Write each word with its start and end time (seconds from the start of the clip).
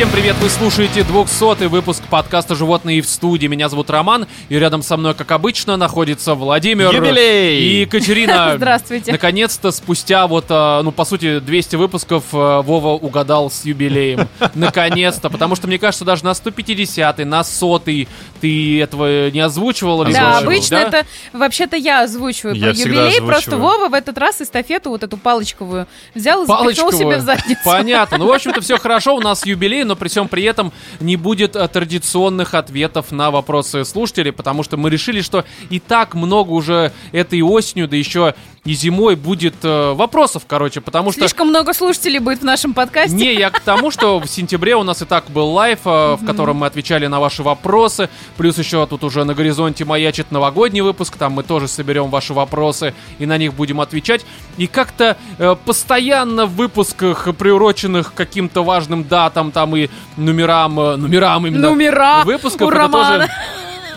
Всем 0.00 0.12
привет, 0.12 0.34
вы 0.40 0.48
слушаете 0.48 1.04
200 1.04 1.64
выпуск 1.64 2.02
подкаста 2.08 2.54
«Животные 2.54 3.02
в 3.02 3.06
студии». 3.06 3.46
Меня 3.48 3.68
зовут 3.68 3.90
Роман, 3.90 4.26
и 4.48 4.58
рядом 4.58 4.82
со 4.82 4.96
мной, 4.96 5.12
как 5.12 5.30
обычно, 5.30 5.76
находится 5.76 6.34
Владимир 6.34 6.90
Юбилей! 6.90 7.60
и 7.60 7.80
Екатерина. 7.82 8.52
Здравствуйте. 8.56 9.12
Наконец-то, 9.12 9.70
спустя 9.70 10.26
вот, 10.26 10.46
а, 10.48 10.82
ну, 10.82 10.90
по 10.90 11.04
сути, 11.04 11.38
200 11.40 11.76
выпусков, 11.76 12.24
а, 12.32 12.62
Вова 12.62 12.94
угадал 12.94 13.50
с 13.50 13.66
юбилеем. 13.66 14.26
Наконец-то, 14.54 15.28
потому 15.28 15.54
что, 15.54 15.66
мне 15.66 15.78
кажется, 15.78 16.06
даже 16.06 16.24
на 16.24 16.30
150-й, 16.30 17.24
на 17.26 17.40
100-й 17.40 18.08
ты 18.40 18.80
этого 18.80 19.28
не 19.28 19.40
озвучивал. 19.40 20.06
Да, 20.06 20.38
обычно 20.38 20.78
да? 20.78 20.88
это 20.88 21.06
вообще-то 21.34 21.76
я 21.76 22.04
озвучиваю 22.04 22.54
Я 22.54 22.68
про 22.68 22.72
юбилей, 22.72 23.00
озвучиваю. 23.00 23.28
просто 23.28 23.56
Вова 23.58 23.88
в 23.90 23.92
этот 23.92 24.16
раз 24.16 24.40
эстафету 24.40 24.88
вот 24.88 25.02
эту 25.02 25.18
палочковую 25.18 25.86
взял 26.14 26.44
и 26.44 26.46
запихнул 26.46 26.90
себе 26.90 27.18
в 27.18 27.20
задницу. 27.20 27.60
Понятно. 27.66 28.16
Ну, 28.16 28.28
в 28.28 28.32
общем-то, 28.32 28.62
все 28.62 28.78
хорошо, 28.78 29.14
у 29.14 29.20
нас 29.20 29.44
юбилей, 29.44 29.84
но 29.90 29.96
при 29.96 30.08
всем 30.08 30.28
при 30.28 30.44
этом 30.44 30.72
не 31.00 31.16
будет 31.16 31.56
а, 31.56 31.66
традиционных 31.66 32.54
ответов 32.54 33.10
на 33.10 33.32
вопросы 33.32 33.84
слушателей, 33.84 34.30
потому 34.32 34.62
что 34.62 34.76
мы 34.76 34.88
решили, 34.88 35.20
что 35.20 35.44
и 35.68 35.80
так 35.80 36.14
много 36.14 36.52
уже 36.52 36.92
этой 37.12 37.42
осенью, 37.42 37.88
да 37.88 37.96
еще 37.96 38.34
и 38.64 38.74
зимой 38.74 39.16
будет 39.16 39.54
э, 39.62 39.92
вопросов, 39.94 40.42
короче, 40.46 40.80
потому 40.82 41.12
что... 41.12 41.20
Слишком 41.20 41.48
много 41.48 41.72
слушателей 41.72 42.18
будет 42.18 42.40
в 42.40 42.44
нашем 42.44 42.74
подкасте. 42.74 43.16
Не, 43.16 43.34
я 43.34 43.48
к 43.48 43.60
тому, 43.60 43.90
что 43.90 44.20
в 44.20 44.26
сентябре 44.26 44.76
у 44.76 44.82
нас 44.82 45.00
и 45.00 45.06
так 45.06 45.30
был 45.30 45.48
лайв, 45.48 45.78
э, 45.86 46.16
в 46.16 46.26
котором 46.26 46.58
мы 46.58 46.66
отвечали 46.66 47.06
на 47.06 47.20
ваши 47.20 47.42
вопросы. 47.42 48.10
Плюс 48.36 48.58
еще 48.58 48.86
тут 48.86 49.02
уже 49.02 49.24
на 49.24 49.34
горизонте 49.34 49.86
маячит 49.86 50.30
новогодний 50.30 50.82
выпуск. 50.82 51.16
Там 51.16 51.32
мы 51.32 51.42
тоже 51.42 51.68
соберем 51.68 52.10
ваши 52.10 52.34
вопросы 52.34 52.92
и 53.18 53.24
на 53.24 53.38
них 53.38 53.54
будем 53.54 53.80
отвечать. 53.80 54.26
И 54.58 54.66
как-то 54.66 55.16
э, 55.38 55.56
постоянно 55.64 56.44
в 56.44 56.54
выпусках, 56.56 57.34
приуроченных 57.36 58.12
к 58.12 58.16
каким-то 58.16 58.62
важным 58.62 59.04
датам, 59.04 59.52
там 59.52 59.74
и 59.74 59.79
номерам, 60.16 60.78
э, 60.80 60.96
номерам 60.96 61.46
именно 61.46 61.70
Номера 61.70 62.22
выпусков, 62.24 62.66
у 62.68 62.70
это 62.70 62.78
Романа. 62.78 63.18
тоже 63.18 63.30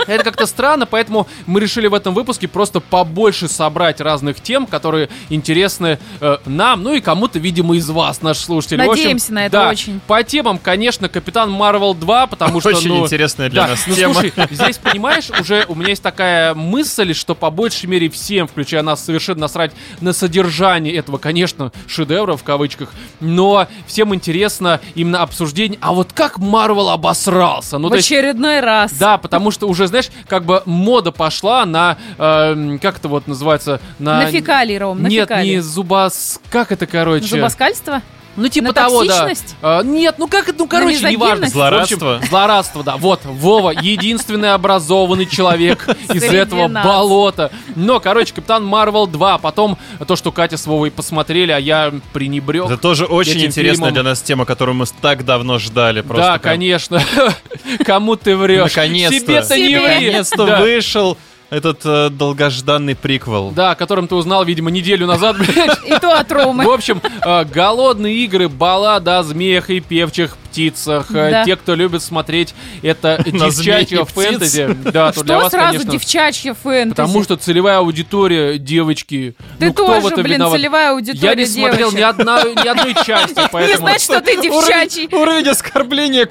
это 0.08 0.23
как-то 0.23 0.45
странно, 0.45 0.86
поэтому 0.86 1.27
мы 1.45 1.59
решили 1.59 1.88
в 1.88 1.94
этом 1.94 2.13
выпуске 2.13 2.47
просто 2.47 2.80
побольше 2.80 3.47
собрать 3.47 4.02
разных 4.02 4.41
тем, 4.41 4.66
которые 4.66 5.09
интересны 5.30 5.99
э, 6.19 6.38
нам, 6.45 6.83
ну 6.83 6.94
и 6.94 7.02
кому-то, 7.02 7.39
видимо, 7.39 7.75
из 7.75 7.89
вас, 7.89 8.21
наши 8.21 8.41
слушатели. 8.41 8.77
В 8.77 8.89
общем, 8.89 9.03
Надеемся 9.03 9.33
на 9.33 9.45
это 9.45 9.52
да, 9.52 9.69
очень. 9.69 9.99
По 10.08 10.23
темам, 10.23 10.58
конечно, 10.58 11.09
Капитан 11.09 11.52
Марвел 11.52 11.94
2, 11.94 12.27
потому 12.27 12.59
что, 12.59 12.69
Очень 12.69 12.89
ну, 12.89 13.03
интересная 13.03 13.49
для 13.49 13.64
да, 13.64 13.67
нас 13.69 13.86
ну, 13.88 13.95
тема. 13.95 14.14
слушай, 14.14 14.33
здесь, 14.52 14.77
понимаешь, 14.77 15.30
уже 15.39 15.66
у 15.67 15.75
меня 15.75 15.89
есть 15.89 16.03
такая 16.03 16.53
мысль, 16.53 17.14
что 17.14 17.36
по 17.36 17.49
большей 17.49 17.88
мере 17.88 18.09
всем, 18.09 18.47
включая 18.47 18.81
нас, 18.83 19.03
совершенно 19.03 19.41
насрать 19.41 19.71
на 20.02 20.14
содержание 20.14 20.95
этого, 20.95 21.17
конечно, 21.17 21.71
шедевра 21.88 22.36
в 22.36 22.44
кавычках, 22.44 22.89
но 23.19 23.67
всем 23.88 24.14
интересно 24.16 24.80
именно 24.95 25.21
обсуждение, 25.21 25.77
а 25.81 25.94
вот 25.94 26.14
как 26.14 26.38
Марвел 26.38 26.89
обосрался? 26.89 27.77
Ну, 27.77 27.88
в 27.88 27.91
то 27.91 27.97
есть, 27.97 28.08
очередной 28.08 28.59
раз. 28.59 28.94
да, 28.94 29.17
потому 29.17 29.52
что 29.52 29.67
уже, 29.67 29.83
знаешь, 29.88 30.09
как 30.28 30.45
бы 30.45 30.62
мода 30.66 31.12
пошла 31.12 31.66
на, 31.66 31.98
э, 32.17 32.78
как 32.81 32.98
это 32.98 33.08
вот 33.08 33.28
называется? 33.28 33.80
На, 34.00 34.20
На 34.23 34.31
фекалии, 34.31 34.76
Ром, 34.76 35.02
на 35.02 35.08
Нет, 35.08 35.28
фекалии. 35.30 35.56
не 35.56 35.59
зубос... 35.62 36.39
Как 36.50 36.72
это, 36.72 36.86
короче? 36.88 37.26
Зубоскальство? 37.28 38.02
Ну, 38.36 38.48
типа 38.48 38.67
на 38.67 38.73
того, 38.73 39.03
да. 39.03 39.26
токсичность? 39.26 39.56
А, 39.62 39.84
нет, 39.84 40.16
ну 40.17 40.28
как 40.28 40.50
это, 40.50 40.58
ну, 40.59 40.67
короче, 40.67 40.95
мизогинность? 40.95 41.23
неважно. 41.23 41.48
Злорадство? 41.48 41.95
В 42.06 42.16
общем, 42.16 42.28
злорадство, 42.30 42.84
да. 42.84 42.98
Вот, 42.98 43.22
Вова, 43.26 43.72
единственный 43.72 44.53
образованный 44.53 45.26
человек 45.26 45.88
из 46.14 46.23
этого 46.23 46.67
болота. 46.67 47.52
Но, 47.76 48.00
короче, 48.00 48.34
Капитан 48.34 48.66
Марвел 48.66 49.08
2. 49.08 49.38
Потом 49.38 49.78
то, 50.08 50.16
что 50.16 50.31
Катя 50.31 50.58
с 50.58 50.66
Вовой 50.66 50.89
посмотрели, 50.92 51.52
а 51.52 51.59
я 51.59 51.94
пренебрег. 52.11 52.66
Это 52.66 52.78
тоже 52.78 53.06
очень 53.06 53.45
интересная 53.45 53.92
для 53.92 54.04
нас 54.04 54.22
тема, 54.22 54.45
которую 54.45 54.76
мы 54.76 54.86
так 55.02 55.26
давно 55.26 55.60
ждали. 55.60 56.02
Просто 56.02 56.23
Да, 56.33 56.39
конечно. 56.39 57.02
Кому 57.86 58.16
ты 58.16 58.36
врешь? 58.36 58.64
Наконец-то. 58.64 59.20
Себе-то 59.20 59.58
не 59.58 59.76
ври. 59.76 59.83
Наконец-то 59.83 60.45
Да. 60.45 60.60
вышел 60.60 61.17
этот 61.53 61.81
э, 61.86 62.09
долгожданный 62.09 62.95
приквел. 62.95 63.52
Да, 63.52 63.71
о 63.71 63.75
котором 63.75 64.08
ты 64.08 64.15
узнал, 64.15 64.43
видимо, 64.43 64.71
неделю 64.71 65.05
назад, 65.05 65.37
блядь. 65.39 65.80
И 65.86 65.99
то 65.99 66.17
от 66.19 66.31
Ромы. 66.31 66.65
В 66.65 66.69
общем, 66.71 67.02
э, 67.23 67.45
голодные 67.45 68.15
игры, 68.25 68.49
баллада 68.49 69.19
о 69.19 69.23
змеях 69.23 69.69
и 69.69 69.80
певчих 69.80 70.36
птицах. 70.53 71.08
Э, 71.11 71.31
Да. 71.31 71.45
Те, 71.45 71.55
кто 71.55 71.73
любит 71.73 72.03
смотреть 72.03 72.53
это 72.83 73.21
девчачье 73.25 74.05
фэнтези. 74.05 74.77
Да, 74.86 75.11
то 75.11 75.23
для 75.23 75.37
вас, 75.39 75.52
сразу 75.52 75.71
конечно, 75.80 75.91
девчачья 75.91 76.53
фэнтези? 76.53 76.89
Потому 76.95 77.23
что 77.23 77.37
целевая 77.37 77.80
аудитория 77.80 78.59
девочки. 78.59 79.36
Ты 79.59 79.67
ну, 79.67 79.73
кто 79.73 79.99
в 79.99 80.02
тоже, 80.02 80.15
блин, 80.23 80.36
виноват? 80.36 80.58
целевая 80.58 80.92
аудитория 80.92 81.30
Я 81.30 81.36
не 81.36 81.45
смотрел 81.45 81.92
ни, 81.92 82.02
одна, 82.02 82.43
ни 82.43 82.67
одной 82.67 82.93
части, 83.05 83.39
Не 83.39 83.47
поэтому... 83.52 83.77
знать, 83.87 84.02
что 84.02 84.21
ты 84.21 84.39
девчачий. 84.42 85.09
Уровень, 85.11 85.49
оскорбления 85.49 86.25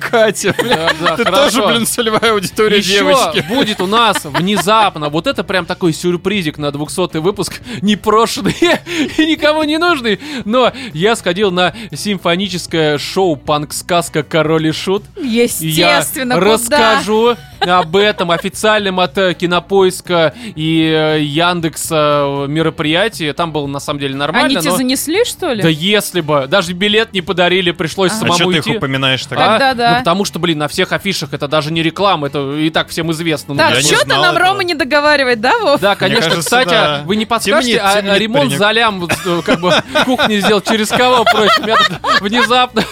да, 1.00 1.16
Ты 1.16 1.24
тоже, 1.24 1.66
блин, 1.66 1.86
целевая 1.86 2.32
аудитория 2.32 2.78
Еще 2.78 2.98
девочки. 2.98 3.44
будет 3.48 3.80
у 3.80 3.86
нас 3.86 4.24
внезапно, 4.24 5.08
вот 5.08 5.26
это 5.26 5.42
прям 5.42 5.66
такой 5.66 5.92
сюрпризик 5.92 6.58
на 6.58 6.70
200 6.70 7.18
выпуск, 7.18 7.60
непрошенный 7.80 8.54
и 9.16 9.26
никому 9.26 9.64
не 9.64 9.78
нужный, 9.78 10.20
но 10.44 10.72
я 10.92 11.16
сходил 11.16 11.50
на 11.50 11.74
симфоническое 11.92 12.98
шоу 12.98 13.36
«Панк-сказка. 13.36 14.11
Король 14.12 14.66
и 14.68 14.72
Шут», 14.72 15.04
и 15.20 15.26
я 15.26 15.42
Естественно, 15.44 16.34
куда? 16.34 16.46
расскажу 16.52 17.36
об 17.60 17.96
этом 17.96 18.30
официальном 18.32 18.98
от 19.00 19.16
э, 19.18 19.34
Кинопоиска 19.34 20.34
и 20.56 20.82
э, 20.82 21.20
Яндекса 21.22 22.46
мероприятии. 22.48 23.32
Там 23.32 23.52
было 23.52 23.66
на 23.66 23.78
самом 23.80 24.00
деле 24.00 24.16
нормально, 24.16 24.46
Они 24.48 24.56
тебе 24.56 24.76
занесли, 24.76 25.24
что 25.24 25.52
ли? 25.52 25.62
Да 25.62 25.68
если 25.68 26.20
бы, 26.20 26.46
даже 26.48 26.72
билет 26.72 27.12
не 27.12 27.22
подарили, 27.22 27.70
пришлось 27.70 28.10
А. 28.12 28.14
А 28.16 28.18
самому 28.18 28.34
что 28.34 28.50
ты 28.62 28.70
их 28.70 28.76
упоминаешь 28.78 29.24
тогда? 29.26 29.46
Тогда 29.58 29.74
да. 29.74 29.90
Ну, 29.92 29.98
потому 29.98 30.24
что, 30.24 30.38
блин, 30.38 30.58
на 30.58 30.68
всех 30.68 30.92
афишах 30.92 31.32
это 31.32 31.46
даже 31.48 31.72
не 31.72 31.82
реклама, 31.82 32.26
это 32.26 32.52
и 32.56 32.68
так 32.70 32.88
всем 32.88 33.10
известно. 33.12 33.54
Ну, 33.54 33.58
Так, 33.60 33.80
что-то 33.80 34.08
нам 34.08 34.34
этого. 34.34 34.48
Рома 34.50 34.64
не 34.64 34.74
договаривает, 34.74 35.40
да, 35.40 35.56
Вов? 35.60 35.80
Да, 35.80 35.94
конечно. 35.94 36.22
кажется, 36.30 36.42
Кстати, 36.44 36.68
да. 36.70 37.02
вы 37.04 37.14
не 37.16 37.26
подскажете, 37.26 37.74
Темнит, 37.74 37.82
а 37.84 38.02
темнит 38.02 38.18
ремонт 38.18 38.42
паренек. 38.42 38.58
за 38.58 38.70
лям, 38.72 39.00
вот, 39.00 39.12
э, 39.24 39.40
как 39.46 39.60
бы 39.60 39.72
кухни 40.04 40.38
сделал 40.40 40.60
через 40.62 40.88
кого, 40.88 41.24
тут 41.24 41.50
внезапно 42.20 42.82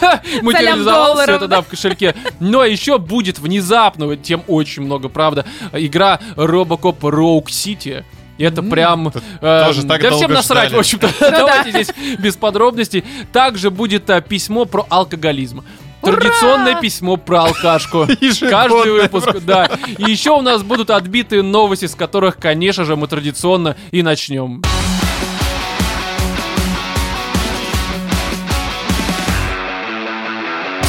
материализовался 0.43 1.10
долларов, 1.15 1.37
это, 1.37 1.49
да, 1.49 1.61
в 1.63 1.69
кошельке. 1.69 2.15
Но 2.39 2.65
еще 2.65 2.99
будет 2.99 3.39
внезапно, 3.39 4.07
вот 4.07 4.23
тем 4.23 4.43
очень 4.47 4.83
много, 4.83 5.09
правда, 5.09 5.45
игра 5.73 6.21
Robocop 6.37 6.99
Rogue 7.01 7.47
City. 7.47 8.05
И 8.39 8.43
Это 8.43 8.63
прям... 8.63 9.13
э, 9.43 9.65
тоже 9.67 9.85
так 9.87 10.01
да 10.01 10.13
всем 10.13 10.33
насрать, 10.33 10.69
ждали. 10.69 10.77
в 10.77 10.79
общем-то. 10.79 11.11
Давайте 11.21 11.71
здесь 11.73 11.91
без 12.19 12.37
подробностей. 12.37 13.05
Также 13.35 13.71
будет 13.71 14.09
э, 14.09 14.23
письмо 14.23 14.65
про 14.65 14.87
алкоголизм. 14.89 15.63
Традиционное 16.03 16.81
письмо 16.81 17.19
про 17.19 17.45
алкашку. 17.45 18.07
Каждый 18.41 18.93
выпуск, 18.93 19.41
да. 19.43 19.71
И 19.99 20.11
еще 20.11 20.31
у 20.31 20.41
нас 20.41 20.63
будут 20.63 20.89
отбитые 20.89 21.43
новости, 21.43 21.85
с 21.85 21.95
которых, 21.95 22.39
конечно 22.39 22.85
же, 22.85 22.97
мы 22.97 23.09
традиционно 23.09 23.77
и 23.91 24.03
начнем. 24.03 24.63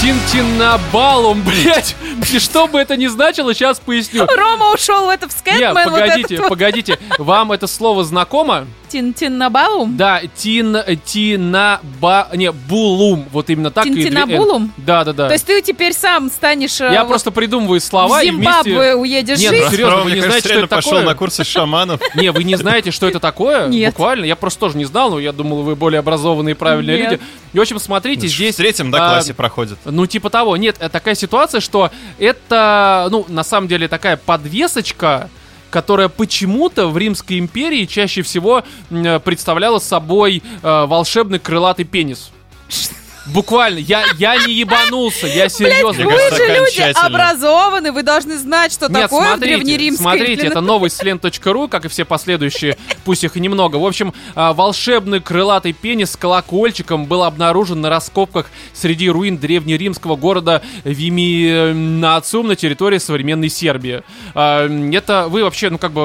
Тинтинабалум, 0.02 1.44
блять. 1.46 1.96
И 2.34 2.40
что 2.40 2.66
бы 2.66 2.80
это 2.80 2.98
ни 2.98 3.06
значило, 3.06 3.54
сейчас 3.54 3.80
поясню. 3.80 4.26
Рома 4.26 4.74
ушел 4.74 5.06
в 5.06 5.10
это 5.10 5.30
в 5.30 5.32
Нет, 5.32 5.40
Скэтмен, 5.40 5.74
вот 5.74 5.84
погодите, 5.84 6.38
вот. 6.38 6.50
погодите. 6.50 7.00
Вам 7.20 7.52
это 7.52 7.68
слово 7.68 8.04
знакомо? 8.04 8.66
Тин-тин-набалум? 8.92 9.96
Да, 9.96 10.22
тин, 10.36 10.78
тинаба, 11.06 12.28
не, 12.34 12.52
булум, 12.52 13.26
вот 13.32 13.50
именно 13.50 13.72
так. 13.72 13.86
и 13.86 13.90
две- 13.90 14.04
Тинтинабулум? 14.04 14.74
Да, 14.78 15.04
да, 15.06 15.14
да. 15.14 15.28
То 15.28 15.34
есть 15.34 15.46
ты 15.46 15.62
теперь 15.62 15.94
сам 15.94 16.30
станешь... 16.30 16.82
э, 16.82 16.92
Я 16.92 17.04
вот 17.04 17.10
просто 17.10 17.32
придумываю 17.32 17.80
слова 17.80 18.20
в 18.20 18.24
и 18.24 18.32
вместе... 18.32 18.64
Зимбабве 18.64 18.96
уедешь 18.96 19.40
Нет, 19.40 19.52
жить? 19.52 19.64
ну, 19.64 19.72
серьезно, 19.72 20.02
вы 20.02 20.12
не 20.12 20.22
знаете, 20.22 20.50
что 20.50 20.60
это 20.60 20.68
пошел 20.68 20.92
такое? 20.92 21.06
на 21.06 21.16
курсы 21.16 21.44
шаманов. 21.44 22.02
Не, 22.16 22.32
вы 22.32 22.44
не 22.44 22.56
знаете, 22.56 22.92
что 22.92 23.08
это 23.08 23.20
такое? 23.20 23.68
Нет. 23.68 23.94
Буквально. 23.94 24.26
Я 24.26 24.36
просто 24.36 24.60
тоже 24.60 24.78
не 24.78 24.86
знал, 24.86 25.12
но 25.12 25.20
я 25.20 25.32
думал, 25.32 25.62
вы 25.64 25.76
более 25.76 26.00
образованные 26.00 26.54
и 26.54 26.58
правильные 26.58 26.98
Нет. 26.98 27.12
люди. 27.12 27.24
И, 27.54 27.58
в 27.58 27.62
общем, 27.62 27.80
смотрите, 27.80 28.28
здесь... 28.28 28.56
В 28.56 28.58
третьем, 28.58 28.92
да, 28.92 29.08
а, 29.08 29.14
классе 29.14 29.34
проходит. 29.34 29.78
Ну, 29.86 30.06
типа 30.06 30.30
того. 30.30 30.58
Нет, 30.58 30.76
э, 30.80 30.90
такая 30.90 31.16
ситуация, 31.16 31.62
что 31.62 31.92
это, 32.20 33.08
ну, 33.12 33.26
на 33.30 33.44
самом 33.44 33.68
деле, 33.68 33.88
такая 33.88 34.18
подвесочка, 34.18 35.30
которая 35.72 36.10
почему-то 36.10 36.88
в 36.88 36.98
Римской 36.98 37.40
империи 37.40 37.86
чаще 37.86 38.22
всего 38.22 38.64
представляла 38.90 39.80
собой 39.80 40.44
э, 40.62 40.86
волшебный 40.86 41.40
крылатый 41.40 41.86
пенис. 41.86 42.32
Буквально, 43.28 43.78
я, 43.78 44.04
я 44.18 44.36
не 44.46 44.54
ебанулся, 44.54 45.28
я 45.28 45.48
серьезно. 45.48 46.04
Мне 46.06 46.14
Вы 46.14 46.18
кажется, 46.20 46.36
же 46.38 46.54
люди 46.56 46.94
образованы, 47.06 47.92
вы 47.92 48.02
должны 48.04 48.38
знать, 48.38 48.72
что 48.74 48.88
Нет, 48.88 49.04
такое 49.04 49.22
в 49.22 49.28
смотрите, 49.34 49.56
древнеримской. 49.58 50.04
смотрите, 50.04 50.48
это 50.48 50.62
новость 50.62 50.98
с 50.98 51.04
лен.ру, 51.04 51.68
как 51.68 51.86
и 51.86 51.88
все 51.88 52.04
последующие, 52.04 52.78
пусть 53.06 53.24
их 53.24 53.38
и 53.38 53.40
немного. 53.40 53.76
В 53.78 53.86
общем, 53.86 54.14
а, 54.34 54.54
волшебный 54.54 55.20
крылатый 55.20 55.74
пенис 55.74 56.12
с 56.14 56.16
колокольчиком 56.18 57.06
был 57.06 57.24
обнаружен 57.24 57.80
на 57.80 57.90
раскопках 57.90 58.50
среди 58.74 59.10
руин 59.10 59.38
древнеримского 59.38 60.16
города 60.16 60.62
Виминациум 60.84 62.48
на 62.48 62.56
территории 62.56 62.98
современной 62.98 63.50
Сербии. 63.50 64.02
А, 64.34 64.68
Это 64.94 65.28
вы 65.28 65.44
вообще, 65.44 65.70
ну 65.70 65.78
как 65.78 65.92
бы, 65.92 66.02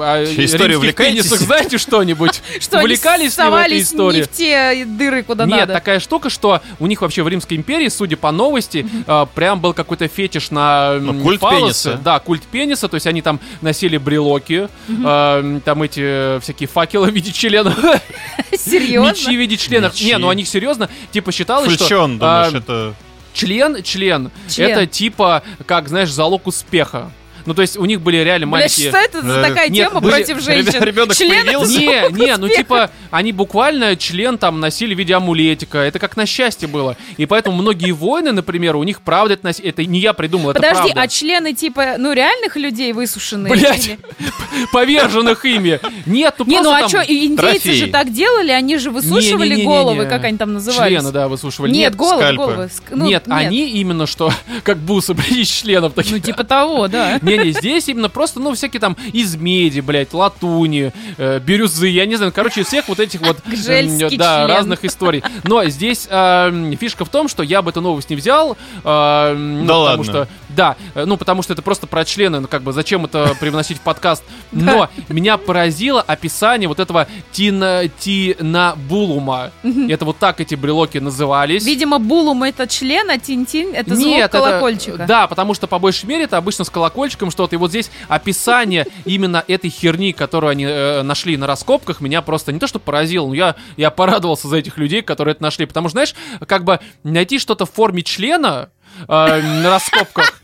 о 0.00 0.24
историю 0.36 0.78
увлекаетесь? 0.78 1.22
пенисах 1.22 1.40
знаете 1.40 1.78
что-нибудь? 1.78 2.42
Что 2.60 2.78
они 2.78 2.86
Увлекались 2.86 3.38
ли 3.38 3.44
вы 3.44 3.56
этой 3.58 3.80
историей? 3.82 4.20
не 4.22 4.26
в 4.26 4.30
те 4.32 4.84
дыры, 4.84 5.22
куда 5.22 5.44
Нет, 5.44 5.60
надо. 5.60 5.72
такая 5.74 6.00
штука, 6.00 6.28
что 6.30 6.55
что 6.56 6.76
у 6.78 6.86
них 6.86 7.02
вообще 7.02 7.22
в 7.22 7.28
Римской 7.28 7.56
империи, 7.56 7.88
судя 7.88 8.16
по 8.16 8.30
новости, 8.30 8.86
э, 9.06 9.26
прям 9.34 9.60
был 9.60 9.72
какой-то 9.72 10.08
фетиш 10.08 10.50
на 10.50 10.94
Ну, 11.00 11.22
культ 11.22 11.40
фаллосы. 11.40 11.60
пениса. 11.90 12.00
Да, 12.02 12.18
культ 12.20 12.42
пениса, 12.42 12.88
то 12.88 12.94
есть 12.94 13.06
они 13.06 13.22
там 13.22 13.40
носили 13.60 13.96
брелоки, 13.98 14.68
э, 14.88 15.60
там 15.64 15.82
эти 15.82 16.00
э, 16.36 16.40
всякие 16.40 16.68
факелы 16.68 17.10
в 17.10 17.14
виде 17.14 17.32
членов, 17.32 17.74
Серьезно? 18.56 19.08
мечи 19.10 19.36
в 19.36 19.38
виде 19.40 19.56
членов. 19.56 19.92
Мечи. 19.94 20.04
Не, 20.06 20.18
ну 20.18 20.28
они 20.28 20.44
серьезно, 20.44 20.88
типа 21.12 21.32
считалось, 21.32 21.72
что... 21.72 21.84
Флечон, 21.84 22.18
думаешь, 22.18 22.54
а, 22.54 22.58
это... 22.58 22.94
Член, 23.32 23.82
член, 23.82 24.30
Член. 24.48 24.70
это 24.70 24.86
типа, 24.86 25.42
как, 25.66 25.88
знаешь, 25.88 26.10
залог 26.10 26.46
успеха. 26.46 27.10
Ну, 27.46 27.54
то 27.54 27.62
есть 27.62 27.76
у 27.78 27.84
них 27.84 28.00
были 28.00 28.16
реально 28.18 28.46
Бля, 28.46 28.52
маленькие... 28.58 28.88
что 28.90 28.98
это 28.98 29.22
за 29.22 29.38
Э, 29.40 29.48
такая 29.48 29.68
нет, 29.68 29.88
тема 29.88 30.00
были- 30.00 30.12
против 30.12 30.40
женщин? 30.42 30.82
ребенок 30.82 31.16
Член 31.16 31.44
появился? 31.46 31.78
Не, 31.80 32.10
не, 32.26 32.36
ну 32.36 32.48
типа, 32.48 32.90
они 33.10 33.32
буквально 33.32 33.96
член 33.96 34.36
там 34.38 34.60
носили 34.60 34.94
в 34.94 34.98
виде 34.98 35.14
амулетика. 35.14 35.78
Это 35.78 35.98
как 35.98 36.16
на 36.16 36.26
счастье 36.26 36.66
было. 36.68 36.96
И 37.16 37.26
поэтому 37.26 37.56
многие 37.56 37.92
воины, 37.92 38.32
например, 38.32 38.76
у 38.76 38.82
них 38.82 39.00
правда 39.00 39.34
это 39.34 39.44
носили. 39.46 39.68
Это 39.68 39.84
не 39.86 40.00
я 40.00 40.12
придумал, 40.12 40.50
это 40.50 40.60
Подожди, 40.60 40.92
правда. 40.92 41.00
а 41.02 41.08
члены 41.08 41.52
типа, 41.54 41.94
ну, 41.98 42.12
реальных 42.12 42.56
людей 42.56 42.92
высушенные? 42.92 43.52
Блядь. 43.52 43.86
или- 43.88 43.98
Поверженных 44.72 45.44
ими. 45.44 45.80
Нет, 46.06 46.34
ну 46.38 46.44
Не, 46.46 46.60
ну 46.60 46.70
а 46.72 46.88
что, 46.88 46.98
индейцы 47.02 47.36
трофей. 47.36 47.74
же 47.74 47.86
так 47.88 48.12
делали, 48.12 48.50
они 48.50 48.78
же 48.78 48.90
высушивали 48.90 49.62
головы, 49.64 50.06
как 50.06 50.24
они 50.24 50.38
там 50.38 50.54
назывались? 50.54 50.92
Члены, 50.92 51.12
да, 51.12 51.28
высушивали. 51.28 51.70
Нет, 51.70 51.94
головы, 51.94 52.22
скальпы. 52.22 52.36
головы. 52.42 52.64
Ск- 52.64 52.94
ну, 52.94 53.06
нет, 53.06 53.24
они 53.28 53.68
именно 53.70 54.06
что, 54.06 54.32
как 54.64 54.78
бусы, 54.78 55.14
из 55.30 55.48
членов 55.48 55.92
таких. 55.94 56.12
Ну, 56.12 56.18
типа 56.18 56.44
того, 56.44 56.88
да. 56.88 57.18
Не-не, 57.38 57.52
здесь 57.52 57.88
именно 57.88 58.08
просто, 58.08 58.40
ну, 58.40 58.54
всякие 58.54 58.80
там 58.80 58.96
из 59.12 59.36
меди, 59.36 59.80
блядь, 59.80 60.12
латуни, 60.12 60.92
э, 61.18 61.38
бирюзы, 61.40 61.88
я 61.88 62.06
не 62.06 62.16
знаю, 62.16 62.32
короче, 62.32 62.62
из 62.62 62.66
всех 62.66 62.88
вот 62.88 63.00
этих 63.00 63.20
вот, 63.20 63.38
Гжельский 63.46 64.16
да, 64.16 64.46
разных 64.46 64.84
историй. 64.84 65.22
Но 65.44 65.64
здесь 65.66 66.06
э, 66.10 66.74
фишка 66.78 67.04
в 67.04 67.08
том, 67.08 67.28
что 67.28 67.42
я 67.42 67.62
бы 67.62 67.70
эту 67.70 67.80
новость 67.80 68.10
не 68.10 68.16
взял, 68.16 68.56
э, 68.84 69.34
ну, 69.36 69.66
Да 69.66 69.74
потому 69.74 69.78
ладно? 69.82 70.04
что, 70.04 70.28
да, 70.56 70.76
э, 70.94 71.04
ну, 71.04 71.16
потому 71.16 71.42
что 71.42 71.52
это 71.52 71.62
просто 71.62 71.86
про 71.86 72.04
члены, 72.04 72.40
ну, 72.40 72.48
как 72.48 72.62
бы, 72.62 72.72
зачем 72.72 73.04
это 73.04 73.36
привносить 73.40 73.78
в 73.78 73.82
подкаст? 73.82 74.24
Но 74.50 74.88
меня 75.08 75.36
поразило 75.36 76.00
описание 76.00 76.68
вот 76.68 76.80
этого 76.80 77.06
тина, 77.30 77.84
тинабулума. 77.98 79.52
Это 79.88 80.04
вот 80.04 80.18
так 80.18 80.40
эти 80.40 80.54
брелоки 80.54 80.98
назывались. 80.98 81.64
Видимо, 81.64 81.98
булум 81.98 82.42
это 82.42 82.66
член, 82.66 83.10
а 83.10 83.18
тинтин 83.18 83.74
это 83.74 83.94
звук 83.94 84.30
колокольчика. 84.30 85.06
да, 85.06 85.26
потому 85.26 85.54
что 85.54 85.66
по 85.66 85.78
большей 85.78 86.06
мере 86.06 86.24
это 86.24 86.38
обычно 86.38 86.64
с 86.64 86.70
колокольчиком 86.70 87.30
что-то. 87.30 87.54
И 87.54 87.58
вот 87.58 87.70
здесь 87.70 87.90
описание 88.08 88.86
именно 89.04 89.44
этой 89.46 89.70
херни, 89.70 90.12
которую 90.12 90.50
они 90.50 90.64
э, 90.64 91.02
нашли 91.02 91.36
на 91.36 91.46
раскопках, 91.46 92.00
меня 92.00 92.22
просто 92.22 92.52
не 92.52 92.58
то 92.58 92.66
что 92.66 92.78
поразило, 92.78 93.26
но 93.26 93.34
я, 93.34 93.56
я 93.76 93.90
порадовался 93.90 94.48
за 94.48 94.56
этих 94.56 94.78
людей, 94.78 95.02
которые 95.02 95.32
это 95.32 95.42
нашли. 95.42 95.66
Потому 95.66 95.88
что, 95.88 95.96
знаешь, 95.96 96.14
как 96.46 96.64
бы 96.64 96.80
найти 97.04 97.38
что-то 97.38 97.66
в 97.66 97.70
форме 97.70 98.02
члена 98.02 98.70
э, 99.08 99.40
на 99.42 99.70
раскопках. 99.70 100.40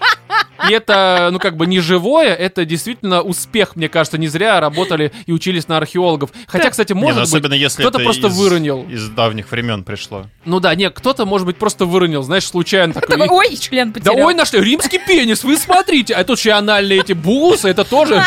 И 0.69 0.73
это, 0.73 1.31
ну, 1.33 1.39
как 1.39 1.57
бы 1.57 1.67
не 1.67 1.81
живое, 1.81 2.35
это 2.35 2.65
действительно 2.65 3.23
успех, 3.23 3.75
мне 3.77 3.89
кажется. 3.89 4.19
Не 4.19 4.29
зря 4.29 4.61
работали 4.61 5.13
и 5.27 5.33
учились 5.33 5.67
на 5.69 5.77
археологов. 5.79 6.31
Хотя, 6.47 6.71
кстати, 6.71 6.93
Не, 6.93 7.01
ну, 7.01 7.07
может 7.07 7.21
быть, 7.23 7.29
особенно 7.29 7.55
если 7.55 7.83
кто-то 7.83 7.99
это 7.99 8.05
просто 8.05 8.29
из, 8.29 8.37
выронил. 8.39 8.87
из 8.89 9.09
давних 9.09 9.51
времен 9.51 9.83
пришло. 9.83 10.27
Ну 10.45 10.61
да, 10.61 10.75
нет, 10.75 10.95
кто-то, 10.95 11.25
может 11.27 11.47
быть, 11.47 11.57
просто 11.57 11.85
выронил, 11.85 12.23
знаешь, 12.23 12.45
случайно 12.47 12.95
такой. 12.95 13.27
Ой, 13.29 13.57
член 13.57 13.93
Да 13.93 14.01
потерял. 14.01 14.27
ой, 14.27 14.35
нашли 14.35 14.61
римский 14.61 14.99
пенис, 14.99 15.43
вы 15.43 15.57
смотрите. 15.57 16.15
А 16.15 16.23
тут 16.25 16.39
еще 16.39 16.53
анальные 16.53 17.01
эти 17.01 17.13
бусы, 17.13 17.69
это 17.69 17.85
тоже 17.85 18.23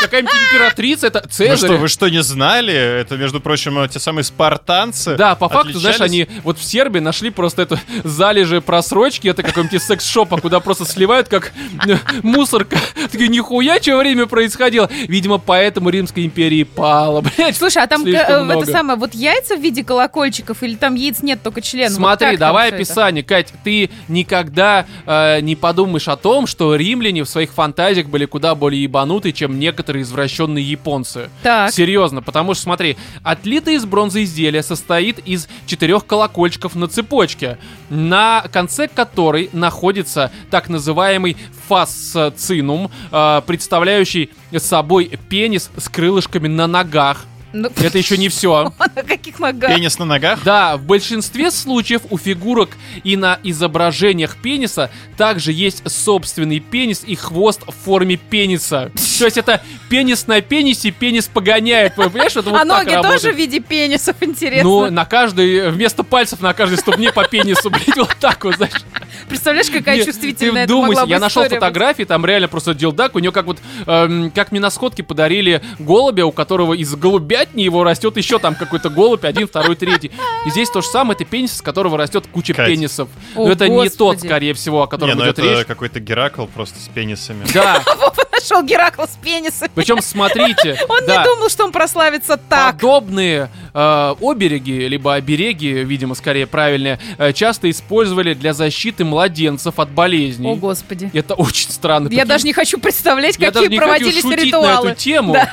какая-нибудь 0.00 0.34
императрица, 0.50 1.06
это 1.06 1.22
Вы 1.24 1.30
Цезарь. 1.30 1.56
что, 1.56 1.76
вы 1.78 1.88
что, 1.88 2.08
не 2.08 2.22
знали? 2.22 2.74
Это, 2.74 3.16
между 3.16 3.40
прочим, 3.40 3.88
те 3.88 3.98
самые 3.98 4.24
спартанцы. 4.24 5.16
Да, 5.16 5.34
по 5.36 5.48
факту, 5.48 5.78
знаешь, 5.78 6.00
они 6.00 6.28
вот 6.42 6.58
в 6.58 6.64
Сербии 6.64 6.98
нашли 6.98 7.30
просто 7.30 7.62
это 7.62 7.80
залежи 8.04 8.60
просрочки, 8.60 9.28
это 9.28 9.42
какой-нибудь 9.42 9.82
секс-шопа, 9.82 10.38
куда 10.40 10.60
просто 10.60 10.84
сливают 10.84 11.28
как 11.32 11.52
э, 11.88 11.96
мусорка. 12.22 12.76
Такие, 13.10 13.28
нихуя, 13.28 13.80
что 13.80 13.96
время 13.96 14.26
происходило. 14.26 14.88
Видимо, 15.08 15.38
поэтому 15.38 15.88
Римской 15.88 16.26
империи 16.26 16.62
пала, 16.62 17.22
блядь. 17.36 17.56
Слушай, 17.56 17.82
а 17.82 17.86
там 17.86 18.04
э, 18.04 18.10
это 18.10 18.66
самое, 18.66 18.98
вот 18.98 19.14
яйца 19.14 19.56
в 19.56 19.60
виде 19.60 19.82
колокольчиков 19.82 20.62
или 20.62 20.74
там 20.74 20.94
яиц 20.94 21.22
нет, 21.22 21.42
только 21.42 21.62
член? 21.62 21.88
Вот 21.88 21.96
Смотри, 21.96 22.36
давай 22.36 22.68
описание. 22.70 23.24
Кать, 23.24 23.52
ты 23.64 23.88
никогда 24.08 24.84
э, 25.06 25.40
не 25.40 25.56
подумаешь 25.56 26.08
о 26.08 26.16
том, 26.16 26.46
что 26.46 26.76
римляне 26.76 27.24
в 27.24 27.28
своих 27.28 27.52
фантазиях 27.52 28.08
были 28.08 28.26
куда 28.26 28.54
более 28.54 28.82
ебанутые, 28.82 29.32
чем 29.32 29.58
некоторые 29.58 30.02
извращенные 30.02 30.64
японцы. 30.64 31.30
Так. 31.42 31.72
Серьезно, 31.72 32.20
потому 32.20 32.52
что, 32.52 32.64
смотри, 32.64 32.98
отлитое 33.22 33.76
из 33.76 33.86
бронзы 33.86 34.24
изделие 34.24 34.62
состоит 34.62 35.18
из 35.20 35.48
четырех 35.66 36.04
колокольчиков 36.04 36.74
на 36.74 36.88
цепочке, 36.88 37.56
на 37.88 38.44
конце 38.52 38.86
которой 38.88 39.48
находится 39.52 40.30
так 40.50 40.68
называемый 40.68 41.21
фасцинум, 41.68 42.90
э, 43.10 43.42
представляющий 43.46 44.30
собой 44.56 45.18
пенис 45.28 45.70
с 45.76 45.88
крылышками 45.88 46.48
на 46.48 46.66
ногах. 46.66 47.26
Ну, 47.52 47.68
Это 47.76 47.98
еще 47.98 48.16
не 48.16 48.28
все. 48.28 48.72
на 48.96 49.02
каких 49.02 49.38
ногах? 49.38 49.74
Пенис 49.74 49.98
на 49.98 50.04
ногах? 50.04 50.40
Да, 50.44 50.76
в 50.76 50.84
большинстве 50.84 51.50
случаев 51.50 52.02
у 52.10 52.18
фигурок 52.18 52.70
и 53.04 53.16
на 53.16 53.38
изображениях 53.42 54.36
пениса 54.36 54.90
также 55.16 55.52
есть 55.52 55.82
собственный 55.90 56.60
пенис 56.60 57.02
и 57.06 57.14
хвост 57.14 57.62
в 57.66 57.72
форме 57.84 58.16
пениса. 58.16 58.90
То 59.18 59.26
есть 59.26 59.36
это 59.36 59.62
пенис 59.90 60.26
на 60.26 60.40
пенисе, 60.40 60.90
пенис 60.90 61.28
погоняет. 61.28 61.94
Понимаешь, 61.96 62.36
это 62.36 62.50
вот 62.50 62.60
а 62.60 62.64
так 62.64 62.84
ноги 62.84 62.94
работает. 62.94 63.22
тоже 63.22 63.34
в 63.34 63.38
виде 63.38 63.60
пенисов, 63.60 64.16
интересно. 64.20 64.68
Ну, 64.68 64.90
на 64.90 65.04
каждой, 65.04 65.70
вместо 65.70 66.02
пальцев 66.02 66.40
на 66.40 66.54
каждой 66.54 66.78
ступне 66.78 67.12
по 67.12 67.24
пенису, 67.24 67.70
блядь, 67.70 67.96
вот 67.96 68.16
так 68.18 68.44
вот, 68.44 68.56
знаешь. 68.56 68.82
Представляешь, 69.32 69.70
какая 69.70 69.96
Не, 69.98 70.04
чувствительная 70.04 70.66
Ты 70.66 70.74
это 70.74 70.82
могла 70.86 71.04
я 71.04 71.18
нашел 71.18 71.42
фотографии, 71.44 72.02
там 72.02 72.26
реально 72.26 72.48
просто 72.48 72.74
дилдак, 72.74 73.14
у 73.14 73.18
него 73.18 73.32
как 73.32 73.46
вот, 73.46 73.58
эм, 73.86 74.30
как 74.30 74.52
мне 74.52 74.60
на 74.60 74.68
сходке 74.70 75.02
подарили 75.02 75.62
голубя, 75.78 76.26
у 76.26 76.32
которого 76.32 76.74
из 76.74 76.94
голубятни 76.94 77.62
его 77.62 77.82
растет 77.82 78.18
еще 78.18 78.38
там 78.38 78.54
какой-то 78.54 78.90
голубь, 78.90 79.24
один, 79.24 79.48
второй, 79.48 79.74
третий. 79.74 80.10
И 80.44 80.50
здесь 80.50 80.68
то 80.68 80.82
же 80.82 80.86
самое, 80.88 81.14
это 81.14 81.24
пенис, 81.24 81.54
из 81.56 81.62
которого 81.62 81.96
растет 81.96 82.26
куча 82.30 82.52
Кать. 82.52 82.68
пенисов. 82.68 83.08
О, 83.34 83.46
Но 83.46 83.52
это 83.52 83.68
не 83.68 83.88
тот, 83.88 84.16
Господи. 84.16 84.26
скорее 84.26 84.52
всего, 84.54 84.82
о 84.82 84.84
Не, 84.84 84.90
котором 84.90 85.16
ну 85.16 85.24
идет 85.24 85.38
это 85.38 85.48
речь. 85.48 85.66
какой-то 85.66 85.98
Геракл 85.98 86.44
просто 86.46 86.78
с 86.78 86.88
пенисами. 86.88 87.46
Да, 87.54 87.82
Нашел 88.32 88.62
Геракл 88.62 89.04
с 89.04 89.16
пенисом. 89.22 89.68
причем 89.74 90.02
смотрите, 90.02 90.78
Он 90.88 91.00
не 91.06 91.24
думал, 91.24 91.48
что 91.48 91.64
он 91.64 91.72
прославится 91.72 92.36
так. 92.36 92.74
Подобные 92.74 93.48
э, 93.72 94.14
обереги, 94.20 94.88
либо 94.88 95.14
обереги, 95.14 95.72
видимо, 95.84 96.14
скорее 96.14 96.46
правильные, 96.46 96.98
э, 97.18 97.32
часто 97.32 97.70
использовали 97.70 98.34
для 98.34 98.52
защиты 98.52 99.04
младенцев 99.22 99.78
от 99.78 99.90
болезней. 99.90 100.50
О, 100.50 100.56
господи. 100.56 101.10
Это 101.12 101.34
очень 101.34 101.70
странно. 101.70 102.06
Я 102.06 102.10
Прикинь, 102.10 102.26
даже 102.28 102.44
не 102.44 102.52
хочу 102.52 102.78
представлять, 102.78 103.36
Я 103.38 103.50
даже 103.50 103.66
какие 103.66 103.78
не 103.78 103.78
хочу 103.78 103.88
проводились 104.00 104.22
шутить 104.22 104.44
ритуалы. 104.46 104.84
на 104.88 104.90
эту 104.90 105.00
тему. 105.00 105.32
Да. 105.34 105.52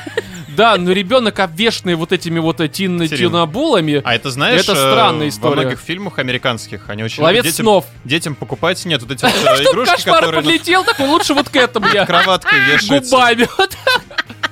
Да, 0.56 0.76
но 0.76 0.90
ребенок 0.90 1.38
обвешенный 1.38 1.94
вот 1.94 2.10
этими 2.12 2.40
вот 2.40 2.56
тин, 2.72 3.06
тинобулами. 3.08 4.02
А 4.04 4.14
это 4.14 4.30
знаешь, 4.30 4.60
Это 4.62 4.72
э, 4.72 4.74
странная 4.74 5.20
во 5.20 5.28
история. 5.28 5.60
многих 5.62 5.78
фильмах 5.80 6.18
американских 6.18 6.90
они 6.90 7.04
очень 7.04 7.22
Ловец 7.22 7.44
любят 7.44 7.52
детям, 7.52 7.64
снов. 7.64 7.84
детям 8.04 8.34
покупать 8.34 8.84
нет 8.84 9.00
вот 9.02 9.12
эти 9.12 9.22
вот, 9.22 9.32
игрушки, 9.72 9.92
кошмар 9.94 10.16
которые 10.16 10.42
над 10.42 10.44
подлетел, 10.44 10.84
такой 10.84 11.06
лучше 11.06 11.34
вот 11.34 11.48
к 11.48 11.56
этому 11.56 11.86
я. 11.94 12.04
кроваткой 12.04 12.58
вешаются. 12.72 13.10
Губами. 13.16 13.48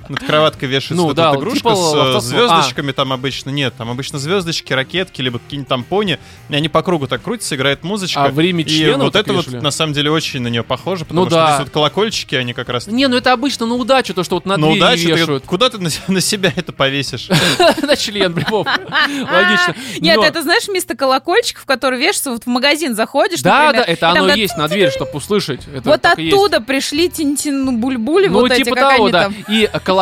Вот 0.08 0.20
Над 0.20 0.28
кроваткой 0.28 0.68
вешается 0.68 0.94
Ну 0.94 1.04
вот 1.04 1.16
да, 1.16 1.30
эта 1.30 1.34
вот 1.34 1.40
игрушка 1.42 1.58
типа 1.58 1.74
с 1.76 2.16
э, 2.16 2.20
звездочками, 2.20 2.92
там 2.92 3.12
обычно 3.12 3.50
нет, 3.50 3.74
там 3.76 3.90
обычно 3.90 4.18
звездочки, 4.18 4.72
ракетки, 4.72 5.20
либо 5.20 5.38
какие-нибудь 5.38 5.68
там 5.68 5.84
пони, 5.84 6.18
и 6.48 6.54
они 6.54 6.68
по 6.68 6.82
кругу 6.82 7.06
так 7.06 7.22
крутятся, 7.22 7.56
играет 7.56 7.82
музычка. 7.84 8.24
А 8.24 8.28
в 8.28 8.38
Риме 8.40 8.64
и 8.64 8.90
вот 8.92 9.02
вот 9.02 9.16
это 9.16 9.32
вот 9.32 9.46
вешали? 9.46 9.60
на 9.62 9.70
самом 9.70 9.92
деле 9.92 10.10
очень 10.10 10.40
на 10.40 10.48
нее 10.48 10.62
похоже, 10.62 11.04
потому 11.04 11.24
Ну 11.24 11.30
что 11.30 11.36
да. 11.36 11.46
здесь 11.48 11.60
вот 11.60 11.70
колокольчики, 11.70 12.34
они 12.34 12.52
как 12.54 12.68
раз 12.68 12.86
Не, 12.86 13.06
ну 13.08 13.16
это 13.16 13.32
обычно 13.32 13.66
на 13.66 13.74
удачу, 13.74 14.14
то, 14.14 14.24
что 14.24 14.36
вот 14.36 14.46
на 14.46 14.56
на 14.56 14.68
удачу, 14.68 15.04
ты- 15.04 15.12
вешают. 15.12 15.44
куда 15.44 15.68
ты 15.70 15.78
на, 15.78 15.90
на 16.08 16.20
себя 16.20 16.52
это 16.54 16.72
повесишь? 16.72 17.28
На 17.82 17.96
член, 17.96 18.32
блин, 18.32 18.46
Вов. 18.50 18.66
Логично. 18.66 19.74
Нет, 20.00 20.18
это 20.22 20.42
знаешь 20.42 20.66
вместо 20.68 20.96
колокольчиков, 20.96 21.64
которые 21.64 22.00
вешаются, 22.00 22.30
вот 22.30 22.44
в 22.44 22.46
магазин 22.46 22.94
заходишь, 22.94 23.40
Да, 23.40 23.72
да, 23.72 23.82
это 23.82 24.10
оно 24.10 24.28
есть 24.34 24.56
на 24.56 24.68
двери, 24.68 24.90
чтобы 24.90 25.12
услышать. 25.12 25.60
Вот 25.84 26.04
оттуда 26.04 26.60
пришли 26.60 27.08
тинтин-бульбули, 27.08 28.28
Ну, 28.28 28.40
вот 28.40 28.52
эти, 28.52 28.64
типа 28.64 28.76
как 28.76 28.92
они 28.98 29.10
там. 29.12 29.34
И 29.48 29.68
колокольчики, 29.84 29.97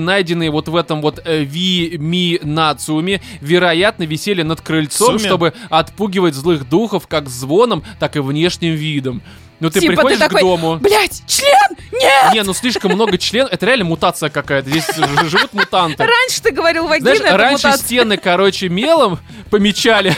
найденные 0.00 0.50
вот 0.50 0.68
в 0.68 0.76
этом 0.76 1.00
вот 1.00 1.20
э, 1.24 1.44
ви 1.44 1.96
ми 2.00 2.40
нациуме, 2.42 3.20
вероятно, 3.40 4.04
висели 4.04 4.42
над 4.42 4.60
крыльцом, 4.60 5.18
Суме? 5.18 5.28
чтобы 5.28 5.52
отпугивать 5.70 6.34
злых 6.34 6.68
духов 6.68 7.06
как 7.06 7.28
звоном, 7.28 7.84
так 7.98 8.16
и 8.16 8.20
внешним 8.20 8.74
видом. 8.74 9.22
Ну, 9.58 9.70
ты 9.70 9.80
Типа 9.80 9.92
ты 9.92 9.96
приходишь 9.96 10.18
такой, 10.18 10.40
к 10.40 10.44
дому. 10.44 10.76
Блять, 10.76 11.22
член! 11.26 11.76
Нет! 11.92 12.34
Не, 12.34 12.42
ну 12.42 12.52
слишком 12.52 12.92
много 12.92 13.16
членов. 13.16 13.52
Это 13.52 13.64
реально 13.64 13.86
мутация 13.86 14.28
какая-то. 14.28 14.68
Здесь 14.68 14.84
живут 15.30 15.54
мутанты. 15.54 16.04
Раньше 16.04 16.42
ты 16.42 16.50
говорил 16.50 16.86
вагина, 16.86 17.14
Знаешь, 17.14 17.20
это 17.20 17.36
раньше 17.38 17.66
мутация. 17.68 17.86
стены, 17.86 18.16
короче, 18.18 18.68
мелом 18.68 19.18
помечали, 19.50 20.14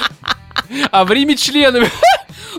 а 0.91 1.05
в 1.05 1.13
Риме 1.13 1.37
членами. 1.37 1.89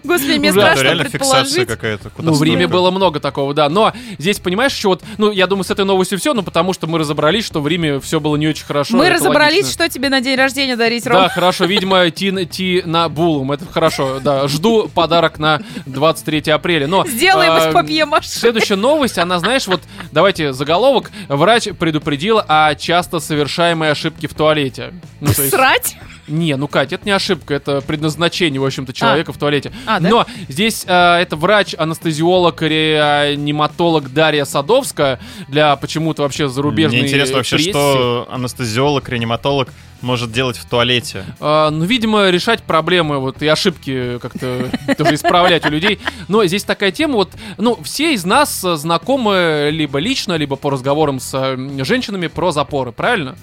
Господи, 0.04 0.38
мне 0.38 0.52
Ужасно. 0.52 0.60
Это 0.60 0.72
страшно 0.72 0.84
реально 0.84 1.04
фиксация 1.06 1.66
какая-то. 1.66 2.12
Ну, 2.18 2.34
в 2.34 2.44
Риме 2.44 2.68
было 2.68 2.92
много 2.92 3.20
такого, 3.20 3.54
да. 3.54 3.70
Но 3.70 3.94
здесь, 4.18 4.40
понимаешь, 4.40 4.74
еще 4.74 4.90
вот, 4.90 5.04
ну, 5.18 5.32
я 5.32 5.48
думаю, 5.48 5.64
с 5.64 5.72
этой 5.72 5.86
новостью 5.86 6.18
все, 6.20 6.34
ну, 6.34 6.44
потому 6.44 6.74
что 6.74 6.88
мы 6.88 7.00
разобрались, 7.00 7.46
что 7.46 7.62
в 7.62 7.68
Риме 7.68 8.00
все 8.00 8.20
было 8.20 8.36
не 8.36 8.48
очень 8.48 8.66
хорошо. 8.66 8.98
Мы 8.98 9.10
разобрались, 9.10 9.64
логично. 9.64 9.86
что 9.86 9.90
тебе 9.90 10.10
на 10.10 10.22
день 10.22 10.38
рождения 10.38 10.76
дарить, 10.76 11.04
Да, 11.04 11.30
хорошо, 11.30 11.66
видимо, 11.66 12.10
ти, 12.12 12.46
ти 12.46 12.84
на 12.86 13.10
булум. 13.10 13.52
Это 13.52 13.66
хорошо, 13.66 14.20
да. 14.20 14.48
Жду 14.48 14.90
подарок 14.94 15.40
на 15.40 15.62
23 15.86 16.52
апреля. 16.52 16.88
Но, 16.88 17.06
Сделаем 17.06 17.54
а, 17.54 17.70
из 17.70 17.74
папье-маше. 17.74 18.30
Следующая 18.30 18.76
новость, 18.76 19.18
она, 19.18 19.40
знаешь, 19.40 19.68
вот, 19.68 19.82
давайте 20.12 20.54
заголовок. 20.54 21.12
Врач 21.28 21.70
предупредил 21.78 22.42
о 22.48 22.76
часто 22.76 23.20
совершаемой 23.20 23.92
ошибке 23.92 24.28
в 24.28 24.34
туалете. 24.34 24.94
Ну, 25.20 25.30
есть- 25.30 25.50
Срать? 25.50 25.98
Не, 26.30 26.56
ну, 26.56 26.68
Кать, 26.68 26.94
это 26.94 27.06
не 27.06 27.12
ошибка, 27.12 27.54
это 27.54 27.82
предназначение, 27.82 28.62
в 28.62 28.66
общем-то, 28.66 28.94
человека 28.94 29.34
в 29.34 29.38
туалете. 29.38 29.72
А, 29.86 30.00
да? 30.00 30.10
Но 30.10 30.26
здесь 30.48 30.86
э, 30.88 30.94
это 30.94 31.36
врач-анестезиолог, 31.36 32.62
реаниматолог 32.62 34.14
Дарья 34.14 34.46
Садовская 34.46 35.20
для 35.48 35.76
почему-то 35.76 36.24
вообще 36.24 36.48
зарубежной 36.48 37.00
Мне 37.00 37.08
интересно 37.08 37.38
вообще, 37.38 37.56
прессе. 37.56 37.72
что 37.72 38.28
анестезиолог, 38.32 39.10
реаниматолог 39.10 39.70
может 40.02 40.32
делать 40.32 40.58
в 40.58 40.66
туалете. 40.66 41.26
А, 41.40 41.70
ну, 41.70 41.84
видимо, 41.84 42.30
решать 42.30 42.64
проблемы 42.64 43.20
вот 43.20 43.42
и 43.42 43.48
ошибки 43.48 44.18
как-то 44.20 44.70
тоже 44.98 45.16
исправлять 45.16 45.66
у 45.66 45.70
людей. 45.70 46.00
Но 46.28 46.46
здесь 46.46 46.64
такая 46.64 46.92
тема, 46.92 47.16
вот, 47.16 47.32
ну, 47.58 47.78
все 47.84 48.14
из 48.14 48.26
нас 48.26 48.64
э, 48.64 48.76
знакомы 48.76 49.70
либо 49.72 50.00
лично, 50.00 50.36
либо 50.36 50.56
по 50.56 50.70
разговорам 50.70 51.20
с 51.20 51.34
э, 51.34 51.84
женщинами 51.84 52.28
про 52.28 52.52
запоры, 52.52 52.92
правильно? 52.92 53.36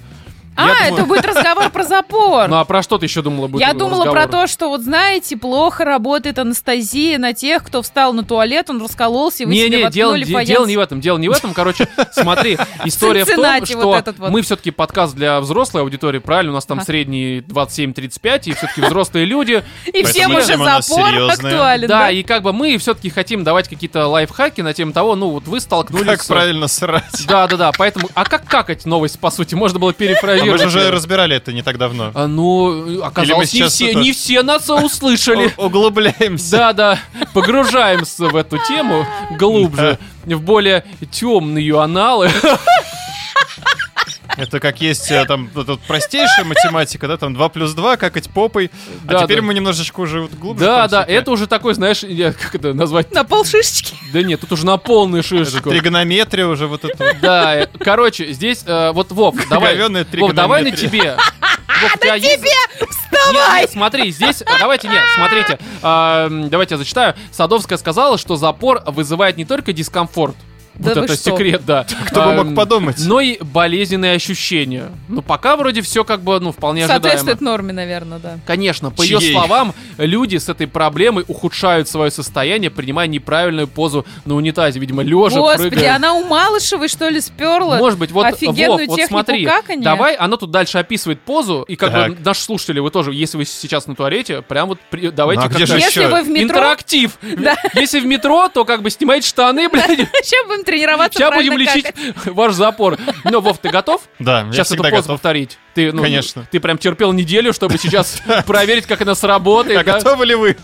А, 0.56 0.66
думаю- 0.66 0.94
это 0.94 1.04
будет 1.04 1.26
разговор 1.26 1.70
про 1.70 1.84
запор. 1.84 2.48
Ну, 2.48 2.56
а 2.56 2.64
про 2.64 2.82
что 2.82 2.98
ты 2.98 3.06
еще 3.06 3.22
думала 3.22 3.46
будет 3.48 3.60
Я 3.60 3.72
разговор? 3.72 3.90
думала 3.92 4.12
про 4.12 4.26
то, 4.26 4.46
что 4.46 4.68
вот 4.68 4.82
знаете, 4.82 5.36
плохо 5.36 5.84
работает 5.84 6.38
анестезия 6.38 7.18
на 7.18 7.32
тех, 7.34 7.62
кто 7.62 7.82
встал 7.82 8.12
на 8.12 8.24
туалет, 8.24 8.70
он 8.70 8.82
раскололся, 8.82 9.42
и 9.42 9.46
вы 9.46 9.54
себе 9.54 9.68
Не-не, 9.70 9.90
дело, 9.90 10.18
де- 10.18 10.44
дело 10.44 10.66
не 10.66 10.76
в 10.76 10.80
этом, 10.80 11.00
дело 11.00 11.18
не 11.18 11.28
в 11.28 11.32
этом. 11.32 11.52
Короче, 11.54 11.88
смотри, 12.12 12.56
история 12.84 13.24
в 13.24 13.28
том, 13.28 13.66
что 13.66 13.78
вот 13.78 13.96
этот 13.98 14.18
вот. 14.18 14.30
мы 14.30 14.42
все-таки 14.42 14.70
подкаст 14.70 15.14
для 15.14 15.40
взрослой 15.40 15.82
аудитории, 15.82 16.18
правильно? 16.18 16.52
У 16.52 16.54
нас 16.54 16.64
там 16.66 16.78
Ага. 16.78 16.86
средний 16.86 17.40
27-35, 17.40 18.48
и 18.50 18.52
все-таки 18.54 18.80
взрослые 18.80 19.24
люди. 19.26 19.62
И 19.92 20.02
всем 20.04 20.34
уже 20.34 20.56
запор 20.56 21.14
актуален, 21.30 21.88
Да, 21.88 22.10
и 22.10 22.22
как 22.22 22.42
бы 22.42 22.52
мы 22.52 22.76
все-таки 22.78 23.10
хотим 23.10 23.44
давать 23.44 23.68
какие-то 23.68 24.06
лайфхаки 24.06 24.60
на 24.60 24.72
тему 24.74 24.92
того, 24.92 25.14
ну 25.16 25.30
вот 25.30 25.46
вы 25.46 25.60
столкнулись 25.60 26.06
Как 26.06 26.24
правильно 26.26 26.68
срать? 26.68 27.26
Да, 27.26 27.46
да, 27.46 27.56
да. 27.56 27.70
Поэтому, 27.76 28.08
а 28.14 28.24
как 28.24 28.44
какать 28.46 28.84
новость, 28.86 29.18
по 29.18 29.30
сути, 29.30 29.54
можно 29.54 29.78
было 29.78 29.92
А 30.48 30.52
мы 30.52 30.58
же 30.58 30.66
уже 30.66 30.90
разбирали 30.90 31.36
это 31.36 31.52
не 31.52 31.62
так 31.62 31.78
давно. 31.78 32.10
А, 32.14 32.26
Ну, 32.26 33.02
оказалось, 33.02 33.52
не 33.52 33.68
все, 33.68 33.94
не 33.94 34.12
все 34.12 34.42
нас 34.42 34.68
услышали. 34.70 35.52
У- 35.56 35.62
Углубляемся. 35.66 36.50
Да, 36.56 36.72
да, 36.72 36.98
погружаемся 37.34 38.24
в 38.26 38.36
эту 38.36 38.58
тему 38.68 39.06
глубже, 39.38 39.98
в 40.24 40.40
более 40.40 40.84
темные 41.10 41.80
аналы. 41.82 42.30
Это 44.36 44.60
как 44.60 44.80
есть 44.80 45.10
э, 45.10 45.24
там 45.24 45.50
эта 45.56 45.76
простейшая 45.76 46.44
математика, 46.44 47.08
да, 47.08 47.16
там 47.16 47.34
2 47.34 47.48
плюс 47.48 47.72
2, 47.72 47.96
какать 47.96 48.28
попой. 48.30 48.70
Да, 49.04 49.20
а 49.20 49.24
теперь 49.24 49.40
да. 49.40 49.42
мы 49.46 49.54
немножечко 49.54 50.00
уже 50.00 50.22
вот 50.22 50.34
глубже. 50.34 50.64
Да, 50.64 50.88
да, 50.88 51.04
это 51.04 51.30
уже 51.30 51.46
такой, 51.46 51.74
знаешь, 51.74 52.02
я- 52.02 52.32
как 52.32 52.54
это 52.54 52.74
назвать? 52.74 53.12
На 53.12 53.24
полшишечки. 53.24 53.94
Да 54.12 54.22
нет, 54.22 54.40
тут 54.40 54.52
уже 54.52 54.66
на 54.66 54.76
полную 54.76 55.20
Это 55.20 55.28
шишечку. 55.28 55.70
тригонометрия 55.70 56.46
уже 56.46 56.66
вот 56.66 56.84
это. 56.84 57.16
Да, 57.22 57.54
э, 57.56 57.66
короче, 57.78 58.32
здесь, 58.32 58.62
э, 58.66 58.90
вот, 58.92 59.10
Вов, 59.12 59.36
давай, 59.48 59.76
Вов, 59.78 60.32
давай 60.32 60.62
на 60.62 60.72
тебе. 60.72 61.16
Вов, 61.82 61.94
у 61.94 61.98
тебя 61.98 62.14
есть- 62.14 62.42
Нет, 62.42 62.52
нет, 63.32 63.70
смотри, 63.70 64.10
здесь, 64.10 64.42
давайте, 64.58 64.88
нет, 64.88 65.02
смотрите, 65.14 65.58
а, 65.82 66.28
давайте 66.30 66.74
я 66.74 66.78
зачитаю. 66.78 67.14
Садовская 67.32 67.78
сказала, 67.78 68.18
что 68.18 68.36
запор 68.36 68.82
вызывает 68.86 69.36
не 69.36 69.44
только 69.44 69.72
дискомфорт, 69.72 70.36
Да 70.78 70.94
вот 70.94 71.04
это 71.04 71.14
что? 71.14 71.30
секрет, 71.30 71.62
да. 71.66 71.86
Кто 72.06 72.22
бы 72.22 72.32
мог 72.34 72.46
Ам, 72.48 72.54
подумать? 72.54 72.96
Но 73.06 73.20
и 73.20 73.38
болезненные 73.42 74.12
ощущения. 74.12 74.90
Ну, 75.08 75.22
пока 75.22 75.56
вроде 75.56 75.82
все 75.82 76.04
как 76.04 76.20
бы, 76.22 76.38
ну, 76.40 76.52
вполне 76.52 76.84
ожидаемо. 76.84 77.02
Соответствует 77.02 77.40
норме, 77.40 77.72
наверное, 77.72 78.18
да. 78.18 78.38
Конечно, 78.46 78.90
по 78.90 79.02
ее 79.02 79.20
словам, 79.20 79.74
люди 79.98 80.36
с 80.36 80.48
этой 80.48 80.66
проблемой 80.66 81.24
ухудшают 81.28 81.88
свое 81.88 82.10
состояние, 82.10 82.70
принимая 82.70 83.06
неправильную 83.06 83.68
позу 83.68 84.06
на 84.24 84.34
унитазе. 84.34 84.78
Видимо, 84.80 85.02
лежа, 85.02 85.40
Господи, 85.40 85.70
прыгая. 85.70 85.96
она 85.96 86.14
у 86.14 86.24
Малышевой, 86.24 86.88
что 86.88 87.08
ли, 87.08 87.20
сперла? 87.20 87.78
Может 87.78 87.98
быть, 87.98 88.10
вот, 88.10 88.26
офигенную 88.26 88.78
Вов, 88.78 88.88
вот 88.88 88.96
технику 88.96 89.08
смотри, 89.08 89.44
каканья? 89.44 89.82
давай, 89.82 90.14
она 90.14 90.36
тут 90.36 90.50
дальше 90.50 90.78
описывает 90.78 91.20
позу, 91.20 91.62
и 91.62 91.76
как 91.76 91.92
бы 91.92 92.16
наши 92.24 92.42
слушатели, 92.42 92.80
вы 92.80 92.90
тоже, 92.90 93.12
если 93.14 93.38
вы 93.38 93.44
сейчас 93.44 93.86
на 93.86 93.94
туалете, 93.94 94.42
прям 94.42 94.68
вот 94.68 94.78
при- 94.90 95.10
давайте 95.10 95.40
Ну, 95.42 95.46
а 95.46 95.48
как-то- 95.48 95.60
Если 95.76 96.00
еще? 96.00 96.08
вы 96.08 96.22
в 96.22 96.28
метро, 96.28 96.56
Интерактив. 96.56 97.18
Да. 97.38 97.56
Если 97.74 98.00
в 98.00 98.06
метро, 98.06 98.48
то 98.48 98.64
как 98.64 98.82
бы 98.82 98.90
снимайте 98.90 99.28
штаны, 99.28 99.68
блядь. 99.68 99.86
будем 100.46 100.64
тренироваться 100.66 101.18
Сейчас 101.18 101.34
будем 101.34 101.56
лечить 101.56 101.86
ваш 102.26 102.52
запор. 102.52 102.98
Ну, 103.24 103.40
Вов, 103.40 103.58
ты 103.58 103.70
готов? 103.70 104.02
Да, 104.18 104.46
Сейчас 104.52 104.70
эту 104.72 104.82
позу 104.82 105.08
повторить. 105.08 105.58
Ты, 105.74 105.92
ну, 105.92 106.02
Конечно. 106.02 106.46
Ты 106.50 106.60
прям 106.60 106.78
терпел 106.78 107.12
неделю, 107.12 107.52
чтобы 107.52 107.78
сейчас 107.78 108.20
проверить, 108.46 108.86
как 108.86 109.00
она 109.00 109.14
сработает. 109.14 109.78
А 109.78 109.84
готовы 109.84 110.26
ли 110.26 110.34
вы? 110.34 110.56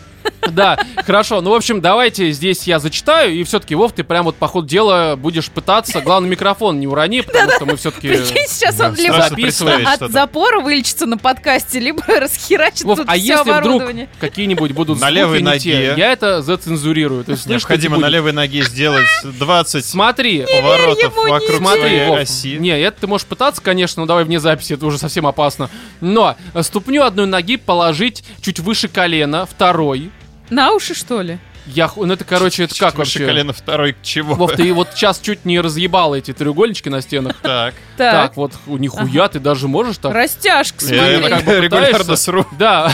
Да, 0.51 0.79
хорошо. 1.05 1.41
Ну, 1.41 1.51
в 1.51 1.55
общем, 1.55 1.81
давайте 1.81 2.31
здесь 2.33 2.65
я 2.65 2.79
зачитаю, 2.79 3.33
и 3.35 3.45
все-таки, 3.45 3.75
Вов, 3.75 3.93
ты 3.93 4.05
прям 4.05 4.25
вот 4.25 4.37
по 4.37 4.49
ходу 4.49 4.67
дела 4.67 5.17
будешь 5.17 5.51
пытаться. 5.51 6.01
Главное, 6.01 6.31
микрофон 6.31 6.81
не 6.81 6.87
урони, 6.87 7.21
потому 7.21 7.51
что 7.53 7.67
мы 7.67 7.77
все-таки... 7.77 8.09
Прикинь, 8.09 8.47
сейчас 8.49 8.79
он 8.81 8.95
либо 8.95 9.17
от 9.17 10.11
запора 10.13 10.61
вылечится 10.61 11.07
на 11.07 11.19
подкасте, 11.19 11.81
либо 11.81 12.03
расхерачит 12.07 12.85
Вов, 12.85 12.99
тут 12.99 13.09
а 13.09 13.13
все 13.15 13.23
если 13.23 13.61
вдруг 13.61 13.83
какие-нибудь 14.21 14.73
будут 14.73 15.01
На 15.01 15.11
левой 15.11 15.41
ноге. 15.41 15.95
я 15.97 16.13
это 16.13 16.43
зацензурирую. 16.43 17.25
То 17.25 17.33
есть, 17.33 17.47
Необходимо 17.47 17.97
не 17.97 18.03
на 18.03 18.09
левой 18.09 18.33
ноге 18.33 18.63
сделать 18.63 19.07
20 19.25 19.85
Смотри, 19.85 20.45
поворотов 20.45 21.15
вокруг 21.17 21.57
Смотри, 21.57 22.05
Вов, 22.07 22.21
оси. 22.21 22.59
не, 22.59 22.79
это 22.79 23.03
ты 23.03 23.07
можешь 23.07 23.27
пытаться, 23.27 23.63
конечно, 23.63 24.03
но 24.03 24.07
давай 24.07 24.25
вне 24.25 24.41
записи, 24.41 24.75
это 24.75 24.87
уже 24.87 24.99
совсем 24.99 25.27
опасно. 25.27 25.71
Но 26.01 26.37
ступню 26.61 27.03
одной 27.03 27.27
ноги 27.27 27.57
положить 27.57 28.25
чуть 28.41 28.61
выше 28.61 28.89
колена, 28.89 29.47
второй. 29.47 30.11
На 30.53 30.73
уши, 30.73 30.95
что 30.95 31.23
ли? 31.23 31.39
Я, 31.67 31.89
ху- 31.89 32.05
ну 32.05 32.13
это, 32.13 32.25
короче, 32.25 32.65
это 32.65 32.75
как 32.79 32.95
Выше 32.97 33.21
вообще? 33.21 33.27
колено 33.27 33.53
второй 33.55 33.97
чего? 34.03 34.35
Вов, 34.35 34.53
ты 34.53 34.71
вот 34.75 34.89
сейчас 34.95 35.19
чуть 35.19 35.47
не 35.47 35.61
разъебал 35.61 36.15
эти 36.15 36.33
треугольнички 36.35 36.91
на 36.91 37.01
стенах. 37.01 37.37
Так. 37.43 37.75
Так, 37.97 38.37
вот, 38.37 38.53
у 38.67 38.77
нихуя, 38.77 39.29
ты 39.29 39.39
даже 39.41 39.67
можешь 39.67 39.97
так? 39.97 40.13
растяжка, 40.13 40.85
смотри. 40.85 41.61
регулярно 41.61 42.17
сру. 42.17 42.45
Да. 42.59 42.93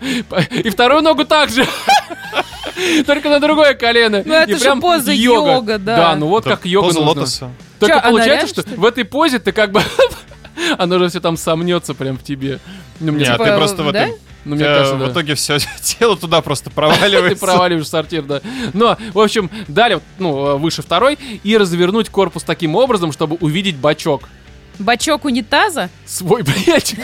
И 0.50 0.70
вторую 0.70 1.02
ногу 1.02 1.24
также. 1.26 1.66
Только 3.06 3.28
на 3.28 3.40
другое 3.40 3.74
колено. 3.74 4.22
Ну, 4.24 4.32
это 4.32 4.56
же 4.56 4.76
поза 4.76 5.12
йога. 5.12 5.78
да. 5.78 5.96
Да, 5.96 6.16
ну 6.16 6.28
вот 6.28 6.44
как 6.44 6.64
йога 6.64 6.86
поза 6.88 7.00
лотоса. 7.00 7.50
Только 7.78 8.00
получается, 8.00 8.62
что 8.62 8.62
в 8.74 8.84
этой 8.86 9.04
позе 9.04 9.38
ты 9.38 9.52
как 9.52 9.72
бы... 9.72 9.82
Оно 10.78 10.98
же 10.98 11.08
все 11.08 11.20
там 11.20 11.36
сомнется 11.36 11.94
прям 11.94 12.16
в 12.16 12.22
тебе. 12.22 12.58
Ну, 13.00 13.12
мне, 13.12 13.24
Не, 13.24 13.30
а 13.30 13.32
Типа, 13.34 13.44
ты 13.44 13.56
просто 13.56 13.82
в 13.82 13.92
да? 13.92 14.08
Ну, 14.48 14.56
мне 14.56 14.64
э, 14.64 14.74
кажется, 14.74 14.96
в 14.96 15.00
да. 15.00 15.10
итоге 15.10 15.34
все 15.34 15.58
тело 15.82 16.16
туда 16.16 16.40
просто 16.40 16.64
Ты 16.70 16.74
проваливается. 16.76 17.44
проваливаешь 17.44 17.88
сортир, 17.88 18.22
да. 18.22 18.40
Но, 18.72 18.96
в 19.12 19.20
общем, 19.20 19.50
далее, 19.68 20.00
ну, 20.18 20.56
выше 20.56 20.82
второй, 20.82 21.18
и 21.44 21.56
развернуть 21.56 22.08
корпус 22.08 22.42
таким 22.42 22.74
образом, 22.74 23.12
чтобы 23.12 23.36
увидеть 23.36 23.76
бачок. 23.76 24.28
Бачок 24.78 25.24
унитаза? 25.24 25.90
Свой, 26.06 26.42
блядь. 26.66 26.94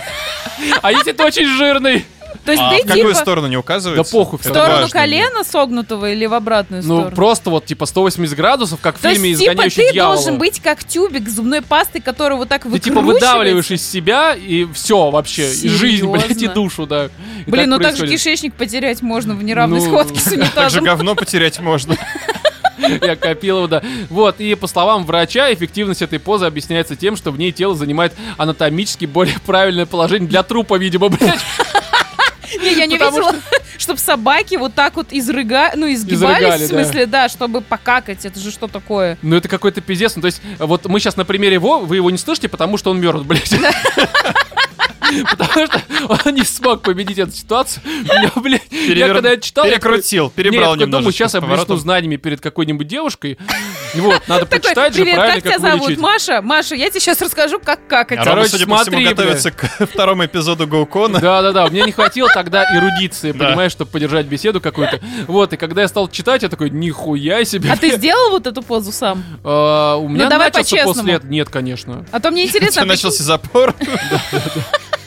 А 0.82 0.92
если 0.92 1.12
ты 1.12 1.24
очень 1.24 1.46
жирный? 1.46 2.04
То 2.44 2.52
есть 2.52 2.62
А 2.62 2.70
ты 2.70 2.82
в 2.82 2.86
какую 2.86 3.08
типа 3.08 3.14
сторону 3.14 3.46
не 3.48 3.56
указывается? 3.56 4.12
Да 4.12 4.18
похуй, 4.18 4.38
в 4.38 4.42
в 4.42 4.44
сторону 4.44 4.72
важно. 4.82 4.88
колена 4.90 5.44
согнутого 5.44 6.10
или 6.12 6.26
в 6.26 6.34
обратную 6.34 6.82
Ну, 6.82 6.96
сторону? 6.98 7.16
просто 7.16 7.50
вот, 7.50 7.64
типа, 7.66 7.86
180 7.86 8.36
градусов, 8.36 8.80
как 8.82 8.96
в 8.98 9.00
То 9.00 9.10
фильме 9.10 9.30
есть, 9.30 9.40
типа, 9.40 9.52
«Изгоняющий 9.52 9.86
ты 9.88 9.92
дьявола». 9.94 10.16
должен 10.16 10.38
быть 10.38 10.60
как 10.60 10.84
тюбик 10.84 11.28
с 11.28 11.32
зубной 11.36 11.62
пастой, 11.62 12.00
который 12.02 12.36
вот 12.36 12.48
так 12.48 12.62
Ты, 12.64 12.68
типа, 12.78 13.00
выкручивается. 13.00 13.26
выдавливаешь 13.32 13.70
из 13.70 13.90
себя, 13.90 14.34
и 14.34 14.66
все 14.72 15.10
вообще. 15.10 15.50
И 15.52 15.68
жизнь, 15.68 16.06
блядь, 16.06 16.30
и 16.30 16.34
Серьезно? 16.34 16.54
душу, 16.54 16.86
да. 16.86 17.06
И 17.46 17.50
Блин, 17.50 17.70
ну 17.70 17.78
так 17.78 17.92
же 17.92 17.98
происходит. 18.00 18.20
кишечник 18.22 18.54
потерять 18.54 19.00
можно 19.02 19.34
в 19.34 19.42
неравной 19.42 19.78
Ну, 19.80 19.86
схватке 19.86 20.20
с 20.20 20.24
Так 20.24 20.32
же 20.34 20.40
унитазом. 20.40 20.84
говно 20.84 21.14
потерять 21.14 21.60
можно. 21.60 21.96
Я 23.00 23.16
копил, 23.16 23.66
да. 23.68 23.82
Вот, 24.10 24.40
и 24.40 24.54
по 24.54 24.66
словам 24.66 25.06
врача, 25.06 25.52
эффективность 25.54 26.02
этой 26.02 26.18
позы 26.18 26.44
объясняется 26.44 26.96
тем, 26.96 27.16
что 27.16 27.30
в 27.30 27.38
ней 27.38 27.50
тело 27.52 27.74
занимает 27.74 28.12
анатомически 28.36 29.06
более 29.06 29.38
правильное 29.46 29.86
положение 29.86 30.28
для 30.28 30.42
трупа, 30.42 30.76
видимо, 30.76 31.08
блядь. 31.08 31.38
Не, 32.60 32.74
я 32.74 32.86
не 32.86 32.96
видела, 32.96 33.34
чтобы 33.78 33.98
собаки 33.98 34.56
вот 34.56 34.74
так 34.74 34.96
вот 34.96 35.08
изрыга... 35.10 35.72
ну, 35.74 35.92
изгибались, 35.92 36.62
в 36.62 36.66
смысле, 36.68 37.06
да, 37.06 37.28
чтобы 37.28 37.60
покакать. 37.60 38.24
Это 38.24 38.38
же 38.40 38.50
что 38.50 38.68
такое? 38.68 39.18
Ну, 39.22 39.36
это 39.36 39.48
какой-то 39.48 39.80
пиздец. 39.80 40.16
Ну, 40.16 40.22
то 40.22 40.26
есть, 40.26 40.40
вот 40.58 40.86
мы 40.86 41.00
сейчас 41.00 41.16
на 41.16 41.24
примере 41.24 41.54
его, 41.54 41.80
вы 41.80 41.96
его 41.96 42.10
не 42.10 42.18
слышите, 42.18 42.48
потому 42.48 42.76
что 42.76 42.90
он 42.90 43.00
мертв, 43.00 43.24
блядь. 43.24 43.54
Потому 45.30 45.66
что 45.66 45.83
он 46.09 46.35
не 46.35 46.44
смог 46.44 46.83
победить 46.83 47.18
эту 47.18 47.33
ситуацию. 47.33 47.83
Я, 48.04 48.30
блядь, 48.37 48.62
я 48.71 49.09
когда 49.09 49.37
читал, 49.37 49.64
я 49.64 49.73
такой, 49.73 49.85
Перекрутил, 49.92 50.25
не, 50.26 50.30
перебрал 50.30 50.75
немножечко. 50.75 50.99
думаю, 50.99 51.12
сейчас 51.12 51.35
я 51.35 51.40
блесну 51.40 51.76
знаниями 51.76 52.16
перед 52.16 52.40
какой-нибудь 52.40 52.87
девушкой. 52.87 53.38
Вот, 53.94 54.26
надо 54.26 54.47
Такой, 54.47 54.61
прочитать 54.61 54.94
же 54.94 55.00
привет, 55.02 55.16
правильно, 55.16 55.40
как 55.40 55.52
тебя 55.52 55.71
зовут? 55.71 55.99
Маша? 55.99 56.42
Маша, 56.42 56.75
я 56.75 56.90
тебе 56.90 57.00
сейчас 57.00 57.21
расскажу, 57.21 57.61
как 57.61 57.87
какать. 57.87 58.25
Короче, 58.25 58.50
судя 58.50 58.66
по 58.66 58.76
всему, 58.78 58.90
смотри, 58.90 59.04
готовится 59.06 59.50
к 59.50 59.64
второму 59.87 60.26
эпизоду 60.26 60.66
Гаукона. 60.66 61.21
Да-да-да, 61.21 61.66
мне 61.68 61.83
не 61.83 61.92
хватило 61.92 62.28
тогда 62.33 62.64
эрудиции, 62.76 63.33
понимаешь, 63.33 63.73
чтобы 63.73 63.90
поддержать 63.90 64.26
беседу 64.26 64.61
какую-то. 64.61 65.00
Вот, 65.26 65.52
и 65.52 65.56
когда 65.56 65.83
я 65.83 65.88
стал 65.88 66.09
читать, 66.09 66.42
я 66.42 66.49
такой, 66.49 66.71
нихуя 66.71 67.44
себе. 67.44 67.71
А 67.71 67.76
ты 67.76 67.97
сделал 67.97 68.30
вот 68.30 68.47
эту 68.47 68.62
позу 68.62 68.92
сам? 68.92 69.23
А, 69.44 69.97
у 69.97 70.09
меня 70.09 70.28
давай 70.28 70.49
начался 70.49 70.85
после 70.85 71.14
этого... 71.14 71.30
Нет, 71.30 71.49
конечно. 71.49 72.04
А 72.11 72.21
то 72.21 72.30
мне 72.30 72.44
интересно... 72.44 72.83
а 72.83 72.85
начался 72.85 73.23
запор. 73.23 73.75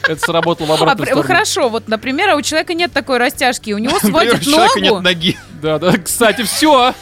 Это 0.08 0.20
сработало 0.20 0.66
в 0.68 0.70
А, 0.70 0.74
обратную 0.74 0.96
пр- 0.98 1.06
сторону. 1.06 1.26
хорошо, 1.26 1.68
вот, 1.68 1.86
например, 1.88 2.30
а 2.30 2.36
у 2.36 2.42
человека 2.42 2.74
нет 2.74 2.92
такой 2.92 3.18
растяжки, 3.18 3.72
у 3.72 3.78
него 3.78 3.98
сводит 3.98 4.34
у 4.34 4.38
человека 4.40 4.80
нет 4.80 4.90
ногу. 4.92 5.02
ноги. 5.02 5.36
Да, 5.62 5.78
да, 5.78 5.92
кстати, 5.98 6.42
все. 6.42 6.94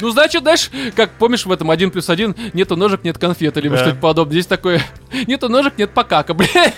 Ну, 0.00 0.10
значит, 0.10 0.42
знаешь, 0.42 0.70
как 0.94 1.10
помнишь 1.12 1.46
в 1.46 1.50
этом 1.52 1.70
один 1.70 1.90
плюс 1.90 2.08
один, 2.10 2.34
нету 2.52 2.76
ножек, 2.76 3.02
нет 3.04 3.18
конфеты, 3.18 3.60
либо 3.60 3.76
Да. 3.76 3.82
что-то 3.82 3.96
подобное. 4.00 4.32
Здесь 4.34 4.46
такое, 4.46 4.82
нету 5.26 5.48
ножек, 5.48 5.74
нет 5.78 5.90
покака, 5.92 6.34
блядь. 6.34 6.74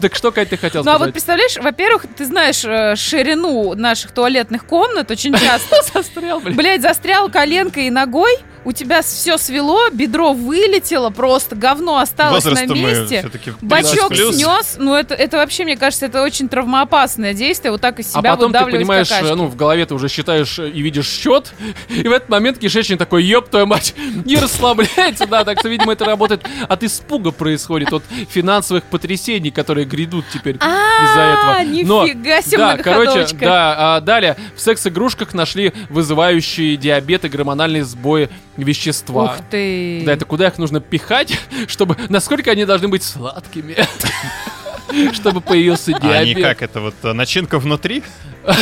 Так 0.00 0.14
что, 0.14 0.32
Кать, 0.32 0.50
ты 0.50 0.56
хотел 0.56 0.84
Ну 0.84 0.90
а 0.90 0.94
вот 0.94 0.98
сказать? 0.98 1.12
представляешь, 1.14 1.56
во-первых, 1.56 2.04
ты 2.16 2.24
знаешь 2.26 2.62
э, 2.64 2.94
ширину 2.96 3.74
наших 3.74 4.10
туалетных 4.12 4.66
комнат 4.66 5.10
очень 5.10 5.32
часто. 5.34 5.76
Застрял, 5.94 6.40
блядь. 6.40 6.56
Блять, 6.56 6.82
застрял 6.82 7.30
коленкой 7.30 7.86
и 7.86 7.90
ногой, 7.90 8.36
у 8.64 8.72
тебя 8.72 9.02
все 9.02 9.38
свело, 9.38 9.90
бедро 9.90 10.32
вылетело, 10.32 11.10
просто 11.10 11.56
говно 11.56 11.98
осталось 11.98 12.44
на 12.44 12.50
Возрастом 12.50 12.78
мы 12.78 12.90
месте. 12.90 13.18
все-таки 13.20 13.52
Бачок 13.60 14.08
плюс. 14.10 14.36
снес, 14.36 14.76
ну 14.78 14.94
это, 14.94 15.14
это 15.14 15.38
вообще, 15.38 15.64
мне 15.64 15.76
кажется, 15.76 16.06
это 16.06 16.22
очень 16.22 16.48
травмоопасное 16.48 17.34
действие, 17.34 17.72
вот 17.72 17.80
так 17.80 17.98
из 17.98 18.08
А 18.14 18.18
себя 18.20 18.32
потом 18.36 18.52
ты 18.52 18.64
понимаешь, 18.64 19.08
какашки. 19.08 19.32
ну, 19.34 19.46
в 19.46 19.56
голове 19.56 19.84
ты 19.86 19.94
уже 19.94 20.08
считаешь 20.08 20.58
э, 20.58 20.68
и 20.70 20.80
видишь 20.82 21.08
счет, 21.08 21.52
и 21.88 22.06
в 22.06 22.12
этот 22.12 22.28
момент 22.28 22.58
кишечник 22.58 22.98
такой, 22.98 23.24
ёб 23.24 23.48
твою 23.48 23.66
мать, 23.66 23.94
не 24.24 24.36
расслабляется, 24.36 25.26
да, 25.26 25.44
так 25.44 25.58
что, 25.58 25.68
видимо, 25.68 25.92
это 25.92 26.04
работает 26.04 26.44
от 26.68 26.82
испуга 26.82 27.30
происходит, 27.32 27.92
от 27.92 28.02
финансовых 28.30 28.84
потрясений, 28.84 29.50
которые 29.50 29.84
грядут 29.86 30.24
теперь 30.32 30.56
из-за 30.56 31.20
этого. 31.20 31.52
А, 31.52 31.64
Но- 31.84 32.04
нифига 32.06 32.42
себе 32.42 32.58
Да, 32.58 32.76
короче, 32.78 33.26
да, 33.40 33.96
а, 33.96 34.00
далее, 34.00 34.36
в 34.56 34.60
секс-игрушках 34.60 35.34
нашли 35.34 35.72
вызывающие 35.90 36.76
диабет 36.76 37.24
и 37.24 37.28
гормональные 37.28 37.84
сбои 37.84 38.28
вещества. 38.56 39.24
Ух 39.24 39.36
ты. 39.50 40.02
Да, 40.04 40.12
это 40.12 40.24
куда 40.24 40.46
их 40.48 40.58
нужно 40.58 40.80
пихать, 40.80 41.38
чтобы... 41.68 41.96
Насколько 42.08 42.50
они 42.50 42.64
должны 42.64 42.88
быть 42.88 43.02
сладкими? 43.02 43.76
Чтобы 45.14 45.40
появился 45.40 45.92
А 45.92 46.06
они 46.10 46.34
диабет. 46.34 46.42
как, 46.42 46.62
это 46.62 46.80
вот 46.80 46.94
э, 47.02 47.12
начинка 47.14 47.58
внутри? 47.58 48.02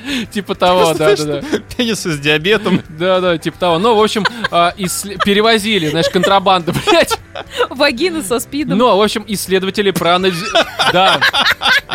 Типа 0.30 0.54
того, 0.54 0.94
да, 0.94 1.16
да, 1.16 1.24
да. 1.24 1.42
Пенисы 1.76 2.12
с 2.12 2.18
диабетом. 2.18 2.82
Да, 2.98 3.20
да, 3.20 3.38
типа 3.38 3.56
того. 3.58 3.78
Ну, 3.78 3.94
в 3.94 4.02
общем, 4.02 4.24
а, 4.50 4.72
перевозили, 4.72 5.88
знаешь, 5.88 6.08
контрабанда, 6.08 6.72
блядь. 6.86 7.16
Вагины 7.70 8.22
со 8.22 8.40
спидом. 8.40 8.76
Ну, 8.76 8.96
в 8.96 9.00
общем, 9.00 9.24
исследователи 9.28 9.92
проанализировали... 9.92 10.66
Да, 10.92 11.20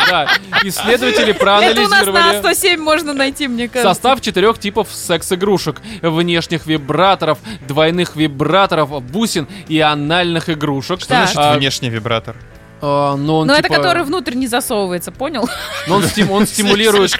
да. 0.08 0.28
Исследователи 0.62 1.30
это 1.30 1.82
у 1.82 1.88
нас 1.88 2.06
на 2.06 2.12
проанализировали... 2.12 2.38
107 2.38 2.80
можно 2.80 3.12
найти, 3.12 3.48
мне 3.48 3.68
кажется. 3.68 3.94
Состав 3.94 4.20
четырех 4.22 4.58
типов 4.58 4.88
секс-игрушек. 4.90 5.82
Внешних 6.00 6.66
вибраторов, 6.66 7.38
двойных 7.66 8.16
вибраторов, 8.16 9.02
бусин 9.02 9.46
и 9.68 9.78
анальных 9.80 10.48
игрушек. 10.48 11.00
Что 11.00 11.14
значит 11.14 11.36
А, 11.36 11.56
внешний 11.56 11.90
вибратор? 11.90 12.36
А, 12.80 13.16
но 13.16 13.38
он, 13.40 13.46
Но 13.46 13.54
это 13.54 13.64
типа- 13.68 13.76
который 13.76 14.02
внутрь 14.04 14.34
не 14.34 14.46
засовывается, 14.46 15.10
понял? 15.12 15.48
но 15.88 15.96
он, 15.96 16.02
стим- 16.04 16.30
он 16.30 16.46
стимулирует... 16.46 17.14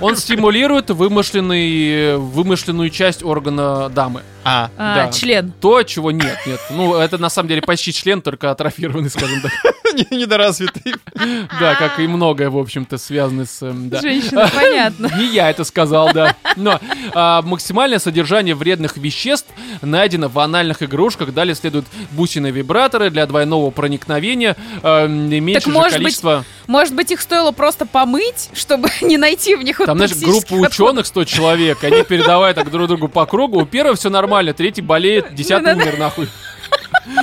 Он 0.00 0.16
стимулирует 0.16 0.90
вымышленный, 0.90 2.16
вымышленную 2.16 2.90
часть 2.90 3.22
органа 3.22 3.88
дамы. 3.88 4.22
А, 4.48 4.70
А, 4.78 4.94
Да. 5.06 5.12
член. 5.12 5.52
То, 5.60 5.82
чего 5.82 6.10
нет, 6.10 6.38
нет. 6.46 6.60
Ну, 6.70 6.94
это 6.94 7.18
на 7.18 7.28
самом 7.28 7.48
деле 7.48 7.60
почти 7.60 7.92
член, 7.92 8.22
только 8.22 8.50
атрофированный, 8.50 9.10
скажем 9.10 9.40
так. 9.42 9.52
не- 9.94 10.16
недоразвитый. 10.18 10.94
Да, 11.60 11.74
как 11.74 11.98
и 11.98 12.06
многое, 12.06 12.48
в 12.48 12.56
общем-то, 12.58 12.96
связано 12.98 13.44
с... 13.44 13.58
Женщина, 14.00 14.48
понятно. 14.54 15.10
Не 15.18 15.26
я 15.26 15.50
это 15.50 15.64
сказал, 15.64 16.12
да. 16.12 16.36
Но 16.56 16.80
а, 17.12 17.42
максимальное 17.42 17.98
содержание 17.98 18.54
вредных 18.54 18.96
веществ 18.96 19.48
найдено 19.82 20.28
в 20.28 20.38
анальных 20.38 20.82
игрушках. 20.82 21.34
Далее 21.34 21.54
следуют 21.54 21.86
бусины-вибраторы 22.12 23.10
для 23.10 23.26
двойного 23.26 23.70
проникновения. 23.70 24.56
не 24.82 25.40
меньше 25.40 25.66
же 25.68 25.72
может 25.72 25.92
быть, 25.94 26.02
количество... 26.02 26.44
Может 26.68 26.94
быть, 26.94 27.10
их 27.10 27.20
стоило 27.20 27.50
просто 27.50 27.86
помыть, 27.86 28.50
чтобы 28.52 28.90
не 29.00 29.16
найти 29.16 29.56
в 29.56 29.62
них 29.62 29.78
вот 29.80 29.86
Там, 29.86 29.96
знаешь, 29.96 30.14
группа 30.16 30.52
ученых, 30.54 31.06
100 31.06 31.24
человек, 31.24 31.82
они 31.82 32.02
передавая 32.04 32.54
так 32.54 32.70
друг 32.70 32.86
другу 32.88 33.08
по 33.08 33.26
кругу. 33.26 33.62
У 33.62 33.66
первого 33.66 33.96
все 33.96 34.10
нормально, 34.10 34.37
третий 34.52 34.82
болеет, 34.82 35.34
десятый 35.34 35.74
умер 35.74 35.98
нахуй. 35.98 36.28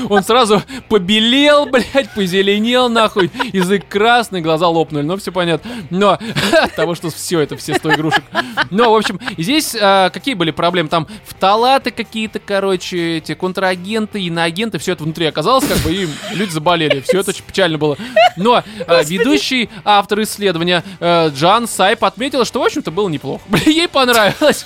Он 0.09 0.23
сразу 0.23 0.61
побелел, 0.89 1.65
блядь, 1.65 2.13
позеленел, 2.13 2.89
нахуй. 2.89 3.31
Язык 3.53 3.87
красный, 3.87 4.41
глаза 4.41 4.67
лопнули. 4.67 5.03
Ну, 5.03 5.17
все 5.17 5.31
понятно. 5.31 5.69
Но 5.89 6.17
от 6.51 6.75
того, 6.75 6.95
что 6.95 7.09
все 7.09 7.39
это, 7.39 7.57
все 7.57 7.75
100 7.75 7.93
игрушек. 7.93 8.23
Но, 8.71 8.91
в 8.91 8.95
общем, 8.95 9.19
здесь 9.37 9.75
а, 9.79 10.09
какие 10.09 10.33
были 10.33 10.51
проблемы? 10.51 10.89
Там 10.89 11.07
фталаты 11.25 11.91
какие-то, 11.91 12.39
короче, 12.39 13.17
эти 13.17 13.33
контрагенты, 13.33 14.21
иноагенты, 14.21 14.77
все 14.79 14.93
это 14.93 15.03
внутри 15.03 15.25
оказалось, 15.25 15.65
как 15.65 15.77
бы, 15.79 15.93
и 15.93 16.07
люди 16.31 16.51
заболели. 16.51 17.01
Все 17.01 17.19
это 17.19 17.31
очень 17.31 17.43
печально 17.43 17.77
было. 17.77 17.97
Но 18.37 18.63
а, 18.87 19.03
ведущий 19.03 19.69
автор 19.83 20.21
исследования 20.21 20.83
э, 20.99 21.29
Джан 21.29 21.67
Сайп 21.67 22.03
отметила, 22.03 22.45
что, 22.45 22.59
в 22.59 22.63
общем-то, 22.63 22.91
было 22.91 23.09
неплохо. 23.09 23.43
Ей 23.65 23.87
понравилось. 23.87 24.65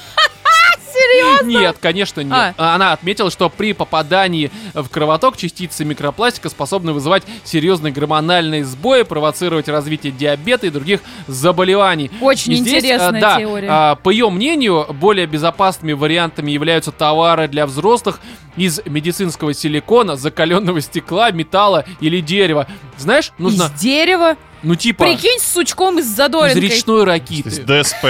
Серьезно? 0.99 1.47
Нет, 1.59 1.77
конечно 1.79 2.21
нет. 2.21 2.53
А. 2.57 2.75
Она 2.75 2.91
отметила, 2.93 3.31
что 3.31 3.49
при 3.49 3.73
попадании 3.73 4.51
в 4.73 4.87
кровоток 4.89 5.37
частицы 5.37 5.85
микропластика 5.85 6.49
способны 6.49 6.93
вызывать 6.93 7.23
серьезные 7.43 7.93
гормональные 7.93 8.65
сбои, 8.65 9.03
провоцировать 9.03 9.67
развитие 9.69 10.11
диабета 10.11 10.67
и 10.67 10.69
других 10.69 10.99
заболеваний. 11.27 12.11
Очень 12.21 12.53
И 12.53 12.55
здесь, 12.57 12.75
интересная 12.83 13.19
а, 13.19 13.21
да, 13.21 13.39
теория. 13.39 13.67
а, 13.69 13.95
по 13.95 14.09
ее 14.09 14.29
мнению, 14.29 14.85
более 14.93 15.25
безопасными 15.25 15.93
вариантами 15.93 16.51
являются 16.51 16.91
товары 16.91 17.47
для 17.47 17.65
взрослых 17.65 18.19
из 18.57 18.81
медицинского 18.85 19.53
силикона, 19.53 20.15
закаленного 20.17 20.81
стекла, 20.81 21.31
металла 21.31 21.85
или 22.01 22.19
дерева. 22.19 22.67
Знаешь, 22.97 23.31
нужно, 23.37 23.63
Из 23.63 23.71
дерева. 23.79 24.35
ну 24.63 24.75
типа, 24.75 25.05
Прикинь, 25.05 25.39
с 25.39 25.53
сучком 25.53 25.99
из 25.99 26.05
задоринкой. 26.07 26.61
речной 26.61 27.01
то 27.01 27.05
ракиты. 27.05 27.49
есть 27.49 27.65
ДСП. 27.65 28.05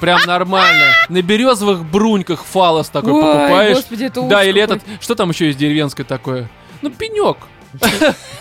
Прям 0.00 0.20
нормально. 0.26 0.84
На 1.08 1.22
березовых 1.22 1.84
бруньках 1.84 2.44
фалос 2.44 2.88
такой 2.88 3.12
Ой, 3.12 3.22
покупаешь. 3.22 3.76
господи, 3.76 4.04
это 4.04 4.22
Да, 4.22 4.44
или 4.44 4.60
какой. 4.60 4.76
этот, 4.76 5.02
что 5.02 5.14
там 5.14 5.30
еще 5.30 5.46
есть 5.46 5.58
деревенское 5.58 6.04
такое? 6.04 6.48
Ну, 6.82 6.90
пенек. 6.90 7.38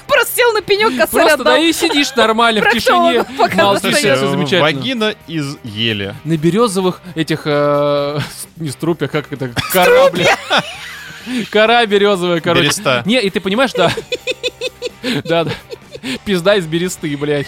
Просто 0.08 0.36
сел 0.36 0.52
на 0.54 0.62
пенек, 0.62 0.96
косарь 0.96 1.26
Просто 1.26 1.44
да 1.44 1.58
и 1.58 1.74
сидишь 1.74 2.16
нормально 2.16 2.62
в 2.62 2.72
тишине. 2.72 3.26
Молчишь, 3.56 3.96
все 3.96 4.16
замечательно. 4.16 4.62
Вагина 4.62 5.16
из 5.28 5.58
ели. 5.64 6.14
На 6.24 6.38
березовых 6.38 7.02
этих, 7.16 7.42
э, 7.46 8.20
не 8.58 8.70
струпьях, 8.70 9.12
как 9.12 9.32
это, 9.32 9.52
корабли. 9.72 10.28
Кора 11.52 11.86
березовая, 11.86 12.42
короче. 12.42 12.66
Береста. 12.66 13.02
Не, 13.06 13.22
и 13.22 13.30
ты 13.30 13.40
понимаешь, 13.40 13.72
да. 13.72 13.92
Да, 15.24 15.46
да. 15.46 15.52
Пизда 16.26 16.56
из 16.56 16.66
бересты, 16.68 17.16
блядь. 17.16 17.48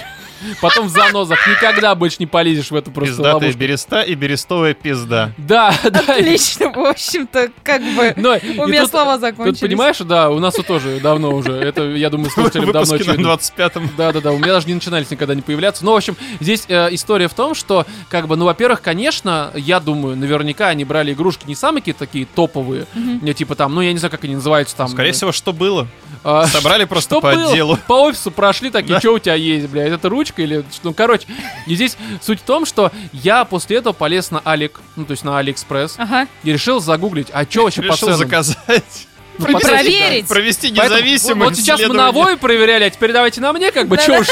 Потом 0.62 0.88
в 0.88 0.90
занозах 0.90 1.40
никогда 1.48 1.96
больше 1.96 2.18
не 2.20 2.26
полезешь 2.28 2.72
в 2.72 2.76
эту 2.76 2.92
просто 2.92 3.12
Пиздатая 3.16 3.34
ловушку. 3.36 3.60
береста 3.60 4.02
и 4.02 4.16
берестовая 4.16 4.74
пизда. 4.74 5.32
Да, 5.38 5.74
да. 5.84 6.00
Отлично, 6.08 6.72
в 6.72 6.80
общем-то, 6.80 7.50
как 7.64 7.82
бы... 7.96 8.14
Но, 8.18 8.38
У 8.64 8.68
меня 8.68 8.82
тут- 8.82 8.92
слова 8.92 9.14
Тут 9.14 9.22
закончились. 9.22 9.60
понимаешь, 9.60 9.98
да, 10.00 10.30
у 10.30 10.40
нас 10.40 10.54
тут 10.56 10.68
тоже 10.68 11.00
давно 11.02 11.34
уже. 11.34 11.54
Это, 11.54 11.84
я 11.84 12.10
думаю, 12.10 12.30
слушателям 12.30 12.72
давно 12.72 12.96
очевидно. 12.96 13.28
25-м. 13.28 13.90
Да, 13.98 14.12
да, 14.12 14.22
да, 14.22 14.32
у 14.32 14.38
меня 14.38 14.48
даже 14.54 14.68
не 14.68 14.74
начинались 14.74 15.10
никогда 15.12 15.36
не 15.36 15.42
появляться. 15.42 15.84
Ну, 15.86 15.92
в 15.94 15.96
общем, 15.96 16.16
здесь 16.40 16.66
э, 16.68 16.88
история 16.92 17.28
в 17.28 17.34
том, 17.34 17.56
что, 17.56 17.86
как 18.10 18.28
бы, 18.28 18.36
ну, 18.36 18.46
во-первых, 18.46 18.82
конечно, 18.82 19.52
я 19.56 19.80
думаю, 19.80 20.16
наверняка 20.16 20.68
они 20.68 20.86
брали 20.86 21.14
игрушки 21.14 21.46
не 21.48 21.56
самые 21.56 21.82
какие-то 21.82 22.00
такие 22.00 22.26
топовые, 22.26 22.86
не 22.96 23.34
типа 23.34 23.56
там, 23.56 23.74
ну, 23.76 23.82
я 23.82 23.92
не 23.92 23.98
знаю, 24.00 24.12
как 24.12 24.24
они 24.24 24.36
называются 24.36 24.76
там. 24.76 24.88
Скорее 24.88 25.12
всего, 25.12 25.32
что 25.32 25.54
было? 25.54 25.88
А, 26.24 26.48
Собрали 26.48 26.86
просто 26.86 27.16
что 27.16 27.22
по 27.22 27.32
было? 27.32 27.50
отделу. 27.52 27.78
По 27.88 28.02
офису 28.04 28.32
прошли 28.32 28.70
такие, 28.72 29.00
что 29.00 29.14
у 29.14 29.20
тебя 29.20 29.36
есть, 29.36 29.68
блядь, 29.68 29.92
это 29.92 30.10
ручка 30.10 30.35
или 30.40 30.62
что? 30.72 30.82
Ну, 30.84 30.94
короче, 30.94 31.26
и 31.68 31.76
здесь 31.76 31.98
суть 32.22 32.40
в 32.42 32.44
том, 32.44 32.66
что 32.66 32.92
я 33.14 33.46
после 33.46 33.78
этого 33.78 33.94
полез 33.94 34.32
на 34.32 34.42
Алик, 34.46 34.80
ну, 34.96 35.06
то 35.06 35.12
есть 35.12 35.24
на 35.24 35.38
Алиэкспресс, 35.38 35.96
Ага. 35.98 36.28
и 36.44 36.52
решил 36.54 36.80
загуглить, 36.80 37.28
а 37.34 37.44
что 37.50 37.64
вообще 37.64 37.82
по 37.82 37.86
Решил 37.94 38.08
ценам? 38.08 38.18
заказать. 38.18 39.08
Ну, 39.38 39.46
Провести- 39.48 39.68
Проверить. 39.68 40.28
Провести 40.30 40.74
Поэтому 40.74 40.98
независимое 41.00 41.36
вот, 41.36 41.50
вот 41.50 41.56
сейчас 41.58 41.82
мы 41.82 41.94
на. 41.94 42.12
Вове 42.14 42.38
проверяли, 42.38 42.86
а 42.86 42.90
теперь 42.90 43.12
давайте 43.12 43.42
на 43.42 43.52
мне, 43.52 43.72
как 43.74 43.88
бы, 43.90 43.98
чё 43.98 44.22
уж. 44.22 44.28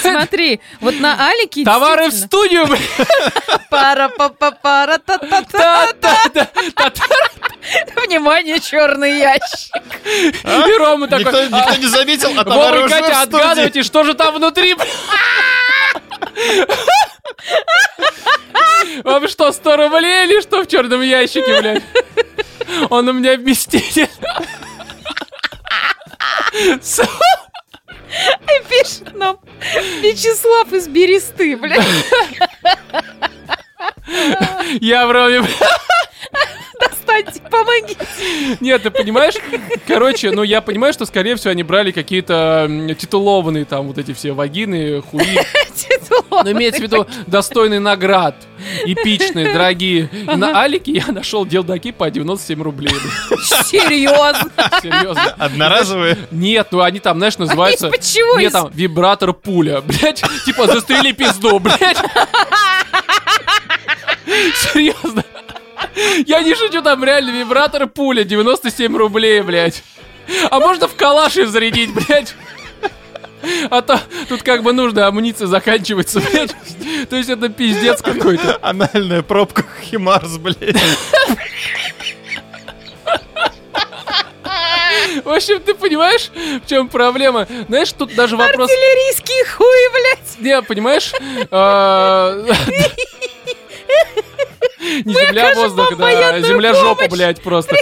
Смотри, 0.00 0.60
вот 0.80 0.98
на 1.00 1.28
Алике 1.28 1.64
товары 1.64 2.08
в 2.08 2.12
студию, 2.12 2.66
блядь. 2.66 2.80
пара 3.70 4.08
па 4.16 4.28
па 4.28 4.50
пара 4.50 4.98
та 4.98 5.18
та 5.18 5.42
та 5.42 5.86
да, 5.92 6.16
да. 6.34 6.48
Внимание, 8.06 8.60
черный 8.60 9.18
ящик. 9.18 9.72
А? 10.44 10.68
И 10.68 10.78
Рома 10.78 11.08
такой... 11.08 11.46
Никто, 11.46 11.56
«А, 11.66 11.76
не 11.76 11.86
заметил, 11.86 12.30
а 12.38 12.44
товары 12.44 12.84
уже 12.84 12.94
Катя, 12.94 13.04
в 13.04 13.16
студии. 13.22 13.36
отгадывайте, 13.40 13.82
что 13.82 14.04
же 14.04 14.14
там 14.14 14.34
внутри? 14.36 14.76
Вам 19.04 19.28
что, 19.28 19.52
100 19.52 19.76
рублей 19.76 20.24
или 20.26 20.40
что 20.40 20.62
в 20.62 20.68
черном 20.68 21.02
ящике, 21.02 21.60
блядь? 21.60 21.82
Он 22.90 23.08
у 23.08 23.12
меня 23.12 23.36
вместитель. 23.36 24.08
Нам 29.16 29.38
Вячеслав 30.00 30.72
из 30.72 30.88
Бересты, 30.88 31.56
блядь. 31.56 31.84
Я 34.80 35.06
в 35.06 35.10
Роме, 35.10 35.40
бля. 35.42 35.68
Достаньте, 36.80 37.40
помогите. 37.50 38.06
Нет, 38.60 38.82
ты 38.82 38.90
понимаешь? 38.90 39.34
Короче, 39.86 40.30
ну 40.30 40.42
я 40.42 40.60
понимаю, 40.60 40.92
что, 40.92 41.06
скорее 41.06 41.36
всего, 41.36 41.50
они 41.50 41.62
брали 41.62 41.90
какие-то 41.90 42.68
титулованные 42.98 43.64
там 43.64 43.88
вот 43.88 43.98
эти 43.98 44.12
все 44.12 44.32
вагины, 44.32 45.00
хуи. 45.02 45.38
Но 46.30 46.50
имеется 46.50 46.80
в 46.80 46.82
виду 46.84 47.06
достойный 47.26 47.78
наград. 47.78 48.34
Эпичные, 48.84 49.52
дорогие. 49.52 50.08
И 50.12 50.36
на 50.36 50.60
Алике 50.60 50.92
я 50.92 51.12
нашел 51.12 51.44
делдаки 51.46 51.92
по 51.92 52.10
97 52.10 52.62
рублей. 52.62 52.94
Серьезно. 53.64 54.50
Серьезно. 54.82 55.34
Одноразовые. 55.38 56.18
Нет, 56.30 56.68
ну 56.70 56.80
они 56.80 57.00
там, 57.00 57.18
знаешь, 57.18 57.38
называются... 57.38 57.88
Почему? 57.88 58.38
Нет, 58.38 58.52
там 58.52 58.70
вибратор 58.72 59.32
пуля, 59.32 59.80
блядь. 59.80 60.22
Типа 60.44 60.66
застрели 60.66 61.12
пизду, 61.12 61.58
блядь. 61.58 61.98
Серьезно. 64.72 65.24
Я 66.26 66.42
не 66.42 66.54
шучу, 66.54 66.82
там 66.82 67.04
реально 67.04 67.30
вибратор 67.30 67.86
пуля, 67.86 68.24
97 68.24 68.96
рублей, 68.96 69.40
блядь. 69.40 69.82
А 70.50 70.58
можно 70.58 70.88
в 70.88 70.94
калаши 70.96 71.46
зарядить, 71.46 71.92
блядь? 71.92 72.34
А 73.70 73.82
то 73.82 74.00
тут 74.28 74.42
как 74.42 74.62
бы 74.62 74.72
нужно, 74.72 75.06
амуниция 75.06 75.46
заканчивается, 75.46 76.20
блядь. 76.20 76.54
То 77.08 77.16
есть 77.16 77.28
это 77.28 77.48
пиздец 77.48 78.02
какой-то. 78.02 78.58
Анальная 78.62 79.22
пробка 79.22 79.64
Химарс, 79.82 80.38
блядь. 80.38 80.76
В 85.24 85.30
общем, 85.30 85.60
ты 85.60 85.74
понимаешь, 85.74 86.30
в 86.64 86.68
чем 86.68 86.88
проблема? 86.88 87.46
Знаешь, 87.68 87.92
тут 87.92 88.14
даже 88.14 88.36
вопрос... 88.36 88.70
Артиллерийский 88.70 89.44
хуй, 89.46 89.90
блядь. 89.92 90.38
Не, 90.40 90.62
понимаешь? 90.62 91.12
а, 91.50 92.44
Не 95.04 95.14
земля, 95.14 95.46
окажем 95.48 95.62
воздух, 95.62 95.96
да. 95.96 96.40
Земля, 96.40 96.74
жопа, 96.74 97.08
блядь, 97.08 97.42
просто. 97.42 97.76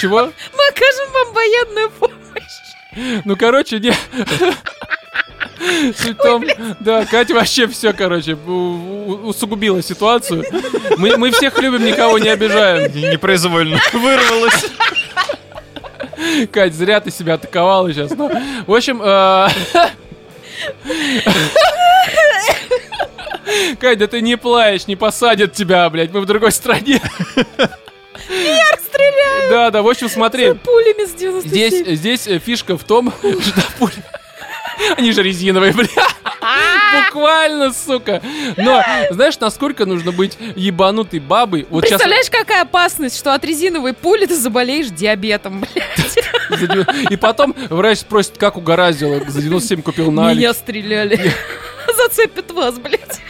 Чего? 0.00 0.22
Мы 0.22 0.66
окажем 0.68 1.12
вам 1.12 1.32
военную 1.32 1.90
помощь. 1.90 3.22
Ну, 3.24 3.36
короче, 3.36 3.78
не... 3.80 3.92
Суть 5.96 6.18
в 6.18 6.22
том, 6.22 6.44
да, 6.80 7.04
Катя 7.06 7.34
вообще 7.34 7.66
все, 7.66 7.92
короче, 7.92 8.34
усугубила 8.34 9.82
ситуацию. 9.82 10.44
Мы, 10.96 11.16
мы 11.16 11.30
всех 11.30 11.60
любим, 11.60 11.84
никого 11.84 12.18
не 12.18 12.28
обижаем. 12.28 12.92
Непроизвольно 12.94 13.78
вырвалась. 13.92 14.66
Кать, 16.50 16.74
зря 16.74 17.00
ты 17.00 17.10
себя 17.10 17.34
атаковала 17.34 17.92
сейчас. 17.92 18.12
Ну, 18.12 18.30
в 18.66 18.74
общем, 18.74 19.00
э, 19.02 19.48
Кать, 23.78 23.98
да 23.98 24.06
ты 24.06 24.20
не 24.20 24.36
плачь, 24.36 24.86
не 24.86 24.96
посадят 24.96 25.52
тебя, 25.52 25.88
блядь, 25.90 26.12
мы 26.12 26.20
в 26.20 26.26
другой 26.26 26.52
стране. 26.52 27.00
Стреляю 28.84 29.50
Да, 29.50 29.70
да, 29.70 29.82
в 29.82 29.88
общем, 29.88 30.08
смотри. 30.08 30.54
пулями 30.54 31.04
с 31.06 31.12
97. 31.12 31.48
Здесь, 31.48 31.98
здесь 31.98 32.26
э, 32.26 32.38
фишка 32.38 32.78
в 32.78 32.84
том, 32.84 33.12
что 33.20 33.62
пули... 33.78 33.92
Они 34.96 35.12
же 35.12 35.22
резиновые, 35.22 35.72
бля. 35.72 35.88
Буквально, 37.06 37.72
сука. 37.72 38.22
Но 38.56 38.82
знаешь, 39.10 39.38
насколько 39.40 39.86
нужно 39.86 40.12
быть 40.12 40.36
ебанутой 40.56 41.20
бабой? 41.20 41.66
Вот 41.70 41.84
сейчас 41.84 42.00
Представляешь, 42.00 42.30
какая 42.30 42.62
опасность, 42.62 43.16
что 43.18 43.34
от 43.34 43.44
резиновой 43.44 43.94
пули 43.94 44.26
ты 44.26 44.36
заболеешь 44.36 44.88
диабетом, 44.88 45.60
блядь. 45.60 47.10
И 47.10 47.16
потом 47.16 47.54
врач 47.70 48.00
спросит, 48.00 48.36
как 48.38 48.56
угораздило. 48.56 49.20
За 49.26 49.40
97 49.40 49.82
купил 49.82 50.10
на. 50.10 50.32
Меня 50.34 50.52
стреляли. 50.52 51.32
Зацепит 51.96 52.50
вас, 52.52 52.78
блядь. 52.78 53.20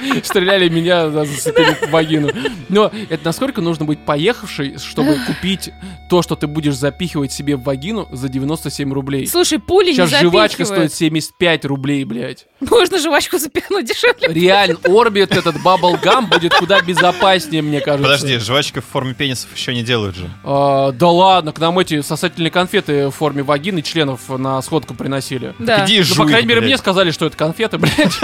Стреляли 0.22 0.68
меня, 0.68 1.08
да, 1.08 1.24
зацепили 1.24 1.74
в 1.86 1.90
вагину. 1.90 2.30
Но 2.68 2.90
это 3.08 3.24
насколько 3.24 3.60
нужно 3.60 3.84
быть 3.84 4.04
поехавшей, 4.04 4.78
чтобы 4.78 5.16
купить 5.26 5.70
то, 6.08 6.22
что 6.22 6.36
ты 6.36 6.46
будешь 6.46 6.74
запихивать 6.74 7.32
себе 7.32 7.56
в 7.56 7.62
вагину 7.62 8.08
за 8.12 8.28
97 8.28 8.92
рублей. 8.92 9.26
Слушай, 9.26 9.58
пули 9.58 9.92
Сейчас 9.92 10.10
не 10.22 10.28
жвачка 10.28 10.64
стоит 10.64 10.92
75 10.92 11.64
рублей, 11.64 12.04
блядь. 12.04 12.46
Можно 12.60 12.98
жвачку 12.98 13.38
запихнуть 13.38 13.86
дешевле. 13.86 14.28
Реально, 14.28 14.78
орбит 14.84 15.32
этот 15.32 15.60
баблгам 15.62 16.26
будет 16.26 16.54
куда 16.54 16.80
безопаснее, 16.80 17.62
мне 17.62 17.80
кажется. 17.80 18.12
Подожди, 18.12 18.38
жвачка 18.38 18.80
в 18.80 18.84
форме 18.84 19.14
пенисов 19.14 19.54
еще 19.54 19.74
не 19.74 19.82
делают 19.82 20.16
же. 20.16 20.28
А, 20.44 20.92
да 20.92 21.08
ладно, 21.08 21.52
к 21.52 21.58
нам 21.58 21.78
эти 21.78 22.00
сосательные 22.00 22.50
конфеты 22.50 23.08
в 23.08 23.12
форме 23.12 23.42
вагины 23.42 23.82
членов 23.82 24.28
на 24.28 24.60
сходку 24.62 24.94
приносили. 24.94 25.54
Да. 25.58 25.84
Иди 25.84 25.98
Ну, 25.98 26.04
жуй, 26.04 26.16
по 26.16 26.24
крайней 26.26 26.48
мере, 26.48 26.60
блядь. 26.60 26.68
мне 26.70 26.78
сказали, 26.78 27.10
что 27.10 27.26
это 27.26 27.36
конфеты, 27.36 27.78
блядь. 27.78 28.18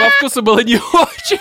По 0.00 0.08
вкусу 0.08 0.40
было 0.40 0.60
не 0.60 0.76
очень. 0.92 1.38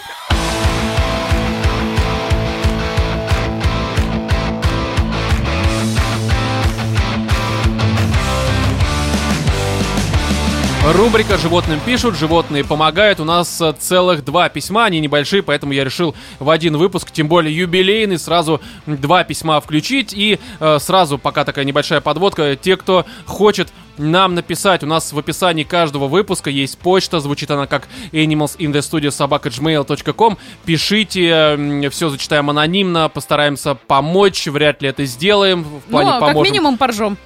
Рубрика 10.93 11.37
«Животным 11.37 11.79
пишут», 11.85 12.17
«Животные 12.17 12.63
помогают». 12.63 13.19
У 13.19 13.23
нас 13.23 13.61
э, 13.61 13.73
целых 13.77 14.25
два 14.25 14.49
письма, 14.49 14.85
они 14.85 14.99
небольшие, 14.99 15.43
поэтому 15.43 15.71
я 15.71 15.83
решил 15.83 16.15
в 16.39 16.49
один 16.49 16.77
выпуск, 16.77 17.11
тем 17.11 17.27
более 17.27 17.55
юбилейный, 17.55 18.17
сразу 18.17 18.59
два 18.87 19.23
письма 19.23 19.61
включить. 19.61 20.13
И 20.13 20.39
э, 20.59 20.79
сразу, 20.79 21.17
пока 21.17 21.45
такая 21.45 21.65
небольшая 21.65 22.01
подводка, 22.01 22.55
те, 22.55 22.75
кто 22.75 23.05
хочет 23.25 23.71
нам 23.99 24.33
написать, 24.35 24.83
у 24.83 24.87
нас 24.87 25.13
в 25.13 25.19
описании 25.19 25.63
каждого 25.63 26.07
выпуска 26.07 26.49
есть 26.49 26.77
почта, 26.79 27.19
звучит 27.19 27.51
она 27.51 27.67
как 27.67 27.87
animalsinthestudio.gmail.com. 28.11 30.37
Пишите, 30.65 31.89
все 31.91 32.09
зачитаем 32.09 32.49
анонимно, 32.49 33.09
постараемся 33.09 33.75
помочь, 33.75 34.47
вряд 34.47 34.81
ли 34.81 34.89
это 34.89 35.05
сделаем, 35.05 35.63
в 35.63 35.81
плане 35.91 36.11
Ну, 36.11 36.19
как 36.19 36.29
поможем. 36.29 36.51
минимум 36.53 36.77
поржем. 36.77 37.17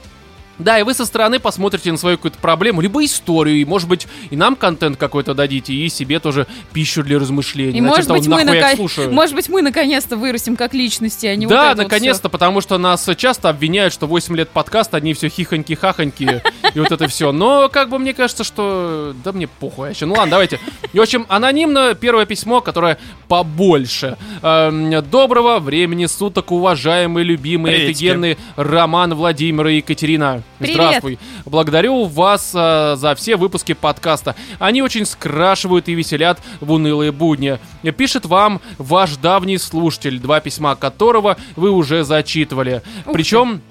Да, 0.60 0.80
и 0.80 0.84
вы 0.84 0.94
со 0.94 1.06
стороны 1.06 1.40
посмотрите 1.40 1.92
на 1.92 1.98
свою 1.98 2.18
какую-то 2.18 2.38
проблему, 2.38 2.82
либо 2.82 3.04
историю, 3.04 3.58
и, 3.58 3.66
может 3.66 3.90
быть, 3.90 4.08
и 4.30 4.36
нам 4.36 4.56
контент 4.56 4.98
какой-то 4.98 5.34
дадите, 5.34 5.74
и 5.74 5.90
себе 5.90 6.20
тоже 6.20 6.46
пищу 6.74 7.04
для 7.04 7.18
размышлений. 7.20 7.78
И 7.78 7.82
На 7.82 7.88
может 7.90 8.06
тему 8.06 8.20
быть, 8.20 8.30
того, 8.30 8.44
мы 8.44 8.76
слушаю. 8.76 9.12
может 9.12 9.36
быть, 9.36 9.50
мы 9.50 9.62
наконец-то 9.64 10.16
вырастем 10.16 10.56
как 10.56 10.74
личности, 10.74 11.26
а 11.26 11.36
не 11.36 11.48
вот 11.48 11.54
Да, 11.54 11.70
вот 11.70 11.78
наконец-то, 11.78 12.30
потому 12.30 12.62
что 12.62 12.78
нас 12.78 13.10
часто 13.18 13.50
обвиняют, 13.50 13.94
что 13.94 14.06
8 14.06 14.36
лет 14.36 14.50
подкаста, 14.50 14.98
одни 14.98 15.14
все 15.16 15.28
хихоньки-хахоньки, 15.28 16.42
и 16.74 16.80
вот 16.80 16.92
это 16.92 17.08
все. 17.08 17.32
Но, 17.32 17.70
как 17.70 17.90
бы, 17.90 17.98
мне 17.98 18.14
кажется, 18.14 18.44
что... 18.44 19.16
Да 19.24 19.32
мне 19.32 19.48
похуй 19.48 19.88
вообще. 19.88 20.06
Ну 20.06 20.14
ладно, 20.14 20.32
давайте. 20.32 20.60
И, 20.94 21.00
в 21.00 21.02
общем, 21.02 21.26
анонимно 21.30 21.96
первое 21.96 22.26
письмо, 22.26 22.62
которое 22.62 23.00
побольше. 23.28 24.18
Эм, 24.44 24.94
Доброго 25.10 25.60
времени 25.60 26.06
суток, 26.06 26.52
уважаемый, 26.52 27.24
любимый, 27.24 27.72
Приветики. 27.72 28.06
офигенный 28.06 28.38
Роман, 28.56 29.14
Владимир 29.16 29.68
и 29.68 29.78
Екатерина. 29.78 30.43
Привет. 30.60 30.76
Здравствуй. 30.76 31.20
Благодарю 31.46 32.06
вас 32.06 32.52
э, 32.56 32.96
за 32.98 33.16
все 33.16 33.36
выпуски 33.36 33.74
подкаста. 33.74 34.36
Они 34.60 34.82
очень 34.82 35.06
скрашивают 35.06 35.88
и 35.90 35.94
веселят 35.94 36.40
в 36.62 36.72
унылые 36.72 37.12
будни. 37.12 37.60
Пишет 37.98 38.26
вам 38.26 38.62
ваш 38.78 39.18
давний 39.18 39.58
слушатель, 39.58 40.20
два 40.20 40.40
письма 40.40 40.76
которого 40.76 41.38
вы 41.56 41.72
уже 41.72 42.04
зачитывали. 42.04 42.82
Ух 43.06 43.14
Причем... 43.14 43.62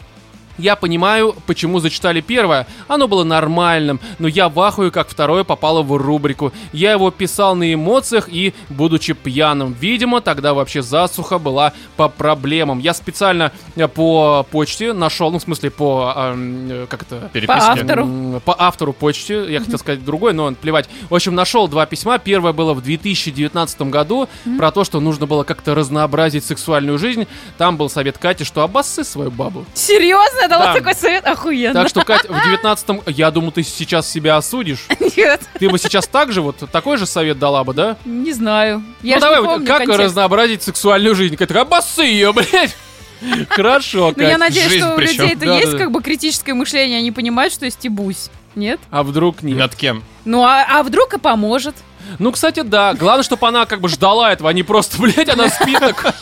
Я 0.59 0.77
понимаю, 0.77 1.35
почему 1.47 1.81
зачитали 1.81 2.21
первое. 2.21 2.67
Оно 2.89 3.09
было 3.09 3.25
нормальным, 3.25 4.01
но 4.19 4.29
я 4.29 4.49
в 4.49 4.61
ахуе, 4.61 4.91
как 4.91 5.09
второе 5.09 5.45
попало 5.45 5.83
в 5.83 5.97
рубрику. 5.97 6.53
Я 6.73 6.93
его 6.93 7.11
писал 7.11 7.55
на 7.55 7.73
эмоциях 7.73 8.29
и, 8.29 8.55
будучи 8.69 9.15
пьяным, 9.15 9.75
видимо, 9.79 10.21
тогда 10.21 10.55
вообще 10.55 10.83
засуха 10.83 11.39
была 11.39 11.73
по 11.97 12.09
проблемам. 12.09 12.79
Я 12.79 12.95
специально 12.95 13.53
э, 13.77 13.89
по 13.89 14.47
почте 14.51 14.93
нашел, 14.93 15.31
ну, 15.31 15.39
в 15.39 15.43
смысле, 15.43 15.71
по... 15.71 16.13
э, 16.17 16.87
как 16.89 17.03
это? 17.03 17.31
Переписки. 17.33 17.59
По 17.59 17.73
автору. 17.73 18.41
По 18.45 18.57
автору 18.59 18.93
почте, 18.93 19.51
я 19.51 19.61
хотел 19.61 19.79
сказать 19.79 20.05
другой, 20.05 20.33
но 20.35 20.53
плевать. 20.53 20.89
В 21.09 21.15
общем, 21.15 21.35
нашел 21.35 21.67
два 21.69 21.87
письма. 21.87 22.19
Первое 22.19 22.53
было 22.53 22.75
в 22.75 22.83
2019 22.83 23.83
году 23.83 24.29
про 24.59 24.71
то, 24.71 24.85
что 24.85 25.01
нужно 25.01 25.27
было 25.27 25.45
как-то 25.45 25.75
разнообразить 25.75 26.45
сексуальную 26.45 26.99
жизнь. 26.99 27.27
Там 27.59 27.77
был 27.77 27.89
совет 27.89 28.19
Кати, 28.19 28.45
что 28.45 28.63
обоссы 28.63 29.05
свою 29.05 29.31
бабу. 29.31 29.65
Серьезно? 29.75 30.42
Дала 30.49 30.67
Да. 30.67 30.75
такой 30.75 30.95
совет? 30.95 31.27
Охуенно. 31.27 31.75
Так 31.75 31.89
что, 31.89 32.03
Кать, 32.05 32.25
в 32.29 32.33
19-м, 32.33 33.03
я 33.07 33.31
думаю, 33.31 33.53
ты 33.53 33.63
сейчас 33.63 34.11
себя 34.11 34.37
осудишь. 34.37 34.87
Нет, 35.17 35.41
Ты 35.59 35.69
бы 35.69 35.79
сейчас 35.79 36.07
так 36.07 36.33
же, 36.33 36.41
вот, 36.43 36.57
такой 36.71 36.97
же 36.97 37.07
совет 37.07 37.39
дала 37.39 37.65
бы, 37.65 37.75
да? 37.75 37.97
не 38.05 38.33
знаю. 38.33 38.83
Я 39.03 39.17
ну 39.17 39.21
давай, 39.23 39.41
не 39.41 39.47
помню 39.47 39.67
как 39.67 39.79
контекст. 39.79 40.01
разнообразить 40.01 40.63
сексуальную 40.63 41.15
жизнь? 41.15 41.37
Катя, 41.37 41.49
такая, 41.49 41.63
обоссы 41.65 42.03
ее, 42.03 42.33
блядь! 42.33 42.75
Хорошо, 43.51 44.13
Ну, 44.17 44.23
я 44.23 44.31
Кать. 44.31 44.39
надеюсь, 44.39 44.69
жизнь 44.69 44.85
что 44.85 44.95
у 44.95 44.97
причем. 44.97 45.23
людей-то 45.23 45.47
Да, 45.47 45.57
есть 45.57 45.73
да. 45.73 45.79
как 45.79 45.91
бы 45.93 46.03
критическое 46.03 46.55
мышление, 46.55 46.99
они 46.99 47.13
понимают, 47.13 47.53
что 47.53 47.65
я 47.65 47.71
стебусь. 47.71 48.31
Нет? 48.55 48.81
А 48.91 49.03
вдруг 49.03 49.43
нет? 49.43 49.57
Над 49.59 49.75
кем? 49.77 50.03
Ну, 50.25 50.43
а, 50.45 50.65
а 50.69 50.83
вдруг 50.83 51.15
и 51.15 51.19
поможет? 51.19 51.75
Ну, 52.19 52.33
кстати, 52.33 52.61
да. 52.61 52.95
Главное, 52.95 53.23
чтобы 53.23 53.47
она 53.49 53.65
как 53.65 53.81
бы 53.81 53.89
ждала 53.89 54.33
этого, 54.33 54.51
а 54.51 54.53
не 54.53 54.63
просто, 54.63 54.97
блядь, 55.01 55.29
она 55.29 55.49
спит 55.49 55.79
так. 55.79 56.15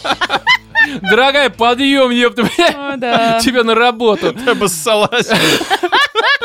Дорогая, 1.02 1.50
подъем, 1.50 2.10
ёпта. 2.10 2.42
Тебе 3.42 3.62
на 3.62 3.74
работу. 3.74 4.32
Ты 4.32 4.54
бы 4.54 4.68
ссалась. 4.68 5.28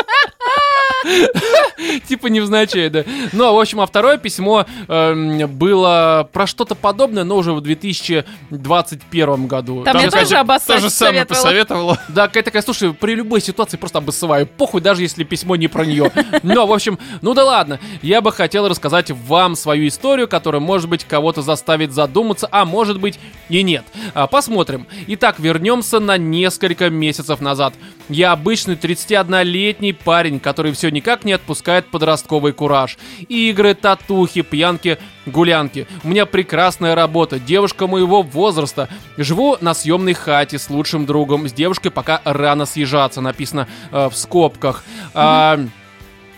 Типа 2.08 2.28
невзначай, 2.28 2.90
да. 2.90 3.04
Ну, 3.34 3.46
а, 3.46 3.52
в 3.52 3.60
общем, 3.60 3.82
а 3.82 3.86
второе 3.86 4.18
письмо 4.18 4.66
эм, 4.88 5.48
было 5.48 6.28
про 6.32 6.48
что-то 6.48 6.76
подобное, 6.76 7.24
но 7.24 7.38
уже 7.38 7.54
в 7.54 7.62
2021 7.62 9.48
году. 9.48 9.84
Там 9.84 9.96
я 9.98 10.04
Честно, 10.04 10.20
тоже 10.20 10.36
обоссать 10.38 10.78
То 10.78 10.82
же 10.82 10.90
самое 10.90 11.16
советовала. 11.26 11.44
посоветовала. 11.44 12.00
Да, 12.10 12.28
какая 12.28 12.44
такая, 12.44 12.62
слушай, 12.62 12.94
при 12.94 13.16
любой 13.16 13.42
ситуации 13.42 13.78
просто 13.78 14.00
обоссываю. 14.00 14.48
Похуй, 14.48 14.82
даже 14.82 15.02
если 15.02 15.24
письмо 15.24 15.56
не 15.56 15.68
про 15.68 15.86
нее. 15.86 16.12
Но, 16.44 16.66
в 16.68 16.74
общем, 16.74 16.98
ну 17.22 17.34
да 17.34 17.44
ладно. 17.46 17.80
Я 18.02 18.22
бы 18.22 18.32
хотел 18.32 18.68
рассказать 18.68 19.12
вам 19.12 19.56
свою 19.56 19.88
историю, 19.88 20.28
которая, 20.28 20.62
может 20.62 20.90
быть, 20.90 21.04
кого-то 21.06 21.42
заставит 21.42 21.94
задуматься, 21.94 22.48
а 22.52 22.66
может 22.66 23.00
быть 23.00 23.20
и 23.50 23.64
нет. 23.64 23.86
А, 24.14 24.28
Посмотрим. 24.28 24.88
Итак, 25.08 25.40
вернемся 25.40 26.00
на 26.00 26.18
несколько 26.18 26.90
месяцев 26.90 27.42
назад. 27.42 27.74
Я 28.10 28.34
обычный 28.34 28.76
31-летний 28.76 29.94
парень, 29.94 30.40
который 30.40 30.72
все 30.74 30.90
никак 30.90 31.26
не 31.26 31.34
отпускает 31.34 31.88
подростковый 31.88 32.54
кураж. 32.54 32.98
Игры, 33.30 33.74
татухи, 33.74 34.42
пьянки, 34.42 35.00
гулянки. 35.26 35.88
У 36.04 36.10
меня 36.10 36.26
прекрасная 36.26 36.94
работа, 36.94 37.40
девушка 37.40 37.88
моего 37.88 38.22
возраста. 38.22 38.90
Живу 39.18 39.58
на 39.62 39.74
съемной 39.74 40.14
хате 40.14 40.60
с 40.60 40.70
лучшим 40.70 41.06
другом. 41.06 41.48
С 41.48 41.54
девушкой 41.54 41.90
пока 41.90 42.22
рано 42.26 42.66
съезжаться, 42.66 43.22
написано 43.22 43.68
э, 43.92 44.10
в 44.10 44.16
скобках. 44.16 44.84
А, 45.14 45.60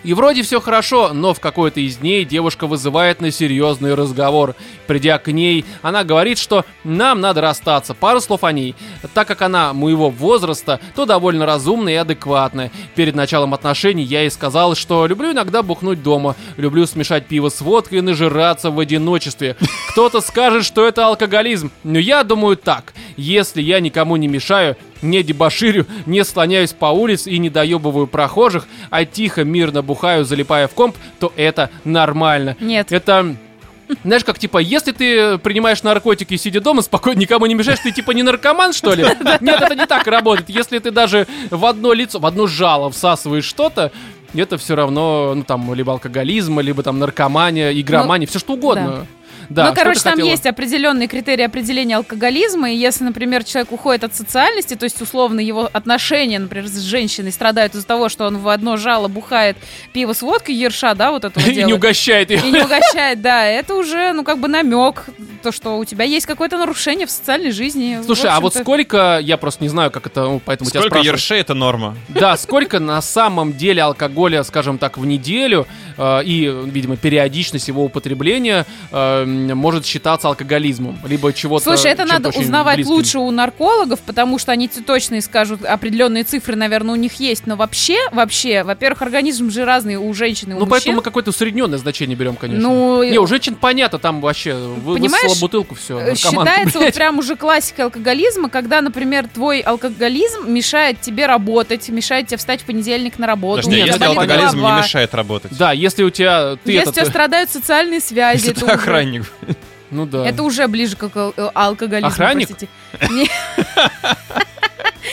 и 0.08 0.14
вроде 0.14 0.42
все 0.42 0.62
хорошо, 0.62 1.12
но 1.12 1.34
в 1.34 1.42
какой-то 1.42 1.82
из 1.82 1.98
дней 1.98 2.24
девушка 2.24 2.66
вызывает 2.66 3.20
на 3.20 3.30
серьезный 3.30 3.94
разговор. 3.94 4.56
Придя 4.88 5.18
к 5.18 5.30
ней, 5.34 5.66
она 5.82 6.06
говорит, 6.06 6.38
что 6.38 6.64
нам 6.86 7.20
надо 7.20 7.42
расстаться. 7.42 7.94
Пару 7.94 8.22
слов 8.22 8.46
о 8.46 8.54
ней. 8.54 8.74
Так 9.14 9.28
как 9.28 9.42
она 9.42 9.74
моего 9.74 10.10
возраста, 10.10 10.80
то 10.96 11.06
довольно 11.06 11.46
разумная 11.46 11.92
и 11.92 11.98
адекватная. 11.98 12.72
Перед 12.96 13.16
началом 13.16 13.54
отношений 13.54 14.04
я 14.04 14.22
ей 14.22 14.32
сказал, 14.32 14.76
что 14.76 15.06
люблю 15.08 15.34
иногда 15.34 15.62
бухнуть 15.62 16.02
дома, 16.02 16.38
люблю 16.56 16.86
смешать 16.86 17.26
пиво 17.26 17.50
с 17.50 17.60
водкой 17.60 17.98
и 17.98 18.02
нажираться 18.02 18.72
в 18.72 18.80
одиночестве. 18.80 19.58
Кто-то 19.92 20.22
скажет, 20.22 20.64
что 20.64 20.88
это 20.88 21.06
алкоголизм, 21.06 21.70
но 21.84 22.00
я 22.00 22.24
думаю 22.24 22.56
так. 22.56 22.94
Если 23.18 23.62
я 23.62 23.82
никому 23.82 24.16
не 24.16 24.30
мешаю, 24.30 24.78
не 25.02 25.24
дебоширю, 25.24 25.86
не 26.06 26.24
слоняюсь 26.24 26.74
по 26.74 26.88
улице 26.88 27.32
и 27.32 27.38
не 27.38 27.50
доебываю 27.50 28.08
прохожих, 28.08 28.68
а 28.90 29.06
тихо, 29.06 29.44
мирно 29.44 29.82
бухаю, 29.82 30.26
залипая 30.26 30.68
в 30.68 30.74
комп, 30.74 30.96
то 31.20 31.32
это 31.36 31.70
нормально. 31.84 32.56
Нет. 32.60 32.92
Это... 32.92 33.36
Знаешь, 34.04 34.26
как 34.26 34.38
типа, 34.38 34.58
если 34.58 34.92
ты 34.92 35.38
принимаешь 35.38 35.82
наркотики, 35.82 36.36
сидя 36.36 36.60
дома, 36.60 36.82
спокойно, 36.82 37.20
никому 37.20 37.46
не 37.46 37.56
мешаешь, 37.56 37.80
ты 37.80 37.92
типа 37.92 38.12
не 38.12 38.22
наркоман, 38.22 38.74
что 38.74 38.94
ли? 38.94 39.04
Нет, 39.40 39.62
это 39.62 39.76
не 39.76 39.86
так 39.86 40.06
работает. 40.08 40.50
Если 40.50 40.80
ты 40.80 40.92
даже 40.92 41.26
в 41.50 41.66
одно 41.66 41.94
лицо, 41.94 42.20
в 42.20 42.26
одно 42.26 42.48
жало 42.48 42.92
всасываешь 42.92 43.46
что-то, 43.46 43.94
это 44.36 44.58
все 44.58 44.76
равно, 44.76 45.34
ну 45.36 45.44
там, 45.44 45.74
либо 45.74 45.94
алкоголизм, 45.94 46.60
либо 46.60 46.84
там 46.84 47.00
наркомания, 47.00 47.72
игромания, 47.72 48.28
все 48.28 48.40
что 48.40 48.54
угодно. 48.54 48.88
Да, 48.88 49.06
ну, 49.50 49.66
что 49.68 49.76
короче, 49.76 50.02
там 50.02 50.14
хотела? 50.14 50.30
есть 50.30 50.46
определенные 50.46 51.08
критерии 51.08 51.44
определения 51.44 51.98
алкоголизма, 51.98 52.72
и 52.72 52.76
если, 52.76 53.04
например, 53.04 53.44
человек 53.44 53.72
уходит 53.72 54.04
от 54.04 54.16
социальности, 54.16 54.76
то 54.76 54.84
есть, 54.84 55.02
условно, 55.02 55.40
его 55.40 55.70
отношения, 55.72 56.40
например, 56.40 56.68
с 56.68 56.80
женщиной 56.80 57.32
страдают 57.32 57.76
из-за 57.76 57.86
того, 57.86 58.10
что 58.10 58.26
он 58.26 58.38
в 58.38 58.48
одно 58.50 58.78
жало 58.78 59.08
бухает 59.08 59.58
пиво 59.94 60.14
с 60.14 60.22
водкой, 60.22 60.56
ерша, 60.56 60.94
да, 60.94 61.12
вот 61.12 61.26
этого 61.26 61.44
И 61.48 61.64
не 61.64 61.74
угощает 61.74 62.30
ее. 62.30 62.42
И 62.46 62.52
не 62.52 62.62
угощает, 62.62 63.22
да, 63.22 63.46
это 63.46 63.76
уже, 63.76 64.14
ну, 64.14 64.24
как 64.24 64.40
бы 64.40 64.48
намек, 64.48 65.06
то, 65.42 65.52
что 65.52 65.78
у 65.78 65.86
тебя 65.86 66.06
есть 66.06 66.26
какое-то 66.26 66.58
нарушение 66.58 67.08
в 67.08 67.12
социальной 67.12 67.52
жизни. 67.52 68.00
Слушай, 68.06 68.30
а 68.32 68.40
вот 68.40 68.54
сколько, 68.56 69.20
я 69.22 69.38
просто 69.38 69.64
не 69.64 69.70
знаю, 69.70 69.92
как 69.92 70.08
это, 70.08 70.24
ну, 70.24 70.42
поэтому 70.44 70.70
тебя 70.70 70.82
Сколько 70.82 71.00
ершей 71.00 71.40
это 71.40 71.54
норма? 71.54 71.96
Да, 72.10 72.38
сколько 72.38 72.80
на 72.80 73.02
самом 73.02 73.54
деле 73.54 73.82
алкоголя, 73.82 74.44
скажем 74.44 74.78
так, 74.78 74.98
в 74.98 75.06
неделю 75.06 75.68
э, 75.98 76.24
и, 76.24 76.54
видимо, 76.66 76.98
периодичность 76.98 77.68
его 77.68 77.84
употребления 77.86 78.66
э, 78.92 79.37
может 79.38 79.86
считаться 79.86 80.28
алкоголизмом, 80.28 80.98
либо 81.08 81.32
чего-то. 81.34 81.64
Слушай, 81.64 81.92
это 81.92 82.06
надо 82.06 82.30
узнавать 82.30 82.78
близким. 82.78 82.94
лучше 82.96 83.20
у 83.20 83.32
наркологов, 83.32 84.00
потому 84.02 84.40
что 84.40 84.52
они 84.52 84.68
точно 84.68 85.20
скажут, 85.22 85.64
определенные 85.64 86.24
цифры, 86.24 86.56
наверное, 86.56 86.94
у 86.94 86.98
них 86.98 87.14
есть. 87.20 87.48
Но 87.48 87.56
вообще, 87.56 87.98
вообще, 88.12 88.64
во-первых, 88.64 89.02
организм 89.02 89.50
же 89.50 89.66
разный 89.66 89.96
у 89.96 90.14
женщин 90.14 90.52
и 90.52 90.54
у 90.56 90.60
Ну, 90.60 90.68
поэтому 90.68 90.94
мы 90.94 90.96
мужчин. 90.98 91.04
какое-то 91.04 91.30
усредненное 91.30 91.78
значение 91.78 92.16
берем, 92.16 92.36
конечно. 92.36 92.68
Ну, 92.68 93.04
не, 93.04 93.18
у 93.18 93.28
женщин 93.28 93.56
понятно, 93.56 94.00
там 94.00 94.22
вообще 94.22 94.54
вы, 94.56 94.96
Понимаешь, 94.96 95.24
высосала 95.24 95.42
бутылку, 95.42 95.76
все. 95.76 96.00
Э, 96.00 96.16
Считается 96.16 96.80
вот 96.80 96.94
прям 96.94 97.20
уже 97.20 97.36
классика 97.36 97.86
алкоголизма, 97.86 98.50
когда, 98.50 98.82
например, 98.82 99.28
твой 99.28 99.60
алкоголизм 99.62 100.52
мешает 100.52 101.02
тебе 101.02 101.26
работать, 101.26 101.90
мешает 101.90 102.28
тебе 102.28 102.38
встать 102.38 102.62
в 102.62 102.66
понедельник 102.66 103.20
на 103.20 103.28
работу. 103.28 103.64
Подожди, 103.64 103.82
Нет, 103.82 103.88
если 103.94 104.06
алкоголизм 104.06 104.58
голова. 104.58 104.76
не 104.78 104.82
мешает 104.84 105.14
работать. 105.16 105.52
Да, 105.58 105.72
если 105.72 106.04
у 106.04 106.10
тебя... 106.10 106.56
Ты 106.64 106.72
Если 106.72 106.82
этот, 106.82 106.92
у 106.92 106.96
тебя 106.96 107.04
э, 107.04 107.10
страдают 107.10 107.50
социальные 107.50 108.00
связи, 108.02 108.38
Если 108.38 108.52
это 108.52 108.66
ты 108.66 108.72
охранник. 108.72 109.27
Ну 109.92 110.06
да. 110.06 110.26
Это 110.28 110.44
уже 110.44 110.68
ближе 110.68 110.98
к 110.98 111.04
алко- 111.04 111.52
алкоголизму. 111.54 112.10
Охранник? 112.10 112.50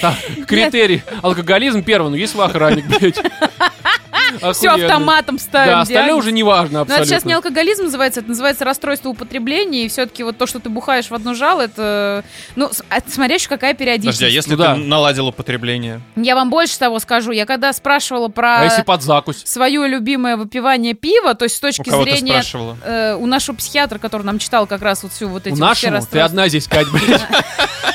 Так, 0.01 0.15
критерий. 0.47 1.03
Алкоголизм 1.23 1.83
первый, 1.83 2.11
ну 2.11 2.17
если 2.17 2.37
вы 2.37 2.45
охранник, 2.45 2.87
блядь. 2.87 3.19
Все 4.55 4.71
автоматом 4.71 5.39
ставим. 5.39 5.73
Да, 5.75 5.81
остальное 5.83 6.07
диагноз. 6.07 6.25
уже 6.25 6.33
не 6.33 6.43
важно 6.43 6.79
Но 6.79 6.83
это 6.85 6.93
абсолютно. 6.95 7.07
сейчас 7.15 7.25
не 7.25 7.33
алкоголизм 7.35 7.85
называется, 7.85 8.21
это 8.21 8.29
называется 8.31 8.65
расстройство 8.65 9.11
употребления, 9.11 9.85
и 9.85 9.89
все-таки 9.89 10.23
вот 10.25 10.39
то, 10.39 10.47
что 10.47 10.59
ты 10.61 10.71
бухаешь 10.71 11.09
в 11.11 11.15
одно 11.15 11.35
жало, 11.35 11.61
это, 11.63 12.25
ну, 12.57 12.71
а 12.91 12.99
смотря 13.07 13.35
еще 13.37 13.49
какая 13.49 13.75
периодичность. 13.75 14.19
Подожди, 14.19 14.35
а 14.35 14.37
если 14.37 14.51
Ну 14.53 14.57
да. 14.57 14.75
ты 14.75 14.81
наладил 14.81 15.29
употребление? 15.29 16.01
Я 16.17 16.35
вам 16.35 16.51
больше 16.51 16.79
того 16.79 16.99
скажу, 16.99 17.31
я 17.33 17.47
когда 17.47 17.73
спрашивала 17.73 18.29
про 18.29 18.61
А 18.61 18.65
если 18.65 18.83
под 18.83 19.03
закусь? 19.03 19.43
свое 19.45 19.87
любимое 19.87 20.37
выпивание 20.37 20.95
пива, 20.95 21.35
то 21.35 21.45
есть 21.45 21.57
с 21.57 21.59
У 21.59 21.63
точки 21.63 21.89
кого 21.89 22.05
ты 22.05 22.13
зрения 22.13 22.33
спрашивала? 22.33 22.77
э, 22.85 23.15
у 23.15 23.27
нашего 23.27 23.55
психиатра, 23.57 23.99
который 23.99 24.23
нам 24.23 24.39
читал 24.39 24.67
как 24.67 24.83
раз 24.83 25.03
вот 25.05 25.13
всю 25.13 25.29
вот 25.29 25.47
эти 25.47 25.55
У 25.55 25.59
нашему? 25.59 26.01
Ты 26.11 26.19
одна 26.21 26.49
здесь, 26.49 26.67
Кать, 26.67 26.89
блядь. 26.91 27.21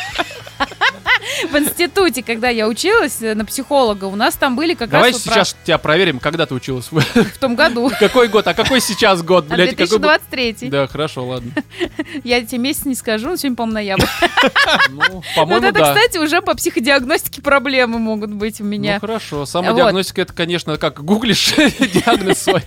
В 1.52 1.56
институте, 1.58 2.22
когда 2.24 2.50
я 2.50 2.68
училась 2.68 3.22
э, 3.22 3.34
на 3.34 3.44
психолога, 3.46 4.06
у 4.06 4.16
нас 4.16 4.36
там 4.36 4.56
были 4.56 4.76
как 4.76 4.90
Давай 4.90 5.12
раз 5.12 5.20
вот 5.26 5.34
про- 5.34 5.34
сейчас 5.46 5.56
тебя 5.64 5.78
проверим, 5.80 6.20
когда 6.20 6.46
ты 6.46 6.54
училась. 6.54 6.90
в 6.92 7.38
том 7.40 7.56
году. 7.56 7.92
Какой 8.00 8.28
год? 8.28 8.48
А 8.48 8.54
какой 8.54 8.82
сейчас 8.82 9.24
год, 9.24 9.46
А 9.50 9.56
блядь? 9.56 9.72
Какой 9.72 9.88
год? 10.00 10.02
2023. 10.02 10.70
Да, 10.70 10.88
хорошо, 10.88 11.26
ладно. 11.26 11.52
Я 12.24 12.42
тебе 12.46 12.60
месяц 12.60 12.86
не 12.86 12.94
скажу, 12.96 13.30
но 13.30 13.36
сегодня, 13.36 13.56
по-моему, 13.56 13.74
ноябрь. 13.74 14.06
Ну, 14.90 15.02
Вот 15.12 15.24
по-моему, 15.36 15.66
это, 15.68 15.80
да. 15.80 15.94
кстати, 15.94 16.18
уже 16.18 16.42
по 16.42 16.56
психодиагностике 16.56 17.42
проблемы 17.42 18.00
могут 18.00 18.32
быть 18.32 18.60
у 18.62 18.64
Ну 18.64 18.70
меня. 18.70 19.00
хорошо, 19.00 19.46
самодиагностика 19.46 20.22
это, 20.22 20.34
конечно, 20.34 20.78
как 20.78 21.04
гуглишь 21.04 21.54
диагноз 21.56 22.40
свой. 22.44 22.62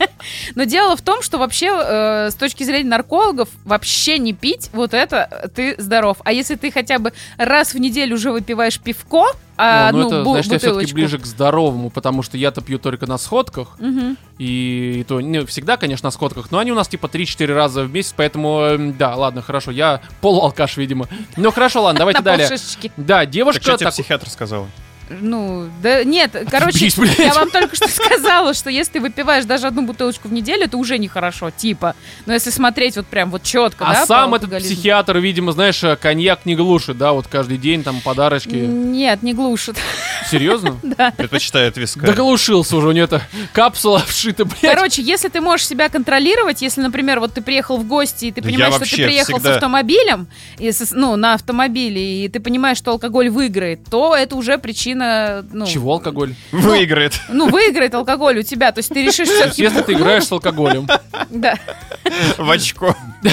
Но 0.54 0.64
дело 0.64 0.96
в 0.96 1.02
том, 1.02 1.22
что 1.22 1.38
вообще 1.38 1.68
э, 1.72 2.30
с 2.30 2.34
точки 2.34 2.62
зрения 2.64 2.88
наркологов 2.90 3.48
вообще 3.64 4.18
не 4.18 4.32
пить, 4.32 4.70
вот 4.72 4.92
это 4.94 5.50
ты 5.54 5.74
здоров. 5.78 6.18
А 6.24 6.32
если 6.32 6.54
ты 6.56 6.70
хотя 6.70 6.98
бы 6.98 7.12
раз 7.38 7.74
в 7.74 7.78
неделю 7.78 8.16
уже 8.16 8.30
выпиваешь 8.32 8.71
пивко, 8.80 9.26
а, 9.56 9.92
Ну, 9.92 9.98
ну, 9.98 10.02
ну, 10.02 10.08
это, 10.08 10.28
бу- 10.28 10.32
значит, 10.32 10.52
я 10.52 10.58
все-таки 10.58 10.68
бутылочку. 10.72 10.94
ближе 10.94 11.18
к 11.18 11.26
здоровому, 11.26 11.90
потому 11.90 12.22
что 12.22 12.36
я-то 12.38 12.60
пью 12.62 12.78
только 12.78 13.06
на 13.06 13.18
сходках. 13.18 13.76
Мгм. 13.78 14.16
И, 14.38 14.98
и 15.00 15.04
то 15.04 15.20
не 15.20 15.44
всегда, 15.46 15.76
конечно, 15.76 16.06
на 16.06 16.10
сходках, 16.10 16.50
но 16.50 16.58
они 16.58 16.72
у 16.72 16.74
нас 16.74 16.88
типа 16.88 17.06
3-4 17.06 17.54
раза 17.54 17.82
в 17.84 17.92
месяц, 17.92 18.14
поэтому 18.16 18.60
эм, 18.62 18.96
да, 18.96 19.14
ладно, 19.16 19.42
хорошо, 19.42 19.70
я 19.70 20.00
полуалкаш, 20.20 20.76
видимо. 20.76 21.08
Ну 21.36 21.50
хорошо, 21.52 21.82
ладно, 21.82 21.98
давайте 21.98 22.22
далее. 22.22 22.48
Да, 22.96 23.20
Так 23.20 23.30
девушка... 23.30 23.62
что 23.62 23.76
тебе 23.76 23.84
так- 23.86 23.94
психиатр 23.94 24.28
сказал? 24.28 24.66
Ну, 25.10 25.68
да 25.82 26.04
нет, 26.04 26.34
короче, 26.50 26.88
блядь. 26.96 27.18
я 27.18 27.34
вам 27.34 27.50
только 27.50 27.76
что 27.76 27.88
сказала, 27.88 28.54
что 28.54 28.70
если 28.70 28.92
ты 28.92 29.00
выпиваешь 29.00 29.44
даже 29.44 29.66
одну 29.66 29.82
бутылочку 29.82 30.28
в 30.28 30.32
неделю, 30.32 30.64
это 30.64 30.76
уже 30.76 30.98
нехорошо, 30.98 31.50
типа. 31.50 31.94
Но 32.26 32.32
если 32.32 32.50
смотреть 32.50 32.96
вот 32.96 33.06
прям 33.06 33.30
вот 33.30 33.42
четко, 33.42 33.86
А 33.86 33.92
да, 33.92 34.06
сам 34.06 34.34
этот 34.34 34.50
психиатр, 34.58 35.18
видимо, 35.18 35.52
знаешь, 35.52 35.82
э, 35.84 35.96
коньяк 35.96 36.46
не 36.46 36.54
глушит, 36.56 36.96
да, 36.98 37.12
вот 37.12 37.26
каждый 37.26 37.58
день 37.58 37.82
там 37.82 38.00
подарочки. 38.00 38.54
Нет, 38.54 39.22
не 39.22 39.34
глушит. 39.34 39.76
Серьезно? 40.30 40.78
Предпочитает 41.16 41.76
виска. 41.76 42.06
Да 42.06 42.12
глушился 42.12 42.76
уже, 42.76 42.88
у 42.88 42.92
него 42.92 43.04
это 43.04 43.22
капсула 43.52 43.98
вшита, 44.06 44.44
блядь. 44.44 44.60
Короче, 44.74 45.02
если 45.02 45.28
ты 45.28 45.40
можешь 45.40 45.66
себя 45.66 45.88
контролировать, 45.88 46.62
если, 46.62 46.80
например, 46.80 47.20
вот 47.20 47.34
ты 47.34 47.42
приехал 47.42 47.76
в 47.76 47.86
гости, 47.86 48.26
и 48.26 48.32
ты 48.32 48.40
Да 48.40 48.48
я 48.48 48.54
понимаешь, 48.54 48.74
что 48.74 48.96
ты 48.96 49.04
приехал 49.04 49.34
всегда- 49.34 49.52
с 49.52 49.56
автомобилем, 49.56 50.28
и 50.58 50.70
с- 50.70 50.92
ну, 50.92 51.16
на 51.16 51.34
автомобиле, 51.34 52.24
и 52.24 52.28
ты 52.28 52.40
понимаешь, 52.40 52.78
что 52.78 52.92
алкоголь 52.92 53.28
выиграет, 53.28 53.80
то 53.90 54.14
это 54.16 54.36
уже 54.36 54.58
причина, 54.58 54.91
ну, 54.94 55.66
Чего 55.66 55.92
алкоголь? 55.94 56.34
Выиграет. 56.52 57.14
ну, 57.28 57.48
выиграет 57.48 57.94
алкоголь 57.94 58.38
у 58.38 58.42
тебя. 58.42 58.72
То 58.72 58.78
есть 58.80 58.88
ты 58.90 59.02
решишь 59.02 59.28
все-таки... 59.28 59.62
Если 59.62 59.82
ты 59.82 59.92
играешь 59.92 60.24
с 60.24 60.32
алкоголем. 60.32 60.86
Да. 61.30 61.54
В 62.36 62.50
очко. 62.50 62.94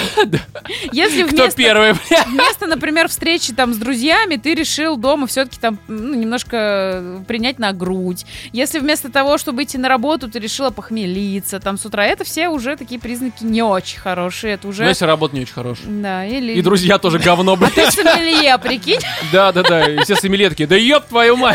Если 0.93 1.23
Кто 1.23 1.35
вместо, 1.43 1.57
первый, 1.57 1.93
бля? 1.93 2.23
вместо, 2.27 2.65
например, 2.67 3.07
встречи 3.09 3.51
там 3.53 3.73
с 3.73 3.77
друзьями, 3.77 4.35
ты 4.37 4.53
решил 4.55 4.95
дома 4.95 5.27
все-таки 5.27 5.59
там 5.59 5.79
ну, 5.87 6.13
немножко 6.13 7.21
принять 7.27 7.59
на 7.59 7.73
грудь. 7.73 8.25
Если 8.53 8.79
вместо 8.79 9.11
того, 9.11 9.37
чтобы 9.37 9.63
идти 9.63 9.77
на 9.77 9.89
работу, 9.89 10.29
ты 10.29 10.39
решила 10.39 10.69
похмелиться 10.69 11.59
там 11.59 11.77
с 11.77 11.85
утра, 11.85 12.05
это 12.05 12.23
все 12.23 12.47
уже 12.47 12.77
такие 12.77 13.01
признаки 13.01 13.43
не 13.43 13.63
очень 13.63 13.99
хорошие. 13.99 14.53
Это 14.53 14.63
Ну, 14.67 14.69
уже... 14.69 14.85
если 14.85 15.05
работа 15.05 15.35
не 15.35 15.41
очень 15.41 15.53
хорошая. 15.53 15.87
Да, 15.89 16.25
или... 16.25 16.53
И 16.53 16.61
друзья 16.61 16.99
тоже 16.99 17.19
говно, 17.19 17.53
А 17.59 17.67
ты 17.69 17.73
блядь. 17.73 17.93
сомелье, 17.93 18.57
прикинь? 18.59 18.99
Да, 19.33 19.51
да, 19.51 19.63
да. 19.63 19.89
И 19.89 19.97
все 20.03 20.15
сомелье 20.15 20.49
такие, 20.49 20.67
да 20.67 20.75
ёб 20.77 21.05
твою 21.05 21.35
мать. 21.35 21.48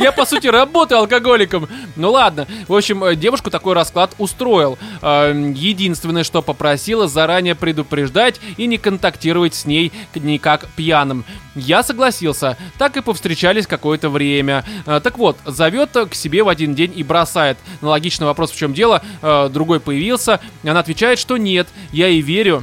Я, 0.00 0.12
по 0.12 0.24
сути, 0.24 0.46
работаю 0.46 0.98
алкоголиком. 1.00 1.68
Ну 1.96 2.10
ладно. 2.12 2.46
В 2.68 2.74
общем, 2.74 3.02
э, 3.04 3.14
девушку 3.16 3.50
такой 3.50 3.74
расклад 3.74 4.14
устроил. 4.18 4.78
Э, 5.00 5.32
Единственное, 5.54 6.24
что 6.24 6.42
попросила, 6.42 7.08
заранее 7.08 7.54
предупреждать 7.54 8.40
и 8.56 8.66
не 8.66 8.78
контактировать 8.78 9.54
с 9.54 9.64
ней 9.64 9.92
никак 10.14 10.66
пьяным. 10.76 11.24
Я 11.54 11.82
согласился. 11.82 12.56
Так 12.78 12.96
и 12.96 13.00
повстречались 13.02 13.66
какое-то 13.66 14.08
время. 14.08 14.64
Э, 14.86 15.00
Так 15.02 15.18
вот, 15.18 15.36
зовет 15.44 15.90
к 16.10 16.14
себе 16.14 16.42
в 16.42 16.48
один 16.48 16.74
день 16.74 16.92
и 16.94 17.02
бросает. 17.02 17.58
На 17.80 17.88
логичный 17.88 18.26
вопрос, 18.26 18.50
в 18.50 18.56
чем 18.56 18.74
дело, 18.74 19.02
э, 19.20 19.48
другой 19.52 19.80
появился. 19.80 20.40
Она 20.64 20.80
отвечает, 20.80 21.18
что 21.18 21.36
нет. 21.36 21.68
Я 21.92 22.08
и 22.08 22.20
верю 22.22 22.62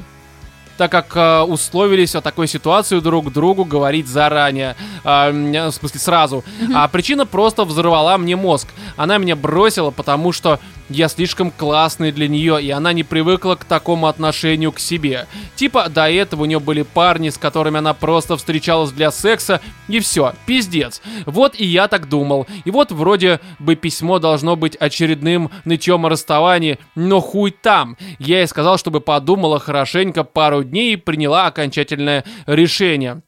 так 0.79 0.91
как 0.91 1.15
э, 1.17 1.41
условились 1.41 2.15
о 2.15 2.21
такой 2.21 2.47
ситуации 2.47 2.99
друг 3.01 3.33
другу 3.33 3.65
говорить 3.65 4.07
заранее, 4.07 4.77
А, 5.03 5.29
м, 5.29 5.51
в 5.51 5.71
смысле 5.73 5.99
сразу. 5.99 6.43
А 6.73 6.87
причина 6.87 7.25
просто 7.25 7.65
взорвала 7.65 8.17
мне 8.17 8.37
мозг. 8.37 8.69
Она 8.95 9.17
меня 9.17 9.35
бросила, 9.35 9.91
потому 9.91 10.31
что 10.31 10.59
я 10.89 11.07
слишком 11.07 11.51
классный 11.51 12.11
для 12.11 12.27
нее, 12.27 12.61
и 12.61 12.69
она 12.71 12.93
не 12.93 13.03
привыкла 13.03 13.55
к 13.55 13.65
такому 13.65 14.07
отношению 14.07 14.71
к 14.71 14.79
себе. 14.79 15.27
Типа 15.55 15.87
до 15.89 16.09
этого 16.09 16.43
у 16.43 16.45
нее 16.45 16.59
были 16.59 16.81
парни, 16.81 17.29
с 17.29 17.37
которыми 17.37 17.77
она 17.77 17.93
просто 17.93 18.37
встречалась 18.37 18.91
для 18.91 19.11
секса, 19.11 19.61
и 19.87 19.99
все, 19.99 20.33
пиздец. 20.45 21.01
Вот 21.25 21.55
и 21.59 21.65
я 21.65 21.87
так 21.87 22.09
думал. 22.09 22.47
И 22.65 22.71
вот 22.71 22.91
вроде 22.91 23.39
бы 23.59 23.75
письмо 23.75 24.19
должно 24.19 24.55
быть 24.55 24.75
очередным 24.75 25.51
нытьем 25.65 26.05
о 26.05 26.09
расставании, 26.09 26.79
но 26.95 27.21
хуй 27.21 27.51
там. 27.51 27.97
Я 28.17 28.39
ей 28.39 28.47
сказал, 28.47 28.77
чтобы 28.77 29.01
подумала 29.01 29.59
хорошенько 29.59 30.23
пару 30.23 30.63
дней 30.63 30.93
и 30.93 30.97
приняла 30.97 31.47
окончательное 31.47 32.23
решение. 32.45 33.21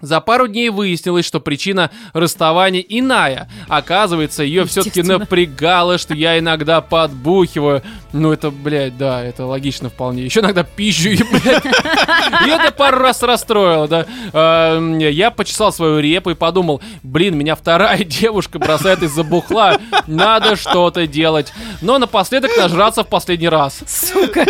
За 0.00 0.20
пару 0.20 0.46
дней 0.46 0.68
выяснилось, 0.70 1.24
что 1.26 1.40
причина 1.40 1.90
расставания 2.12 2.80
иная. 2.80 3.48
Оказывается, 3.68 4.44
ее 4.44 4.64
все-таки 4.64 5.02
напрягало, 5.02 5.98
что 5.98 6.14
я 6.14 6.38
иногда 6.38 6.80
подбухиваю. 6.80 7.82
Ну, 8.12 8.32
это, 8.32 8.50
блядь, 8.52 8.96
да, 8.96 9.22
это 9.22 9.44
логично 9.44 9.90
вполне. 9.90 10.22
Еще 10.24 10.38
иногда 10.40 10.62
пищу, 10.62 11.08
и, 11.10 11.16
блядь. 11.22 11.64
И 11.66 12.48
это 12.48 12.70
пару 12.72 12.98
раз 12.98 13.22
расстроило, 13.24 13.88
да. 13.88 14.06
Эм, 14.32 14.98
Я 14.98 15.30
почесал 15.32 15.72
свою 15.72 15.98
репу 15.98 16.30
и 16.30 16.34
подумал, 16.34 16.80
блин, 17.02 17.36
меня 17.36 17.56
вторая 17.56 17.98
девушка 18.04 18.58
бросает 18.60 19.02
из-за 19.02 19.24
бухла. 19.24 19.78
Надо 20.06 20.54
что-то 20.54 21.06
делать. 21.08 21.52
Но 21.82 21.98
напоследок 21.98 22.52
нажраться 22.56 23.02
в 23.02 23.08
последний 23.08 23.48
раз. 23.48 23.80
Сука. 23.86 24.46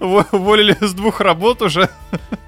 Во- 0.00 0.26
Уволили 0.32 0.76
с 0.80 0.94
двух 0.94 1.20
работ 1.20 1.60
уже. 1.62 1.90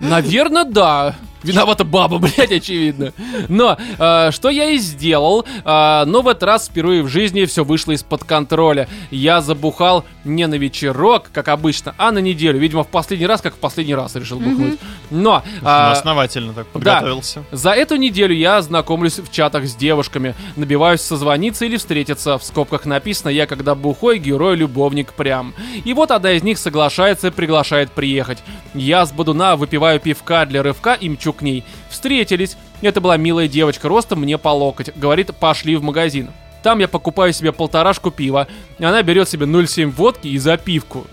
Наверное, 0.01 0.65
да. 0.65 1.15
Виновата 1.43 1.85
баба, 1.85 2.19
блядь, 2.37 2.53
очевидно. 2.53 3.13
Но 3.49 3.77
э, 3.99 4.31
что 4.33 4.51
я 4.51 4.71
и 4.71 4.79
сделал, 4.79 5.45
э, 5.65 6.05
но 6.07 6.23
в 6.23 6.29
этот 6.29 6.43
раз 6.43 6.69
впервые 6.69 7.03
в 7.03 7.09
жизни 7.09 7.45
все 7.45 7.65
вышло 7.65 7.93
из-под 7.93 8.25
контроля. 8.25 8.89
Я 9.11 9.41
забухал 9.41 10.05
не 10.29 10.47
на 10.47 10.55
вечерок, 10.55 11.31
как 11.33 11.49
обычно, 11.49 11.95
а 11.99 12.13
на 12.13 12.19
неделю. 12.19 12.59
Видимо, 12.59 12.85
в 12.85 12.89
последний 12.89 13.27
раз, 13.27 13.41
как 13.41 13.55
в 13.55 13.59
последний 13.59 13.95
раз 13.95 14.15
решил 14.15 14.39
бухнуть. 14.39 14.79
Но 15.11 15.43
Ну, 15.63 15.67
а, 15.69 15.93
основательно 15.93 16.53
так 16.53 16.67
подготовился. 16.69 17.45
за 17.51 17.71
эту 17.71 17.97
неделю 17.97 18.35
я 18.35 18.61
знакомлюсь 18.63 19.19
в 19.19 19.31
чатах 19.33 19.67
с 19.67 19.75
девушками, 19.75 20.35
набиваюсь 20.57 21.01
созвониться 21.01 21.65
или 21.65 21.77
встретиться. 21.77 22.39
В 22.39 22.45
скобках 22.45 22.85
написано 22.85 23.31
«Я 23.31 23.47
когда 23.47 23.75
бухой, 23.75 24.19
герой-любовник 24.19 25.13
прям». 25.15 25.55
И 25.85 25.93
вот 25.95 26.11
одна 26.11 26.33
из 26.33 26.43
них 26.43 26.59
соглашается 26.59 27.29
и 27.29 27.31
приглашает 27.31 27.91
приехать. 27.93 28.39
Я 28.75 29.05
с 29.07 29.13
Бодуна 29.13 29.57
выпиваю 29.57 29.99
пивка 30.01 30.45
для 30.47 30.63
рывка 30.63 30.95
и 30.95 31.09
мчу 31.09 31.33
к 31.33 31.43
ней. 31.43 31.65
Встретились. 31.91 32.57
Это 32.83 33.01
была 33.01 33.17
милая 33.17 33.49
девочка, 33.49 33.89
ростом 33.89 34.21
мне 34.21 34.39
по 34.39 34.51
локоть. 34.51 34.95
Говорит, 34.97 35.35
пошли 35.35 35.75
в 35.77 35.83
магазин. 35.83 36.31
Там 36.63 36.79
я 36.79 36.89
покупаю 36.89 37.33
себе 37.33 37.53
полторашку 37.53 38.11
пива, 38.11 38.49
и 38.79 38.85
она 38.85 39.03
берет 39.03 39.29
себе 39.29 39.47
0,7 39.47 39.91
водки 39.91 40.29
и 40.29 40.39
запивку. 40.39 41.07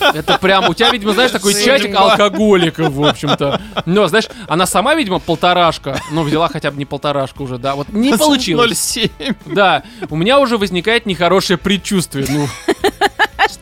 Это 0.00 0.38
прям, 0.38 0.68
у 0.68 0.74
тебя, 0.74 0.90
видимо, 0.90 1.12
знаешь, 1.12 1.30
такой 1.30 1.54
чатик 1.54 1.94
алкоголиков, 1.94 2.92
в 2.92 3.04
общем-то. 3.04 3.60
Но, 3.86 4.06
знаешь, 4.06 4.26
она 4.46 4.66
сама, 4.66 4.94
видимо, 4.94 5.18
полторашка. 5.18 6.00
Ну, 6.10 6.22
взяла 6.22 6.48
хотя 6.48 6.70
бы 6.70 6.78
не 6.78 6.84
полторашку 6.84 7.44
уже, 7.44 7.58
да. 7.58 7.74
Вот 7.74 7.88
не 7.88 8.14
получилось. 8.16 8.96
0,7. 8.96 9.36
Да, 9.46 9.82
у 10.10 10.16
меня 10.16 10.40
уже 10.40 10.58
возникает 10.58 11.06
нехорошее 11.06 11.58
предчувствие. 11.58 12.26
Ну, 12.28 12.48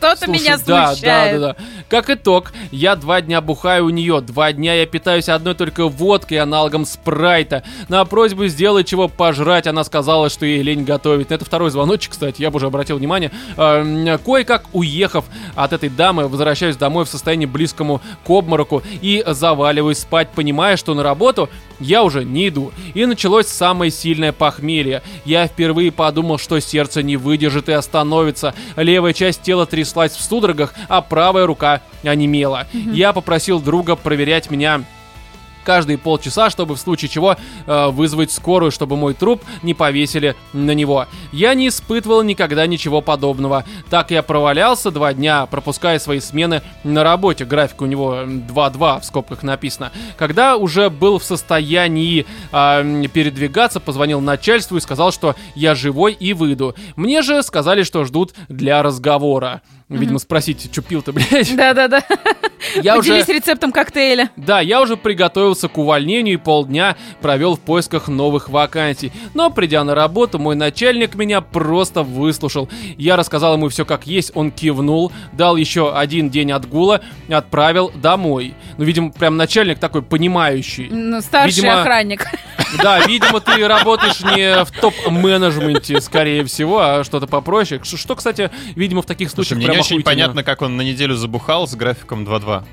Что-то 0.03 0.29
меня 0.29 0.57
да, 0.57 0.63
да, 0.65 0.87
смущает. 0.87 1.41
да, 1.41 1.47
да. 1.47 1.55
Как 1.87 2.09
итог, 2.09 2.51
я 2.71 2.95
два 2.95 3.21
дня 3.21 3.39
бухаю 3.39 3.85
у 3.85 3.89
нее, 3.89 4.19
два 4.21 4.51
дня 4.51 4.73
я 4.73 4.85
питаюсь 4.85 5.29
одной 5.29 5.55
только 5.55 5.87
водкой, 5.87 6.39
аналогом 6.39 6.85
спрайта. 6.85 7.63
На 7.87 8.03
просьбу 8.03 8.47
сделать 8.47 8.87
чего 8.87 9.07
пожрать, 9.07 9.67
она 9.67 9.83
сказала, 9.83 10.29
что 10.29 10.45
ей 10.45 10.61
лень 10.61 10.83
готовить. 10.83 11.31
Это 11.31 11.45
второй 11.45 11.71
звоночек, 11.71 12.11
кстати, 12.11 12.41
я 12.41 12.51
бы 12.51 12.57
уже 12.57 12.67
обратил 12.67 12.97
внимание. 12.97 13.31
Эм, 13.55 14.19
Кое-как 14.19 14.65
уехав 14.73 15.25
от 15.55 15.73
этой 15.73 15.89
дамы, 15.89 16.27
возвращаюсь 16.27 16.75
домой 16.75 17.05
в 17.05 17.09
состоянии 17.09 17.45
близкому 17.45 18.01
к 18.25 18.29
обмороку 18.29 18.83
и 19.01 19.23
заваливаюсь 19.25 19.99
спать, 19.99 20.29
понимая, 20.29 20.77
что 20.77 20.93
на 20.93 21.03
работу 21.03 21.49
я 21.79 22.03
уже 22.03 22.23
не 22.23 22.47
иду. 22.49 22.71
И 22.93 23.05
началось 23.05 23.47
самое 23.47 23.91
сильное 23.91 24.31
похмелье. 24.31 25.01
Я 25.25 25.47
впервые 25.47 25.91
подумал, 25.91 26.37
что 26.37 26.59
сердце 26.59 27.03
не 27.03 27.17
выдержит 27.17 27.69
и 27.69 27.73
остановится. 27.73 28.53
Левая 28.75 29.13
часть 29.13 29.41
тела 29.41 29.65
тряслась 29.65 30.13
в 30.13 30.21
судорогах, 30.21 30.73
а 30.87 31.01
правая 31.01 31.45
рука 31.45 31.81
онемела. 32.03 32.67
Я 32.73 33.13
попросил 33.13 33.59
друга 33.59 33.95
проверять 33.95 34.49
меня 34.49 34.83
каждые 35.63 35.97
полчаса, 35.97 36.49
чтобы 36.49 36.75
в 36.75 36.79
случае 36.79 37.09
чего 37.09 37.35
э, 37.65 37.87
вызвать 37.87 38.31
скорую, 38.31 38.71
чтобы 38.71 38.95
мой 38.97 39.13
труп 39.13 39.41
не 39.63 39.73
повесили 39.73 40.35
на 40.53 40.71
него. 40.71 41.07
Я 41.31 41.53
не 41.53 41.69
испытывал 41.69 42.23
никогда 42.23 42.67
ничего 42.67 43.01
подобного. 43.01 43.65
Так 43.89 44.11
я 44.11 44.23
провалялся 44.23 44.91
два 44.91 45.13
дня, 45.13 45.45
пропуская 45.45 45.99
свои 45.99 46.19
смены 46.19 46.61
на 46.83 47.03
работе. 47.03 47.45
График 47.45 47.81
у 47.81 47.85
него 47.85 48.15
м, 48.15 48.39
2-2 48.47 49.01
в 49.01 49.05
скобках 49.05 49.43
написано. 49.43 49.91
Когда 50.17 50.57
уже 50.57 50.89
был 50.89 51.19
в 51.19 51.23
состоянии 51.23 52.25
э, 52.51 53.03
передвигаться, 53.13 53.79
позвонил 53.79 54.21
начальству 54.21 54.77
и 54.77 54.81
сказал, 54.81 55.11
что 55.11 55.35
я 55.55 55.75
живой 55.75 56.13
и 56.13 56.33
выйду. 56.33 56.75
Мне 56.95 57.21
же 57.21 57.41
сказали, 57.43 57.83
что 57.83 58.03
ждут 58.05 58.33
для 58.49 58.81
разговора. 58.83 59.61
Видимо, 59.99 60.19
спросить, 60.19 60.69
что 60.71 60.81
пил-то, 60.81 61.11
блядь. 61.13 61.55
Да-да-да. 61.55 62.03
Я 62.81 62.97
уже... 62.97 63.11
Поделись 63.11 63.27
рецептом 63.27 63.71
коктейля. 63.71 64.29
Да, 64.35 64.61
я 64.61 64.81
уже 64.81 64.97
приготовился 64.97 65.67
к 65.67 65.77
увольнению 65.77 66.35
и 66.35 66.37
полдня 66.37 66.95
провел 67.21 67.55
в 67.55 67.59
поисках 67.59 68.07
новых 68.07 68.49
вакансий. 68.49 69.11
Но 69.33 69.49
придя 69.49 69.83
на 69.83 69.95
работу, 69.95 70.39
мой 70.39 70.55
начальник 70.55 71.15
меня 71.15 71.41
просто 71.41 72.03
выслушал. 72.03 72.69
Я 72.97 73.15
рассказал 73.15 73.55
ему 73.55 73.69
все 73.69 73.85
как 73.85 74.07
есть, 74.07 74.31
он 74.33 74.51
кивнул, 74.51 75.11
дал 75.33 75.55
еще 75.55 75.95
один 75.95 76.29
день 76.29 76.51
отгула, 76.51 77.01
отправил 77.29 77.91
домой. 77.95 78.53
Ну, 78.77 78.85
видимо, 78.85 79.11
прям 79.11 79.37
начальник 79.37 79.79
такой 79.79 80.01
понимающий. 80.01 80.87
Ну, 80.89 81.21
старший 81.21 81.55
Видимо, 81.55 81.81
охранник. 81.81 82.25
Да, 82.81 82.99
видимо, 83.07 83.39
ты 83.39 83.67
работаешь 83.67 84.21
не 84.21 84.63
в 84.63 84.71
топ-менеджменте, 84.71 86.01
скорее 86.01 86.43
всего, 86.45 86.79
а 86.79 87.03
что-то 87.03 87.27
попроще. 87.27 87.81
Что, 87.83 88.15
кстати, 88.15 88.51
видимо, 88.75 89.01
в 89.01 89.05
таких 89.05 89.29
случаях 89.29 89.57
мне 89.57 89.67
прям 89.67 89.77
не 89.77 89.82
очень 89.85 90.03
понятно, 90.03 90.43
как 90.43 90.61
он 90.61 90.77
на 90.77 90.81
неделю 90.81 91.15
забухал 91.15 91.67
с 91.67 91.75
графиком 91.75 92.23
2-2. 92.25 92.63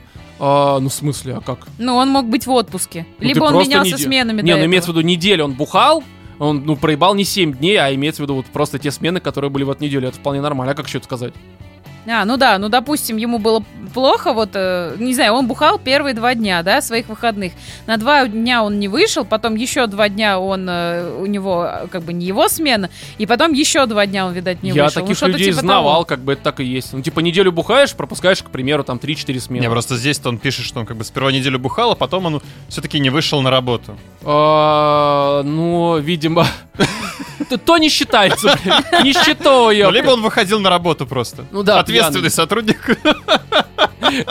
А, 0.43 0.79
ну, 0.81 0.89
в 0.89 0.93
смысле, 0.95 1.35
а 1.37 1.41
как? 1.41 1.67
Ну, 1.79 1.97
он 1.97 2.09
мог 2.09 2.27
быть 2.27 2.47
в 2.47 2.51
отпуске. 2.51 3.07
Ну, 3.19 3.29
Либо 3.29 3.45
он 3.45 3.59
менялся 3.59 3.95
неде- 3.97 4.05
сменами 4.05 4.41
Не, 4.41 4.53
до 4.55 4.59
ну 4.61 4.65
имеется 4.65 4.89
в 4.89 4.91
этого. 4.93 5.01
виду 5.01 5.09
неделю 5.09 5.45
он 5.45 5.53
бухал, 5.53 6.03
он, 6.39 6.65
ну, 6.65 6.77
проебал 6.77 7.15
не 7.15 7.25
7 7.25 7.53
дней, 7.53 7.77
а 7.77 7.95
имеется 7.95 8.23
в 8.23 8.25
виду 8.25 8.37
вот 8.37 8.47
просто 8.47 8.79
те 8.79 8.91
смены, 8.91 9.21
которые 9.21 9.51
были 9.51 9.65
в 9.65 9.71
эту 9.71 9.85
неделю. 9.85 10.09
Это 10.09 10.17
вполне 10.17 10.41
нормально. 10.41 10.73
А 10.73 10.75
как 10.75 10.87
еще 10.87 10.97
это 10.99 11.05
сказать? 11.05 11.35
А, 12.07 12.25
ну 12.25 12.37
да, 12.37 12.59
ну 12.59 12.69
допустим, 12.69 13.17
ему 13.17 13.39
было 13.39 13.63
плохо, 13.93 14.33
вот, 14.33 14.51
э, 14.55 14.97
не 14.99 15.15
знаю, 15.15 15.35
он 15.35 15.47
бухал 15.47 15.79
первые 15.79 16.15
два 16.15 16.35
дня, 16.35 16.63
да, 16.63 16.81
своих 16.81 17.09
выходных. 17.09 17.53
На 17.87 17.97
два 17.97 18.27
дня 18.27 18.63
он 18.63 18.79
не 18.79 18.89
вышел, 18.89 19.25
потом 19.25 19.57
еще 19.57 19.87
два 19.87 20.09
дня 20.09 20.39
он, 20.39 20.67
э, 20.69 21.13
у 21.19 21.27
него, 21.27 21.67
э, 21.67 21.87
как 21.89 22.03
бы, 22.03 22.13
не 22.13 22.27
его 22.27 22.49
смена, 22.49 22.89
и 23.19 23.27
потом 23.27 23.53
еще 23.53 23.87
два 23.87 24.07
дня 24.07 24.27
он, 24.27 24.33
видать, 24.33 24.63
не 24.63 24.71
Я 24.71 24.85
вышел. 24.85 25.01
Ну, 25.01 25.07
таких 25.07 25.17
что-то 25.17 25.33
людей 25.33 25.51
типа 25.51 25.61
знавал, 25.61 25.93
того. 25.93 26.05
как 26.05 26.21
бы 26.21 26.33
это 26.35 26.43
так 26.43 26.61
и 26.61 26.65
есть. 26.65 26.93
Ну, 26.93 27.03
типа, 27.03 27.21
неделю 27.21 27.53
бухаешь, 27.53 27.95
пропускаешь, 27.95 28.43
к 28.43 28.51
примеру, 28.51 28.85
там 28.85 28.99
3-4 28.99 29.41
смены. 29.41 29.63
Не, 29.63 29.71
просто 29.71 29.97
здесь-то 29.97 30.29
он 30.29 30.39
пишет, 30.39 30.65
что 30.65 30.81
он 30.81 30.87
как 30.87 30.97
бы 30.97 31.05
сперва 31.05 31.33
неделю 31.33 31.59
бухал, 31.59 31.93
а 31.93 31.95
потом 31.95 32.27
он 32.27 32.43
все-таки 32.69 32.99
не 33.01 33.11
вышел 33.11 33.43
на 33.43 33.51
работу. 33.51 33.97
А, 34.23 35.43
ну, 35.43 35.99
видимо... 35.99 36.47
то, 37.65 37.79
не 37.79 37.89
считается, 37.89 38.57
блин. 38.63 39.05
Нищетою. 39.05 39.87
Ну, 39.87 39.91
либо 39.91 40.11
он 40.11 40.23
выходил 40.23 40.61
на 40.61 40.71
работу 40.71 41.07
просто. 41.07 41.45
Ну 41.51 41.63
да, 41.63 41.83
Ответственный 41.91 42.21
пьяный. 42.23 42.31
сотрудник. 42.31 42.99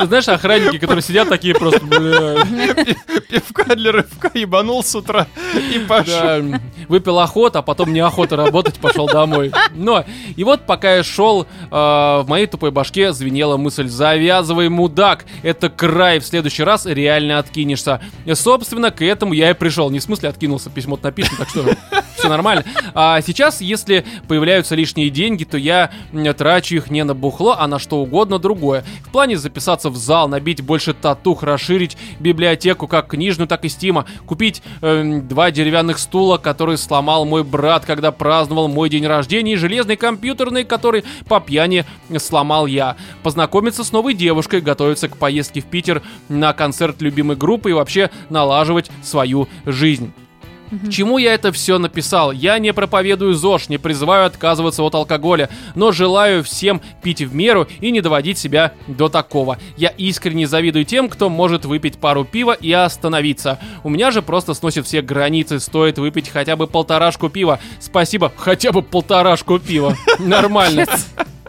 Знаешь, 0.02 0.28
охранники, 0.28 0.78
которые 0.78 1.02
сидят 1.02 1.30
такие 1.30 1.54
просто, 1.54 1.80
Пивка 3.30 3.76
для 3.76 3.92
рывка 3.92 4.32
ебанул 4.34 4.84
с 4.84 4.94
утра 4.96 5.28
и 5.74 5.80
пошел. 5.80 6.60
выпил 6.88 7.20
охоту, 7.20 7.60
а 7.60 7.62
потом 7.62 7.94
неохота 7.94 8.36
работать, 8.36 8.80
пошел 8.80 9.08
домой. 9.08 9.52
Но, 9.74 10.04
и 10.36 10.44
вот 10.44 10.66
пока 10.66 10.96
я 10.96 11.04
шел, 11.04 11.44
э, 11.44 11.68
в 11.72 12.26
моей 12.28 12.48
тупой 12.48 12.72
башке 12.72 13.14
звенела 13.14 13.58
мысль 13.58 13.88
«Завязывай, 13.88 14.70
мудак, 14.70 15.26
это 15.44 15.70
край, 15.70 16.20
в 16.20 16.26
следующий 16.26 16.64
раз 16.64 16.86
реально 16.86 17.38
откинешься». 17.38 18.02
Собственно, 18.34 18.92
к 18.92 19.02
этому 19.04 19.34
я 19.34 19.52
и 19.52 19.54
пришел. 19.54 19.90
Не 19.90 20.00
в 20.00 20.04
смысле 20.04 20.30
откинулся, 20.30 20.70
письмо 20.70 21.00
написано, 21.02 21.38
так 21.38 21.50
что 21.50 21.64
все 22.20 22.30
нормально. 22.30 22.64
А 22.94 23.22
сейчас, 23.22 23.62
если 23.62 24.06
появляются 24.28 24.76
лишние 24.76 25.10
деньги, 25.10 25.44
то 25.44 25.58
я 25.58 25.92
трачу 26.38 26.76
их 26.76 26.92
не 26.92 27.04
на 27.04 27.16
бухло, 27.16 27.56
а 27.58 27.68
на 27.68 27.80
что 27.80 27.98
угодно 27.98 28.40
другое. 28.40 28.84
В 29.06 29.12
плане 29.12 29.38
записаться 29.38 29.90
в 29.90 29.98
зал, 29.98 30.28
набить 30.28 30.62
больше 30.62 30.94
татух, 30.94 31.44
расширить 31.44 31.98
библиотеку 32.20 32.88
как 32.88 33.08
книжную, 33.08 33.48
так 33.48 33.66
и 33.66 33.70
стима, 33.70 34.06
купить 34.26 34.62
эм, 34.82 35.28
два 35.28 35.52
деревянных 35.52 35.98
стула, 35.98 36.38
которые 36.38 36.78
сломал 36.78 37.26
мой 37.26 37.44
брат, 37.44 37.86
когда 37.86 38.12
праздновал 38.12 38.68
мой 38.68 38.90
день 38.90 39.08
рождения, 39.08 39.54
и 39.54 39.58
железный 39.58 39.96
компьютерный, 39.96 40.64
который 40.64 41.04
по 41.28 41.40
пьяни 41.40 41.86
сломал 42.18 42.68
я. 42.68 42.98
Познакомиться 43.24 43.84
с 43.84 43.92
новой 43.92 44.14
девушкой, 44.14 44.62
готовиться 44.62 45.10
к 45.10 45.18
поездке 45.18 45.62
в 45.62 45.66
Питер 45.66 46.02
на 46.28 46.54
концерт 46.54 47.02
любимой 47.02 47.38
группы 47.38 47.70
и 47.70 47.74
вообще 47.74 48.10
налаживать 48.30 48.92
свою 49.04 49.48
жизнь. 49.66 50.14
К 50.70 50.90
чему 50.90 51.18
я 51.18 51.34
это 51.34 51.52
все 51.52 51.78
написал? 51.78 52.32
Я 52.32 52.60
не 52.60 52.74
проповедую 52.74 53.34
ЗОЖ, 53.34 53.70
не 53.70 53.78
призываю 53.78 54.26
отказываться 54.26 54.84
от 54.84 54.96
алкоголя, 54.96 55.50
но 55.76 55.92
желаю 55.92 56.44
всем 56.44 56.82
пить 57.02 57.22
в 57.22 57.34
меру 57.34 57.68
и 57.80 57.92
не 57.92 58.02
доводить 58.02 58.38
себя 58.38 58.74
до 58.88 59.10
такого. 59.10 59.58
Я 59.78 59.90
искренне 59.90 60.48
завидую 60.48 60.86
тем, 60.86 61.10
кто 61.10 61.30
может 61.30 61.66
выпить 61.66 61.98
пару 61.98 62.24
пива 62.26 62.54
и 62.54 62.72
остановиться. 62.72 63.60
У 63.84 63.90
меня 63.90 64.12
же 64.12 64.22
просто 64.22 64.54
сносит 64.54 64.86
все 64.86 65.02
границы, 65.02 65.60
стоит 65.60 65.98
выпить 65.98 66.30
хотя 66.30 66.56
бы 66.56 66.68
полторашку 66.68 67.30
пива. 67.30 67.60
Спасибо, 67.80 68.32
хотя 68.36 68.72
бы 68.72 68.82
полторашку 68.82 69.60
пива. 69.60 69.96
Нормально. 70.20 70.86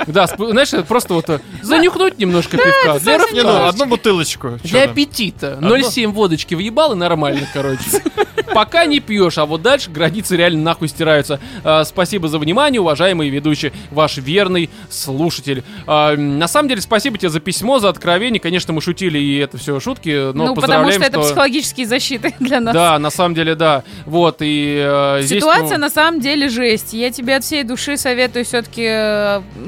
Да, 0.06 0.26
знаешь, 0.26 0.72
это 0.72 0.84
просто 0.84 1.14
вот 1.14 1.28
э, 1.28 1.40
занюхнуть 1.62 2.18
немножко 2.18 2.56
пивка. 2.56 2.98
Для 3.00 3.18
ну, 3.42 3.66
одну 3.66 3.86
бутылочку. 3.86 4.58
Для 4.64 4.84
аппетита. 4.84 5.54
Одно- 5.54 5.76
0,7 5.76 6.08
водочки 6.08 6.54
въебал 6.54 6.92
и 6.92 6.96
нормально, 6.96 7.46
короче. 7.52 7.80
Пока 8.42 8.86
не 8.86 9.00
пьешь, 9.00 9.38
а 9.38 9.46
вот 9.46 9.62
дальше 9.62 9.90
границы 9.90 10.36
реально 10.36 10.62
нахуй 10.62 10.88
стираются. 10.88 11.40
А, 11.64 11.84
спасибо 11.84 12.28
за 12.28 12.38
внимание, 12.38 12.80
уважаемый 12.80 13.28
ведущий, 13.28 13.72
ваш 13.90 14.18
верный 14.18 14.70
слушатель. 14.88 15.64
А, 15.86 16.16
на 16.16 16.48
самом 16.48 16.68
деле, 16.68 16.80
спасибо 16.80 17.18
тебе 17.18 17.30
за 17.30 17.40
письмо, 17.40 17.78
за 17.78 17.88
откровение. 17.88 18.40
Конечно, 18.40 18.72
мы 18.72 18.80
шутили, 18.80 19.18
и 19.18 19.38
это 19.38 19.58
все 19.58 19.80
шутки, 19.80 20.32
но 20.32 20.32
ну, 20.32 20.54
потому 20.54 20.56
поздравляем, 20.56 21.02
что 21.02 21.10
это 21.10 21.20
психологические 21.20 21.86
защиты 21.86 22.34
для 22.40 22.60
нас. 22.60 22.74
Да, 22.74 22.98
на 22.98 23.10
самом 23.10 23.34
деле, 23.34 23.54
да. 23.54 23.84
Вот, 24.06 24.38
и 24.40 24.82
э, 24.84 25.18
здесь... 25.22 25.42
Ситуация 25.42 25.78
ну, 25.78 25.84
на 25.84 25.90
самом 25.90 26.20
деле 26.20 26.48
жесть. 26.48 26.92
Я 26.92 27.10
тебе 27.10 27.36
от 27.36 27.44
всей 27.44 27.64
души 27.64 27.96
советую 27.96 28.44
все-таки 28.44 28.84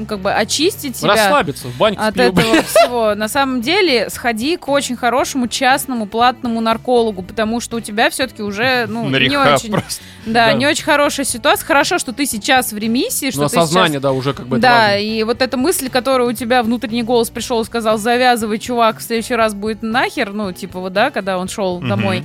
как 0.07 0.19
бы 0.19 0.31
очистить 0.33 0.97
себя 0.97 1.09
Расслабиться, 1.09 1.67
в 1.67 1.77
баньку 1.77 2.01
от 2.01 2.13
с 2.13 2.17
пивом. 2.17 2.39
этого 2.39 2.63
всего. 2.63 3.15
На 3.15 3.27
самом 3.27 3.61
деле, 3.61 4.09
сходи 4.09 4.57
к 4.57 4.67
очень 4.67 4.95
хорошему 4.95 5.47
частному 5.47 6.05
платному 6.05 6.61
наркологу, 6.61 7.23
потому 7.23 7.59
что 7.59 7.77
у 7.77 7.79
тебя 7.79 8.09
все-таки 8.09 8.41
уже 8.41 8.72
ну, 8.87 9.09
На 9.09 9.17
не 9.19 9.37
очень, 9.37 9.71
просто. 9.71 10.01
да, 10.25 10.47
Да. 10.47 10.53
не 10.53 10.65
очень 10.67 10.83
хорошая 10.83 11.25
ситуация. 11.25 11.65
Хорошо, 11.65 11.97
что 11.99 12.13
ты 12.13 12.25
сейчас 12.25 12.71
в 12.73 12.77
ремиссии, 12.77 13.31
что 13.31 13.41
Ну, 13.43 13.49
ты 13.49 13.57
осознание, 13.57 13.93
сейчас 13.93 14.01
да, 14.03 14.11
уже 14.11 14.33
как 14.33 14.47
бы 14.47 14.57
да, 14.57 14.87
важно. 14.91 14.99
и 15.01 15.23
вот 15.23 15.41
эта 15.41 15.57
мысль, 15.57 15.89
которая 15.89 16.27
у 16.27 16.33
тебя 16.33 16.63
внутренний 16.63 17.03
голос 17.03 17.29
пришел 17.29 17.61
и 17.61 17.65
сказал, 17.65 17.97
завязывай, 17.97 18.59
чувак, 18.59 18.99
в 18.99 19.01
следующий 19.03 19.35
раз 19.35 19.53
будет 19.53 19.81
нахер, 19.83 20.33
ну, 20.33 20.51
типа 20.51 20.79
вот, 20.79 20.93
да, 20.93 21.09
когда 21.11 21.37
он 21.37 21.47
шел 21.47 21.79
Мгм. 21.79 21.89
домой. 21.89 22.23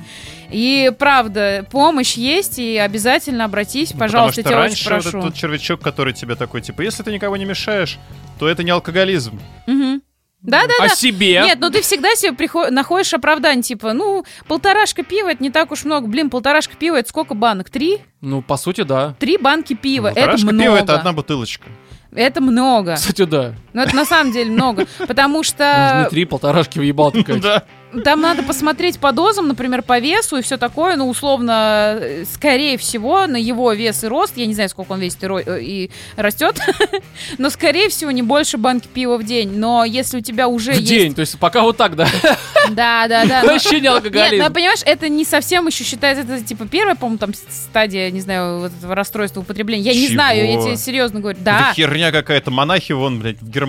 И 0.51 0.91
правда, 0.97 1.65
помощь 1.71 2.15
есть, 2.15 2.57
и 2.57 2.77
обязательно 2.77 3.45
обратись, 3.45 3.93
Ну, 3.93 3.99
пожалуйста, 3.99 4.41
я 4.41 4.43
Потому 4.45 4.69
тебя 4.69 4.75
что 4.77 4.89
раньше 4.89 4.89
очень 4.89 5.03
вот 5.03 5.11
прошу. 5.21 5.27
этот 5.27 5.39
червячок, 5.39 5.81
который 5.81 6.13
тебе 6.13 6.35
такой, 6.35 6.61
типа, 6.61 6.81
если 6.81 7.03
ты 7.03 7.11
никого 7.11 7.37
не 7.37 7.45
мешаешь, 7.45 7.99
то 8.39 8.47
это 8.49 8.63
не 8.63 8.71
алкоголизм. 8.71 9.39
Мгм. 9.67 10.01
Да, 10.41 10.61
да, 10.67 10.73
О 10.85 10.87
да. 10.87 10.95
себе. 10.95 11.41
Нет, 11.43 11.57
ну 11.59 11.69
ты 11.69 11.81
всегда 11.81 12.15
себе 12.15 12.31
приход- 12.31 12.71
находишь 12.71 13.13
оправдание, 13.13 13.61
типа, 13.61 13.91
ну, 13.93 14.23
полторашка 14.47 15.03
пива, 15.03 15.31
это 15.31 15.43
не 15.43 15.49
так 15.49 15.71
уж 15.71 15.83
много. 15.83 16.07
Блин, 16.07 16.29
полторашка 16.29 16.75
пива, 16.77 16.95
это 16.97 17.09
сколько 17.09 17.33
банок? 17.33 17.69
Три? 17.69 17.99
Ну, 18.21 18.41
по 18.41 18.55
сути, 18.55 18.81
да. 18.83 19.15
Три 19.19 19.37
банки 19.37 19.73
пива, 19.73 20.07
это 20.07 20.15
Полторашка 20.15 20.45
много. 20.47 20.63
пива 20.63 20.75
это 20.77 20.95
одна 20.95 21.11
бутылочка. 21.13 21.67
Это 22.11 22.41
много. 22.41 22.95
Кстати, 22.95 23.25
да. 23.25 23.53
Ну, 23.79 23.85
это 23.85 23.95
на 23.95 24.03
самом 24.05 24.33
деле 24.33 24.51
много. 24.51 24.87
Потому 25.07 25.41
что 25.41 26.01
не 26.03 26.09
три, 26.09 26.25
полторашки 26.25 26.79
въебал. 26.79 27.13
Да. 27.41 27.63
Там 28.03 28.21
надо 28.21 28.43
посмотреть 28.43 28.99
по 28.99 29.11
дозам, 29.11 29.47
например, 29.47 29.81
по 29.81 29.97
весу 29.97 30.37
и 30.37 30.41
все 30.43 30.57
такое. 30.57 30.95
Ну, 30.95 31.09
условно, 31.09 31.97
э, 31.99 32.23
скорее 32.31 32.77
всего, 32.77 33.25
на 33.25 33.37
его 33.37 33.73
вес 33.73 34.03
и 34.03 34.07
рост, 34.07 34.33
я 34.37 34.45
не 34.45 34.53
знаю, 34.53 34.69
сколько 34.69 34.91
он 34.91 34.99
весит 34.99 35.23
и, 35.23 35.25
ро- 35.25 35.43
э, 35.43 35.63
и 35.63 35.91
растет, 36.15 36.59
но, 37.39 37.49
скорее 37.49 37.89
всего, 37.89 38.11
не 38.11 38.21
больше 38.21 38.59
банки 38.59 38.87
пива 38.93 39.17
в 39.17 39.23
день. 39.23 39.57
Но 39.57 39.83
если 39.85 40.19
у 40.19 40.21
тебя 40.21 40.47
уже 40.47 40.73
В 40.73 40.75
есть... 40.75 40.87
день, 40.87 41.15
то 41.15 41.21
есть 41.21 41.39
пока 41.39 41.63
вот 41.63 41.77
так, 41.77 41.95
да. 41.95 42.07
Да, 42.69 43.07
да, 43.07 43.25
да. 43.25 43.41
но- 43.41 43.47
Вообще 43.53 43.77
не 43.77 43.81
Нет, 43.87 43.93
алкоголизм. 43.95 44.43
ну, 44.45 44.53
понимаешь, 44.53 44.81
это 44.85 45.09
не 45.09 45.25
совсем 45.25 45.65
еще 45.65 45.83
считается, 45.83 46.23
это 46.31 46.43
типа 46.43 46.67
первая, 46.67 46.93
по-моему, 46.93 47.17
там 47.17 47.31
стадия, 47.33 48.11
не 48.11 48.21
знаю, 48.21 48.59
вот 48.59 48.71
этого 48.77 48.93
расстройства 48.93 49.41
употребления. 49.41 49.91
Я 49.91 49.93
не 49.99 50.07
знаю, 50.09 50.45
я 50.47 50.61
тебе 50.61 50.77
серьезно 50.77 51.21
говорю. 51.21 51.37
Это 51.37 51.45
Да, 51.45 51.73
херня 51.73 52.11
какая-то. 52.11 52.51
Монахи 52.51 52.91
вон, 52.91 53.19
блядь, 53.19 53.41
в 53.41 53.49
Германии 53.49 53.68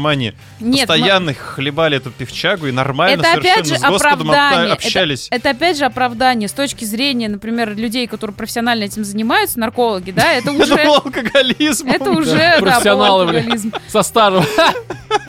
нет, 0.61 0.87
постоянно 0.89 1.35
хлебали 1.35 1.97
эту 1.97 2.11
пивчагу 2.11 2.67
и 2.67 2.73
нормально 2.73 3.21
Это 3.21 3.33
опять 3.33 3.67
совершенно 3.67 3.67
же 3.67 3.77
с 3.77 3.83
Господом 3.89 4.31
оправдание. 4.31 4.73
общались. 4.75 5.29
Это 5.31 5.51
опять 5.51 5.79
же 5.79 5.85
оправдание 5.85 6.49
с 6.49 6.53
точки 6.53 6.85
зрения, 6.85 7.29
например, 7.29 7.75
людей, 7.77 8.07
которые 8.07 8.35
профессионально 8.37 8.85
этим 8.85 9.05
занимаются, 9.05 9.59
наркологи, 9.59 10.11
да, 10.11 10.33
это 10.33 10.51
Это 10.61 10.63
уже... 10.63 10.77
был 10.85 10.95
алкоголизм. 10.95 11.89
Это 11.89 12.11
уже, 12.11 12.57
профессионалы, 12.61 13.25
алкоголизм. 13.25 13.73
Со 13.89 14.03
старого. 14.03 14.45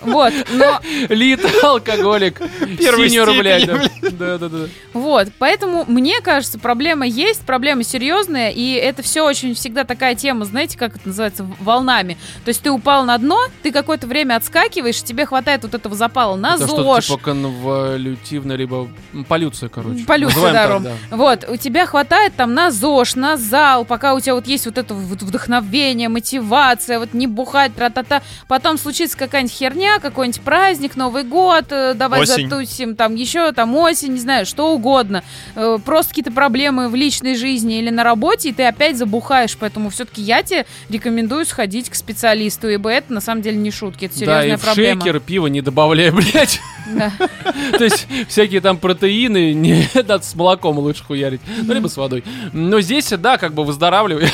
Вот, 0.02 0.34
но 0.52 0.80
Лит, 1.10 1.42
алкоголик. 1.64 2.42
Синьор, 2.80 3.32
блядь. 3.38 3.68
да. 3.68 4.38
Да, 4.38 4.50
да. 4.50 4.68
Вот, 4.94 5.28
поэтому 5.38 5.86
мне 5.88 6.22
кажется, 6.22 6.60
проблема 6.60 7.06
есть, 7.06 7.42
проблема 7.42 7.84
серьезная, 7.84 8.50
и 8.50 8.74
это 8.74 9.04
все 9.04 9.24
очень 9.24 9.54
всегда 9.54 9.84
такая 9.84 10.16
тема, 10.16 10.46
знаете, 10.46 10.78
как 10.78 10.96
это 10.96 11.08
называется, 11.08 11.48
волнами. 11.60 12.18
То 12.46 12.50
есть 12.50 12.62
ты 12.62 12.72
упал 12.72 13.04
на 13.06 13.18
дно, 13.18 13.40
ты 13.64 13.72
какое-то 13.72 14.08
время 14.08 14.36
отскакиваешь, 14.36 14.51
тебе 14.52 15.26
хватает 15.26 15.64
вот 15.64 15.74
этого 15.74 15.96
запала 15.96 16.36
на 16.36 16.56
Это 16.56 16.68
ЗОЖ. 16.68 17.08
типа 17.08 17.18
конволютивная, 17.20 18.56
либо 18.56 18.88
полюция, 19.28 19.70
короче. 19.70 20.06
Полюция, 20.06 20.54
да, 20.54 20.68
Ром. 20.68 20.88
Вот, 21.10 21.46
у 21.50 21.58
тебя 21.58 21.86
хватает 21.86 22.36
там 22.36 22.54
на 22.54 22.72
ЗОЖ, 22.72 23.16
на 23.16 23.38
зал, 23.38 23.86
пока 23.86 24.14
у 24.14 24.20
тебя 24.20 24.36
вот 24.36 24.48
есть 24.48 24.66
вот 24.66 24.78
это 24.78 24.94
вот 24.94 25.22
вдохновение, 25.22 26.10
мотивация, 26.10 27.00
вот 27.00 27.14
не 27.14 27.28
бухать, 27.28 27.76
тра-та-та. 27.76 28.22
Потом 28.48 28.78
случится 28.78 29.18
какая-нибудь 29.18 29.54
херня, 29.54 30.00
какой-нибудь 30.00 30.42
праздник, 30.42 30.96
Новый 30.96 31.24
год, 31.24 31.66
э, 31.70 31.94
давай 31.94 32.22
Осень. 32.22 32.50
затусим, 32.50 32.96
там 32.96 33.16
еще 33.16 33.52
там 33.52 33.76
осень, 33.76 34.14
не 34.14 34.20
знаю, 34.20 34.46
что 34.46 34.74
угодно. 34.74 35.24
Э, 35.56 35.78
Просто 35.84 36.10
какие-то 36.10 36.32
проблемы 36.32 36.90
в 36.90 36.96
личной 36.96 37.36
жизни 37.36 37.80
или 37.80 37.90
на 37.90 38.04
работе, 38.04 38.50
и 38.50 38.54
ты 38.54 38.64
опять 38.66 38.98
забухаешь. 38.98 39.58
Поэтому 39.58 39.90
все-таки 39.90 40.22
я 40.22 40.44
тебе 40.44 40.66
рекомендую 40.90 41.46
сходить 41.46 41.90
к 41.90 41.96
специалисту, 41.96 42.70
ибо 42.70 42.90
это 42.90 43.14
на 43.14 43.22
самом 43.22 43.42
деле 43.42 43.58
не 43.58 43.72
шутки, 43.72 44.06
это 44.06 44.26
Да, 44.26 44.41
и 44.46 44.56
в 44.56 44.62
проблема. 44.62 45.02
шейкер 45.02 45.20
пиво 45.20 45.48
не 45.48 45.62
добавляй, 45.62 46.12
блядь. 46.12 46.60
Да. 46.88 47.12
То 47.78 47.84
есть 47.84 48.08
всякие 48.28 48.60
там 48.60 48.78
протеины 48.78 49.54
не 49.54 49.88
надо 49.94 50.22
с 50.22 50.36
молоком 50.36 50.80
лучше 50.80 51.04
хуярить, 51.04 51.42
ну 51.64 51.74
либо 51.74 51.88
с 51.88 51.96
водой. 51.98 52.24
Но 52.54 52.82
здесь, 52.82 53.10
да, 53.10 53.38
как 53.38 53.54
бы 53.54 53.64
выздоравливай. 53.64 54.30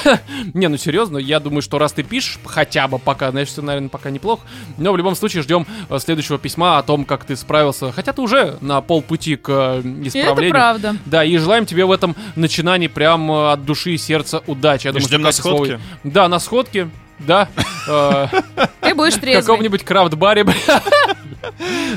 Не, 0.53 0.67
ну 0.67 0.77
серьезно, 0.77 1.17
я 1.17 1.39
думаю, 1.39 1.61
что 1.61 1.77
раз 1.77 1.93
ты 1.93 2.03
пишешь, 2.03 2.39
хотя 2.45 2.87
бы 2.87 2.99
пока, 2.99 3.31
значит, 3.31 3.51
все, 3.51 3.61
наверное, 3.61 3.89
пока 3.89 4.09
неплохо. 4.09 4.43
Но 4.77 4.91
в 4.91 4.97
любом 4.97 5.15
случае 5.15 5.43
ждем 5.43 5.67
э, 5.89 5.99
следующего 5.99 6.37
письма 6.37 6.77
о 6.77 6.83
том, 6.83 7.05
как 7.05 7.25
ты 7.25 7.35
справился. 7.35 7.91
Хотя 7.91 8.13
ты 8.13 8.21
уже 8.21 8.57
на 8.61 8.81
полпути 8.81 9.35
к 9.35 9.49
э, 9.49 9.81
И 9.83 10.07
это 10.07 10.19
исправлению. 10.19 10.51
правда. 10.51 10.95
Да, 11.05 11.23
и 11.23 11.37
желаем 11.37 11.65
тебе 11.65 11.85
в 11.85 11.91
этом 11.91 12.15
начинании 12.35 12.87
прям 12.87 13.31
э, 13.31 13.51
от 13.51 13.65
души 13.65 13.91
и 13.91 13.97
сердца 13.97 14.41
удачи. 14.47 14.87
Я 14.87 14.93
думаю, 14.93 15.07
ждем 15.07 15.19
что 15.19 15.25
на 15.27 15.31
сходке. 15.31 15.79
Да, 16.03 16.27
на 16.27 16.39
сходке. 16.39 16.89
Да. 17.19 17.47
Э, 17.87 18.27
Ты 18.81 18.93
будешь 18.93 19.15
в 19.15 19.19
трезвый. 19.19 19.41
каком-нибудь 19.43 19.83
крафт-баре. 19.83 20.45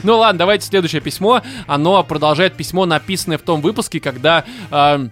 Ну 0.03 0.19
ладно, 0.19 0.39
давайте 0.39 0.67
следующее 0.67 1.01
письмо. 1.01 1.43
Оно 1.67 2.03
продолжает 2.05 2.55
письмо, 2.57 2.87
написанное 2.87 3.39
в 3.39 3.43
том 3.43 3.61
выпуске, 3.61 4.01
когда... 4.01 4.45
эм, 4.71 5.11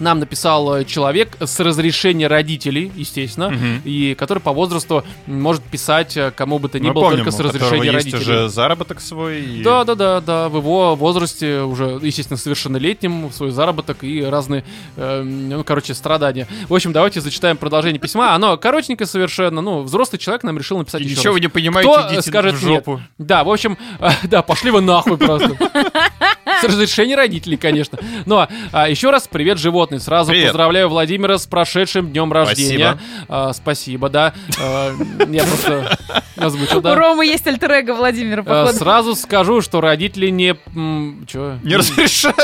нам 0.00 0.18
написал 0.18 0.74
э, 0.76 0.84
человек 0.84 1.36
с 1.40 1.60
разрешения 1.60 2.26
родителей, 2.26 2.90
естественно, 2.96 3.50
Мгм. 3.50 3.82
и 3.84 4.14
который 4.14 4.40
по 4.40 4.52
возрасту 4.52 5.04
может 5.26 5.62
писать 5.62 6.16
э, 6.16 6.32
кому 6.34 6.58
бы 6.58 6.68
то 6.68 6.78
ни 6.80 6.88
Мы 6.88 6.92
было, 6.94 7.04
помним, 7.04 7.18
только 7.24 7.30
с 7.30 7.40
у 7.40 7.42
разрешения 7.44 7.84
есть 7.92 7.94
родителей. 7.94 8.20
уже 8.22 8.48
заработок 8.48 9.00
свой. 9.00 9.40
и- 9.42 9.62
Да, 9.62 9.84
да, 9.84 9.94
да, 9.94 10.20
да. 10.20 10.48
В 10.48 10.56
его 10.56 10.96
возрасте 10.96 11.60
уже, 11.60 11.98
естественно, 12.02 12.36
совершеннолетним, 12.36 13.30
свой 13.32 13.50
заработок 13.50 14.02
и 14.02 14.22
разные, 14.24 14.64
э, 14.96 15.22
ну, 15.22 15.62
короче, 15.64 15.94
страдания. 15.94 16.46
В 16.68 16.74
общем, 16.74 16.92
давайте 16.92 17.20
зачитаем 17.20 17.56
продолжение 17.56 18.00
письма. 18.00 18.34
Оно 18.34 18.56
коротенькое 18.56 19.06
совершенно. 19.06 19.60
Ну, 19.60 19.82
взрослый 19.82 20.18
человек 20.18 20.42
нам 20.42 20.56
решил 20.58 20.78
написать 20.78 21.02
И 21.02 21.04
еще 21.04 21.12
Ничего 21.16 21.26
раз. 21.26 21.34
вы 21.34 21.40
не 21.40 21.48
понимаете, 21.48 21.90
Кто 21.92 22.08
идите 22.08 22.22
скажет 22.22 22.54
в 22.54 22.60
жопу. 22.60 23.00
Да, 23.18 23.44
в 23.44 23.50
общем, 23.50 23.76
да, 24.24 24.42
пошли 24.42 24.70
вы 24.70 24.80
нахуй 24.80 25.18
просто. 25.18 25.56
С 26.60 26.64
разрешения 26.64 27.16
родителей, 27.16 27.56
конечно. 27.56 27.98
Но 28.26 28.48
а, 28.72 28.88
еще 28.88 29.10
раз 29.10 29.26
привет, 29.28 29.58
животные. 29.58 30.00
Сразу 30.00 30.30
Привет. 30.30 30.48
поздравляю 30.48 30.88
Владимира 30.88 31.38
с 31.38 31.46
прошедшим 31.46 32.10
днем 32.10 32.32
рождения. 32.32 32.98
А, 33.28 33.52
спасибо, 33.52 34.08
да. 34.08 34.34
А, 34.60 34.92
я 35.28 35.44
просто 35.44 35.98
озвучил, 36.36 36.78
У 36.78 36.82
да. 36.82 36.94
Ромы 36.94 37.26
есть 37.26 37.46
альтер 37.46 37.70
Владимира, 37.94 38.42
А, 38.42 38.44
походу. 38.44 38.78
Сразу 38.78 39.14
скажу, 39.14 39.60
что 39.60 39.80
родители 39.80 40.28
не... 40.28 40.56
м, 40.74 41.26
Чё? 41.26 41.56
Не 41.62 41.76
разрешают. 41.76 42.36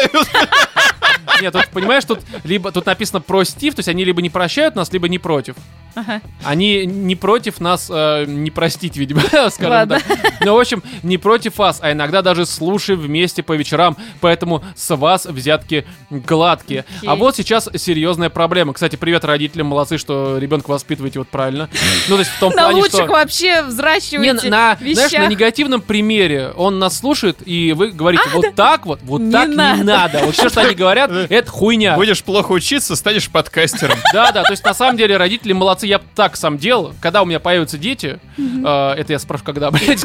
Нет, 1.41 1.53
тут, 1.53 1.69
понимаешь, 1.69 2.05
тут 2.05 2.21
либо 2.45 2.73
тут 2.73 2.87
написано 2.87 3.21
простив, 3.21 3.75
то 3.75 3.81
есть 3.81 3.89
они 3.89 4.05
либо 4.05 4.23
не 4.23 4.31
прощают 4.31 4.75
нас, 4.75 4.93
либо 4.93 5.09
не 5.09 5.19
против. 5.19 5.57
Ага. 5.97 6.21
Они 6.45 6.85
не 6.85 7.17
против 7.17 7.59
нас 7.59 7.91
э, 7.91 8.27
не 8.27 8.51
простить, 8.51 8.97
видимо, 8.99 9.21
скажем 9.51 9.71
Ладно. 9.71 10.01
так. 10.07 10.19
Ну, 10.45 10.55
в 10.55 10.61
общем, 10.61 10.83
не 11.03 11.17
против 11.17 11.57
вас, 11.57 11.79
а 11.81 11.93
иногда 11.93 12.21
даже 12.21 12.45
слушаем 12.45 13.01
вместе 13.01 13.43
по 13.43 13.55
вечерам, 13.55 13.97
поэтому 14.21 14.63
с 14.75 14.95
вас 14.95 15.25
взятки 15.25 15.87
гладкие. 16.11 16.85
Окей. 16.99 17.09
А 17.09 17.15
вот 17.15 17.37
сейчас 17.37 17.71
серьезная 17.75 18.29
проблема. 18.29 18.75
Кстати, 18.75 18.97
привет 18.97 19.25
родителям, 19.25 19.69
молодцы, 19.69 19.97
что 19.97 20.37
ребенка 20.37 20.71
воспитываете 20.71 21.19
вот 21.19 21.29
правильно. 21.29 21.71
Ну, 22.09 22.17
то 22.17 22.21
есть 22.21 22.31
в 22.31 22.41
том 22.41 22.53
На 22.53 22.65
плане, 22.65 22.85
что... 22.85 23.07
вообще 23.07 23.47
Не, 23.47 23.63
взращиваете 23.63 24.51
на, 24.51 24.77
знаешь, 24.79 25.13
на 25.13 25.27
негативном 25.29 25.81
примере 25.81 26.51
он 26.57 26.79
нас 26.79 26.99
слушает, 26.99 27.39
и 27.47 27.73
вы 27.73 27.91
говорите, 27.91 28.25
вот 28.35 28.55
так 28.55 28.85
вот, 28.85 29.01
вот 29.03 29.23
Не 29.23 29.33
так 29.33 29.49
не 29.49 29.83
надо. 29.83 30.21
Вот 30.27 30.35
все, 30.35 30.51
что 30.51 30.61
они 30.61 30.75
говорят, 30.75 31.11
это 31.19 31.51
хуйня. 31.51 31.97
Будешь 31.97 32.23
плохо 32.23 32.53
учиться, 32.53 32.97
станешь 32.97 33.29
подкастером. 33.31 33.99
Да, 34.13 34.33
да, 34.33 34.45
то 34.45 34.53
есть 34.53 34.65
на 34.65 34.73
самом 34.73 34.97
деле 34.97 35.17
родители 35.17 35.53
молодцы, 35.53 35.87
я 35.87 36.01
так 36.15 36.37
сам 36.37 36.57
делал. 36.59 36.95
Когда 37.01 37.23
у 37.23 37.27
меня 37.27 37.39
появятся 37.39 37.77
дети, 37.77 38.19
э, 38.39 38.95
это 38.97 39.13
я 39.13 39.19
спрашиваю, 39.19 39.47
когда, 39.47 39.71
блядь, 39.73 40.05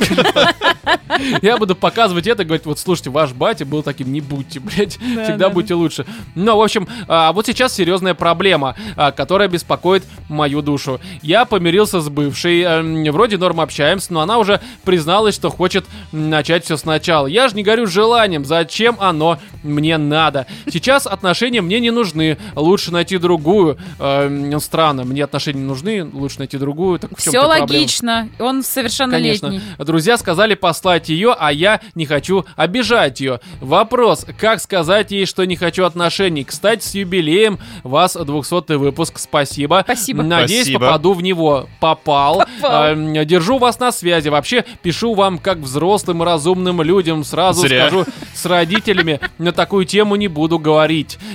я 1.41 1.57
буду 1.57 1.75
показывать 1.75 2.27
это, 2.27 2.43
говорить, 2.43 2.65
вот 2.65 2.79
слушайте, 2.79 3.09
ваш 3.09 3.31
батя 3.31 3.65
был 3.65 3.83
таким, 3.83 4.11
не 4.11 4.19
будьте, 4.19 4.59
блядь, 4.59 4.97
Да, 4.99 5.23
всегда 5.23 5.47
да, 5.47 5.49
будьте 5.49 5.75
лучше. 5.75 6.05
Но, 6.35 6.57
в 6.57 6.61
общем, 6.61 6.87
а, 7.07 7.31
вот 7.31 7.45
сейчас 7.45 7.73
серьезная 7.73 8.13
проблема, 8.13 8.75
а, 8.95 9.11
которая 9.11 9.47
беспокоит 9.47 10.03
мою 10.29 10.61
душу. 10.61 10.99
Я 11.21 11.45
помирился 11.45 12.01
с 12.01 12.09
бывшей, 12.09 12.61
эм, 12.61 13.03
вроде 13.11 13.37
норм 13.37 13.61
общаемся, 13.61 14.13
но 14.13 14.21
она 14.21 14.37
уже 14.37 14.61
призналась, 14.83 15.35
что 15.35 15.49
хочет 15.49 15.85
начать 16.11 16.65
все 16.65 16.77
сначала. 16.77 17.27
Я 17.27 17.47
же 17.47 17.55
не 17.55 17.63
горю 17.63 17.87
желанием, 17.87 18.45
зачем 18.45 18.97
оно 18.99 19.39
мне 19.63 19.97
надо? 19.97 20.47
Сейчас 20.71 21.00
отношения 21.07 21.61
мне 21.61 21.79
не 21.79 21.91
нужны, 21.91 22.37
лучше 22.55 22.91
найти 22.91 23.17
другую. 23.17 23.77
Эм, 23.99 24.59
странно, 24.59 25.03
мне 25.03 25.23
отношения 25.23 25.59
не 25.61 25.67
нужны, 25.67 26.05
лучше 26.05 26.39
найти 26.39 26.57
другую. 26.57 26.99
Так 26.99 27.11
в 27.17 27.21
чем 27.21 27.31
Все 27.31 27.41
тут 27.41 27.49
проблема? 27.57 27.71
логично. 27.79 28.29
Он 28.39 28.63
совершеннолетний. 28.63 29.59
Конечно. 29.59 29.85
Друзья 29.85 30.17
сказали 30.17 30.55
послать 30.55 31.09
ее, 31.09 31.35
а 31.37 31.51
я 31.51 31.81
не 31.95 32.05
хочу 32.05 32.45
обижать 32.55 33.19
ее. 33.21 33.39
Вопрос, 33.59 34.25
как 34.39 34.59
сказать 34.61 35.11
ей, 35.11 35.25
что 35.25 35.45
не 35.45 35.55
хочу 35.55 35.85
отношений? 35.85 36.43
Кстати, 36.43 36.83
с 36.83 36.93
юбилеем 36.95 37.59
вас 37.83 38.15
200 38.15 38.73
выпуск. 38.75 39.17
Спасибо. 39.19 39.81
Спасибо. 39.83 40.23
Надеюсь, 40.23 40.61
Спасибо. 40.63 40.79
попаду 40.79 41.13
в 41.13 41.21
него. 41.23 41.67
Попал. 41.79 42.43
Попал. 42.61 42.83
Эм, 42.87 43.13
держу 43.25 43.57
вас 43.57 43.79
на 43.79 43.91
связи. 43.91 44.29
Вообще, 44.29 44.63
пишу 44.81 45.13
вам 45.13 45.37
как 45.37 45.57
взрослым 45.59 46.23
и 46.23 46.25
разумным 46.25 46.81
людям. 46.81 47.23
Сразу 47.23 47.61
Зря. 47.61 47.87
скажу, 47.87 48.05
с 48.33 48.45
родителями 48.45 49.19
на 49.37 49.51
такую 49.51 49.85
тему 49.85 50.15
не 50.15 50.27
буду 50.27 50.59
говорить. 50.59 50.90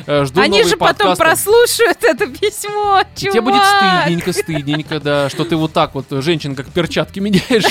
Э, 0.06 0.24
Жду 0.24 0.40
Они 0.40 0.62
же 0.62 0.76
потом 0.76 1.08
подкасты. 1.16 1.24
прослушают 1.24 1.98
это 2.02 2.26
письмо, 2.26 3.00
И 3.16 3.18
Тебе 3.18 3.40
будет 3.40 3.56
чувак. 3.62 4.02
стыдненько, 4.02 4.32
стыдненько, 4.32 5.00
да, 5.00 5.30
что 5.30 5.44
ты 5.44 5.56
вот 5.56 5.72
так 5.72 5.94
вот 5.94 6.06
женщин 6.10 6.54
как 6.54 6.68
перчатки 6.68 7.18
меняешь. 7.20 7.64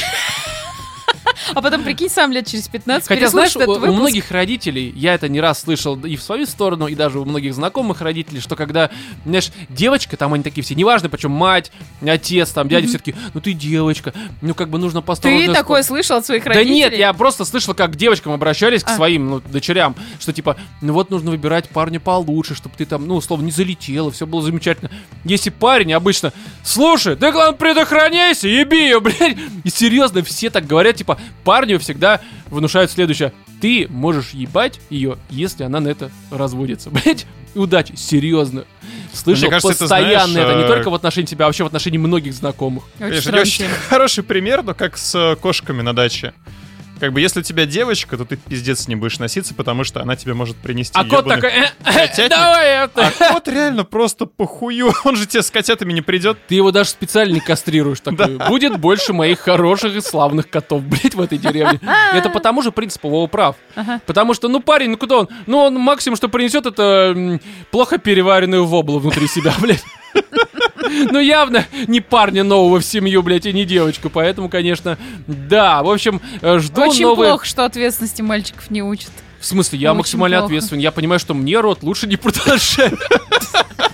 А 1.53 1.61
потом, 1.61 1.83
прикинь, 1.83 2.09
сам 2.09 2.31
лет 2.31 2.47
через 2.47 2.67
15 2.67 3.07
Хотя, 3.07 3.29
знаешь, 3.29 3.55
у, 3.55 3.59
этот 3.59 3.77
у 3.77 3.79
выпуск. 3.79 3.99
многих 3.99 4.31
родителей, 4.31 4.91
я 4.95 5.13
это 5.13 5.27
не 5.29 5.41
раз 5.41 5.61
слышал 5.61 5.95
и 6.05 6.15
в 6.15 6.21
свою 6.21 6.45
сторону, 6.45 6.87
и 6.87 6.95
даже 6.95 7.19
у 7.19 7.25
многих 7.25 7.53
знакомых 7.53 8.01
родителей, 8.01 8.39
что 8.39 8.55
когда, 8.55 8.89
знаешь, 9.25 9.51
девочка, 9.69 10.17
там 10.17 10.33
они 10.33 10.43
такие 10.43 10.63
все, 10.63 10.75
неважно, 10.75 11.09
причем 11.09 11.31
мать, 11.31 11.71
отец, 12.05 12.49
там, 12.51 12.67
дядя, 12.67 12.87
все 12.87 12.97
таки 12.97 13.15
ну 13.33 13.41
ты 13.41 13.53
девочка, 13.53 14.13
ну 14.41 14.53
как 14.53 14.69
бы 14.69 14.77
нужно 14.77 15.01
Ты 15.01 15.07
посторожно... 15.07 15.53
такое 15.53 15.83
слышал 15.83 16.17
от 16.17 16.25
своих 16.25 16.43
Да 16.43 16.51
родителей? 16.51 16.75
нет, 16.75 16.93
я 16.97 17.13
просто 17.13 17.45
слышал, 17.45 17.73
как 17.73 17.93
к 17.93 17.95
девочкам 17.95 18.33
обращались, 18.33 18.83
к 18.83 18.89
А. 18.89 18.95
своим 18.95 19.29
ну, 19.29 19.41
дочерям, 19.41 19.95
что 20.19 20.33
типа, 20.33 20.57
ну 20.81 20.93
вот 20.93 21.09
нужно 21.09 21.31
выбирать 21.31 21.69
парня 21.69 21.99
получше, 21.99 22.55
чтобы 22.55 22.75
ты 22.77 22.85
там, 22.85 23.07
ну, 23.07 23.15
условно, 23.15 23.45
не 23.45 23.51
залетела, 23.51 24.11
все 24.11 24.25
было 24.25 24.41
замечательно. 24.41 24.91
Если 25.23 25.49
парень 25.49 25.93
обычно, 25.93 26.33
слушай, 26.63 27.15
ты, 27.15 27.31
главное, 27.31 27.57
предохраняйся, 27.57 28.47
еби 28.47 28.77
ее, 28.77 28.99
блядь. 28.99 29.37
И 29.63 29.69
серьезно, 29.69 30.23
все 30.23 30.49
так 30.49 30.65
говорят, 30.67 30.95
типа, 30.95 31.19
парню 31.43 31.79
всегда 31.79 32.21
внушают 32.47 32.91
следующее. 32.91 33.33
Ты 33.61 33.87
можешь 33.89 34.31
ебать 34.31 34.79
ее, 34.89 35.17
если 35.29 35.63
она 35.63 35.79
на 35.79 35.87
это 35.87 36.11
разводится. 36.31 36.89
Блять, 36.91 37.25
удачи, 37.55 37.93
серьезно. 37.95 38.65
Слышал 39.13 39.43
Мне 39.43 39.51
кажется, 39.51 39.71
это, 39.71 39.79
постоянно 39.79 40.33
знаешь, 40.33 40.49
это, 40.49 40.57
не 40.57 40.63
э, 40.65 40.67
только 40.67 40.89
в 40.89 40.93
отношении 40.93 41.25
тебя, 41.25 41.45
а 41.45 41.47
вообще 41.47 41.63
в 41.63 41.67
отношении 41.67 41.97
многих 41.97 42.33
знакомых. 42.33 42.83
Очень 42.99 43.09
Конечно, 43.09 43.39
очень 43.39 43.67
хороший 43.89 44.23
пример, 44.23 44.61
но 44.61 44.73
как 44.73 44.97
с 44.97 45.15
э, 45.15 45.35
кошками 45.37 45.81
на 45.81 45.95
даче. 45.95 46.33
Как 47.05 47.13
бы, 47.13 47.21
если 47.21 47.41
у 47.41 47.43
тебя 47.43 47.67
девочка, 47.67 48.17
то 48.17 48.25
ты 48.25 48.35
пиздец 48.35 48.79
с 48.79 48.87
ней 48.87 48.95
будешь 48.95 49.19
носиться, 49.19 49.53
потому 49.53 49.83
что 49.83 50.01
она 50.01 50.15
тебе 50.15 50.33
может 50.33 50.55
принести 50.55 50.97
А 50.97 51.05
кот 51.05 51.27
такой, 51.27 51.51
«Э, 51.51 51.69
э, 51.85 52.27
давай 52.29 52.85
это. 52.85 53.11
А 53.19 53.33
кот 53.33 53.47
реально 53.47 53.83
просто 53.83 54.25
похую. 54.25 54.91
Он 55.03 55.15
же 55.15 55.27
тебе 55.27 55.43
с 55.43 55.51
котятами 55.51 55.93
не 55.93 56.01
придет. 56.01 56.39
Ты 56.47 56.55
его 56.55 56.71
даже 56.71 56.89
специально 56.89 57.35
не 57.35 57.41
кастрируешь 57.41 57.99
такой. 58.03 58.39
Будет 58.49 58.79
больше 58.79 59.13
моих 59.13 59.37
хороших 59.41 59.95
и 59.95 60.01
славных 60.01 60.49
котов, 60.49 60.81
блять, 60.81 61.13
в 61.13 61.21
этой 61.21 61.37
деревне. 61.37 61.79
Это 62.15 62.31
по 62.31 62.39
тому 62.39 62.63
же 62.63 62.71
принципу 62.71 63.07
Вова 63.07 63.27
прав. 63.27 63.55
Ага. 63.75 64.01
Потому 64.07 64.33
что, 64.33 64.47
ну, 64.47 64.59
парень, 64.59 64.89
ну 64.89 64.97
куда 64.97 65.17
он? 65.17 65.29
Ну, 65.45 65.59
он 65.59 65.75
максимум, 65.75 66.15
что 66.15 66.27
принесет, 66.27 66.65
это 66.65 67.39
плохо 67.69 67.99
переваренную 67.99 68.65
воблу 68.65 68.97
внутри 68.97 69.27
себя, 69.27 69.53
блядь. 69.61 69.83
Ну, 71.11 71.19
явно 71.19 71.65
не 71.87 72.01
парня 72.01 72.43
нового 72.43 72.79
в 72.79 72.85
семью, 72.85 73.21
блядь, 73.23 73.45
и 73.45 73.53
не 73.53 73.65
девочку. 73.65 74.09
Поэтому, 74.09 74.49
конечно, 74.49 74.97
да. 75.27 75.83
В 75.83 75.89
общем, 75.89 76.21
э, 76.41 76.59
жду 76.59 76.81
Очень 76.83 77.03
новые... 77.03 77.31
плохо, 77.31 77.45
что 77.45 77.65
ответственности 77.65 78.21
мальчиков 78.21 78.69
не 78.69 78.81
учат. 78.81 79.11
В 79.39 79.45
смысле, 79.45 79.79
я 79.79 79.91
Очень 79.91 79.97
максимально 79.99 80.37
плохо. 80.37 80.45
ответственен. 80.47 80.81
Я 80.81 80.91
понимаю, 80.91 81.19
что 81.19 81.33
мне 81.33 81.59
рот 81.59 81.83
лучше 81.83 82.07
не 82.07 82.15
продолжать. 82.17 82.93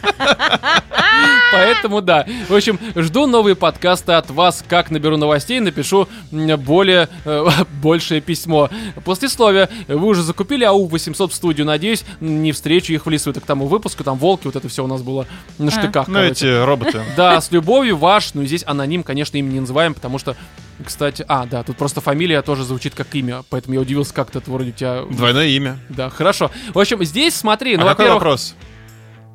Поэтому 1.51 2.01
да. 2.01 2.25
В 2.47 2.55
общем, 2.55 2.79
жду 2.95 3.27
новые 3.27 3.55
подкасты 3.55 4.13
от 4.13 4.29
вас. 4.29 4.63
Как 4.67 4.89
наберу 4.91 5.17
новостей, 5.17 5.59
напишу 5.59 6.07
более 6.31 7.09
э, 7.25 7.45
большее 7.81 8.21
письмо. 8.21 8.69
Послесловие. 9.03 9.69
Вы 9.87 10.05
уже 10.07 10.23
закупили 10.23 10.63
АУ 10.63 10.87
800 10.87 11.31
в 11.31 11.35
студию. 11.35 11.65
Надеюсь, 11.67 12.03
не 12.19 12.51
встречу 12.51 12.93
их 12.93 13.05
в 13.05 13.09
лесу. 13.09 13.31
Это 13.31 13.41
к 13.41 13.45
тому 13.45 13.67
выпуску. 13.67 14.03
Там 14.03 14.17
волки, 14.17 14.45
вот 14.45 14.55
это 14.55 14.69
все 14.69 14.83
у 14.83 14.87
нас 14.87 15.01
было 15.01 15.27
на 15.57 15.67
А. 15.67 15.71
штыках. 15.71 16.07
Ну, 16.07 16.15
короче. 16.15 16.31
эти 16.31 16.63
роботы. 16.65 17.01
Да, 17.17 17.41
с 17.41 17.51
любовью 17.51 17.97
ваш. 17.97 18.33
Ну, 18.33 18.45
здесь 18.45 18.63
аноним, 18.65 19.03
конечно, 19.03 19.37
им 19.37 19.49
не 19.51 19.59
называем, 19.59 19.93
потому 19.93 20.17
что, 20.17 20.35
кстати... 20.85 21.25
А, 21.27 21.45
да, 21.45 21.63
тут 21.63 21.77
просто 21.77 21.99
фамилия 22.01 22.41
тоже 22.41 22.63
звучит 22.63 22.95
как 22.95 23.13
имя, 23.15 23.43
поэтому 23.49 23.75
я 23.75 23.81
удивился, 23.81 24.13
как 24.13 24.33
это 24.33 24.49
вроде 24.49 24.69
у 24.69 24.73
тебя... 24.73 25.03
Двойное 25.09 25.47
имя. 25.47 25.77
Да, 25.89 26.09
хорошо. 26.09 26.49
В 26.73 26.79
общем, 26.79 27.03
здесь 27.03 27.35
смотри, 27.35 27.75
ну, 27.77 27.85
а 27.85 27.89
какой 27.89 28.09
вопрос? 28.09 28.55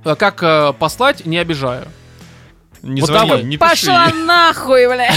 Э, 0.07 0.15
как 0.17 0.43
э, 0.43 0.73
послать, 0.79 1.27
не 1.27 1.39
обижая. 1.39 1.89
Не 2.83 3.01
Вот 3.01 3.09
звони, 3.11 3.29
давай. 3.29 3.43
не 3.45 3.57
пиши. 3.57 3.71
Пошла 3.71 4.09
нахуй, 4.15 4.87
бля. 4.87 5.11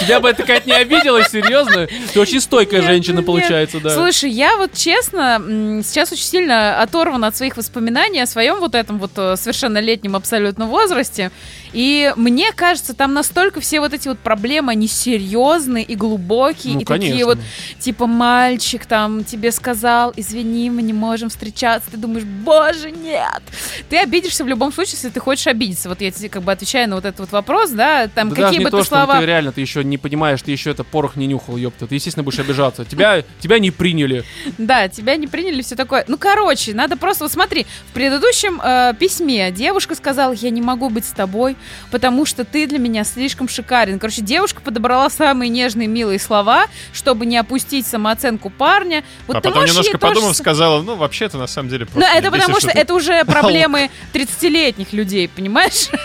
Тебя 0.00 0.20
бы 0.20 0.28
эта 0.28 0.42
Кать 0.44 0.66
не 0.66 0.72
обидела, 0.72 1.24
серьезно? 1.24 1.88
Ты 2.12 2.20
очень 2.20 2.40
стойкая 2.40 2.80
Нет, 2.80 2.90
женщина, 2.90 3.16
нет. 3.18 3.26
получается, 3.26 3.80
да. 3.80 3.90
Слушай, 3.90 4.30
я 4.30 4.56
вот 4.56 4.74
честно 4.74 5.40
сейчас 5.82 6.12
очень 6.12 6.24
сильно 6.24 6.80
оторвана 6.80 7.28
от 7.28 7.36
своих 7.36 7.56
воспоминаний 7.56 8.20
о 8.20 8.26
своем 8.26 8.60
вот 8.60 8.74
этом 8.74 8.98
вот 8.98 9.12
э, 9.16 9.36
совершеннолетнем 9.36 10.16
абсолютно 10.16 10.66
возрасте. 10.66 11.30
И 11.74 12.12
мне 12.16 12.52
кажется, 12.52 12.94
там 12.94 13.12
настолько 13.12 13.60
все 13.60 13.80
вот 13.80 13.92
эти 13.92 14.06
вот 14.06 14.18
проблемы, 14.20 14.72
они 14.72 14.86
серьезные 14.86 15.84
и 15.84 15.96
глубокие, 15.96 16.74
Ну, 16.74 16.80
и 16.80 16.84
такие 16.84 17.10
конечно. 17.10 17.26
вот, 17.26 17.38
типа, 17.80 18.06
мальчик 18.06 18.86
там 18.86 19.24
тебе 19.24 19.50
сказал, 19.50 20.12
извини, 20.16 20.70
мы 20.70 20.82
не 20.82 20.92
можем 20.92 21.28
встречаться, 21.28 21.90
ты 21.90 21.96
думаешь, 21.96 22.24
боже, 22.24 22.92
нет. 22.92 23.42
Ты 23.90 23.98
обидишься 23.98 24.44
в 24.44 24.48
любом 24.48 24.72
случае, 24.72 24.94
если 24.94 25.08
ты 25.10 25.18
хочешь 25.18 25.48
обидеться? 25.48 25.88
Вот 25.88 26.00
я 26.00 26.12
тебе 26.12 26.28
как 26.28 26.42
бы 26.42 26.52
отвечаю 26.52 26.88
на 26.88 26.94
вот 26.94 27.04
этот 27.04 27.20
вот 27.20 27.32
вопрос, 27.32 27.70
да, 27.70 28.06
там 28.06 28.30
Да 28.30 28.36
какие 28.36 28.62
бы 28.62 28.70
то, 28.70 28.78
ты 28.78 28.84
слова... 28.84 29.18
ты 29.18 29.26
реально, 29.26 29.50
ты 29.50 29.60
еще 29.60 29.82
не 29.82 29.98
понимаешь, 29.98 30.40
ты 30.42 30.52
еще 30.52 30.70
это 30.70 30.84
порох 30.84 31.16
не 31.16 31.26
нюхал, 31.26 31.56
ёпта. 31.56 31.88
Ты, 31.88 31.96
естественно, 31.96 32.22
будешь 32.22 32.38
обижаться. 32.38 32.84
Тебя, 32.84 33.24
тебя 33.40 33.58
не 33.58 33.72
приняли. 33.72 34.24
Да, 34.58 34.88
тебя 34.88 35.16
не 35.16 35.26
приняли, 35.26 35.62
все 35.62 35.74
такое. 35.74 36.04
Ну, 36.06 36.18
короче, 36.18 36.72
надо 36.72 36.96
просто... 36.96 37.24
Вот 37.24 37.32
смотри, 37.32 37.66
в 37.90 37.92
предыдущем 37.92 38.60
э, 38.62 38.94
письме 38.98 39.50
девушка 39.50 39.94
сказала, 39.96 40.32
я 40.32 40.50
не 40.50 40.62
могу 40.62 40.88
быть 40.88 41.04
с 41.04 41.10
тобой, 41.10 41.56
потому 41.90 42.26
что 42.26 42.44
ты 42.44 42.66
для 42.66 42.78
меня 42.78 43.04
слишком 43.04 43.48
шикарен. 43.48 43.98
Короче, 43.98 44.22
девушка 44.22 44.60
подобрала 44.60 45.10
самые 45.10 45.48
нежные, 45.48 45.88
милые 45.88 46.18
слова, 46.18 46.66
чтобы 46.92 47.26
не 47.26 47.36
опустить 47.36 47.86
самооценку 47.86 48.50
парня. 48.50 49.04
Вот 49.26 49.36
а 49.36 49.40
ты 49.40 49.48
потом 49.48 49.64
немножко 49.64 49.98
тоже 49.98 50.14
подумав, 50.14 50.34
с- 50.36 50.38
сказала, 50.38 50.82
ну, 50.82 50.96
вообще-то, 50.96 51.38
на 51.38 51.46
самом 51.46 51.68
деле, 51.68 51.86
Ну, 51.86 51.92
просто 52.00 52.10
это 52.18 52.28
меня 52.30 52.30
потому 52.42 52.60
что 52.60 52.70
ты- 52.70 52.78
это 52.78 52.94
уже 52.94 53.24
проблемы 53.26 53.90
30-летних 54.12 54.92
людей, 54.92 55.28
понимаешь? 55.28 55.88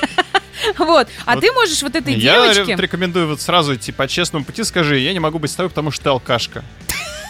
Вот. 0.78 1.08
А 1.26 1.36
Вот 1.36 1.42
ты 1.42 1.54
можешь 1.54 1.82
вот 1.82 1.96
этой 1.96 2.14
Я 2.16 2.34
девочке... 2.34 2.76
ре- 2.76 2.82
рекомендую 2.84 3.30
вот 3.30 3.40
сразу 3.40 3.76
идти 3.76 3.94
по 3.94 4.10
честному 4.10 4.44
пути, 4.44 4.66
скажи, 4.66 5.00
я 5.00 5.14
не 5.14 5.20
могу 5.20 5.40
быть 5.40 5.52
с 5.52 5.56
тобой, 5.56 5.70
потому 5.70 5.90
что 5.90 6.04
ты 6.04 6.10
алкашка. 6.10 6.66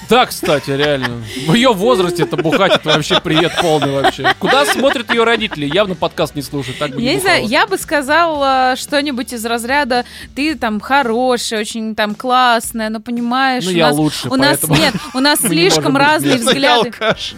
Да, 0.10 0.26
кстати, 0.26 0.72
реально. 0.72 1.24
В 1.48 1.54
ее 1.54 1.72
возрасте 1.72 2.24
это 2.24 2.36
бухать, 2.36 2.74
это 2.76 2.90
вообще 2.90 3.22
привет 3.22 3.54
полный 3.62 3.92
вообще. 3.92 4.34
Куда 4.40 4.66
смотрят 4.66 5.10
ее 5.14 5.24
родители? 5.24 5.66
Явно 5.72 5.94
подкаст 5.96 6.36
не 6.36 6.42
слушают. 6.42 6.80
Так 6.80 6.92
бы 6.96 7.02
Я 7.02 7.14
не 7.14 7.20
знаю, 7.20 7.42
бухала. 7.44 7.52
я 7.52 7.68
бы 7.68 7.78
сказала 7.78 8.74
что-нибудь 8.76 9.34
из 9.34 9.46
разряда 9.46 10.06
«ты 10.36 10.56
там 10.56 10.80
хорошая, 10.80 11.60
очень 11.62 11.96
там 11.96 12.16
классная, 12.16 12.90
но 12.90 13.00
понимаешь, 13.00 13.66
Ну, 13.66 13.72
у 13.72 13.74
я 13.74 13.88
нас, 13.88 13.96
лучше, 13.98 14.30
у 14.30 14.36
нас 14.36 14.64
нет, 14.64 14.96
у 15.14 15.20
нас 15.20 15.40
не 15.44 15.50
слишком 15.50 15.96
разные 15.96 16.38
взгляды». 16.38 16.92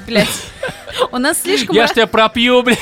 Блять. 0.07 0.30
У 1.11 1.17
нас 1.17 1.41
слишком 1.41 1.76
Я 1.76 1.88
ж 1.88 1.91
тебя 1.91 2.07
пропью, 2.07 2.63
бля. 2.63 2.76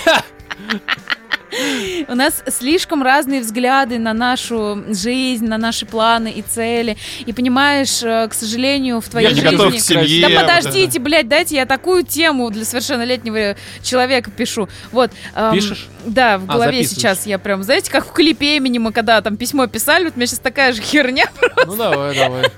У 2.07 2.15
нас 2.15 2.43
слишком 2.47 3.01
разные 3.03 3.41
взгляды 3.41 3.97
на 3.99 4.13
нашу 4.13 4.83
жизнь, 4.89 5.45
на 5.45 5.57
наши 5.57 5.85
планы 5.85 6.31
и 6.31 6.41
цели. 6.41 6.97
И 7.25 7.33
понимаешь, 7.33 8.01
э, 8.03 8.27
к 8.29 8.33
сожалению, 8.33 9.01
в 9.01 9.09
твоей 9.09 9.29
Я 9.29 9.33
не 9.33 9.41
жизни... 9.41 9.55
готов 9.55 9.73
к 9.75 9.79
семье. 9.79 10.27
Да 10.29 10.41
подождите, 10.41 10.99
блядь, 10.99 11.27
дайте 11.27 11.55
я 11.55 11.65
такую 11.65 12.03
тему 12.03 12.49
для 12.51 12.65
совершеннолетнего 12.65 13.55
человека 13.83 14.31
пишу. 14.31 14.69
Вот. 14.91 15.11
эм, 15.35 15.53
Пишешь? 15.53 15.87
Да, 16.05 16.37
в 16.37 16.43
А, 16.43 16.53
голове 16.53 16.77
записываешь. 16.77 16.89
сейчас 16.99 17.25
я 17.25 17.39
прям, 17.39 17.63
знаете, 17.63 17.91
как 17.91 18.05
в 18.07 18.11
клипе 18.11 18.57
Эминема, 18.57 18.91
когда 18.91 19.21
там 19.21 19.37
письмо 19.37 19.67
писали, 19.67 20.05
вот 20.05 20.13
у 20.15 20.17
меня 20.17 20.27
сейчас 20.27 20.39
такая 20.39 20.73
же 20.73 20.81
херня. 20.81 21.25
Ну 21.65 21.75
давай, 21.75 22.15
давай. 22.15 22.51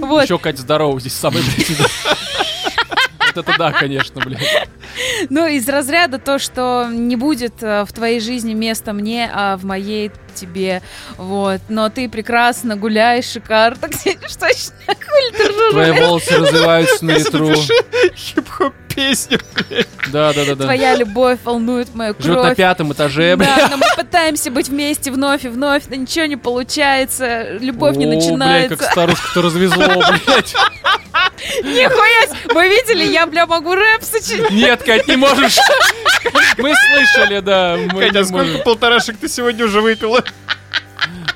Вот. 0.00 0.24
Еще 0.24 0.38
Катя 0.38 0.62
здорово 0.62 0.98
здесь 1.00 1.14
самый. 1.14 1.42
Вот 3.34 3.48
это 3.48 3.58
да, 3.58 3.72
конечно, 3.72 4.20
блядь. 4.20 4.40
Ну, 5.30 5.46
из 5.46 5.68
разряда 5.68 6.18
то, 6.18 6.38
что 6.38 6.88
не 6.90 7.14
будет 7.16 7.62
э, 7.62 7.84
в 7.84 7.92
твоей 7.92 8.20
жизни 8.20 8.54
места 8.54 8.92
мне, 8.92 9.30
а 9.32 9.56
в 9.56 9.64
моей 9.64 10.10
тебе. 10.34 10.82
Вот. 11.16 11.60
Но 11.68 11.88
ты 11.88 12.08
прекрасно 12.08 12.76
гуляешь, 12.76 13.26
шикарно. 13.26 13.86
Где 13.88 14.18
что? 14.26 14.48
Твои 15.70 15.92
волосы 15.92 16.36
развиваются 16.36 17.04
на 17.04 17.12
ветру. 17.12 17.54
Хип-хоп 18.16 18.74
песню. 18.98 19.38
Да, 20.12 20.32
да, 20.32 20.44
да, 20.44 20.54
да. 20.54 20.64
Твоя 20.64 20.96
любовь 20.96 21.38
волнует 21.44 21.94
мою 21.94 22.14
Живет 22.18 22.36
на 22.36 22.42
кровь. 22.44 22.56
пятом 22.56 22.92
этаже, 22.92 23.36
бля. 23.36 23.46
Да, 23.56 23.68
но 23.70 23.76
мы 23.76 23.86
пытаемся 23.96 24.50
быть 24.50 24.68
вместе 24.68 25.10
вновь 25.10 25.44
и 25.44 25.48
вновь, 25.48 25.84
но 25.88 25.96
ничего 25.96 26.24
не 26.24 26.36
получается, 26.36 27.52
любовь 27.58 27.96
не 27.96 28.06
О, 28.06 28.08
начинается. 28.08 28.76
как 28.76 28.90
старушку-то 28.90 29.42
развезло, 29.42 29.84
блядь. 29.86 30.54
Нихуя! 31.62 32.54
Вы 32.54 32.68
видели, 32.68 33.04
я, 33.04 33.26
бля, 33.26 33.46
могу 33.46 33.74
рэп 33.74 34.02
сочинить. 34.02 34.50
Нет, 34.50 34.82
Кать, 34.82 35.06
не 35.08 35.16
можешь. 35.16 35.56
Мы 36.58 36.72
слышали, 36.74 37.40
да. 37.40 37.76
мы 37.92 38.00
Катя, 38.06 38.20
а 38.20 38.24
сколько 38.24 38.58
полторашек 38.58 39.18
ты 39.18 39.28
сегодня 39.28 39.64
уже 39.64 39.80
выпила? 39.80 40.22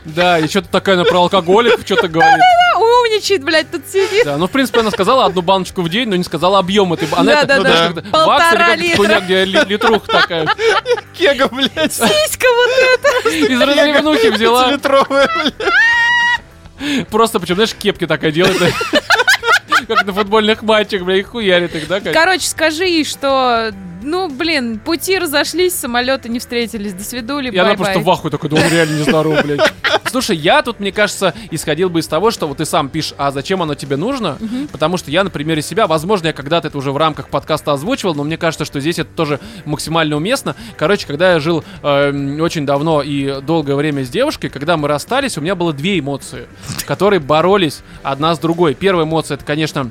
Да, 0.04 0.38
и 0.38 0.48
что-то 0.48 0.68
такая 0.68 0.96
она 0.96 1.04
про 1.04 1.18
алкоголик, 1.20 1.80
что-то 1.84 2.08
говорит. 2.08 2.42
Умничает, 2.76 3.44
блядь, 3.44 3.70
тут 3.70 3.82
сидит. 3.86 4.24
Да, 4.24 4.36
ну, 4.36 4.46
в 4.46 4.50
принципе, 4.50 4.80
она 4.80 4.90
сказала 4.90 5.26
одну 5.26 5.42
баночку 5.42 5.82
в 5.82 5.88
день, 5.88 6.08
но 6.08 6.16
не 6.16 6.24
сказала 6.24 6.58
объем 6.58 6.92
этой 6.92 7.06
баночки. 7.06 7.36
Она 7.36 7.44
Да, 7.44 7.54
это, 7.54 7.62
да, 7.94 8.02
ну, 8.02 8.10
Полтора 8.10 8.76
литра. 8.76 9.20
где 9.20 9.44
ли- 9.44 9.60
литруха 9.66 10.06
такая. 10.08 10.48
Кега, 11.16 11.48
блядь. 11.48 11.92
Сиська 11.92 12.46
вот 12.56 13.32
Из 13.32 13.60
разливнухи 13.60 14.28
взяла. 14.30 14.70
Литровая, 14.72 15.28
блядь. 15.36 17.08
Просто, 17.10 17.38
причем, 17.38 17.54
знаешь, 17.56 17.74
кепки 17.74 18.06
такая 18.06 18.32
делает. 18.32 18.74
Как 19.86 20.04
на 20.04 20.12
футбольных 20.12 20.62
матчах, 20.62 21.02
бля, 21.02 21.16
и 21.16 21.22
хуярит 21.22 21.74
их, 21.74 21.86
да? 21.88 22.00
как? 22.00 22.12
Короче, 22.12 22.46
скажи 22.46 22.84
ей, 22.84 23.04
что, 23.04 23.72
ну, 24.02 24.28
блин, 24.28 24.78
пути 24.78 25.18
разошлись, 25.18 25.74
самолеты 25.74 26.28
не 26.28 26.38
встретились, 26.38 26.92
до 26.92 27.04
свидули, 27.04 27.50
И 27.50 27.58
она 27.58 27.74
просто 27.74 28.00
в 28.00 28.10
ахуе 28.10 28.30
такой, 28.30 28.50
да 28.50 28.56
он 28.56 28.68
реально 28.70 28.98
нездоров, 28.98 29.42
блядь. 29.42 29.60
Слушай, 30.10 30.36
я 30.36 30.62
тут, 30.62 30.80
мне 30.80 30.92
кажется, 30.92 31.34
исходил 31.50 31.88
бы 31.88 32.00
из 32.00 32.06
того, 32.06 32.30
что 32.30 32.46
вот 32.46 32.58
ты 32.58 32.64
сам 32.64 32.88
пишешь, 32.88 33.14
а 33.16 33.30
зачем 33.30 33.62
оно 33.62 33.74
тебе 33.74 33.96
нужно? 33.96 34.38
Потому 34.70 34.96
что 34.96 35.10
я 35.10 35.24
на 35.24 35.30
примере 35.30 35.62
себя, 35.62 35.86
возможно, 35.86 36.28
я 36.28 36.32
когда-то 36.32 36.68
это 36.68 36.78
уже 36.78 36.92
в 36.92 36.96
рамках 36.96 37.28
подкаста 37.28 37.72
озвучивал, 37.72 38.14
но 38.14 38.24
мне 38.24 38.36
кажется, 38.36 38.64
что 38.64 38.80
здесь 38.80 38.98
это 38.98 39.10
тоже 39.14 39.40
максимально 39.64 40.16
уместно. 40.16 40.54
Короче, 40.76 41.06
когда 41.06 41.32
я 41.32 41.40
жил 41.40 41.64
эм, 41.82 42.40
очень 42.40 42.66
давно 42.66 43.02
и 43.02 43.40
долгое 43.40 43.74
время 43.74 44.04
с 44.04 44.10
девушкой, 44.10 44.48
когда 44.50 44.76
мы 44.76 44.88
расстались, 44.88 45.38
у 45.38 45.40
меня 45.40 45.54
было 45.54 45.72
две 45.72 45.98
эмоции, 45.98 46.46
которые 46.86 47.20
боролись 47.20 47.80
одна 48.02 48.34
с 48.34 48.38
другой. 48.38 48.74
Первая 48.74 49.06
эмоция, 49.06 49.36
это, 49.36 49.44
конечно, 49.44 49.90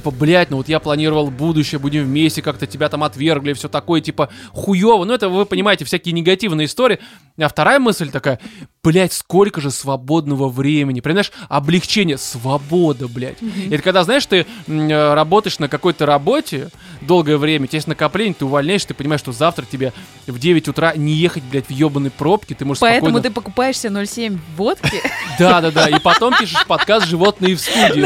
Типа, 0.00 0.12
блядь, 0.12 0.48
ну 0.48 0.56
вот 0.56 0.66
я 0.66 0.80
планировал 0.80 1.30
будущее, 1.30 1.78
будем 1.78 2.04
вместе, 2.04 2.40
как-то 2.40 2.66
тебя 2.66 2.88
там 2.88 3.04
отвергли, 3.04 3.52
все 3.52 3.68
такое, 3.68 4.00
типа, 4.00 4.30
хуево. 4.50 5.04
Ну, 5.04 5.12
это 5.12 5.28
вы 5.28 5.44
понимаете, 5.44 5.84
всякие 5.84 6.14
негативные 6.14 6.64
истории. 6.64 7.00
А 7.38 7.48
вторая 7.48 7.78
мысль 7.78 8.10
такая, 8.10 8.40
блядь, 8.82 9.12
сколько 9.12 9.60
же 9.60 9.70
свободного 9.70 10.48
времени. 10.48 11.00
Понимаешь, 11.00 11.32
облегчение, 11.50 12.16
свобода, 12.16 13.08
блядь. 13.08 13.36
Это 13.70 13.82
когда, 13.82 14.04
знаешь, 14.04 14.24
ты 14.24 14.46
э, 14.66 15.14
работаешь 15.14 15.58
на 15.58 15.68
какой-то 15.68 16.06
работе 16.06 16.70
долгое 17.02 17.36
время, 17.36 17.64
у 17.64 17.66
тебя 17.66 17.76
есть 17.76 17.86
накопление, 17.86 18.34
ты 18.34 18.46
увольняешь, 18.46 18.84
ты 18.84 18.94
понимаешь, 18.94 19.20
что 19.20 19.32
завтра 19.32 19.66
тебе 19.70 19.92
в 20.26 20.38
9 20.38 20.68
утра 20.68 20.94
не 20.94 21.12
ехать, 21.12 21.42
блядь, 21.44 21.66
в 21.66 21.70
ебаной 21.70 22.10
пробке, 22.10 22.54
ты 22.54 22.64
можешь 22.64 22.80
Поэтому 22.80 23.10
спокойно... 23.10 23.22
ты 23.22 23.30
покупаешь 23.30 23.78
себе 23.78 24.00
0,7 24.00 24.38
водки. 24.56 25.02
Да-да-да, 25.38 25.88
и 25.88 25.98
потом 26.00 26.34
пишешь 26.38 26.66
подкаст 26.66 27.06
«Животные 27.06 27.54
в 27.54 27.60
студии». 27.60 28.00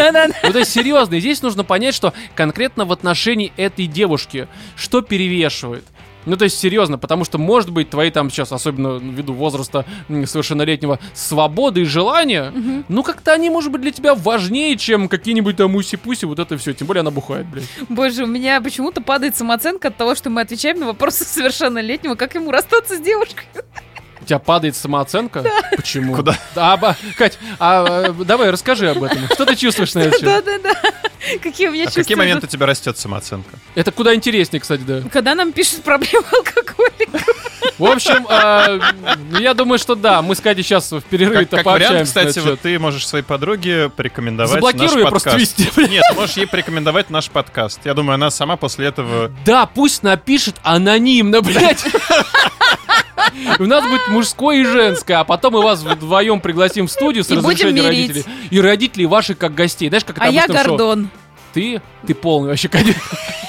Ну, 0.45 0.53
то 0.53 0.59
есть, 0.59 0.73
серьезно, 0.73 1.21
здесь 1.21 1.43
нужно 1.43 1.65
понять, 1.85 1.95
что 1.95 2.15
конкретно 2.35 2.87
в 2.87 2.93
отношении 2.93 3.53
этой 3.59 3.87
девушки, 3.87 4.49
что 4.75 5.03
перевешивает. 5.03 5.85
Ну, 6.25 6.39
то 6.39 6.45
есть, 6.45 6.59
серьезно, 6.59 6.97
потому 6.97 7.25
что, 7.27 7.37
может 7.37 7.69
быть, 7.69 7.91
твои 7.91 8.11
там 8.11 8.31
сейчас, 8.31 8.51
особенно 8.51 8.97
ввиду 8.97 9.35
возраста 9.35 9.85
совершеннолетнего, 10.09 10.99
свободы 11.13 11.83
и 11.83 11.85
желания, 11.85 12.51
ну, 12.89 13.03
как-то 13.03 13.33
они, 13.35 13.51
может 13.51 13.71
быть, 13.71 13.83
для 13.83 13.91
тебя 13.91 14.15
важнее, 14.15 14.79
чем 14.79 15.11
какие-нибудь 15.11 15.59
там 15.59 15.77
уси-пуси, 15.77 16.25
вот 16.25 16.39
это 16.39 16.57
все. 16.57 16.73
Тем 16.73 16.87
более 16.87 17.01
она 17.01 17.11
бухает, 17.11 17.45
блядь. 17.47 17.69
Боже, 17.91 18.25
у 18.25 18.27
меня 18.27 18.63
почему-то 18.63 19.03
падает 19.03 19.37
самооценка 19.37 19.89
от 19.89 19.99
того, 19.99 20.15
что 20.15 20.31
мы 20.31 20.41
отвечаем 20.41 20.81
на 20.81 20.87
вопросы 20.87 21.25
совершеннолетнего, 21.27 22.15
как 22.15 22.35
ему 22.35 22.51
расстаться 22.51 22.97
с 22.97 23.01
девушкой. 23.01 23.45
У 24.25 24.27
тебя 24.27 24.39
падает 24.39 24.75
самооценка? 24.75 25.45
Почему? 25.77 26.15
Куда? 26.15 26.39
А, 26.57 26.79
Кать, 27.19 27.39
а, 27.59 28.07
э, 28.09 28.25
давай 28.25 28.49
расскажи 28.49 28.89
об 28.89 29.03
этом. 29.03 29.27
Что 29.27 29.45
ты 29.45 29.55
чувствуешь 29.55 29.93
на 29.93 29.99
этот 29.99 30.15
счет? 30.15 30.25
Да-да-да. 30.25 30.94
Какие 31.43 31.69
у 31.69 31.73
меня 31.73 31.85
А 31.85 31.87
чувства. 31.87 32.03
какие 32.03 32.17
моменты 32.17 32.47
у 32.47 32.49
тебя 32.49 32.67
растет 32.67 32.99
самооценка? 32.99 33.51
Это 33.75 33.93
куда 33.93 34.15
интереснее, 34.15 34.61
кстати, 34.61 34.83
да. 34.83 35.03
Когда 35.13 35.35
нам 35.35 35.53
пишут 35.53 35.83
проблемы 35.83 36.25
алкоголика. 36.33 37.19
В 37.79 37.85
общем, 37.87 38.27
ну, 39.31 39.39
я 39.39 39.55
думаю, 39.55 39.79
что 39.79 39.95
да, 39.95 40.23
мы 40.23 40.35
с 40.37 40.41
Катей 40.41 40.63
сейчас 40.63 40.93
в 40.93 41.01
Как, 41.01 41.05
перерыве-то 41.05 41.57
как 41.57 41.67
вариант, 41.67 41.83
пообщаемся. 42.07 42.21
на 42.23 42.27
кстати, 42.31 42.47
вот 42.47 42.61
ты 42.61 42.79
можешь 42.79 43.07
своей 43.07 43.25
подруге 43.25 43.89
порекомендовать 43.89 44.53
Заблокируй 44.53 44.99
ее 44.99 45.03
наш 45.05 45.11
просто 45.11 45.31
подкаст. 45.31 45.59
вести, 45.59 45.71
блядь. 45.75 45.91
Нет, 45.91 46.05
можешь 46.15 46.37
ей 46.37 46.47
порекомендовать 46.47 47.11
наш 47.11 47.31
подкаст. 47.31 47.81
Я 47.85 47.95
думаю, 47.95 48.15
она 48.15 48.31
сама 48.31 48.57
после 48.57 48.87
этого... 48.87 49.33
Да, 49.45 49.67
пусть 49.67 50.03
напишет 50.03 50.57
анонимно, 50.63 51.41
блядь. 51.41 51.85
У 53.59 53.65
нас 53.65 53.89
будет 53.89 54.09
мужское 54.09 54.59
и 54.59 54.65
женское, 54.65 55.19
а 55.19 55.25
потом 55.25 55.55
мы 55.55 55.63
вас 55.63 55.83
вдвоем 55.83 56.41
пригласим 56.41 56.87
в 56.87 56.91
студию 56.91 57.25
с 57.25 57.31
И 57.31 57.35
разрешения 57.35 57.83
родителей. 57.83 58.25
И 58.51 58.61
родителей 58.61 59.07
ваших 59.07 59.39
как 59.39 59.55
гостей. 59.55 59.89
Знаешь, 59.89 60.05
как 60.05 60.17
это 60.17 60.27
А 60.27 60.31
я 60.31 60.47
шоу. 60.47 60.57
Гордон. 60.57 61.11
Ты? 61.53 61.81
Ты 62.07 62.15
полный 62.15 62.49
вообще, 62.49 62.69
конечно. 62.69 63.01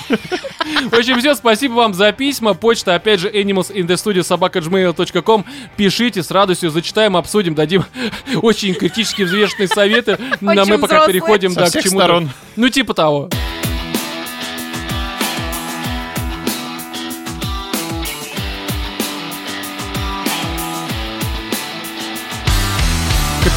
В 0.85 0.93
общем, 0.93 1.19
все, 1.19 1.35
спасибо 1.35 1.73
вам 1.73 1.93
за 1.93 2.11
письма. 2.11 2.53
Почта, 2.53 2.95
опять 2.95 3.19
же, 3.19 3.29
animalsinthestudio.sobaka.gmail.com. 3.29 5.45
Пишите, 5.75 6.23
с 6.23 6.31
радостью 6.31 6.69
зачитаем, 6.69 7.17
обсудим, 7.17 7.55
дадим 7.55 7.85
очень 8.41 8.73
критически 8.73 9.23
взвешенные 9.23 9.67
советы. 9.67 10.17
Но 10.41 10.65
мы 10.65 10.77
пока 10.77 10.95
взрослые. 10.95 11.13
переходим 11.13 11.53
да, 11.53 11.67
к 11.67 11.71
чему-то. 11.71 11.89
сторон. 11.89 12.29
Ну, 12.55 12.69
типа 12.69 12.93
того. 12.93 13.29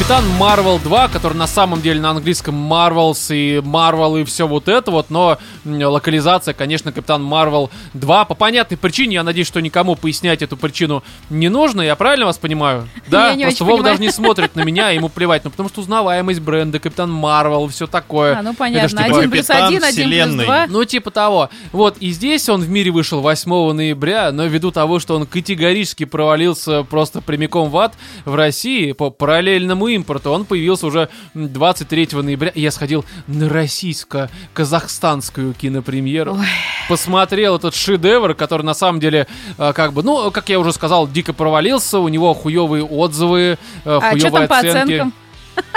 Капитан 0.09 0.37
Марвел 0.39 0.79
2, 0.79 1.09
который 1.09 1.35
на 1.35 1.45
самом 1.45 1.83
деле 1.83 2.01
на 2.01 2.09
английском 2.09 2.55
Marvels 2.55 3.31
и 3.31 3.57
Marvel 3.57 4.19
и 4.19 4.23
все 4.23 4.47
вот 4.47 4.67
это 4.67 4.89
вот, 4.89 5.11
но 5.11 5.37
локализация, 5.69 6.53
конечно, 6.53 6.91
Капитан 6.91 7.23
Марвел 7.23 7.69
2 7.93 8.25
по 8.25 8.35
понятной 8.35 8.77
причине. 8.77 9.15
Я 9.15 9.23
надеюсь, 9.23 9.47
что 9.47 9.61
никому 9.61 9.95
пояснять 9.95 10.41
эту 10.41 10.57
причину 10.57 11.03
не 11.29 11.49
нужно. 11.49 11.81
Я 11.81 11.95
правильно 11.95 12.25
вас 12.25 12.37
понимаю? 12.37 12.87
Да, 13.07 13.31
Я 13.31 13.47
просто 13.47 13.65
понимаю. 13.65 13.83
даже 13.83 14.01
не 14.01 14.11
смотрит 14.11 14.55
на 14.55 14.61
меня, 14.63 14.89
ему 14.89 15.09
плевать. 15.09 15.43
Ну, 15.43 15.49
потому 15.49 15.69
что 15.69 15.81
узнаваемость 15.81 16.39
бренда, 16.41 16.79
Капитан 16.79 17.11
Марвел, 17.11 17.67
все 17.67 17.87
такое. 17.87 18.37
А, 18.37 18.41
ну 18.43 18.51
Это 18.51 18.59
понятно. 18.59 18.89
ж 18.89 18.91
типа 18.91 19.17
Один 19.19 19.31
плюс 19.31 19.49
один, 19.49 19.83
один 19.83 20.09
плюс 20.09 20.45
два. 20.45 20.67
Ну, 20.67 20.85
типа 20.85 21.11
того. 21.11 21.49
Вот, 21.71 21.97
и 21.99 22.11
здесь 22.11 22.47
он 22.49 22.61
в 22.61 22.69
мире 22.69 22.91
вышел 22.91 23.21
8 23.21 23.71
ноября, 23.73 24.31
но 24.31 24.45
ввиду 24.45 24.71
того, 24.71 24.99
что 24.99 25.15
он 25.15 25.25
категорически 25.25 26.05
провалился 26.05 26.83
просто 26.83 27.21
прямиком 27.21 27.69
в 27.69 27.77
ад 27.77 27.95
в 28.25 28.35
России 28.35 28.91
по 28.91 29.09
параллельному 29.09 29.87
импорту, 29.87 30.31
он 30.31 30.45
появился 30.45 30.87
уже 30.87 31.09
23 31.33 32.09
ноября. 32.13 32.51
Я 32.55 32.71
сходил 32.71 33.05
на 33.27 33.49
российско-казахстанскую 33.49 35.53
кинопремьеру. 35.59 36.33
Ой. 36.35 36.45
Посмотрел 36.87 37.57
этот 37.57 37.75
шедевр, 37.75 38.33
который 38.33 38.63
на 38.63 38.73
самом 38.73 38.99
деле, 38.99 39.27
э, 39.57 39.73
как 39.73 39.93
бы, 39.93 40.01
ну, 40.03 40.31
как 40.31 40.49
я 40.49 40.59
уже 40.59 40.73
сказал, 40.73 41.07
дико 41.07 41.33
провалился, 41.33 41.99
у 41.99 42.07
него 42.07 42.33
хуевые 42.33 42.83
отзывы, 42.83 43.41
э, 43.41 43.57
А 43.85 43.99
что 43.99 44.09
хуевые 44.09 44.31
там 44.31 44.47
по 44.47 44.57
оценки. 44.57 44.77
оценкам? 44.93 45.13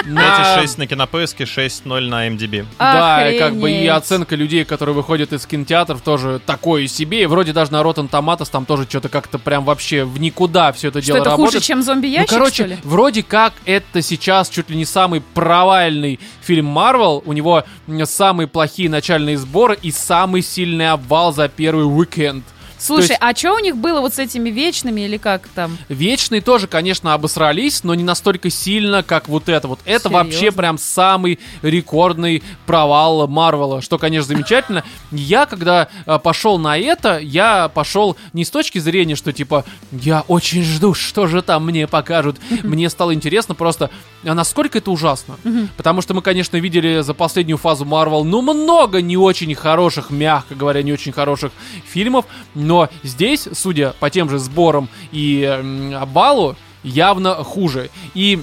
На- 0.04 0.56
5,6 0.62 0.78
на 0.78 0.86
кинопоиске, 0.86 1.44
6,0 1.44 2.00
на 2.08 2.28
MDB. 2.28 2.66
Да, 2.78 3.30
и 3.30 3.38
как 3.38 3.56
бы 3.56 3.70
и 3.70 3.86
оценка 3.86 4.34
людей, 4.36 4.64
которые 4.64 4.94
выходят 4.94 5.32
из 5.32 5.46
кинотеатров, 5.46 6.00
тоже 6.02 6.40
такое 6.44 6.86
себе. 6.88 7.22
И 7.22 7.26
вроде 7.26 7.52
даже 7.52 7.72
на 7.72 7.80
Rotten 7.82 8.10
Tomatoes 8.10 8.48
там 8.50 8.66
тоже 8.66 8.84
что-то 8.88 9.08
как-то 9.08 9.38
прям 9.38 9.64
вообще 9.64 10.04
в 10.04 10.18
никуда 10.20 10.72
все 10.72 10.88
это 10.88 11.00
Что 11.00 11.06
дело 11.12 11.16
это 11.18 11.30
работает. 11.30 11.54
хуже, 11.54 11.64
чем 11.64 11.78
ну, 11.78 11.84
зомби-ящик, 11.84 12.30
короче, 12.30 12.54
что 12.54 12.64
ли? 12.66 12.78
вроде 12.82 13.22
как 13.22 13.52
это 13.64 14.02
сейчас 14.02 14.48
чуть 14.48 14.70
ли 14.70 14.76
не 14.76 14.84
самый 14.84 15.20
провальный 15.20 16.18
фильм 16.40 16.66
Марвел. 16.66 17.22
У 17.24 17.32
него 17.32 17.64
самые 18.04 18.46
плохие 18.48 18.88
начальные 18.90 19.38
сборы 19.38 19.78
и 19.80 19.90
самый 19.90 20.42
сильный 20.42 20.90
обвал 20.90 21.32
за 21.32 21.48
первый 21.48 21.82
уикенд. 21.84 22.44
Слушай, 22.82 23.10
есть- 23.10 23.18
а 23.20 23.34
что 23.34 23.54
у 23.54 23.58
них 23.58 23.76
было 23.76 24.00
вот 24.00 24.14
с 24.14 24.18
этими 24.18 24.50
вечными 24.50 25.02
или 25.02 25.16
как 25.16 25.48
там? 25.48 25.76
Вечные 25.88 26.40
тоже, 26.40 26.66
конечно, 26.66 27.14
обосрались, 27.14 27.84
но 27.84 27.94
не 27.94 28.04
настолько 28.04 28.50
сильно, 28.50 29.02
как 29.02 29.28
вот 29.28 29.48
это 29.48 29.68
вот. 29.68 29.80
Это 29.84 30.08
Серьезно? 30.08 30.18
вообще 30.18 30.52
прям 30.52 30.78
самый 30.78 31.38
рекордный 31.62 32.42
провал 32.66 33.26
Марвела, 33.28 33.80
что, 33.82 33.98
конечно, 33.98 34.28
замечательно. 34.28 34.84
Я, 35.10 35.46
когда 35.46 35.88
э, 36.06 36.18
пошел 36.18 36.58
на 36.58 36.78
это, 36.78 37.18
я 37.18 37.68
пошел 37.68 38.16
не 38.32 38.44
с 38.44 38.50
точки 38.50 38.78
зрения, 38.78 39.16
что 39.16 39.32
типа, 39.32 39.64
я 39.90 40.24
очень 40.28 40.62
жду, 40.62 40.94
что 40.94 41.26
же 41.26 41.42
там 41.42 41.64
мне 41.66 41.86
покажут. 41.86 42.36
Мне 42.62 42.88
стало 42.90 43.14
интересно 43.14 43.54
просто, 43.54 43.90
а 44.24 44.34
насколько 44.34 44.78
это 44.78 44.90
ужасно. 44.90 45.36
Потому 45.76 46.02
что 46.02 46.14
мы, 46.14 46.22
конечно, 46.22 46.56
видели 46.56 47.00
за 47.02 47.14
последнюю 47.14 47.58
фазу 47.58 47.84
Марвел, 47.84 48.24
ну, 48.24 48.42
много 48.42 49.00
не 49.02 49.16
очень 49.16 49.54
хороших, 49.54 50.10
мягко 50.10 50.54
говоря, 50.54 50.82
не 50.82 50.92
очень 50.92 51.12
хороших 51.12 51.52
фильмов, 51.84 52.24
но 52.54 52.71
здесь, 53.02 53.48
судя 53.52 53.94
по 54.00 54.10
тем 54.10 54.28
же 54.30 54.38
сборам 54.38 54.88
и 55.12 55.42
м, 55.42 55.94
обвалу, 55.94 56.56
явно 56.82 57.34
хуже. 57.44 57.90
И 58.14 58.42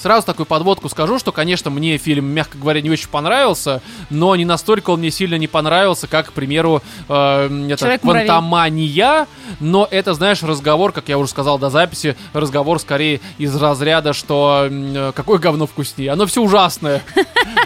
Сразу 0.00 0.26
такую 0.26 0.46
подводку 0.46 0.88
скажу, 0.88 1.18
что, 1.18 1.30
конечно, 1.30 1.70
мне 1.70 1.98
фильм, 1.98 2.24
мягко 2.26 2.56
говоря, 2.56 2.80
не 2.80 2.88
очень 2.88 3.08
понравился, 3.08 3.82
но 4.08 4.34
не 4.34 4.46
настолько 4.46 4.90
он 4.90 5.00
мне 5.00 5.10
сильно 5.10 5.34
не 5.34 5.46
понравился, 5.46 6.06
как, 6.06 6.28
к 6.28 6.32
примеру, 6.32 6.82
э, 7.08 7.68
это. 7.70 7.98
«Квантомания», 7.98 9.26
но 9.60 9.86
это, 9.90 10.14
знаешь, 10.14 10.42
разговор, 10.42 10.92
как 10.92 11.08
я 11.08 11.18
уже 11.18 11.30
сказал 11.30 11.58
до 11.58 11.68
записи, 11.68 12.16
разговор 12.32 12.80
скорее 12.80 13.20
из 13.36 13.54
разряда, 13.54 14.14
что 14.14 14.68
э, 14.70 15.12
какое 15.14 15.38
говно 15.38 15.66
вкуснее, 15.66 16.12
оно 16.12 16.24
все 16.26 16.40
ужасное. 16.40 17.02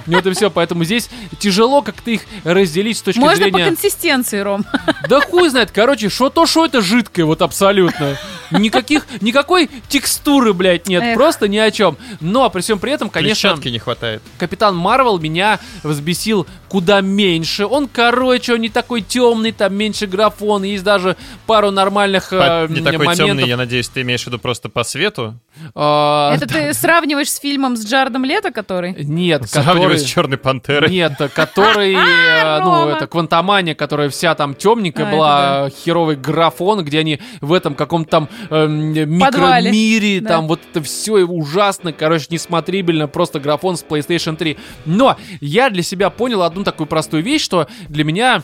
Вот 0.06 0.26
и 0.26 0.30
все, 0.32 0.50
поэтому 0.50 0.84
здесь 0.84 1.08
тяжело 1.38 1.82
как-то 1.82 2.10
их 2.10 2.22
разделить 2.44 2.98
с 2.98 3.02
точки 3.02 3.18
Можно 3.18 3.46
по 3.46 3.50
зрения... 3.52 3.64
консистенции, 3.66 4.40
Ром. 4.40 4.64
Да 5.08 5.20
хуй 5.20 5.48
знает, 5.48 5.70
короче, 5.70 6.08
что 6.08 6.30
то, 6.30 6.46
что 6.46 6.64
это 6.66 6.82
жидкое, 6.82 7.24
вот 7.24 7.42
абсолютно. 7.42 8.16
Никаких, 8.50 9.06
никакой 9.20 9.70
текстуры, 9.88 10.52
блядь, 10.52 10.88
нет, 10.88 11.02
Эх. 11.02 11.14
просто 11.14 11.48
ни 11.48 11.56
о 11.56 11.70
чем. 11.70 11.96
Но 12.24 12.48
при 12.48 12.62
всем 12.62 12.78
при 12.78 12.92
этом, 12.92 13.10
конечно, 13.10 13.50
Клетчатки 13.50 13.68
не 13.68 13.78
хватает. 13.78 14.22
Капитан 14.38 14.74
Марвел 14.74 15.18
меня 15.18 15.60
взбесил 15.82 16.46
куда 16.68 17.00
меньше. 17.02 17.66
Он, 17.66 17.86
короче, 17.86 18.54
он 18.54 18.60
не 18.62 18.70
такой 18.70 19.02
темный, 19.02 19.52
там 19.52 19.74
меньше 19.74 20.06
графон, 20.06 20.62
есть 20.64 20.82
даже 20.82 21.16
пару 21.46 21.70
нормальных 21.70 22.32
э, 22.32 22.66
По- 22.66 22.72
не 22.72 22.80
такой 22.80 22.98
моментов. 23.06 23.26
темный, 23.26 23.46
я 23.48 23.56
надеюсь, 23.56 23.88
ты 23.88 24.00
имеешь 24.00 24.22
в 24.24 24.26
виду 24.28 24.38
просто 24.38 24.68
по 24.68 24.82
свету? 24.84 25.38
А, 25.74 26.34
Это 26.34 26.46
ты 26.46 26.72
сравниваешь 26.74 27.30
с 27.30 27.38
фильмом 27.38 27.76
с 27.76 27.86
Джаредом 27.86 28.24
Лето, 28.24 28.50
который? 28.50 28.94
Нет, 29.04 29.42
который... 29.52 29.98
с 29.98 30.04
Черной 30.04 30.38
Пантерой. 30.38 30.90
Нет, 30.90 31.12
который, 31.34 31.92
э, 31.94 32.60
ну, 32.64 32.88
это 32.88 33.06
Квантомания, 33.06 33.74
которая 33.74 34.08
вся 34.08 34.34
там 34.34 34.54
темненькая 34.54 35.06
А, 35.06 35.10
была, 35.12 35.70
херовый 35.70 36.16
графон, 36.16 36.84
где 36.84 37.00
они 37.00 37.20
в 37.40 37.52
этом 37.52 37.74
каком-то 37.74 38.10
там 38.10 38.28
эм, 38.50 38.92
микромире, 39.10 40.20
Да. 40.20 40.28
там 40.30 40.48
вот 40.48 40.60
это 40.70 40.82
все 40.82 41.12
ужасно, 41.24 41.92
короче, 41.92 42.13
несмотрибельно, 42.30 43.08
просто 43.08 43.40
графон 43.40 43.76
с 43.76 43.84
PlayStation 43.84 44.36
3. 44.36 44.56
Но 44.84 45.16
я 45.40 45.70
для 45.70 45.82
себя 45.82 46.10
понял 46.10 46.42
одну 46.42 46.64
такую 46.64 46.86
простую 46.86 47.22
вещь, 47.22 47.42
что 47.42 47.68
для 47.88 48.04
меня 48.04 48.42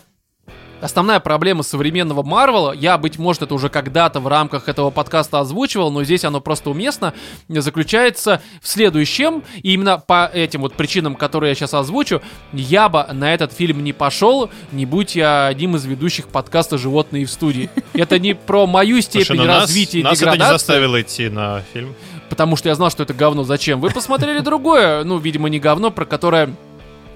Основная 0.81 1.21
проблема 1.21 1.63
современного 1.63 2.23
Марвела, 2.23 2.73
я, 2.73 2.97
быть 2.97 3.19
может, 3.19 3.43
это 3.43 3.55
уже 3.55 3.69
когда-то 3.69 4.21
в 4.21 4.27
рамках 4.27 4.69
этого 4.69 4.91
подкаста 4.91 5.41
озвучивал, 5.41 5.91
но 5.91 6.05
здесь 6.05 6.25
оно 6.25 6.41
просто 6.41 6.71
уместно, 6.71 7.13
заключается 7.49 8.41
в 8.63 8.69
следующем. 8.69 9.45
И 9.63 9.75
именно 9.75 9.99
по 9.99 10.31
этим 10.33 10.63
вот 10.63 10.75
причинам, 10.75 11.17
которые 11.17 11.51
я 11.51 11.55
сейчас 11.55 11.75
озвучу, 11.75 12.23
я 12.53 12.89
бы 12.89 13.05
на 13.13 13.35
этот 13.35 13.53
фильм 13.53 13.85
не 13.85 13.93
пошел, 13.93 14.51
не 14.73 14.87
будь 14.87 15.17
я 15.17 15.47
одним 15.47 15.77
из 15.77 15.85
ведущих 15.85 16.29
подкаста 16.29 16.79
«Животные 16.79 17.27
в 17.27 17.31
студии». 17.31 17.69
Это 17.93 18.19
не 18.19 18.35
про 18.35 18.67
мою 18.67 19.03
Слушай, 19.03 19.25
степень 19.25 19.41
ну 19.41 19.47
нас, 19.47 19.63
развития 19.63 20.01
и 20.01 20.03
нас 20.03 20.21
это 20.21 20.37
не 20.37 20.47
заставило 20.47 21.01
идти 21.01 21.29
на 21.29 21.63
фильм. 21.75 21.95
Потому 22.31 22.57
что 22.57 22.69
я 22.69 22.75
знал, 22.75 22.91
что 22.91 23.03
это 23.03 23.13
говно. 23.13 23.45
Зачем? 23.45 23.81
Вы 23.81 23.91
посмотрели 23.91 24.41
другое, 24.41 25.05
ну, 25.05 25.19
видимо, 25.19 25.51
не 25.51 25.59
говно, 25.59 25.91
про 25.91 26.07
которое 26.07 26.55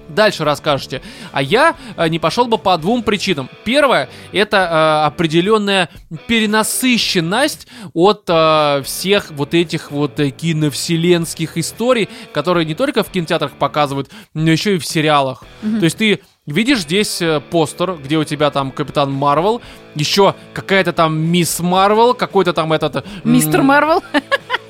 дальше 0.09 0.45
расскажете. 0.45 1.01
А 1.33 1.41
я 1.41 1.77
э, 1.97 2.09
не 2.09 2.19
пошел 2.19 2.47
бы 2.47 2.59
по 2.59 2.77
двум 2.77 3.03
причинам. 3.03 3.49
Первое, 3.65 4.11
это 4.33 4.57
э, 4.57 5.07
определенная 5.07 5.89
перенасыщенность 6.27 7.67
от 7.95 8.25
э, 8.29 8.83
всех 8.85 9.31
вот 9.31 9.55
этих 9.55 9.91
вот 9.91 10.21
э, 10.21 10.31
киновселенских 10.31 11.57
историй, 11.57 12.09
которые 12.33 12.67
не 12.67 12.75
только 12.75 13.03
в 13.03 13.11
кинотеатрах 13.11 13.53
показывают, 13.53 14.11
но 14.35 14.51
еще 14.51 14.77
и 14.77 14.79
в 14.79 14.87
сериалах. 14.87 15.45
То 15.63 15.85
есть 15.85 15.97
ты 15.97 16.21
Видишь 16.47 16.81
здесь 16.81 17.23
э, 17.23 17.41
постер, 17.41 17.95
где 17.95 18.19
у 18.19 18.25
тебя 18.25 18.51
там 18.51 18.71
Капитан 18.71 19.11
Марвел, 19.11 19.63
еще 19.95 20.35
какая-то 20.53 20.93
там 20.93 21.19
Мисс 21.19 21.61
Марвел, 21.61 22.13
какой-то 22.13 22.53
там 22.53 22.75
этот... 22.75 23.07
Мистер 23.25 23.63
Марвел? 23.63 24.03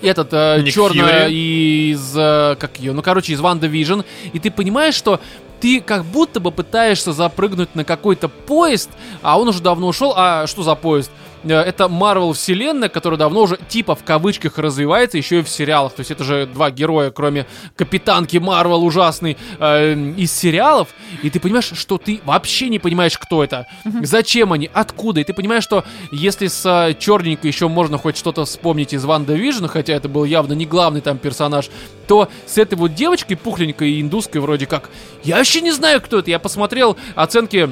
Этот 0.04 0.28
э, 0.32 0.62
Ник 0.62 0.74
черная 0.74 1.28
Фьюри. 1.28 1.90
из 1.92 2.14
э, 2.16 2.56
как 2.58 2.78
ее, 2.78 2.92
ну 2.92 3.02
короче 3.02 3.32
из 3.32 3.40
WandaVision, 3.40 4.00
и 4.32 4.38
ты 4.38 4.50
понимаешь, 4.50 4.94
что 4.94 5.20
ты 5.60 5.80
как 5.80 6.04
будто 6.04 6.40
бы 6.40 6.50
пытаешься 6.50 7.12
запрыгнуть 7.12 7.74
на 7.74 7.84
какой-то 7.84 8.28
поезд, 8.28 8.90
а 9.22 9.38
он 9.38 9.48
уже 9.48 9.60
давно 9.62 9.88
ушел. 9.88 10.12
А 10.14 10.46
что 10.46 10.62
за 10.62 10.74
поезд? 10.74 11.10
Э, 11.44 11.60
Это 11.60 11.88
Марвел 11.88 12.32
вселенная, 12.32 12.88
которая 12.88 13.18
давно 13.18 13.42
уже 13.42 13.58
типа 13.68 13.94
в 13.94 14.04
кавычках 14.04 14.58
развивается 14.58 15.18
еще 15.18 15.40
и 15.40 15.42
в 15.42 15.48
сериалах. 15.48 15.92
То 15.92 16.00
есть 16.00 16.10
это 16.10 16.24
же 16.24 16.46
два 16.46 16.70
героя, 16.70 17.10
кроме 17.10 17.46
капитанки 17.76 18.36
Марвел 18.38 18.84
ужасный 18.84 19.36
э, 19.58 19.94
из 20.16 20.32
сериалов. 20.32 20.88
И 21.22 21.30
ты 21.30 21.40
понимаешь, 21.40 21.70
что 21.74 21.98
ты 21.98 22.20
вообще 22.24 22.68
не 22.68 22.78
понимаешь, 22.78 23.18
кто 23.18 23.44
это, 23.44 23.66
зачем 24.02 24.52
они, 24.52 24.70
откуда. 24.72 25.20
И 25.20 25.24
ты 25.24 25.32
понимаешь, 25.32 25.64
что 25.64 25.84
если 26.12 26.46
с 26.46 26.64
э, 26.66 26.94
черненькой 26.98 27.50
еще 27.50 27.68
можно 27.68 27.98
хоть 27.98 28.16
что-то 28.16 28.44
вспомнить 28.44 28.92
из 28.92 29.04
WandaVision, 29.04 29.66
хотя 29.66 29.94
это 29.94 30.08
был 30.08 30.24
явно 30.24 30.52
не 30.52 30.66
главный 30.66 31.00
там 31.00 31.18
персонаж, 31.18 31.70
то 32.06 32.28
с 32.46 32.58
этой 32.58 32.74
вот 32.74 32.94
девочкой 32.94 33.36
пухленькой 33.36 33.92
и 33.92 34.00
индуской 34.00 34.40
вроде 34.40 34.66
как, 34.66 34.90
я 35.22 35.36
вообще 35.36 35.60
не 35.60 35.72
знаю, 35.72 36.00
кто 36.00 36.18
это. 36.18 36.30
Я 36.30 36.38
посмотрел 36.38 36.96
оценки 37.14 37.70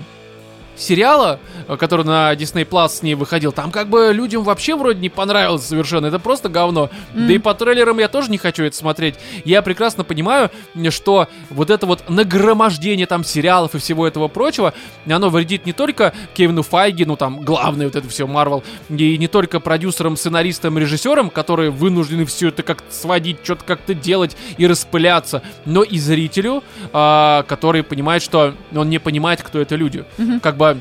сериала, 0.76 1.38
э, 1.68 1.76
который 1.76 2.04
на 2.04 2.32
Disney 2.34 2.68
Plus 2.68 2.88
с 2.88 3.02
ней 3.02 3.14
выходил, 3.14 3.52
там 3.52 3.70
как 3.70 3.88
бы 3.88 4.10
людям 4.12 4.42
вообще 4.42 4.76
вроде 4.76 5.00
не 5.00 5.08
понравилось 5.08 5.66
совершенно. 5.66 6.06
Это 6.06 6.18
просто 6.18 6.48
говно. 6.48 6.90
Да 7.14 7.32
и 7.32 7.38
по 7.38 7.54
трейлерам 7.54 7.98
я 7.98 8.08
тоже 8.08 8.30
не 8.30 8.38
хочу 8.38 8.64
это 8.64 8.76
смотреть. 8.76 9.16
Я 9.44 9.62
прекрасно 9.62 10.04
понимаю, 10.04 10.50
что 10.90 11.28
вот 11.50 11.70
это 11.70 11.86
вот 11.86 12.08
нагромождение 12.08 13.06
там 13.06 13.24
сериалов 13.24 13.74
и 13.74 13.78
всего 13.78 14.06
этого 14.06 14.28
прочего, 14.28 14.74
оно 15.06 15.30
вредит 15.30 15.66
не 15.66 15.72
только 15.72 16.12
Кевину 16.34 16.62
Файги, 16.62 17.04
ну 17.04 17.16
там 17.16 17.40
главное 17.40 17.86
вот 17.86 17.96
это 17.96 18.08
все 18.08 18.26
Марвел, 18.26 18.64
и 18.88 19.18
не 19.18 19.28
только 19.28 19.60
продюсерам, 19.60 20.16
сценаристам, 20.16 20.78
режиссерам, 20.78 21.30
которые 21.30 21.70
вынуждены 21.70 22.24
все 22.24 22.48
это 22.48 22.62
как-то 22.62 22.92
сводить, 22.92 23.38
что-то 23.42 23.64
как-то 23.64 23.94
делать 23.94 24.36
и 24.56 24.66
распыляться, 24.66 25.42
но 25.64 25.82
и 25.82 25.98
зрителю, 25.98 26.62
а, 26.92 27.44
который 27.44 27.82
понимает, 27.82 28.22
что 28.22 28.54
он 28.74 28.88
не 28.88 28.98
понимает, 28.98 29.42
кто 29.42 29.60
это 29.60 29.76
люди. 29.76 30.04
Как 30.42 30.56
бы 30.56 30.61
but 30.62 30.76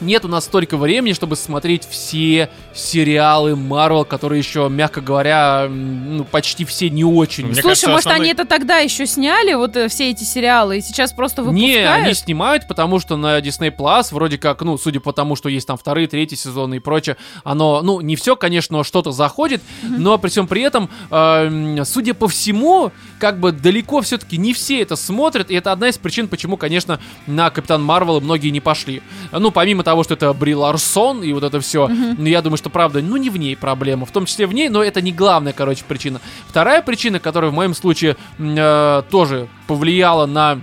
нет 0.00 0.24
у 0.24 0.28
нас 0.28 0.44
столько 0.44 0.76
времени, 0.76 1.12
чтобы 1.12 1.36
смотреть 1.36 1.86
все 1.88 2.48
сериалы 2.74 3.56
Марвел, 3.56 4.04
которые 4.04 4.38
еще, 4.40 4.68
мягко 4.68 5.00
говоря, 5.00 5.66
ну, 5.68 6.24
почти 6.24 6.64
все 6.64 6.90
не 6.90 7.04
очень. 7.04 7.44
Мне 7.46 7.54
Слушай, 7.54 7.64
кажется, 7.68 7.88
может, 7.90 8.06
основной- 8.06 8.26
они 8.26 8.32
это 8.32 8.44
тогда 8.44 8.78
еще 8.78 9.06
сняли, 9.06 9.54
вот 9.54 9.76
э, 9.76 9.88
все 9.88 10.10
эти 10.10 10.24
сериалы, 10.24 10.78
и 10.78 10.80
сейчас 10.80 11.12
просто 11.12 11.42
Не, 11.42 11.48
выпускают? 11.48 12.04
они 12.04 12.14
снимают, 12.14 12.68
потому 12.68 12.98
что 13.00 13.16
на 13.16 13.38
Disney 13.40 13.74
Plus, 13.74 14.08
вроде 14.12 14.38
как, 14.38 14.62
ну, 14.62 14.76
судя 14.78 15.00
по 15.00 15.12
тому, 15.12 15.36
что 15.36 15.48
есть 15.48 15.66
там 15.66 15.76
вторые, 15.76 16.06
третий 16.08 16.36
сезоны 16.36 16.76
и 16.76 16.78
прочее, 16.80 17.16
оно, 17.44 17.82
ну, 17.82 18.00
не 18.00 18.16
все, 18.16 18.36
конечно, 18.36 18.84
что-то 18.84 19.12
заходит, 19.12 19.62
но 19.82 20.18
при 20.18 20.28
всем 20.30 20.46
при 20.46 20.62
этом, 20.62 20.90
эм, 21.10 21.84
судя 21.84 22.14
по 22.14 22.28
всему, 22.28 22.92
как 23.18 23.38
бы 23.38 23.52
далеко 23.52 24.00
все-таки 24.00 24.36
не 24.36 24.52
все 24.52 24.80
это 24.82 24.96
смотрят, 24.96 25.50
и 25.50 25.54
это 25.54 25.72
одна 25.72 25.88
из 25.88 25.98
причин, 25.98 26.28
почему, 26.28 26.56
конечно, 26.56 26.98
на 27.26 27.50
Капитан 27.50 27.82
Марвел 27.82 28.20
многие 28.20 28.50
не 28.50 28.60
пошли. 28.60 29.02
Ну, 29.32 29.50
помимо 29.50 29.82
того, 29.84 29.93
что 30.02 30.14
это 30.14 30.32
Бри 30.32 30.54
Ларсон 30.54 31.22
и 31.22 31.32
вот 31.32 31.44
это 31.44 31.60
все, 31.60 31.88
ну, 31.88 32.24
я 32.24 32.42
думаю, 32.42 32.56
что, 32.56 32.70
правда, 32.70 33.00
ну, 33.02 33.16
не 33.16 33.30
в 33.30 33.36
ней 33.36 33.56
проблема, 33.56 34.06
в 34.06 34.10
том 34.10 34.26
числе 34.26 34.46
в 34.46 34.52
ней, 34.52 34.68
но 34.68 34.82
это 34.82 35.00
не 35.00 35.12
главная, 35.12 35.52
короче, 35.52 35.84
причина. 35.86 36.20
Вторая 36.48 36.82
причина, 36.82 37.20
которая 37.20 37.50
в 37.50 37.54
моем 37.54 37.74
случае 37.74 38.16
э, 38.38 39.02
тоже 39.10 39.48
повлияла 39.66 40.26
на 40.26 40.60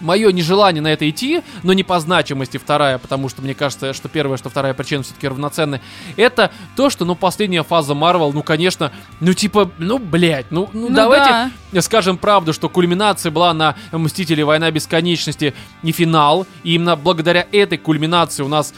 мое 0.00 0.32
нежелание 0.32 0.82
на 0.82 0.88
это 0.88 1.08
идти, 1.08 1.42
но 1.62 1.72
не 1.72 1.82
по 1.82 1.98
значимости 2.00 2.56
вторая, 2.56 2.98
потому 2.98 3.28
что 3.28 3.42
мне 3.42 3.54
кажется, 3.54 3.92
что 3.92 4.08
первая, 4.08 4.38
что 4.38 4.48
вторая 4.50 4.74
причина 4.74 5.02
все-таки 5.02 5.28
равноценны, 5.28 5.80
это 6.16 6.50
то, 6.76 6.90
что, 6.90 7.04
ну, 7.04 7.14
последняя 7.14 7.62
фаза 7.62 7.94
Марвел, 7.94 8.32
ну, 8.32 8.42
конечно, 8.42 8.92
ну, 9.20 9.32
типа, 9.32 9.70
ну, 9.78 9.98
блядь, 9.98 10.50
ну, 10.50 10.68
ну, 10.72 10.88
Ну 10.88 10.94
давайте 10.94 11.30
да. 11.30 11.50
Скажем 11.80 12.18
правду, 12.18 12.52
что 12.52 12.68
кульминация 12.68 13.30
была 13.30 13.52
на 13.54 13.76
Мстители 13.92 14.42
Война 14.42 14.70
Бесконечности 14.70 15.54
и 15.82 15.92
финал. 15.92 16.46
И 16.62 16.74
именно 16.74 16.96
благодаря 16.96 17.46
этой 17.52 17.78
кульминации 17.78 18.42
у 18.42 18.48
нас 18.48 18.74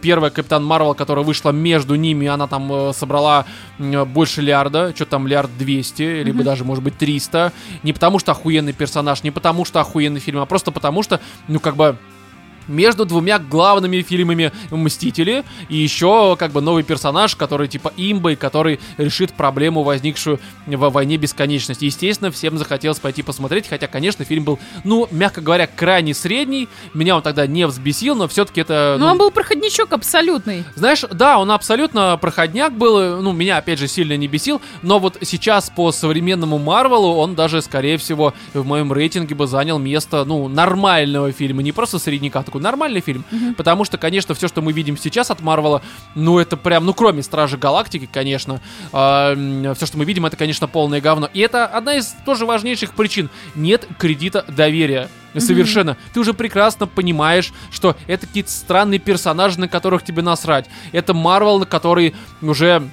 первая 0.00 0.30
Капитан 0.30 0.64
Марвел, 0.64 0.94
которая 0.94 1.24
вышла 1.24 1.50
между 1.50 1.94
ними, 1.94 2.26
она 2.26 2.46
там 2.46 2.72
э, 2.72 2.92
собрала 2.92 3.46
больше 3.78 4.42
лярда, 4.42 4.92
что 4.94 5.06
там 5.06 5.26
лярд 5.26 5.50
200, 5.58 6.22
либо 6.22 6.42
даже, 6.42 6.64
может 6.64 6.82
быть, 6.84 6.98
300. 6.98 7.52
Не 7.82 7.92
потому 7.92 8.18
что 8.18 8.32
охуенный 8.32 8.72
персонаж, 8.72 9.22
не 9.22 9.30
потому 9.30 9.64
что 9.64 9.80
охуенный 9.80 10.20
фильм, 10.20 10.40
а 10.40 10.46
просто 10.46 10.70
потому 10.70 11.02
что, 11.02 11.20
ну, 11.48 11.60
как 11.60 11.76
бы 11.76 11.96
между 12.68 13.04
двумя 13.04 13.38
главными 13.38 14.02
фильмами 14.02 14.52
Мстители 14.70 15.44
и 15.68 15.76
еще 15.76 16.36
как 16.38 16.52
бы 16.52 16.60
новый 16.60 16.82
персонаж, 16.82 17.36
который 17.36 17.68
типа 17.68 17.92
имба 17.96 18.32
и 18.32 18.36
который 18.36 18.80
решит 18.98 19.32
проблему, 19.32 19.82
возникшую 19.82 20.40
во 20.66 20.90
войне 20.90 21.16
бесконечности. 21.16 21.84
Естественно, 21.84 22.30
всем 22.30 22.58
захотелось 22.58 22.98
пойти 22.98 23.22
посмотреть, 23.22 23.68
хотя, 23.68 23.86
конечно, 23.86 24.24
фильм 24.24 24.44
был, 24.44 24.58
ну, 24.84 25.08
мягко 25.10 25.40
говоря, 25.40 25.66
крайне 25.66 26.14
средний. 26.14 26.68
Меня 26.94 27.16
он 27.16 27.22
тогда 27.22 27.46
не 27.46 27.66
взбесил, 27.66 28.14
но 28.14 28.28
все-таки 28.28 28.60
это... 28.60 28.96
Ну, 28.98 29.06
ну, 29.06 29.12
он 29.12 29.18
был 29.18 29.30
проходничок 29.30 29.92
абсолютный. 29.92 30.64
знаешь, 30.74 31.04
да, 31.10 31.38
он 31.38 31.50
абсолютно 31.50 32.16
проходняк 32.16 32.72
был, 32.72 33.20
ну, 33.20 33.32
меня, 33.32 33.58
опять 33.58 33.78
же, 33.78 33.88
сильно 33.88 34.16
не 34.16 34.28
бесил, 34.28 34.60
но 34.82 34.98
вот 34.98 35.18
сейчас 35.22 35.70
по 35.70 35.92
современному 35.92 36.58
Марвелу 36.58 37.14
он 37.16 37.34
даже, 37.34 37.62
скорее 37.62 37.98
всего, 37.98 38.34
в 38.54 38.64
моем 38.64 38.92
рейтинге 38.92 39.34
бы 39.34 39.46
занял 39.46 39.78
место, 39.78 40.24
ну, 40.24 40.48
нормального 40.48 41.32
фильма, 41.32 41.62
не 41.62 41.72
просто 41.72 41.98
средняка, 41.98 42.42
такой 42.52 42.60
нормальный 42.60 43.00
фильм, 43.00 43.24
потому 43.56 43.84
что, 43.84 43.96
конечно, 43.96 44.34
все, 44.34 44.46
что 44.46 44.60
мы 44.60 44.72
видим 44.72 44.98
сейчас 44.98 45.30
от 45.30 45.40
Марвела, 45.40 45.80
ну, 46.14 46.38
это 46.38 46.58
прям, 46.58 46.84
ну, 46.84 46.92
кроме 46.92 47.22
Стражи 47.22 47.56
Галактики, 47.56 48.06
конечно, 48.12 48.60
все, 48.90 49.86
что 49.86 49.96
мы 49.96 50.04
видим, 50.04 50.26
это, 50.26 50.36
конечно, 50.36 50.68
полное 50.68 51.00
говно, 51.00 51.30
и 51.32 51.40
это 51.40 51.64
одна 51.64 51.96
из 51.96 52.14
тоже 52.26 52.44
важнейших 52.44 52.92
причин, 52.92 53.30
нет 53.54 53.88
кредита 53.98 54.44
доверия. 54.46 55.08
Совершенно. 55.34 55.96
Ты 56.12 56.20
уже 56.20 56.34
прекрасно 56.34 56.86
понимаешь, 56.86 57.54
что 57.70 57.96
это 58.06 58.26
какие-то 58.26 58.50
странные 58.50 58.98
персонажи, 58.98 59.58
на 59.58 59.66
которых 59.66 60.04
тебе 60.04 60.20
насрать. 60.20 60.68
Это 60.92 61.14
Марвел, 61.14 61.58
на 61.58 61.64
который 61.64 62.14
уже 62.42 62.86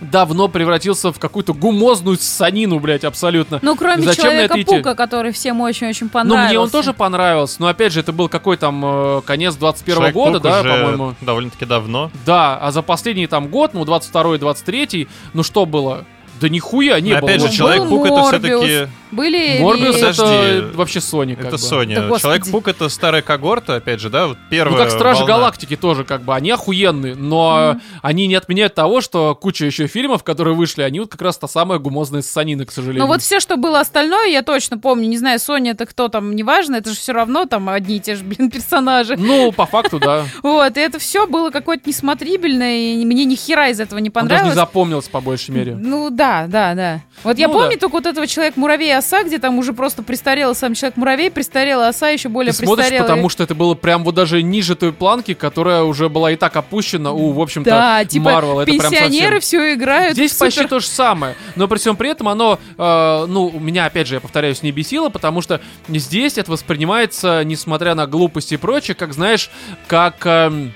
давно 0.00 0.48
превратился 0.48 1.12
в 1.12 1.18
какую-то 1.18 1.54
гумозную 1.54 2.18
ссанину, 2.18 2.78
блядь, 2.78 3.04
абсолютно. 3.04 3.58
Ну, 3.62 3.76
кроме 3.76 4.02
Зачем 4.02 4.26
идти? 4.26 4.36
Человека-паука, 4.64 4.94
который 4.94 5.32
всем 5.32 5.60
очень-очень 5.60 6.06
Ну, 6.06 6.10
понравился. 6.12 6.48
мне 6.48 6.58
он 6.58 6.70
тоже 6.70 6.92
понравился, 6.92 7.56
но 7.60 7.68
опять 7.68 7.92
же, 7.92 8.00
это 8.00 8.12
был 8.12 8.28
какой 8.28 8.56
там 8.56 8.82
э, 8.84 9.22
конец 9.24 9.54
21 9.54 9.94
Человек-паук 9.94 10.26
года, 10.32 10.40
да, 10.40 10.62
по-моему. 10.62 11.14
довольно-таки 11.20 11.64
давно. 11.64 12.10
Да, 12.26 12.56
а 12.60 12.70
за 12.70 12.82
последний 12.82 13.26
там 13.26 13.48
год, 13.48 13.72
ну, 13.74 13.84
22-23, 13.84 15.08
ну 15.32 15.42
что 15.42 15.66
было? 15.66 16.04
Да 16.44 16.50
нихуя 16.50 17.00
не 17.00 17.14
Но 17.14 17.20
было. 17.20 17.28
опять 17.30 17.40
же, 17.40 17.46
вообще. 17.46 17.56
Человек-паук 17.58 18.06
это 18.06 18.22
все-таки... 18.24 18.88
Были... 19.12 19.60
Морбиус 19.62 19.96
и- 19.96 20.00
Подожди. 20.00 20.22
это 20.24 20.70
вообще 20.76 20.98
Sony, 20.98 21.36
как 21.36 21.46
Это 21.46 21.56
бы. 21.56 21.62
Sony. 21.62 21.94
Да. 22.10 22.18
Человек-паук 22.18 22.68
это 22.68 22.88
старая 22.90 23.22
когорта, 23.22 23.76
опять 23.76 24.00
же, 24.00 24.10
да? 24.10 24.26
Вот 24.26 24.36
Ну, 24.36 24.44
первая 24.50 24.84
как 24.84 24.90
Стражи 24.90 25.20
волна. 25.20 25.36
Галактики 25.36 25.76
тоже, 25.76 26.04
как 26.04 26.22
бы, 26.22 26.34
они 26.34 26.50
охуенные, 26.50 27.14
но 27.14 27.76
они 28.02 28.26
не 28.26 28.34
отменяют 28.34 28.74
того, 28.74 29.00
что 29.00 29.34
куча 29.34 29.64
еще 29.64 29.86
фильмов, 29.86 30.22
которые 30.24 30.54
вышли, 30.54 30.82
они 30.82 31.00
вот 31.00 31.10
как 31.10 31.22
раз 31.22 31.38
та 31.38 31.46
самая 31.48 31.78
гумозная 31.78 32.20
ссанина, 32.22 32.66
к 32.66 32.72
сожалению. 32.72 33.02
Но 33.04 33.06
вот 33.06 33.22
все, 33.22 33.40
что 33.40 33.56
было 33.56 33.80
остальное, 33.80 34.26
я 34.26 34.42
точно 34.42 34.78
помню. 34.78 35.06
Не 35.08 35.16
знаю, 35.16 35.38
Соня 35.38 35.70
это 35.70 35.86
кто 35.86 36.08
там, 36.08 36.34
неважно, 36.36 36.76
это 36.76 36.90
же 36.90 36.96
все 36.96 37.12
равно 37.12 37.46
там 37.46 37.68
одни 37.70 37.96
и 37.96 38.00
те 38.00 38.16
же, 38.16 38.24
блин, 38.24 38.50
персонажи. 38.50 39.14
Ну, 39.16 39.52
по 39.52 39.64
факту, 39.64 39.98
да. 39.98 40.24
Вот, 40.42 40.76
и 40.76 40.80
это 40.80 40.98
все 40.98 41.26
было 41.28 41.50
какое-то 41.50 41.88
несмотрибельное, 41.88 42.94
и 42.96 43.04
мне 43.04 43.24
ни 43.24 43.36
хера 43.36 43.68
из 43.68 43.78
этого 43.80 44.00
не 44.00 44.08
Он 44.08 44.12
даже 44.12 44.24
не 44.24 44.28
понравилось. 44.28 44.54
запомнился, 44.56 45.08
по 45.10 45.20
большей 45.20 45.50
мере. 45.54 45.76
Ну 45.80 46.10
да, 46.10 46.33
да, 46.48 46.74
да. 46.74 47.00
Вот 47.22 47.38
я 47.38 47.48
Ну 47.48 47.54
помню 47.54 47.72
да. 47.72 47.80
только 47.80 47.92
вот 47.94 48.06
этого 48.06 48.26
человек-муравей 48.26 48.96
оса, 48.96 49.22
где 49.24 49.38
там 49.38 49.58
уже 49.58 49.72
просто 49.72 50.02
престарелый 50.02 50.54
сам 50.54 50.74
человек-муравей, 50.74 51.30
престарелая 51.30 51.88
оса, 51.88 52.08
еще 52.08 52.28
более 52.28 52.52
Ты 52.52 52.58
смотришь, 52.58 52.76
престарелый. 52.84 53.08
потому 53.08 53.28
что 53.28 53.42
это 53.44 53.54
было 53.54 53.74
прям 53.74 54.04
вот 54.04 54.14
даже 54.14 54.42
ниже 54.42 54.74
той 54.76 54.92
планки, 54.92 55.34
которая 55.34 55.82
уже 55.82 56.08
была 56.08 56.30
и 56.32 56.36
так 56.36 56.54
опущена 56.56 57.12
у, 57.12 57.32
в 57.32 57.40
общем-то, 57.40 57.70
Да, 57.70 58.04
типа 58.04 58.28
Marvel. 58.28 58.62
Это 58.62 58.72
пенсионеры 58.72 59.40
совсем... 59.40 59.40
все 59.40 59.74
играют. 59.74 60.14
Здесь 60.14 60.32
супер. 60.32 60.46
почти 60.46 60.66
то 60.66 60.80
же 60.80 60.86
самое. 60.86 61.34
Но 61.56 61.68
при 61.68 61.78
всем 61.78 61.96
при 61.96 62.10
этом 62.10 62.28
оно, 62.28 62.58
э, 62.76 63.24
ну, 63.28 63.50
меня, 63.58 63.86
опять 63.86 64.06
же, 64.06 64.14
я 64.14 64.20
повторяюсь, 64.20 64.62
не 64.62 64.72
бесило, 64.72 65.08
потому 65.08 65.40
что 65.40 65.60
здесь 65.88 66.36
это 66.38 66.50
воспринимается, 66.50 67.42
несмотря 67.44 67.94
на 67.94 68.06
глупости 68.06 68.54
и 68.54 68.56
прочее, 68.56 68.94
как, 68.94 69.12
знаешь, 69.14 69.50
как... 69.86 70.24
эм, 70.26 70.72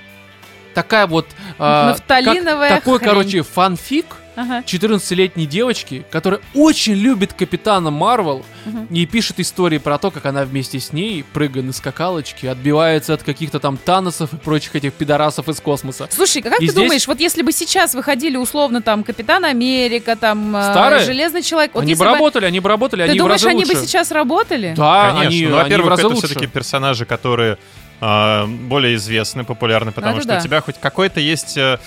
такая 0.83 1.07
вот... 1.07 1.27
э, 1.57 1.61
Нафталиновая 1.63 2.69
как- 2.69 2.79
Такой, 2.79 2.99
хрень. 2.99 3.09
короче, 3.09 3.41
фанфик, 3.43 4.05
Ага. 4.35 4.63
14-летней 4.65 5.45
девочки, 5.47 6.05
которая 6.09 6.39
очень 6.55 6.93
любит 6.93 7.33
Капитана 7.33 7.91
Марвел 7.91 8.45
и 8.89 9.05
пишет 9.05 9.37
истории 9.41 9.79
про 9.79 9.97
то, 9.97 10.11
как 10.11 10.25
она 10.27 10.43
вместе 10.45 10.79
с 10.79 10.93
ней, 10.93 11.25
прыгая 11.33 11.61
на 11.61 11.73
скакалочке, 11.73 12.49
отбивается 12.49 13.13
от 13.15 13.23
каких-то 13.23 13.59
там 13.59 13.75
Таносов 13.75 14.31
и 14.33 14.37
прочих 14.37 14.77
этих 14.77 14.93
пидорасов 14.93 15.49
из 15.49 15.59
космоса. 15.59 16.07
Слушай, 16.09 16.41
как 16.41 16.53
И 16.53 16.67
ты 16.67 16.71
здесь- 16.71 16.73
думаешь, 16.75 17.05
вот 17.07 17.19
если 17.19 17.41
бы 17.41 17.51
сейчас 17.51 17.93
выходили 17.93 18.37
условно 18.37 18.81
там 18.81 19.03
Капитан 19.03 19.43
Америка, 19.43 20.15
там 20.15 20.55
э, 20.55 20.71
Старые? 20.71 21.03
Железный 21.03 21.41
человек, 21.41 21.71
вот 21.73 21.81
они 21.83 21.95
бы 21.95 22.05
работали, 22.05 22.45
они 22.45 22.61
бы 22.61 22.69
работали, 22.69 23.03
Ты 23.03 23.09
они 23.09 23.19
думаешь, 23.19 23.41
разы 23.41 23.49
они 23.49 23.65
бы 23.65 23.71
лучше. 23.73 23.85
сейчас 23.87 24.09
работали? 24.11 24.73
Да, 24.77 25.07
Конечно. 25.09 25.27
они, 25.27 25.45
ну, 25.47 25.55
во-первых, 25.57 25.99
это 25.99 26.15
все-таки 26.15 26.47
персонажи, 26.47 27.05
которые 27.05 27.53
а, 27.53 27.57
более 27.99 28.95
известны, 28.95 29.43
популярны, 29.43 29.91
потому 29.91 30.15
это 30.17 30.21
что 30.21 30.33
да. 30.33 30.39
у 30.39 30.41
тебя 30.41 30.61
хоть 30.61 30.79
какой-то 30.79 31.19
есть 31.19 31.57
э, 31.57 31.79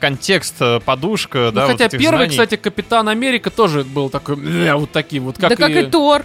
контекст, 0.00 0.56
э, 0.60 0.80
подушка, 0.84 1.38
Ну, 1.38 1.52
да, 1.52 1.62
вот 1.62 1.72
хотя 1.72 1.86
этих 1.86 1.98
первый, 1.98 2.16
знаний. 2.16 2.30
кстати, 2.30 2.56
Капитан 2.56 3.08
Америка 3.08 3.50
тоже 3.50 3.84
был 3.84 4.10
такой, 4.10 4.36
вот 4.76 4.90
таким 4.90 5.24
вот, 5.24 5.38
как 5.38 5.50
да 5.50 5.56
как 5.56 5.70
и 5.70 5.86
Тор. 5.86 6.24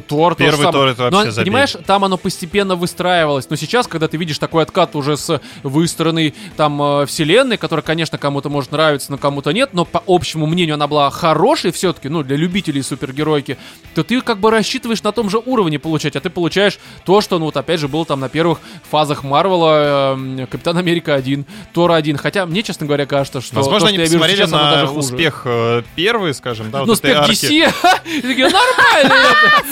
Да, 0.00 0.06
Тор, 0.08 0.34
Первый 0.34 0.56
самое. 0.64 0.72
Тор 0.72 0.88
это 0.88 1.10
Но, 1.10 1.16
вообще 1.18 1.32
забей. 1.32 1.46
понимаешь, 1.46 1.76
там 1.86 2.04
оно 2.04 2.16
постепенно 2.16 2.76
выстраивалось. 2.76 3.48
Но 3.50 3.56
сейчас, 3.56 3.86
когда 3.86 4.08
ты 4.08 4.16
видишь 4.16 4.38
такой 4.38 4.62
откат 4.62 4.94
уже 4.96 5.16
с 5.16 5.40
выстроенной 5.62 6.34
там 6.56 6.80
э, 6.82 7.06
вселенной, 7.06 7.56
которая, 7.56 7.82
конечно, 7.82 8.18
кому-то 8.18 8.48
может 8.48 8.72
нравиться, 8.72 9.10
но 9.10 9.18
кому-то 9.18 9.52
нет, 9.52 9.70
но 9.72 9.84
по 9.84 10.02
общему 10.06 10.46
мнению 10.46 10.74
она 10.74 10.86
была 10.86 11.10
хорошей 11.10 11.72
все-таки, 11.72 12.08
ну, 12.08 12.22
для 12.22 12.36
любителей 12.36 12.82
супергеройки, 12.82 13.58
то 13.94 14.02
ты 14.02 14.20
как 14.20 14.38
бы 14.38 14.50
рассчитываешь 14.50 15.02
на 15.02 15.12
том 15.12 15.30
же 15.30 15.38
уровне 15.38 15.78
получать, 15.78 16.16
а 16.16 16.20
ты 16.20 16.30
получаешь 16.30 16.78
то, 17.04 17.20
что, 17.20 17.38
ну, 17.38 17.46
вот 17.46 17.56
опять 17.56 17.80
же, 17.80 17.88
было 17.88 18.04
там 18.04 18.20
на 18.20 18.28
первых 18.28 18.60
фазах 18.90 19.24
Марвела, 19.24 20.16
э, 20.16 20.46
Капитан 20.50 20.76
Америка 20.78 21.14
1, 21.14 21.44
Тор 21.72 21.92
1. 21.92 22.16
Хотя 22.16 22.46
мне, 22.46 22.62
честно 22.62 22.86
говоря, 22.86 23.06
кажется, 23.06 23.40
что 23.40 23.56
Возможно, 23.56 23.88
то, 23.88 23.94
они 23.94 23.98
вижу 23.98 24.12
посмотрели 24.12 24.36
сейчас, 24.38 24.50
на 24.50 24.70
даже 24.70 24.92
успех 24.92 25.42
э, 25.44 25.82
первый, 25.96 26.34
скажем, 26.34 26.70
да, 26.70 26.80
Ну, 26.80 26.86
вот 26.86 26.92
успех. 26.94 27.28
DC. 27.28 27.72
Такие, 28.22 28.48
нормально. 28.48 29.14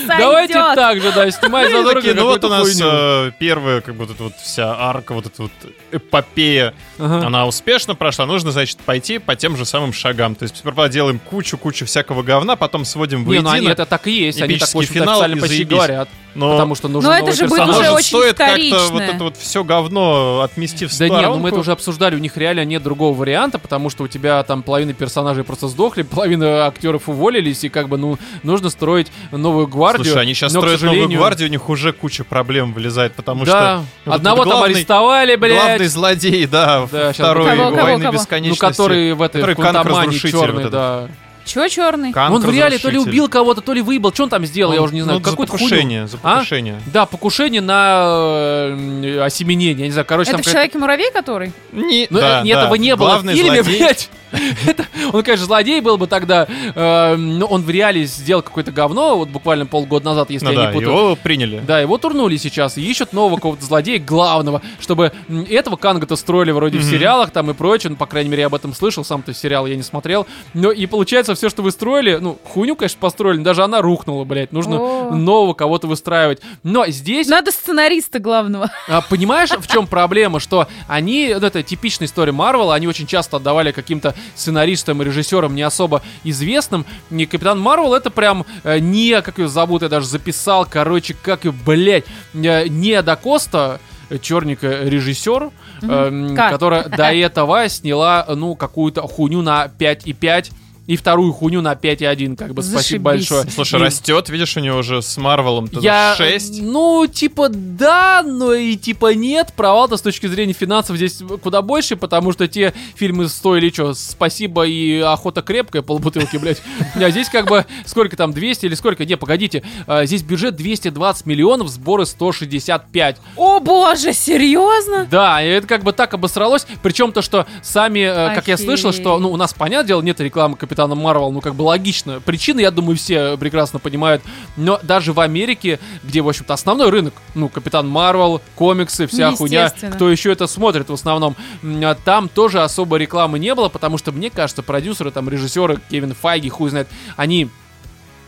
Давайте 0.19 0.55
так 0.55 1.01
же, 1.01 1.13
да, 1.13 1.31
снимай 1.31 1.65
Ну, 1.65 1.71
задорого 1.79 1.95
такие, 2.01 2.15
ну 2.15 2.25
вот 2.25 2.45
у 2.45 2.49
нас 2.49 2.81
э, 2.81 3.31
первая, 3.39 3.81
как 3.81 3.95
бы 3.95 4.05
вот 4.07 4.15
эта 4.15 4.23
вот 4.25 4.35
вся 4.37 4.75
арка, 4.77 5.15
вот 5.15 5.27
эта 5.27 5.43
вот 5.43 5.53
эпопея, 5.91 6.75
Ага. 6.99 7.27
она 7.27 7.47
успешно 7.47 7.95
прошла. 7.95 8.27
Нужно, 8.27 8.51
значит, 8.53 8.79
пойти 8.79 9.19
по 9.19 9.37
тем 9.37 9.57
же 9.57 9.65
самым 9.65 9.93
шагам. 9.93 10.35
То 10.35 10.45
есть 10.45 10.57
сперва 10.57 10.89
делаем 10.89 11.19
кучу-кучу 11.19 11.87
всякого 11.87 12.23
говна, 12.23 12.57
потом 12.57 12.85
сводим 12.85 13.21
Не, 13.21 13.25
воедино. 13.27 13.49
ну 13.51 13.57
они 13.57 13.67
это 13.69 13.87
так 13.87 14.07
и 14.07 14.13
есть, 14.13 14.41
они 14.43 14.57
так, 14.59 14.69
в 14.69 14.77
общем-то, 14.77 14.95
финал 14.95 15.21
официально 15.21 15.37
и 15.37 15.41
почти 15.41 15.57
заебись. 15.57 15.77
говорят. 15.77 16.09
Но 16.35 16.53
потому 16.53 16.75
что 16.75 16.89
нужен 16.89 17.09
Но 17.11 17.15
это 17.15 17.25
новый 17.27 17.37
же 17.37 17.47
будет 17.49 17.69
уже 17.69 17.91
очень 17.91 18.07
стоит 18.07 18.37
как-то 18.37 18.89
вот 18.91 19.03
это 19.03 19.25
вот 19.25 19.37
все 19.37 19.65
говно 19.65 20.41
отмести 20.41 20.87
в 20.87 20.89
Да 20.91 20.95
сторонку? 20.95 21.21
нет, 21.21 21.31
ну 21.31 21.39
мы 21.39 21.49
это 21.51 21.61
уже 21.61 21.73
обсуждали, 21.73 22.15
у 22.15 22.19
них 22.19 22.37
реально 22.37 22.65
нет 22.65 22.83
другого 22.83 23.17
варианта, 23.17 23.59
потому 23.59 23.91
что 23.91 24.05
у 24.05 24.09
тебя 24.09 24.43
там 24.43 24.63
половина 24.63 24.95
персонажей 24.95 25.45
просто 25.45 25.69
сдохли, 25.69 26.03
половина 26.11 26.67
актеров 26.67 27.09
уволились, 27.09 27.65
и 27.65 27.69
как 27.69 27.89
бы, 27.89 27.99
ну, 27.99 28.19
нужно 28.43 28.71
строить 28.71 29.13
новую 29.31 29.67
гвардию. 29.67 30.05
Слушай, 30.07 30.23
они 30.23 30.35
сейчас 30.35 30.53
но, 30.53 30.61
строят 30.61 30.81
новую 30.81 30.95
сожалению- 30.97 31.19
гвардию, 31.19 31.49
у 31.49 31.53
них 31.53 31.69
уже 31.69 31.93
куча 31.93 32.25
проблем 32.25 32.73
вылезает, 32.73 33.15
потому 33.15 33.45
да, 33.45 33.51
что... 33.51 33.85
вот 34.07 34.15
одного 34.15 34.37
этот 34.39 34.51
там 34.51 34.59
главный- 34.61 34.75
арестовали, 34.77 35.37
блядь. 35.37 35.63
Главный 35.63 35.87
злодей, 35.89 36.47
да, 36.47 36.89
Да, 36.91 37.13
второй 37.13 37.47
Кого, 37.51 37.63
кого, 37.71 37.83
войны 37.83 38.01
кого? 38.05 38.13
Ну, 38.13 38.19
бесконечности. 38.19 38.61
который 38.61 39.13
в 39.13 39.23
этой 39.23 39.43
который 39.43 40.19
черный, 40.19 40.53
вот 40.53 40.61
этот. 40.61 40.73
да. 40.73 41.09
Чё 41.45 41.69
черный? 41.69 42.13
Канк 42.13 42.35
Он 42.37 42.43
в 42.43 42.51
реале 42.51 42.79
то 42.79 42.89
ли 42.89 42.99
убил 42.99 43.29
кого-то, 43.29 43.61
то 43.61 43.73
ли 43.73 43.83
выебал. 43.83 44.13
Что 44.13 44.25
он 44.25 44.29
там 44.31 44.47
сделал, 44.47 44.73
я 44.73 44.83
уже 44.83 44.95
не 44.95 45.03
знаю. 45.03 45.19
Ну, 45.19 45.25
за 45.25 45.31
Какую-то 45.31 45.53
хуйню. 45.53 45.69
покушение, 45.69 46.07
за 46.07 46.19
А? 46.23 46.35
покушение. 46.37 46.81
Да, 46.87 47.07
покушение 47.07 47.61
на 47.61 48.69
э, 48.71 49.21
осеменение. 49.25 49.75
Я 49.81 49.87
не 49.87 49.93
знаю, 49.93 50.07
короче, 50.07 50.31
Это 50.33 50.43
там 50.43 50.53
Человеке-муравей, 50.53 51.11
который? 51.13 51.53
Не, 51.73 52.07
Ну, 52.11 52.19
да, 52.21 52.43
э, 52.45 52.49
этого 52.49 52.71
да. 52.71 52.79
не 52.79 52.95
было 52.97 53.07
Главный 53.09 53.35
в 53.35 53.37
фильме, 53.37 53.63
злодей. 53.63 53.79
блядь. 53.79 54.11
Он, 55.13 55.23
конечно, 55.23 55.47
злодей 55.47 55.81
был 55.81 55.99
бы 55.99 56.07
тогда, 56.07 56.47
э, 56.49 57.17
но 57.17 57.47
он 57.47 57.63
в 57.63 57.71
реале 57.71 58.05
сделал 58.05 58.43
какое-то 58.43 58.73
говно, 58.73 59.17
вот 59.19 59.29
буквально 59.29 59.67
полгода 59.67 60.05
назад, 60.07 60.31
если 60.31 60.47
Ну 60.47 60.53
я 60.53 60.67
не 60.67 60.73
путаю. 60.73 60.91
его 60.91 61.17
приняли. 61.17 61.63
Да, 61.67 61.81
его 61.81 61.99
турнули 61.99 62.37
сейчас 62.37 62.79
и 62.79 62.83
ищут 62.83 63.13
нового 63.13 63.37
какого-то 63.37 63.65
злодея 63.65 63.99
главного, 63.99 64.63
чтобы 64.81 65.13
этого 65.51 65.77
Канга-то 65.77 66.17
строили 66.17 66.51
вроде 66.51 66.79
в 66.79 66.83
сериалах 66.85 67.31
там 67.31 67.51
и 67.51 67.55
прочее, 67.55 67.91
ну, 67.91 67.97
по 67.97 68.07
крайней 68.07 68.31
мере, 68.31 68.43
я 68.43 68.47
об 68.47 68.55
этом 68.55 68.75
слышал, 68.75 69.05
сам-то 69.05 69.35
сериал 69.35 69.67
я 69.67 69.77
не 69.77 69.83
смотрел. 69.83 70.27
Но 70.55 70.71
и 70.71 70.87
получается, 70.87 71.35
все, 71.35 71.49
что 71.51 71.63
вы 71.63 71.71
строили, 71.71 72.19
ну, 72.21 72.39
хуйню, 72.45 72.77
конечно, 72.77 72.99
построили, 73.01 73.43
даже 73.43 73.63
она 73.63 73.83
рухнула, 73.83 74.25
блядь, 74.25 74.53
нужно 74.53 75.11
нового 75.11 75.55
кого-то 75.55 75.87
выстраивать. 75.87 76.41
Но 76.63 76.87
здесь 76.87 77.29
Надо 77.29 77.51
сценариста 77.51 78.19
главного. 78.19 78.71
а, 78.89 79.01
понимаешь, 79.03 79.51
в 79.51 79.67
чем 79.67 79.87
проблема? 79.87 80.41
Что 80.41 80.69
они, 80.89 81.35
ну, 81.39 81.47
это 81.47 81.63
типичная 81.63 82.07
история 82.07 82.33
Марвела, 82.33 82.75
они 82.75 82.87
очень 82.87 83.07
часто 83.07 83.37
отдавали 83.37 83.73
каким-то 83.73 84.15
сценаристам 84.35 85.03
и 85.03 85.05
режиссерам 85.05 85.55
не 85.55 85.63
особо 85.63 86.03
известным. 86.25 86.87
И 87.11 87.27
Капитан 87.27 87.61
Марвел 87.61 87.95
это 87.95 88.11
прям 88.11 88.45
э, 88.65 88.79
не, 88.79 89.21
как 89.23 89.39
ее 89.39 89.49
зовут, 89.49 89.83
я 89.83 89.89
даже 89.89 90.07
записал, 90.07 90.67
короче, 90.69 91.15
как 91.21 91.45
ее, 91.45 91.53
блядь, 91.53 92.05
э, 92.35 92.69
не 92.69 93.01
До 93.03 93.17
Коста, 93.17 93.81
э, 94.11 94.19
черненькая 94.19 94.89
режиссер, 94.89 95.51
эм, 95.83 96.37
Как? 96.37 96.51
которая 96.51 96.89
до 96.89 97.05
этого 97.13 97.69
сняла, 97.69 98.27
ну, 98.29 98.55
какую-то 98.55 99.03
хуйню 99.03 99.43
на 99.43 99.67
5,5 99.67 100.53
и 100.93 100.97
вторую 100.97 101.33
хуйню 101.33 101.63
на 101.63 101.73
5,1, 101.73 102.37
как 102.37 102.53
бы, 102.53 102.63
спасибо 102.63 103.13
Зашибись. 103.13 103.31
большое. 103.31 103.51
Слушай, 103.51 103.81
И- 103.81 103.83
растет, 103.85 104.29
видишь, 104.29 104.57
у 104.59 104.61
него 104.61 104.79
уже 104.79 105.01
с 105.01 105.17
Марвелом 105.17 105.71
я, 105.81 106.15
6. 106.19 106.61
ну, 106.61 107.07
типа, 107.07 107.49
да, 107.49 108.23
но 108.23 108.53
и 108.53 108.77
типа 108.77 109.15
нет. 109.15 109.55
Провал-то 109.57 109.97
с 109.97 110.03
точки 110.03 110.27
зрения 110.27 110.53
финансов 110.53 110.97
здесь 110.97 111.21
куда 111.43 111.63
больше, 111.63 111.97
потому 111.97 112.33
что 112.33 112.47
те 112.47 112.75
фильмы 112.95 113.29
стоили 113.29 113.71
что, 113.71 113.95
спасибо 113.95 114.67
и 114.67 114.99
охота 115.01 115.41
крепкая, 115.41 115.81
полбутылки, 115.81 116.37
блядь. 116.37 116.61
А 116.95 117.09
здесь 117.09 117.31
как 117.31 117.49
бы, 117.49 117.65
сколько 117.87 118.15
там, 118.17 118.33
200 118.35 118.67
или 118.67 118.75
сколько? 118.75 119.07
Не, 119.07 119.17
погодите, 119.17 119.63
а, 119.87 120.05
здесь 120.05 120.23
бюджет 120.23 120.57
220 120.57 121.25
миллионов, 121.25 121.69
сборы 121.69 122.05
165. 122.05 123.17
О 123.37 123.61
боже, 123.61 124.13
серьезно? 124.13 125.07
Да, 125.11 125.43
и 125.43 125.49
это 125.49 125.67
как 125.67 125.85
бы 125.85 125.93
так 125.93 126.13
обосралось. 126.13 126.67
Причем 126.83 127.13
то, 127.13 127.23
что 127.23 127.47
сами, 127.63 128.01
э, 128.01 128.35
как 128.35 128.49
я 128.49 128.57
слышал, 128.59 128.93
что, 128.93 129.19
ну, 129.19 129.31
у 129.33 129.37
нас, 129.37 129.55
понятное 129.55 129.87
дело, 129.89 130.03
нет 130.03 130.21
рекламы 130.21 130.57
Капитана 130.83 131.01
Марвел, 131.01 131.31
ну, 131.31 131.41
как 131.41 131.55
бы 131.55 131.63
логично. 131.63 132.21
Причины, 132.21 132.61
я 132.61 132.73
думаю, 132.73 132.97
все 132.97 133.37
прекрасно 133.37 133.79
понимают. 133.79 134.23
Но 134.57 134.81
даже 134.83 135.13
в 135.13 135.21
Америке, 135.21 135.79
где, 136.03 136.23
в 136.23 136.29
общем-то, 136.29 136.55
основной 136.55 136.91
рынок, 136.91 137.15
ну, 137.35 137.49
Капитан 137.49 137.89
Марвел, 137.89 138.41
комиксы, 138.57 139.07
вся 139.07 139.31
хуйня, 139.31 139.65
Естественно. 139.67 139.95
кто 139.95 140.11
еще 140.11 140.33
это 140.33 140.49
смотрит 140.49 140.89
в 140.89 140.93
основном, 140.93 141.37
а 141.63 141.95
там 141.95 142.29
тоже 142.29 142.63
особо 142.63 142.97
рекламы 142.97 143.39
не 143.39 143.55
было, 143.55 143.69
потому 143.69 143.97
что, 143.97 144.11
мне 144.11 144.29
кажется, 144.31 144.63
продюсеры, 144.63 145.13
там, 145.13 145.29
режиссеры, 145.29 145.79
Кевин 145.89 146.15
Файги, 146.15 146.49
хуй 146.49 146.71
знает, 146.71 146.89
они 147.17 147.49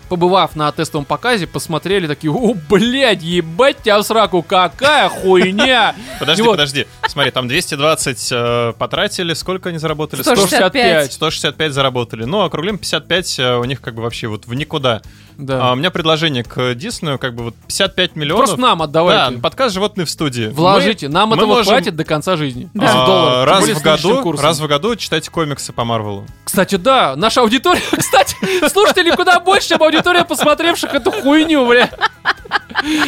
побывав 0.09 0.57
на 0.57 0.71
тестовом 0.73 1.05
показе, 1.05 1.47
посмотрели 1.47 2.07
такие, 2.07 2.33
о, 2.33 2.55
блядь, 2.69 3.23
ебать 3.23 3.79
тебя 3.83 3.99
в 3.99 4.03
сраку, 4.03 4.43
какая 4.43 5.09
хуйня! 5.09 5.95
Подожди, 6.19 6.43
вот- 6.43 6.53
подожди. 6.53 6.87
Смотри, 7.07 7.31
там 7.31 7.49
220 7.49 8.29
э, 8.33 8.73
потратили. 8.79 9.35
Сколько 9.35 9.69
они 9.69 9.79
заработали? 9.79 10.23
165. 10.23 11.13
165 11.13 11.73
заработали. 11.73 12.25
Ну, 12.25 12.43
округлим 12.43 12.79
55 12.79 13.39
э, 13.39 13.57
у 13.57 13.65
них 13.65 13.81
как 13.81 13.95
бы 13.95 14.03
вообще 14.03 14.27
вот 14.29 14.47
в 14.47 14.55
никуда. 14.55 15.03
Да. 15.37 15.69
А 15.69 15.73
у 15.73 15.75
меня 15.77 15.91
предложение 15.91 16.45
к 16.45 16.75
Диснею, 16.75 17.19
как 17.19 17.35
бы 17.35 17.45
вот 17.45 17.55
55 17.67 18.15
миллионов. 18.17 18.45
Просто 18.47 18.61
нам 18.61 18.79
Да, 18.79 18.85
отдавайте. 18.85 19.39
подкаст 19.39 19.75
«Животные 19.75 20.05
в 20.05 20.11
студии». 20.11 20.47
Вложите, 20.47 21.09
нам 21.09 21.31
мы 21.31 21.37
этого 21.37 21.49
можем- 21.49 21.73
хватит 21.73 21.97
до 21.97 22.05
конца 22.05 22.37
жизни. 22.37 22.69
Да. 22.73 23.43
А, 23.43 23.45
раз 23.45 23.69
в 23.69 23.83
году, 23.83 24.23
курсом. 24.23 24.45
раз 24.45 24.61
в 24.61 24.67
году 24.69 24.95
читайте 24.95 25.31
комиксы 25.31 25.73
по 25.73 25.85
Марвелу. 25.85 26.25
Кстати, 26.45 26.77
да, 26.77 27.15
наша 27.17 27.41
аудитория, 27.41 27.83
кстати, 27.99 28.37
слушателей 28.69 29.11
куда 29.17 29.41
больше, 29.41 29.71
чем 29.71 29.83
аудитория 29.83 29.94
посмотревших 30.03 30.95
эту 30.95 31.11
хуйню, 31.11 31.67
бля. 31.67 31.91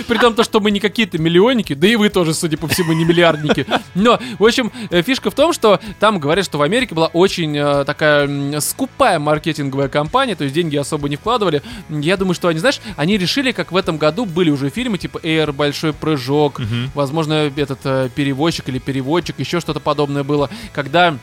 При 0.09 0.19
том, 0.19 0.35
то, 0.35 0.45
что 0.45 0.61
мы 0.61 0.71
не 0.71 0.81
какие-то 0.81 1.19
миллионники, 1.19 1.75
да 1.75 1.87
и 1.87 1.97
вы 1.97 2.09
тоже, 2.09 2.35
судя 2.35 2.57
по 2.57 2.69
всему, 2.69 2.93
не 2.93 3.05
миллиардники. 3.05 3.67
Но, 3.95 4.19
в 4.39 4.45
общем, 4.45 4.73
э, 4.91 5.03
фишка 5.03 5.31
в 5.31 5.35
том, 5.35 5.53
что 5.53 5.81
там 6.01 6.19
говорят, 6.19 6.45
что 6.45 6.59
в 6.59 6.63
Америке 6.63 6.95
была 6.95 7.09
очень 7.09 7.57
э, 7.57 7.85
такая 7.85 8.61
скупая 8.61 9.19
маркетинговая 9.19 9.89
компания, 9.89 10.35
то 10.35 10.45
есть 10.45 10.55
деньги 10.55 10.77
особо 10.77 11.09
не 11.09 11.17
вкладывали. 11.17 11.63
Я 11.89 12.17
думаю, 12.17 12.35
что 12.35 12.49
они, 12.49 12.59
знаешь, 12.59 12.81
они 12.97 13.19
решили, 13.19 13.53
как 13.53 13.73
в 13.73 13.77
этом 13.77 13.99
году 13.99 14.25
были 14.25 14.51
уже 14.51 14.71
фильмы 14.71 14.99
типа 14.99 15.19
Air, 15.19 15.53
Большой 15.53 15.93
прыжок, 15.93 16.61
возможно, 16.95 17.51
этот 17.57 17.81
э, 17.85 18.09
перевозчик 18.15 18.69
или 18.69 18.79
переводчик, 18.79 19.39
еще 19.39 19.61
что-то 19.61 19.81
подобное 19.81 20.25
было, 20.25 20.51
когда 20.73 21.17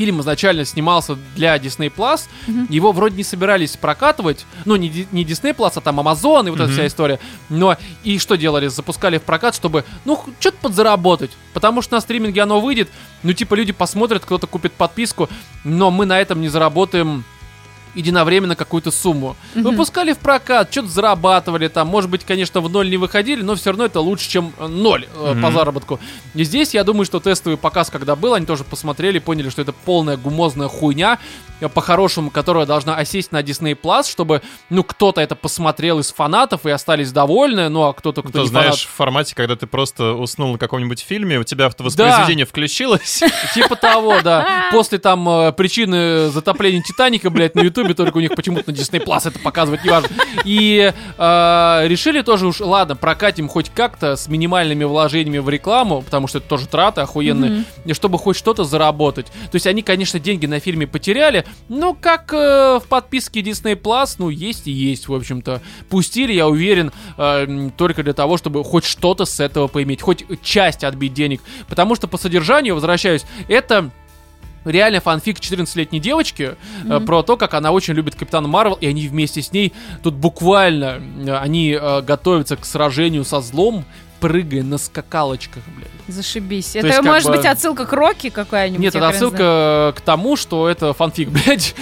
фильм 0.00 0.22
изначально 0.22 0.64
снимался 0.64 1.18
для 1.36 1.54
Disney 1.58 1.92
Plus, 1.94 2.22
его 2.70 2.90
вроде 2.92 3.16
не 3.18 3.22
собирались 3.22 3.76
прокатывать, 3.76 4.46
ну 4.64 4.76
не, 4.76 5.06
не 5.12 5.24
Disney 5.26 5.54
Plus, 5.54 5.72
а 5.74 5.80
там 5.82 6.00
Amazon 6.00 6.46
и 6.46 6.50
вот 6.50 6.58
эта 6.58 6.68
Мгм. 6.68 6.72
вся 6.72 6.86
история, 6.86 7.18
но 7.50 7.76
и 8.02 8.18
что 8.18 8.36
делали, 8.38 8.68
запускали 8.68 9.18
в 9.18 9.22
прокат, 9.22 9.54
чтобы, 9.54 9.84
ну, 10.06 10.18
что-то 10.40 10.56
подзаработать, 10.62 11.32
потому 11.52 11.82
что 11.82 11.96
на 11.96 12.00
стриминге 12.00 12.40
оно 12.40 12.60
выйдет, 12.62 12.88
ну, 13.22 13.34
типа, 13.34 13.52
люди 13.56 13.72
посмотрят, 13.72 14.24
кто-то 14.24 14.46
купит 14.46 14.72
подписку, 14.72 15.28
но 15.64 15.90
мы 15.90 16.06
на 16.06 16.18
этом 16.18 16.40
не 16.40 16.48
заработаем 16.48 17.24
единовременно 17.94 18.56
какую-то 18.56 18.90
сумму. 18.90 19.36
Выпускали 19.54 20.12
в 20.12 20.18
прокат, 20.18 20.70
что-то 20.70 20.88
зарабатывали 20.88 21.68
там, 21.68 21.88
может 21.88 22.10
быть, 22.10 22.24
конечно, 22.24 22.60
в 22.60 22.68
ноль 22.70 22.90
не 22.90 22.96
выходили, 22.96 23.42
но 23.42 23.54
все 23.54 23.70
равно 23.70 23.84
это 23.84 24.00
лучше, 24.00 24.28
чем 24.28 24.52
э, 24.58 24.66
ноль 24.66 25.06
э, 25.14 25.36
по 25.42 25.50
заработку. 25.50 26.00
И 26.34 26.44
здесь, 26.44 26.74
я 26.74 26.84
думаю, 26.84 27.04
что 27.04 27.20
тестовый 27.20 27.56
показ, 27.56 27.90
когда 27.90 28.16
был, 28.16 28.34
они 28.34 28.46
тоже 28.46 28.64
посмотрели, 28.64 29.18
поняли, 29.18 29.50
что 29.50 29.62
это 29.62 29.72
полная 29.72 30.16
гумозная 30.16 30.68
хуйня, 30.68 31.18
э, 31.60 31.68
по-хорошему, 31.68 32.30
которая 32.30 32.66
должна 32.66 32.96
осесть 32.96 33.32
на 33.32 33.40
Disney 33.40 33.78
Plus, 33.80 34.10
чтобы, 34.10 34.42
ну, 34.68 34.84
кто-то 34.84 35.20
это 35.20 35.34
посмотрел 35.34 35.98
из 35.98 36.12
фанатов 36.12 36.66
и 36.66 36.70
остались 36.70 37.12
довольны, 37.12 37.68
ну, 37.68 37.82
а 37.82 37.92
кто-то, 37.92 38.22
кто 38.22 38.32
Ты 38.32 38.38
не 38.40 38.46
знаешь, 38.48 38.86
в 38.86 38.90
формате, 38.90 39.34
когда 39.34 39.56
ты 39.56 39.66
просто 39.66 40.14
уснул 40.14 40.52
на 40.52 40.58
каком-нибудь 40.58 41.00
фильме, 41.00 41.38
у 41.38 41.44
тебя 41.44 41.66
автовоспроизведение 41.66 42.46
включилось. 42.46 43.18
фанат. 43.20 43.54
Типа 43.54 43.76
того, 43.76 44.20
да. 44.22 44.68
После 44.72 44.98
там 44.98 45.52
причины 45.54 46.30
затопления 46.30 46.82
Титаника, 46.82 47.30
блядь, 47.30 47.54
на 47.54 47.60
Ютубе, 47.80 47.94
только 47.94 48.18
у 48.18 48.20
них 48.20 48.34
почему-то 48.34 48.70
на 48.70 48.74
Disney 48.74 49.04
Plus 49.04 49.28
это 49.28 49.38
показывать 49.38 49.84
неважно. 49.84 50.08
И 50.44 50.92
э, 51.18 51.82
решили 51.86 52.22
тоже 52.22 52.46
уж, 52.46 52.60
ладно, 52.60 52.96
прокатим 52.96 53.48
хоть 53.48 53.70
как-то 53.70 54.16
с 54.16 54.28
минимальными 54.28 54.84
вложениями 54.84 55.38
в 55.38 55.48
рекламу, 55.48 56.02
потому 56.02 56.26
что 56.26 56.38
это 56.38 56.48
тоже 56.48 56.66
траты 56.66 57.00
охуенные, 57.00 57.64
и 57.84 57.92
чтобы 57.92 58.18
хоть 58.18 58.36
что-то 58.36 58.64
заработать. 58.64 59.26
То 59.26 59.54
есть 59.54 59.66
они, 59.66 59.82
конечно, 59.82 60.18
деньги 60.18 60.46
на 60.46 60.60
фильме 60.60 60.86
потеряли, 60.86 61.44
но 61.68 61.94
как 61.94 62.32
э, 62.32 62.80
в 62.82 62.88
подписке 62.88 63.40
Disney 63.40 63.80
Plus, 63.80 64.16
ну, 64.18 64.28
есть 64.28 64.66
и 64.66 64.72
есть, 64.72 65.08
в 65.08 65.14
общем-то. 65.14 65.60
Пустили, 65.88 66.32
я 66.32 66.48
уверен, 66.48 66.92
э, 67.16 67.70
только 67.76 68.02
для 68.02 68.12
того, 68.12 68.36
чтобы 68.36 68.62
хоть 68.64 68.84
что-то 68.84 69.24
с 69.24 69.40
этого 69.40 69.66
поиметь, 69.66 70.02
хоть 70.02 70.24
часть 70.42 70.84
отбить 70.84 71.14
денег. 71.14 71.40
Потому 71.68 71.94
что 71.94 72.08
по 72.08 72.18
содержанию, 72.18 72.74
возвращаюсь, 72.74 73.24
это 73.48 73.90
реально 74.64 75.00
фанфик 75.00 75.38
14-летней 75.38 76.00
девочки 76.00 76.56
э, 76.84 77.00
про 77.00 77.22
то, 77.22 77.36
как 77.36 77.54
она 77.54 77.72
очень 77.72 77.94
любит 77.94 78.14
Капитана 78.14 78.48
Марвел, 78.48 78.74
и 78.80 78.86
они 78.86 79.08
вместе 79.08 79.42
с 79.42 79.52
ней 79.52 79.72
тут 80.02 80.14
буквально 80.14 81.00
э, 81.26 81.36
они 81.36 81.76
э, 81.80 82.02
готовятся 82.02 82.56
к 82.56 82.64
сражению 82.64 83.24
со 83.24 83.40
злом, 83.40 83.84
прыгая 84.20 84.62
на 84.62 84.78
скакалочках, 84.78 85.62
блядь. 85.76 85.88
Зашибись. 86.08 86.74
есть, 86.74 86.76
Это 86.76 86.88
как 86.96 87.04
может 87.04 87.30
бы- 87.30 87.36
быть 87.36 87.46
отсылка 87.46 87.86
к 87.86 87.92
Рокки 87.92 88.30
какая-нибудь? 88.30 88.80
Нет, 88.82 88.94
это 88.94 89.08
отсылка 89.08 89.94
к 89.96 90.00
тому, 90.00 90.36
что 90.36 90.68
это 90.68 90.92
фанфик, 90.92 91.28
блядь. 91.46 91.74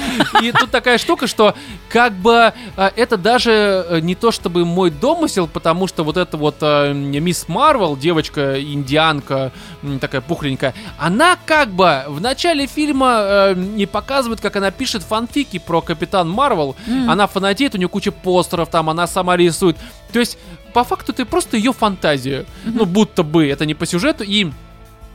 И 0.42 0.52
тут 0.52 0.70
такая 0.70 0.98
штука, 0.98 1.26
что 1.26 1.54
как 1.88 2.12
бы 2.12 2.52
э, 2.76 2.90
это 2.96 3.16
даже 3.16 3.86
э, 3.88 4.00
не 4.00 4.14
то 4.14 4.30
чтобы 4.30 4.64
мой 4.64 4.90
домысел, 4.90 5.46
потому 5.48 5.86
что 5.86 6.04
вот 6.04 6.16
эта 6.16 6.36
вот 6.36 6.56
э, 6.60 6.92
мисс 6.92 7.48
Марвел, 7.48 7.96
девочка 7.96 8.60
индианка, 8.62 9.52
такая 10.00 10.20
пухленькая, 10.20 10.74
она 10.98 11.36
как 11.46 11.70
бы 11.70 12.04
в 12.08 12.20
начале 12.20 12.66
фильма 12.66 13.20
э, 13.20 13.54
не 13.56 13.86
показывает, 13.86 14.40
как 14.40 14.56
она 14.56 14.70
пишет 14.70 15.02
фанфики 15.02 15.58
про 15.58 15.80
Капитан 15.80 16.28
Марвел. 16.28 16.76
Она 17.08 17.26
фанатеет, 17.26 17.74
у 17.74 17.78
нее 17.78 17.88
куча 17.88 18.12
постеров 18.12 18.68
там, 18.70 18.90
она 18.90 19.06
сама 19.06 19.36
рисует. 19.36 19.76
То 20.12 20.20
есть 20.20 20.38
по 20.78 20.84
факту 20.84 21.12
ты 21.12 21.24
просто 21.24 21.56
ее 21.56 21.72
фантазия. 21.72 22.46
Ну, 22.64 22.86
будто 22.86 23.24
бы 23.24 23.48
это 23.48 23.66
не 23.66 23.74
по 23.74 23.84
сюжету. 23.84 24.22
И 24.22 24.52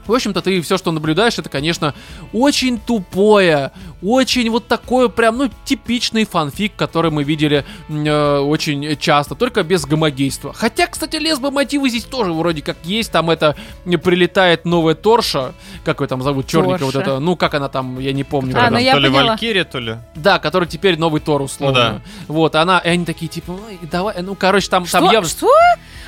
в 0.08 0.14
общем-то, 0.14 0.42
ты 0.42 0.62
все, 0.62 0.78
что 0.78 0.92
наблюдаешь, 0.92 1.38
это, 1.40 1.50
конечно, 1.50 1.94
очень 2.32 2.80
тупое, 2.80 3.72
очень 4.02 4.50
вот 4.50 4.68
такое 4.68 5.08
прям, 5.08 5.38
ну, 5.38 5.50
типичный 5.66 6.26
фанфик, 6.26 6.76
который 6.76 7.12
мы 7.12 7.24
видели 7.24 7.66
э, 7.90 8.38
очень 8.40 8.98
часто, 8.98 9.36
только 9.36 9.64
без 9.64 9.86
гомогейства. 9.86 10.54
Хотя, 10.54 10.88
кстати, 10.88 11.16
лесбо-мотивы 11.18 11.90
здесь 11.90 12.04
тоже 12.04 12.34
вроде 12.34 12.62
как 12.62 12.78
есть, 12.84 13.12
там 13.12 13.30
это 13.30 13.56
прилетает 13.86 14.66
новая 14.66 14.96
Торша, 14.96 15.54
как 15.86 16.02
ее 16.02 16.08
там 16.08 16.22
зовут, 16.22 16.48
черненькая 16.48 16.86
вот 16.86 16.96
это, 16.96 17.20
ну, 17.20 17.36
как 17.36 17.54
она 17.54 17.70
там, 17.70 18.00
я 18.00 18.14
не 18.14 18.24
помню. 18.24 18.56
А, 18.58 18.66
Там 18.66 18.74
ну 18.74 18.80
я 18.80 18.94
то 18.94 19.00
ли 19.00 19.10
поняла. 19.10 19.32
Валькирия, 19.32 19.64
то 19.64 19.80
ли... 19.80 19.98
Да, 20.16 20.40
который 20.40 20.68
теперь 20.68 20.98
новый 20.98 21.22
Тор, 21.22 21.42
условно. 21.42 21.94
Ну 21.94 21.96
да. 21.96 22.02
Вот, 22.28 22.56
она, 22.56 22.80
и 22.80 22.90
они 22.90 23.06
такие, 23.06 23.28
типа, 23.28 23.52
«Ой, 23.52 23.80
давай, 23.84 24.22
ну, 24.22 24.36
короче, 24.36 24.70
там, 24.70 24.86
там 24.86 25.06
Что? 25.06 25.14
явно... 25.14 25.30
Что? 25.30 25.50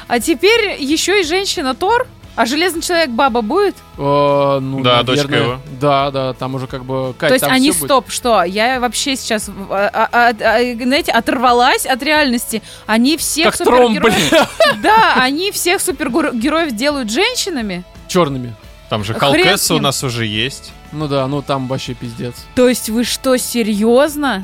А 0.07 0.19
теперь 0.19 0.81
еще 0.81 1.21
и 1.21 1.23
женщина 1.23 1.73
Тор? 1.73 2.07
А 2.35 2.45
Железный 2.45 2.81
Человек 2.81 3.11
баба 3.11 3.41
будет? 3.41 3.75
Э, 3.97 4.59
ну, 4.61 4.81
Да, 4.81 4.97
наверное, 4.97 5.03
дочка 5.03 5.35
его. 5.35 5.59
Да, 5.79 6.11
да, 6.11 6.33
там 6.33 6.55
уже 6.55 6.67
как 6.67 6.83
бы... 6.83 7.13
Кать, 7.17 7.29
То 7.29 7.35
есть 7.35 7.45
они, 7.45 7.71
всё 7.71 7.79
будет. 7.79 7.87
стоп, 7.89 8.11
что? 8.11 8.43
Я 8.43 8.79
вообще 8.79 9.15
сейчас, 9.15 9.49
а, 9.69 9.89
а, 9.93 10.09
а, 10.11 10.29
а, 10.29 10.75
знаете, 10.75 11.11
оторвалась 11.11 11.85
от 11.85 12.03
реальности. 12.03 12.61
Они 12.85 13.15
всех 13.17 13.55
Как 13.57 13.65
Тром, 13.65 13.95
супергероев... 13.95 14.29
блин, 14.29 14.45
Да, 14.83 15.13
они 15.15 15.51
всех 15.51 15.81
супергероев 15.81 16.73
делают 16.73 17.09
женщинами. 17.11 17.83
черными. 18.07 18.53
Там 18.89 19.03
же 19.03 19.13
Халкесса 19.13 19.75
у 19.75 19.79
нас 19.79 20.03
уже 20.03 20.25
есть. 20.25 20.71
Ну 20.91 21.07
да, 21.07 21.25
ну 21.27 21.41
там 21.41 21.67
вообще 21.67 21.93
пиздец. 21.93 22.35
То 22.55 22.69
есть 22.69 22.89
вы 22.89 23.03
что, 23.03 23.35
серьезно? 23.37 24.43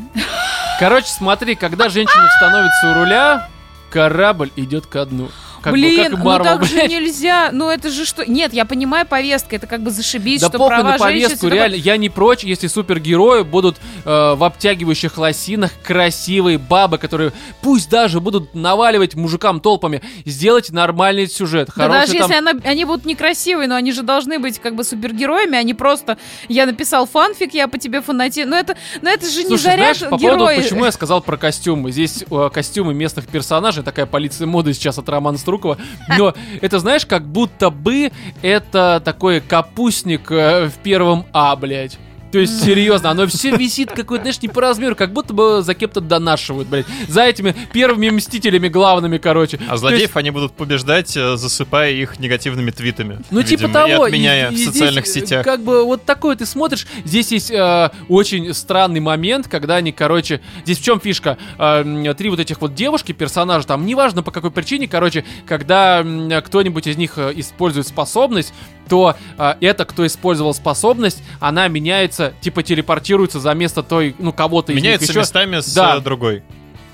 Короче, 0.80 1.08
смотри, 1.08 1.56
когда 1.56 1.90
женщина 1.90 2.28
становится 2.38 2.90
у 2.90 2.94
руля, 2.96 3.50
корабль 3.92 4.52
идет 4.56 4.88
ко 4.88 5.06
дну. 5.06 5.30
Как 5.62 5.74
бы, 5.74 5.80
Блин, 5.80 6.10
как 6.12 6.18
ну 6.20 6.26
Марвел, 6.26 6.52
так 6.58 6.64
же 6.66 6.74
блядь. 6.76 6.90
нельзя. 6.92 7.50
Ну 7.52 7.70
это 7.70 7.90
же 7.90 8.06
что? 8.06 8.26
Нет, 8.30 8.54
я 8.54 8.66
понимаю 8.66 9.06
повестка, 9.06 9.56
это 9.56 9.68
как 9.68 9.82
бы 9.82 9.92
зашибись, 9.92 10.42
Да 10.42 10.48
что 10.48 10.58
похуй 10.58 10.70
права 10.76 10.84
на 10.84 10.98
женщин, 10.98 11.06
повестку, 11.06 11.38
всё 11.38 11.50
такое. 11.50 11.56
реально. 11.56 11.76
Я 11.76 11.98
не 11.98 12.10
прочь, 12.10 12.44
если 12.44 12.68
супергерои 12.68 13.44
будут 13.44 13.78
э, 14.06 14.10
в 14.36 14.44
обтягивающих 14.44 15.18
лосинах, 15.18 15.72
красивые 15.84 16.58
бабы, 16.58 16.98
которые 16.98 17.32
пусть 17.62 17.90
даже 17.90 18.20
будут 18.20 18.56
наваливать 18.56 19.16
мужикам 19.16 19.60
толпами, 19.60 20.02
сделать 20.26 20.72
нормальный 20.72 21.28
сюжет. 21.28 21.68
Да 21.76 21.84
Хороший 21.84 22.00
даже 22.00 22.14
там... 22.14 22.22
если 22.22 22.36
она- 22.50 22.62
они 22.64 22.86
будут 22.86 23.06
некрасивые, 23.06 23.68
но 23.68 23.76
они 23.76 23.92
же 23.92 24.02
должны 24.04 24.40
быть 24.40 24.60
как 24.60 24.76
бы 24.76 24.84
супергероями, 24.84 25.58
а 25.58 25.64
не 25.64 25.74
просто 25.74 26.18
я 26.50 26.66
написал 26.66 27.06
фанфик, 27.06 27.54
я 27.54 27.68
по 27.68 27.78
тебе 27.78 28.02
фанатею. 28.02 28.48
Но 28.48 28.58
это, 28.58 28.76
но 29.02 29.10
это 29.10 29.30
же 29.30 29.44
не 29.44 29.50
Слушай, 29.50 29.62
заряд 29.64 29.98
знаешь, 29.98 30.12
по 30.12 30.18
поводу, 30.18 30.46
почему 30.46 30.86
я 30.86 30.92
сказал 30.92 31.22
про 31.22 31.38
костюмы. 31.38 31.92
Здесь 31.92 32.24
э, 32.30 32.50
костюмы 32.52 32.94
местных 32.94 33.28
персонажей, 33.28 33.84
такая 33.84 34.06
полиция 34.06 34.48
моды 34.48 34.74
сейчас 34.74 34.98
от 34.98 35.08
Романа 35.10 35.38
Струкова. 35.52 35.78
Но 36.18 36.34
это, 36.62 36.80
знаешь, 36.80 37.06
как 37.06 37.28
будто 37.28 37.70
бы 37.70 38.12
это 38.42 39.02
такой 39.04 39.42
капустник 39.42 40.32
э, 40.32 40.68
в 40.68 40.78
первом 40.78 41.26
А, 41.34 41.56
блядь. 41.58 42.00
То 42.32 42.40
есть, 42.40 42.64
серьезно, 42.64 43.12
оно 43.12 43.28
все 43.28 43.52
висит 43.56 43.92
какой-то, 43.92 44.24
знаешь, 44.24 44.42
не 44.42 44.48
по 44.48 44.62
размеру, 44.62 44.96
как 44.96 45.12
будто 45.12 45.34
бы 45.34 45.62
за 45.62 45.74
кем-то 45.74 46.02
донашивают, 46.02 46.68
блядь. 46.68 46.86
За 47.08 47.24
этими 47.24 47.56
первыми 47.74 48.10
мстителями 48.10 48.68
главными, 48.68 49.18
короче. 49.18 49.60
А 49.68 49.78
злодеев 49.78 50.16
они 50.16 50.32
будут 50.32 50.54
побеждать, 50.54 51.16
э, 51.18 51.36
засыпая 51.38 51.92
их 51.92 52.20
негативными 52.20 52.72
твитами. 52.72 53.20
Ну, 53.32 53.44
типа 53.44 53.62
видимо, 53.64 53.74
того. 53.74 54.08
И 54.08 54.10
отменяя 54.10 54.50
И- 54.52 54.56
в 54.56 54.66
социальных 54.66 55.06
здесь, 55.06 55.24
э, 55.24 55.26
сетях. 55.26 55.46
Как 55.46 55.62
бы 55.62 55.84
вот 55.84 56.06
такой 56.06 56.36
ты 56.36 56.46
смотришь. 56.46 56.88
Здесь 57.06 57.32
есть 57.32 57.52
э, 57.52 57.90
очень 58.08 58.54
странный 58.54 59.00
момент, 59.00 59.48
когда 59.48 59.76
они, 59.76 59.92
короче, 59.92 60.42
здесь 60.64 60.78
в 60.80 60.84
чем 60.84 61.00
фишка? 61.00 61.38
Э, 61.58 62.14
три 62.18 62.30
вот 62.30 62.40
этих 62.40 62.62
вот 62.62 62.74
девушки, 62.76 63.12
персонажа, 63.12 63.68
там, 63.68 63.86
неважно 63.86 64.24
по 64.24 64.32
какой 64.32 64.52
причине, 64.52 64.88
короче, 64.88 65.26
когда 65.46 66.04
кто-нибудь 66.46 66.88
из 66.88 66.98
них 66.98 67.18
э, 67.18 67.34
использует 67.36 67.88
способность, 67.88 68.54
то 68.92 69.16
э, 69.38 69.54
это, 69.62 69.86
кто 69.86 70.06
использовал 70.06 70.54
способность, 70.54 71.24
она 71.40 71.70
меняется, 71.70 72.34
типа 72.42 72.62
телепортируется 72.62 73.40
за 73.40 73.54
место 73.54 73.84
той, 73.84 74.14
ну, 74.20 74.34
кого-то 74.34 74.74
из 74.74 74.76
них 74.76 74.84
Меняется 74.84 75.12
еще. 75.14 75.20
местами 75.20 75.62
с 75.62 75.74
Да. 75.74 75.96
э, 75.96 76.02
другой. 76.02 76.44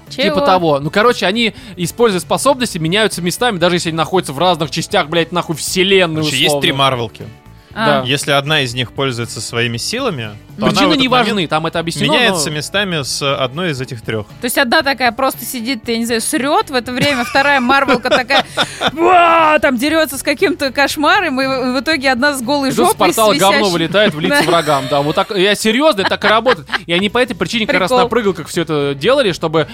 Чего? 0.08 0.24
Типа 0.24 0.42
того. 0.42 0.80
Ну, 0.80 0.92
короче, 0.92 1.26
они, 1.26 1.56
используя 1.76 2.20
способности, 2.22 2.78
меняются 2.78 3.24
местами, 3.24 3.58
даже 3.58 3.78
если 3.78 3.90
они 3.90 3.98
находятся 3.98 4.32
в 4.32 4.38
разных 4.38 4.70
частях, 4.70 5.10
блядь, 5.10 5.32
нахуй 5.32 5.56
вселенной, 5.56 6.18
Короче, 6.22 6.36
есть 6.38 6.46
условно. 6.50 6.62
три 6.62 6.72
Марвелки. 6.72 7.26
А, 7.74 7.86
да. 8.02 8.04
Если 8.08 8.30
одна 8.30 8.62
из 8.62 8.76
них 8.76 8.92
пользуется 8.92 9.42
своими 9.42 9.78
силами, 9.78 10.30
то 10.60 10.68
Причины 10.68 10.96
не 10.96 11.08
важны, 11.08 11.48
там 11.48 11.66
это 11.66 11.80
объяснено. 11.80 12.14
Меняется 12.14 12.50
но- 12.50 12.56
местами 12.56 13.02
с 13.04 13.22
одной 13.22 13.72
из 13.72 13.82
этих 13.82 14.02
трех. 14.02 14.26
То 14.42 14.46
есть 14.46 14.58
одна 14.58 14.82
такая 14.82 15.12
просто 15.12 15.46
сидит, 15.46 15.88
я 15.88 15.98
не 15.98 16.06
знаю, 16.06 16.22
срет 16.22 16.70
в 16.70 16.74
это 16.76 16.92
время, 16.92 17.24
вторая 17.24 17.60
Марвелка 17.60 18.10
такая, 18.10 18.46
«Ва!» 18.94 19.58
там 19.62 19.78
дерется 19.78 20.18
с 20.18 20.24
каким-то 20.24 20.72
кошмаром, 20.72 21.40
и 21.42 21.46
в 21.46 21.80
итоге 21.80 22.12
одна 22.12 22.34
с 22.34 22.42
голой 22.42 22.70
тут 22.70 22.76
с 22.76 22.78
жопой, 22.90 23.08
портала 23.08 23.34
говно 23.36 23.70
вылетает 23.70 24.14
в 24.14 24.20
лица 24.20 24.44
врагам. 24.44 24.86
Да, 24.90 25.02
вот 25.02 25.16
так. 25.16 25.36
Я 25.36 25.56
серьезно, 25.56 26.02
это 26.02 26.12
так 26.12 26.26
и 26.26 26.28
работает. 26.28 26.68
И 26.86 26.94
они 26.94 27.10
по 27.10 27.20
этой 27.20 27.36
причине 27.36 27.68
как 27.68 27.80
раз 27.80 27.90
Прикол. 27.90 28.04
на 28.04 28.10
прыгалках 28.10 28.48
все 28.48 28.62
это 28.62 28.96
делали, 28.96 29.32
чтобы 29.32 29.68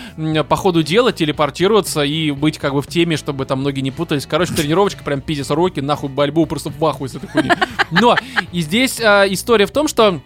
по 0.50 0.56
ходу 0.56 0.84
дела 0.84 1.12
телепортироваться 1.12 2.02
и 2.04 2.32
быть 2.32 2.58
как 2.58 2.74
бы 2.74 2.82
в 2.82 2.88
теме, 2.88 3.18
чтобы 3.18 3.46
там 3.46 3.60
многие 3.60 3.82
не 3.82 3.92
путались. 3.92 4.26
Короче, 4.26 4.54
тренировочка 4.54 5.04
прям 5.04 5.22
пиздец 5.22 5.50
уроки, 5.52 5.80
нахуй 5.80 6.10
бальбу 6.10 6.46
просто 6.46 6.70
в 6.70 6.86
ахуе 6.86 7.10
с 7.10 7.16
этой 7.16 7.30
хуйни. 7.30 7.52
Но 7.92 8.18
и 8.52 8.62
здесь 8.62 9.00
а, 9.00 9.26
история 9.28 9.66
в 9.66 9.72
том, 9.72 9.88
что 9.88 10.20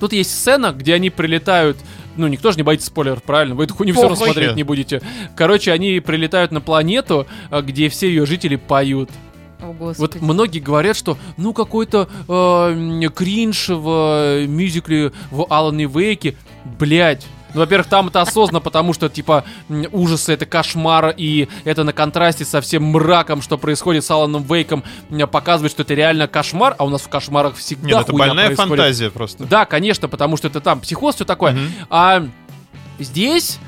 Тут 0.00 0.12
есть 0.12 0.30
сцена, 0.30 0.72
где 0.72 0.94
они 0.94 1.10
прилетают. 1.10 1.76
Ну, 2.16 2.26
никто 2.28 2.50
же 2.50 2.56
не 2.56 2.62
боится 2.62 2.86
спойлеров, 2.86 3.22
правильно? 3.22 3.54
Вы 3.54 3.64
эту 3.64 3.74
хуйню 3.74 3.92
все 3.92 4.02
равно 4.02 4.16
смотреть 4.16 4.56
не 4.56 4.62
будете. 4.62 5.02
Короче, 5.36 5.72
они 5.72 6.00
прилетают 6.00 6.50
на 6.50 6.60
планету, 6.60 7.26
а, 7.50 7.62
где 7.62 7.88
все 7.88 8.08
ее 8.08 8.26
жители 8.26 8.56
поют. 8.56 9.10
О, 9.60 9.72
Господи. 9.72 9.98
Вот 9.98 10.22
многие 10.22 10.60
говорят, 10.60 10.96
что 10.96 11.16
ну 11.36 11.52
какой-то 11.52 12.08
э, 12.28 13.08
кринж 13.14 13.68
в 13.68 13.88
э, 13.88 14.46
мюзикле 14.46 15.12
в 15.30 15.46
Алане 15.48 15.86
Вейке. 15.86 16.36
Блять. 16.78 17.26
Ну, 17.56 17.62
во-первых, 17.62 17.88
там 17.88 18.08
это 18.08 18.20
осознанно, 18.20 18.60
потому 18.60 18.92
что, 18.92 19.08
типа, 19.08 19.44
ужасы, 19.90 20.34
это 20.34 20.44
кошмар, 20.44 21.14
и 21.16 21.48
это 21.64 21.84
на 21.84 21.94
контрасте 21.94 22.44
со 22.44 22.60
всем 22.60 22.84
мраком, 22.84 23.40
что 23.40 23.56
происходит 23.56 24.04
с 24.04 24.10
Аланом 24.10 24.42
Вейком, 24.42 24.84
показывает, 25.32 25.72
что 25.72 25.82
это 25.82 25.94
реально 25.94 26.28
кошмар, 26.28 26.74
а 26.76 26.84
у 26.84 26.90
нас 26.90 27.00
в 27.00 27.08
кошмарах 27.08 27.56
всегда 27.56 27.86
Нет, 27.86 28.00
это 28.02 28.12
хуйня 28.12 28.26
больная 28.26 28.46
происходит. 28.48 28.68
фантазия 28.68 29.10
просто. 29.10 29.44
Да, 29.44 29.64
конечно, 29.64 30.06
потому 30.06 30.36
что 30.36 30.48
это 30.48 30.60
там 30.60 30.80
психоз, 30.80 31.14
все 31.14 31.24
такое. 31.24 31.52
Мгм. 31.52 31.70
А 31.88 32.28
здесь 32.98 33.58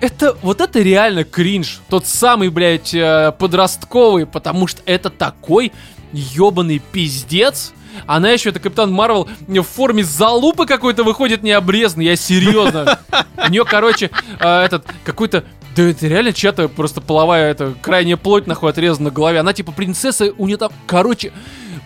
это 0.00 0.36
вот 0.42 0.60
это 0.60 0.80
реально 0.80 1.24
кринж. 1.24 1.80
Тот 1.88 2.06
самый, 2.06 2.48
блядь, 2.48 2.94
э, 2.94 3.32
подростковый, 3.38 4.24
потому 4.24 4.68
что 4.68 4.82
это 4.86 5.10
такой 5.10 5.72
ебаный 6.12 6.80
пиздец. 6.92 7.72
Она 8.06 8.30
еще, 8.30 8.50
это 8.50 8.60
Капитан 8.60 8.92
Марвел, 8.92 9.28
в 9.46 9.62
форме 9.62 10.04
залупы 10.04 10.66
какой-то 10.66 11.04
выходит 11.04 11.42
необрезанный, 11.42 12.06
я 12.06 12.16
серьезно. 12.16 12.98
У 13.36 13.50
нее, 13.50 13.64
короче, 13.64 14.10
э, 14.40 14.62
этот 14.64 14.86
какой-то 15.04 15.44
да 15.74 15.84
это 15.84 16.06
реально 16.06 16.32
чья-то 16.34 16.68
просто 16.68 17.00
половая, 17.00 17.50
это 17.50 17.74
крайняя 17.80 18.18
плоть 18.18 18.46
нахуй 18.46 18.70
отрезана 18.70 19.06
на 19.06 19.10
голове. 19.10 19.40
Она 19.40 19.54
типа 19.54 19.72
принцесса, 19.72 20.32
у 20.36 20.46
нее 20.46 20.58
там, 20.58 20.70
короче, 20.86 21.32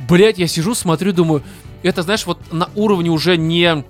блять, 0.08 0.38
я 0.38 0.48
сижу, 0.48 0.74
смотрю, 0.74 1.12
думаю, 1.12 1.42
это, 1.82 2.02
знаешь, 2.02 2.26
вот 2.26 2.52
на 2.52 2.68
уровне 2.74 3.10
уже 3.10 3.36
не 3.36 3.84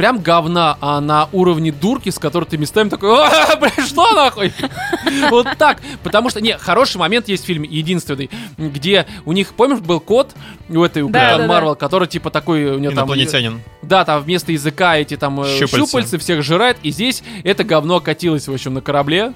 прям 0.00 0.22
говна, 0.22 0.78
а 0.80 0.98
на 1.02 1.28
уровне 1.30 1.72
дурки, 1.72 2.08
с 2.08 2.18
которой 2.18 2.46
ты 2.46 2.56
местами 2.56 2.88
такой, 2.88 3.10
«А, 3.12 3.54
блин, 3.60 3.86
что 3.86 4.14
нахуй? 4.14 4.50
Вот 5.30 5.46
так. 5.58 5.82
Потому 6.02 6.30
что, 6.30 6.40
не, 6.40 6.56
хороший 6.56 6.96
момент 6.96 7.28
есть 7.28 7.44
в 7.44 7.46
фильме, 7.46 7.68
единственный, 7.70 8.30
где 8.56 9.06
у 9.26 9.32
них, 9.32 9.52
помнишь, 9.52 9.80
был 9.80 10.00
кот 10.00 10.30
у 10.70 10.82
этой, 10.82 11.02
у 11.02 11.08
Капитана. 11.08 11.46
Марвел, 11.46 11.76
который 11.76 12.08
типа 12.08 12.30
такой, 12.30 12.64
у 12.64 12.78
него 12.78 12.94
там... 12.94 13.00
Инопланетянин. 13.00 13.60
Да, 13.82 14.06
там 14.06 14.22
вместо 14.22 14.52
языка 14.52 14.96
эти 14.96 15.18
там 15.18 15.38
э, 15.42 15.66
щупальцы 15.66 16.16
всех 16.16 16.42
жирает, 16.42 16.78
и 16.82 16.92
здесь 16.92 17.22
это 17.44 17.62
говно 17.62 18.00
катилось, 18.00 18.48
в 18.48 18.54
общем, 18.54 18.72
на 18.72 18.80
корабле, 18.80 19.34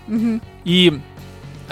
и 0.64 0.98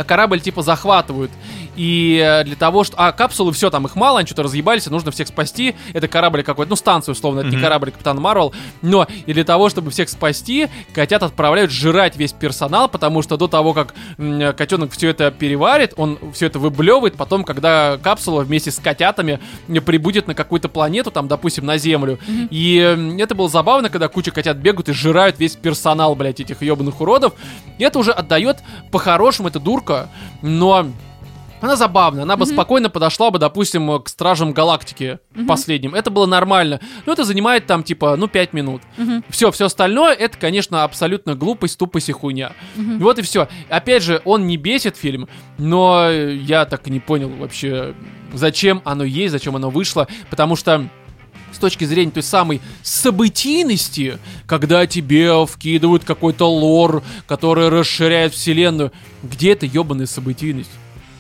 корабль 0.07 0.41
типа 0.41 0.61
захватывают. 0.61 1.31
И 1.77 2.21
э, 2.23 2.45
для 2.45 2.57
того, 2.57 2.85
что... 2.85 2.97
А 2.99 3.13
капсулы, 3.13 3.53
все, 3.53 3.71
там 3.71 3.87
их 3.87 3.97
мало, 3.97 4.19
они 4.19 4.27
что-то 4.27 4.43
разъебались, 4.43 4.87
и 4.87 4.91
нужно 4.91 5.11
всех 5.11 5.29
спасти. 5.29 5.75
Это 5.93 6.09
корабль 6.09 6.43
какой-то, 6.43 6.71
ну, 6.71 6.77
станция, 6.77 7.13
условно, 7.13 7.41
это 7.41 7.49
не 7.51 7.57
Мгм. 7.57 7.63
корабль 7.65 7.91
Капитан 7.93 8.21
Марвел. 8.21 8.53
Но 8.83 9.07
и 9.27 9.33
для 9.33 9.45
того, 9.45 9.69
чтобы 9.69 9.91
всех 9.91 10.09
спасти, 10.09 10.69
котят 10.93 11.23
отправляют 11.23 11.71
жрать 11.71 12.17
весь 12.17 12.33
персонал, 12.33 12.89
потому 12.89 13.23
что 13.23 13.37
до 13.37 13.49
того, 13.49 13.73
как 13.75 13.95
м, 14.19 14.53
котенок 14.55 14.93
все 14.93 15.09
это 15.09 15.31
переварит, 15.31 15.95
он 15.97 16.19
все 16.35 16.47
это 16.47 16.59
выблевывает, 16.59 17.15
потом, 17.17 17.45
когда 17.45 17.99
капсула 18.03 18.43
вместе 18.43 18.71
с 18.71 18.79
котятами 18.79 19.41
прибудет 19.87 20.27
на 20.29 20.35
какую-то 20.35 20.69
планету, 20.69 21.11
там, 21.11 21.29
допустим, 21.29 21.65
на 21.67 21.79
Землю. 21.79 22.19
И 22.51 22.79
м, 22.79 23.17
это 23.19 23.35
было 23.35 23.49
забавно, 23.49 23.89
когда 23.89 24.09
куча 24.09 24.31
котят 24.31 24.59
бегают 24.59 24.89
и 24.89 24.93
жирают 24.93 25.39
весь 25.39 25.57
персонал, 25.57 26.15
блядь, 26.15 26.41
этих 26.41 26.61
ебаных 26.63 27.01
уродов. 27.01 27.33
И 27.79 27.85
это 27.85 27.99
уже 27.99 28.13
отдает 28.13 28.59
по-хорошему, 28.91 29.49
это 29.49 29.59
дурка, 29.59 30.09
но 30.43 30.87
Она 31.63 31.77
забавная, 31.77 32.25
она 32.25 32.37
бы 32.37 32.45
Мгм. 32.45 32.53
спокойно 32.55 32.91
подошла 32.91 33.31
бы, 33.31 33.39
допустим, 33.39 34.03
к 34.03 34.09
Стражам 34.09 34.53
Галактики 34.53 35.19
Мгм. 35.35 35.47
последним. 35.47 35.95
Это 35.95 36.11
было 36.11 36.27
нормально. 36.27 36.81
Но 37.07 37.13
это 37.15 37.25
занимает 37.25 37.67
там, 37.67 37.83
типа, 37.85 38.17
ну, 38.17 38.27
5 38.29 38.53
минут. 38.53 38.83
Мгм. 38.99 39.25
Все, 39.31 39.51
все 39.53 39.67
остальное, 39.67 40.13
это, 40.13 40.37
конечно, 40.37 40.83
абсолютно 40.85 41.35
глупость, 41.37 41.79
тупость 41.79 42.09
и 42.09 42.13
хуйня. 42.13 42.53
Мгм. 42.77 42.99
Вот 42.99 43.19
и 43.19 43.23
все. 43.23 43.49
Опять 43.71 44.03
же, 44.03 44.21
он 44.25 44.47
не 44.47 44.57
бесит 44.57 44.97
фильм, 44.97 45.29
но 45.57 46.11
я 46.11 46.65
так 46.67 46.89
и 46.89 46.91
не 46.91 47.01
понял 47.01 47.29
вообще, 47.31 47.95
зачем 48.35 48.83
оно 48.85 49.05
есть, 49.05 49.31
зачем 49.33 49.55
оно 49.55 49.71
вышло, 49.71 50.09
потому 50.31 50.57
что 50.57 50.89
с 51.53 51.59
точки 51.59 51.85
зрения 51.85 52.11
той 52.11 52.23
самой 52.25 52.61
событийности, 52.83 54.19
когда 54.47 54.87
тебе 54.87 55.47
вкидывают 55.47 56.03
какой-то 56.05 56.47
лор, 56.51 57.03
который 57.29 57.69
расширяет 57.69 58.35
вселенную, 58.35 58.91
где 59.23 59.53
эта 59.53 59.67
ебаная 59.67 60.07
событийность? 60.07 60.71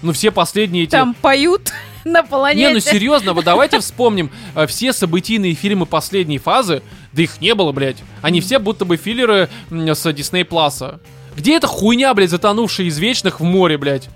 Ну, 0.02 0.12
все 0.12 0.30
последние 0.30 0.84
эти... 0.84 0.90
Там 0.90 1.14
поют 1.14 1.72
на 2.04 2.20
Не, 2.22 2.26
планете. 2.26 2.70
ну 2.74 2.80
серьезно, 2.80 3.32
вот 3.32 3.44
давайте 3.44 3.78
вспомним 3.80 4.30
э, 4.54 4.66
все 4.66 4.92
событийные 4.92 5.54
фильмы 5.54 5.86
последней 5.86 6.38
фазы, 6.38 6.82
да 7.12 7.22
их 7.22 7.40
не 7.40 7.54
было, 7.54 7.72
блядь. 7.72 7.98
Они 8.20 8.40
все 8.40 8.58
будто 8.58 8.84
бы 8.84 8.96
филлеры 8.96 9.48
с 9.70 10.06
Disney 10.06 10.44
Plus. 10.46 11.00
Где 11.36 11.56
эта 11.56 11.66
хуйня, 11.66 12.12
блядь, 12.14 12.30
затонувшая 12.30 12.86
из 12.88 12.98
вечных 12.98 13.40
в 13.40 13.44
море, 13.44 13.78
блядь? 13.78 14.08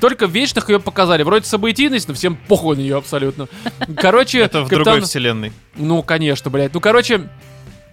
Только 0.00 0.26
в 0.26 0.30
вечных 0.30 0.70
ее 0.70 0.80
показали. 0.80 1.22
Вроде 1.22 1.44
событийность, 1.44 2.08
но 2.08 2.14
всем 2.14 2.36
похуй 2.48 2.76
на 2.76 2.80
нее 2.80 2.96
абсолютно. 2.96 3.46
Короче, 3.96 4.38
Это 4.40 4.62
в 4.62 4.68
Капитан- 4.68 4.84
другой 4.84 5.00
вселенной. 5.02 5.52
Ну, 5.76 6.02
конечно, 6.02 6.50
блядь. 6.50 6.72
Ну, 6.72 6.80
короче, 6.80 7.28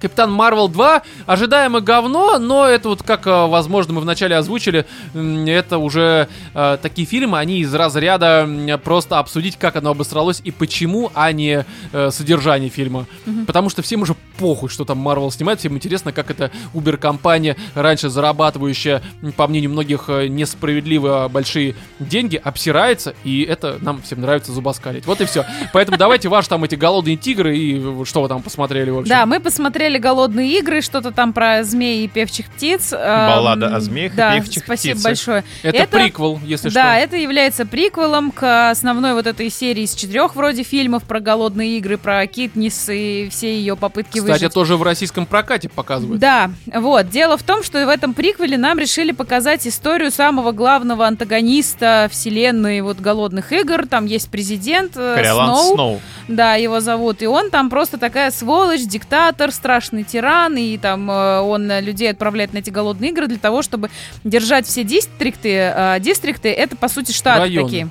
Капитан 0.03 0.33
Марвел 0.33 0.67
2 0.67 1.01
ожидаемо 1.25 1.79
говно, 1.79 2.37
но 2.37 2.65
это 2.65 2.89
вот 2.89 3.03
как, 3.03 3.25
э, 3.25 3.47
возможно, 3.47 3.93
мы 3.93 4.01
вначале 4.01 4.35
озвучили, 4.35 4.85
это 5.13 5.77
уже 5.77 6.27
э, 6.53 6.77
такие 6.81 7.07
фильмы, 7.07 7.39
они 7.39 7.59
из 7.59 7.73
разряда 7.73 8.49
просто 8.83 9.19
обсудить, 9.19 9.57
как 9.57 9.77
оно 9.77 9.91
обосралось 9.91 10.41
и 10.43 10.51
почему, 10.51 11.09
а 11.13 11.31
не 11.31 11.65
э, 11.93 12.11
содержание 12.11 12.69
фильма. 12.69 13.05
Потому 13.47 13.69
что 13.69 13.81
всем 13.81 14.01
уже 14.01 14.15
похуй, 14.37 14.69
что 14.69 14.83
там 14.85 14.97
Марвел 14.97 15.31
снимает, 15.31 15.59
всем 15.59 15.75
интересно, 15.75 16.11
как 16.11 16.29
эта 16.31 16.51
Uber-компания, 16.73 17.55
раньше 17.75 18.09
зарабатывающая, 18.09 19.01
по 19.37 19.47
мнению 19.47 19.71
многих, 19.71 20.05
э, 20.09 20.27
несправедливо 20.27 21.29
большие 21.31 21.75
деньги, 21.99 22.35
обсирается, 22.35 23.15
и 23.23 23.43
это 23.43 23.77
нам 23.81 24.01
всем 24.01 24.21
нравится 24.21 24.51
зубоскалить. 24.51 25.05
Вот 25.05 25.21
и 25.21 25.25
все. 25.25 25.45
Поэтому 25.71 25.97
давайте 25.97 26.29
ваши 26.29 26.49
там 26.49 26.63
эти 26.63 26.75
голодные 26.75 27.15
тигры 27.15 27.57
и 27.57 27.79
э, 27.79 28.05
что 28.05 28.21
вы 28.21 28.27
там 28.27 28.41
посмотрели 28.41 28.89
в 28.89 28.99
общем. 28.99 29.09
Да, 29.09 29.25
мы 29.25 29.39
посмотрели 29.39 29.92
«Голодные 29.97 30.59
игры», 30.59 30.81
что-то 30.81 31.11
там 31.11 31.33
про 31.33 31.63
змей 31.63 32.05
и 32.05 32.07
певчих 32.07 32.47
птиц. 32.47 32.93
Эм, 32.93 32.99
Баллада 33.29 33.75
о 33.75 33.79
змеях 33.79 34.13
и 34.13 34.17
да, 34.17 34.35
певчих 34.35 34.63
спасибо 34.63 34.93
птицах. 34.95 35.03
большое. 35.11 35.43
Это, 35.63 35.77
Это- 35.77 35.97
приквел, 35.97 36.39
если 36.43 36.69
да, 36.69 36.93
что. 36.95 37.03
это 37.03 37.17
является 37.17 37.65
приквелом 37.65 38.31
к 38.31 38.69
основной 38.71 39.13
вот 39.13 39.27
этой 39.27 39.49
серии 39.49 39.83
из 39.83 39.93
четырех 39.93 40.35
вроде 40.35 40.63
фильмов 40.63 41.03
про 41.03 41.19
голодные 41.19 41.77
игры, 41.77 41.97
про 41.97 42.25
Китнис 42.27 42.87
и 42.89 43.27
все 43.31 43.53
ее 43.55 43.75
попытки 43.75 44.19
Кстати, 44.19 44.31
выжить. 44.43 44.53
тоже 44.53 44.77
в 44.77 44.83
российском 44.83 45.25
прокате 45.25 45.69
показывают. 45.69 46.19
Да, 46.19 46.51
вот. 46.73 47.09
Дело 47.09 47.37
в 47.37 47.43
том, 47.43 47.63
что 47.63 47.85
в 47.85 47.89
этом 47.89 48.13
приквеле 48.13 48.57
нам 48.57 48.79
решили 48.79 49.11
показать 49.11 49.67
историю 49.67 50.11
самого 50.11 50.51
главного 50.51 51.05
антагониста 51.07 52.07
вселенной 52.11 52.81
вот 52.81 52.99
голодных 52.99 53.51
игр. 53.51 53.85
Там 53.87 54.05
есть 54.05 54.29
президент 54.29 54.93
э, 54.95 55.15
Кориолан 55.15 55.55
Сноу. 55.55 55.73
Сноу. 55.75 56.01
Да, 56.27 56.55
его 56.55 56.79
зовут. 56.79 57.21
И 57.21 57.27
он 57.27 57.49
там 57.49 57.69
просто 57.69 57.97
такая 57.97 58.31
сволочь, 58.31 58.81
диктатор, 58.81 59.51
страшный 59.51 59.82
тиран. 59.91 60.57
И 60.57 60.77
там 60.77 61.09
э, 61.09 61.39
он 61.39 61.69
э, 61.69 61.81
людей 61.81 62.09
отправляет 62.09 62.53
на 62.53 62.59
эти 62.59 62.69
голодные 62.69 63.11
игры 63.11 63.27
для 63.27 63.37
того, 63.37 63.61
чтобы 63.61 63.89
держать 64.23 64.65
все 64.67 64.83
дистрикты. 64.83 65.57
А 65.75 65.99
дистрикты 65.99 66.51
это, 66.51 66.75
по 66.75 66.87
сути, 66.87 67.11
штаты 67.11 67.41
Районы. 67.41 67.67
такие. 67.67 67.89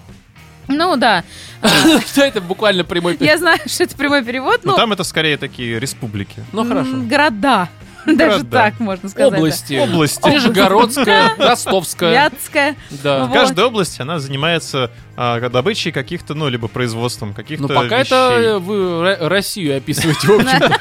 Ну 0.69 0.97
да, 0.97 1.25
Что 2.07 2.23
это 2.23 2.41
буквально 2.41 2.85
прямой 2.85 3.15
перевод? 3.17 3.33
я 3.33 3.39
знаю, 3.39 3.59
что 3.67 3.85
это 3.85 3.97
прямой 3.97 4.25
перевод, 4.25 4.61
Но 4.65 4.73
ну, 4.73 4.79
там 4.79 4.93
это 4.93 5.05
скорее 5.05 5.37
такие 5.37 5.79
республики. 5.79 6.43
Ну 6.53 6.67
хорошо. 6.67 6.91
города. 7.03 7.69
Даже 8.07 8.45
так 8.45 8.81
можно 8.81 9.09
сказать. 9.09 9.33
Области. 9.33 9.75
Области. 9.75 10.29
Нижегородская, 10.29 11.35
Ростовская. 11.39 12.13
Вятская. 12.13 12.77
Да. 13.03 13.27
Вот. 13.27 13.33
Каждая 13.33 13.67
область, 13.67 14.01
она 14.01 14.19
занимается 14.19 14.91
а, 15.17 15.39
добычей 15.49 15.93
каких-то, 15.93 16.35
ну, 16.35 16.49
либо 16.49 16.67
производством 16.69 17.33
каких-то 17.33 17.63
Ну 17.63 17.69
пока 17.69 18.01
вещей. 18.01 18.07
это 18.09 18.15
э, 18.17 18.59
вы 18.59 19.03
Ро- 19.03 19.29
Россию 19.29 19.77
описываете, 19.77 20.27
в 20.27 20.31
общем 20.41 20.73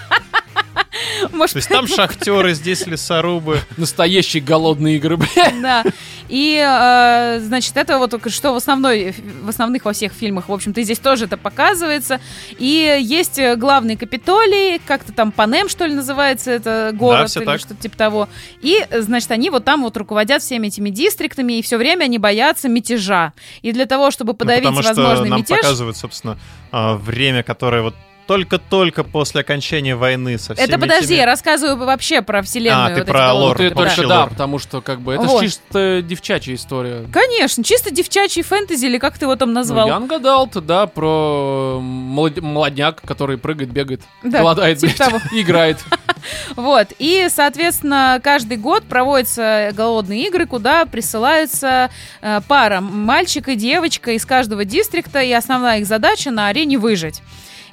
Может, 1.31 1.53
То 1.53 1.57
есть 1.59 1.69
там 1.69 1.87
шахтеры, 1.87 2.53
здесь 2.53 2.85
лесорубы. 2.87 3.59
Настоящие 3.77 4.41
голодные 4.41 4.97
игры, 4.97 5.17
блядь. 5.17 5.31
Да. 5.61 5.83
И, 6.27 6.57
э, 6.57 7.39
значит, 7.41 7.75
это 7.75 7.97
вот 7.99 8.09
только 8.11 8.29
что 8.29 8.53
в 8.53 8.55
основной, 8.55 9.13
в 9.43 9.49
основных 9.49 9.85
во 9.85 9.93
всех 9.93 10.13
фильмах, 10.13 10.49
в 10.49 10.53
общем-то, 10.53 10.81
здесь 10.81 10.99
тоже 10.99 11.25
это 11.25 11.37
показывается. 11.37 12.19
И 12.57 12.97
есть 13.01 13.37
э, 13.37 13.55
главный 13.55 13.95
Капитолий, 13.97 14.79
как-то 14.79 15.11
там 15.11 15.31
Панем, 15.31 15.67
что 15.69 15.85
ли, 15.85 15.93
называется, 15.93 16.51
это 16.51 16.91
город 16.93 17.29
всё 17.29 17.41
или 17.41 17.45
так. 17.45 17.59
что-то 17.59 17.81
типа 17.81 17.97
того. 17.97 18.29
И, 18.61 18.85
значит, 18.91 19.29
они 19.31 19.49
вот 19.49 19.65
там 19.65 19.83
вот 19.83 19.97
руководят 19.97 20.41
всеми 20.41 20.67
этими 20.67 20.89
дистриктами, 20.89 21.59
и 21.59 21.61
все 21.61 21.77
время 21.77 22.05
они 22.05 22.17
боятся 22.17 22.69
мятежа. 22.69 23.33
И 23.61 23.71
для 23.71 23.85
того, 23.85 24.09
чтобы 24.11 24.31
Ну, 24.31 24.37
подавить 24.37 24.63
потому 24.63 24.81
что 24.81 24.93
возможный 24.93 25.29
нам 25.29 25.39
мятеж... 25.39 25.57
показывают, 25.57 25.97
собственно, 25.97 26.37
а, 26.71 26.95
время, 26.95 27.43
которое 27.43 27.81
вот 27.81 27.95
только-только 28.31 29.03
после 29.03 29.41
окончания 29.41 29.95
войны 29.95 30.37
со 30.39 30.53
всеми 30.53 30.65
Это 30.65 30.79
подожди, 30.79 31.05
этими- 31.07 31.17
я 31.17 31.25
рассказываю 31.25 31.75
вообще 31.85 32.21
про 32.21 32.41
вселенную. 32.41 32.85
А, 32.85 32.87
ты 32.87 32.93
вот 32.93 33.01
эти 33.03 33.07
про 33.11 33.33
лор, 33.33 33.57
Ты 33.57 33.69
про 33.71 33.83
да. 33.83 33.89
только 33.95 34.07
да, 34.07 34.19
лор. 34.21 34.29
потому 34.29 34.57
что 34.59 34.79
как 34.81 35.01
бы 35.01 35.13
это 35.15 35.23
Вот. 35.23 35.41
чисто 35.43 36.01
девчачья 36.01 36.55
история. 36.55 37.05
Конечно, 37.11 37.61
чисто 37.63 37.91
девчачий 37.91 38.41
фэнтези, 38.41 38.85
или 38.85 38.97
как 38.99 39.17
ты 39.17 39.25
его 39.25 39.35
там 39.35 39.51
назвал? 39.51 39.87
Ну, 39.89 40.05
Young 40.07 40.21
Adult, 40.21 40.61
да, 40.61 40.87
про 40.87 41.79
молод- 41.81 42.41
молодняк, 42.41 43.01
который 43.01 43.37
прыгает, 43.37 43.71
бегает, 43.71 44.01
Да, 44.23 44.39
голодает, 44.39 44.77
типа 44.79 44.93
блядь, 45.09 45.21
играет. 45.33 45.77
Вот, 46.55 46.87
и, 46.99 47.27
соответственно, 47.29 48.19
каждый 48.23 48.55
год 48.57 48.83
проводятся 48.83 49.71
голодные 49.73 50.27
игры, 50.27 50.45
куда 50.45 50.85
присылаются 50.85 51.89
э, 52.21 52.41
пара, 52.47 52.79
мальчик 52.79 53.49
и 53.49 53.55
девочка 53.55 54.11
из 54.11 54.25
каждого 54.25 54.63
дистрикта, 54.63 55.19
и 55.21 55.31
основная 55.31 55.79
их 55.79 55.87
задача 55.87 56.29
на 56.31 56.47
арене 56.47 56.77
выжить. 56.77 57.21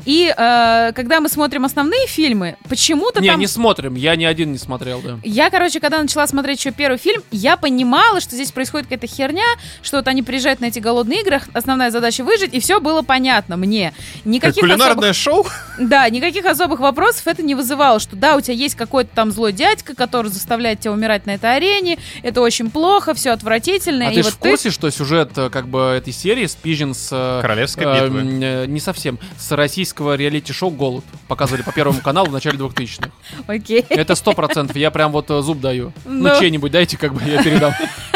И 0.04 0.32
э, 0.34 0.92
когда 0.94 1.20
мы 1.20 1.28
смотрим 1.28 1.64
основные 1.64 2.06
фильмы, 2.06 2.56
почему-то 2.68 3.20
Не, 3.20 3.30
там... 3.30 3.40
не 3.40 3.46
смотрим, 3.46 3.94
я 3.94 4.16
ни 4.16 4.24
один 4.24 4.52
не 4.52 4.58
смотрел, 4.58 5.00
да. 5.02 5.18
Я, 5.22 5.50
короче, 5.50 5.80
когда 5.80 6.00
начала 6.00 6.26
смотреть 6.26 6.60
еще 6.60 6.70
первый 6.70 6.98
фильм, 6.98 7.22
я 7.30 7.56
понимала, 7.56 8.20
что 8.20 8.34
здесь 8.34 8.52
происходит 8.52 8.86
какая-то 8.86 9.06
херня, 9.06 9.44
что 9.82 9.96
вот 9.98 10.08
они 10.08 10.22
приезжают 10.22 10.60
на 10.60 10.66
эти 10.66 10.78
голодные 10.78 11.20
игры, 11.22 11.40
основная 11.52 11.90
задача 11.90 12.24
выжить, 12.24 12.54
и 12.54 12.60
все 12.60 12.80
было 12.80 13.02
понятно 13.02 13.56
мне. 13.56 13.92
Как 14.16 14.24
Никаких 14.26 14.60
кулинарное 14.62 15.10
особых- 15.10 15.16
шоу? 15.16 15.46
да, 15.78 16.08
никаких 16.08 16.44
особых 16.46 16.80
вопросов 16.80 17.26
это 17.26 17.42
не 17.42 17.54
вызывало, 17.54 18.00
что 18.00 18.16
да, 18.16 18.36
у 18.36 18.40
тебя 18.40 18.54
есть 18.54 18.76
какой-то 18.76 19.10
там 19.14 19.30
злой 19.30 19.52
дядька, 19.52 19.94
который 19.94 20.28
заставляет 20.30 20.80
тебя 20.80 20.92
умирать 20.92 21.26
на 21.26 21.32
этой 21.32 21.54
арене, 21.56 21.98
это 22.22 22.40
очень 22.40 22.70
плохо, 22.70 23.14
все 23.14 23.30
отвратительно, 23.30 24.08
А 24.08 24.12
и 24.12 24.16
ты 24.16 24.22
вот 24.22 24.32
в 24.32 24.38
курсе, 24.38 24.70
что 24.70 24.90
сюжет 24.90 25.32
э, 25.36 25.50
как 25.50 25.68
бы 25.68 25.80
этой 25.96 26.12
серии 26.12 26.46
спижен 26.46 26.94
с... 26.94 27.08
э, 27.12 27.40
Королевской 27.42 27.84
э, 27.84 28.04
битвы. 28.08 28.20
э, 28.42 28.66
не 28.66 28.80
совсем. 28.80 29.18
С 29.38 29.50
российского 29.88 30.16
реалити-шоу 30.16 30.70
«Голод». 30.70 31.04
Показывали 31.28 31.62
по 31.62 31.72
Первому 31.72 32.00
каналу 32.00 32.28
в 32.28 32.32
начале 32.32 32.58
2000-х. 32.58 33.10
Окей. 33.46 33.84
Это 33.88 34.14
сто 34.14 34.32
процентов. 34.32 34.76
Я 34.76 34.90
прям 34.90 35.12
вот 35.12 35.30
э, 35.30 35.40
зуб 35.40 35.60
даю. 35.60 35.92
Ну, 36.04 36.28
Ну. 36.28 36.38
чей-нибудь 36.38 36.70
дайте, 36.70 36.98
как 36.98 37.14
бы 37.14 37.22
я 37.24 37.42
передам. 37.42 37.72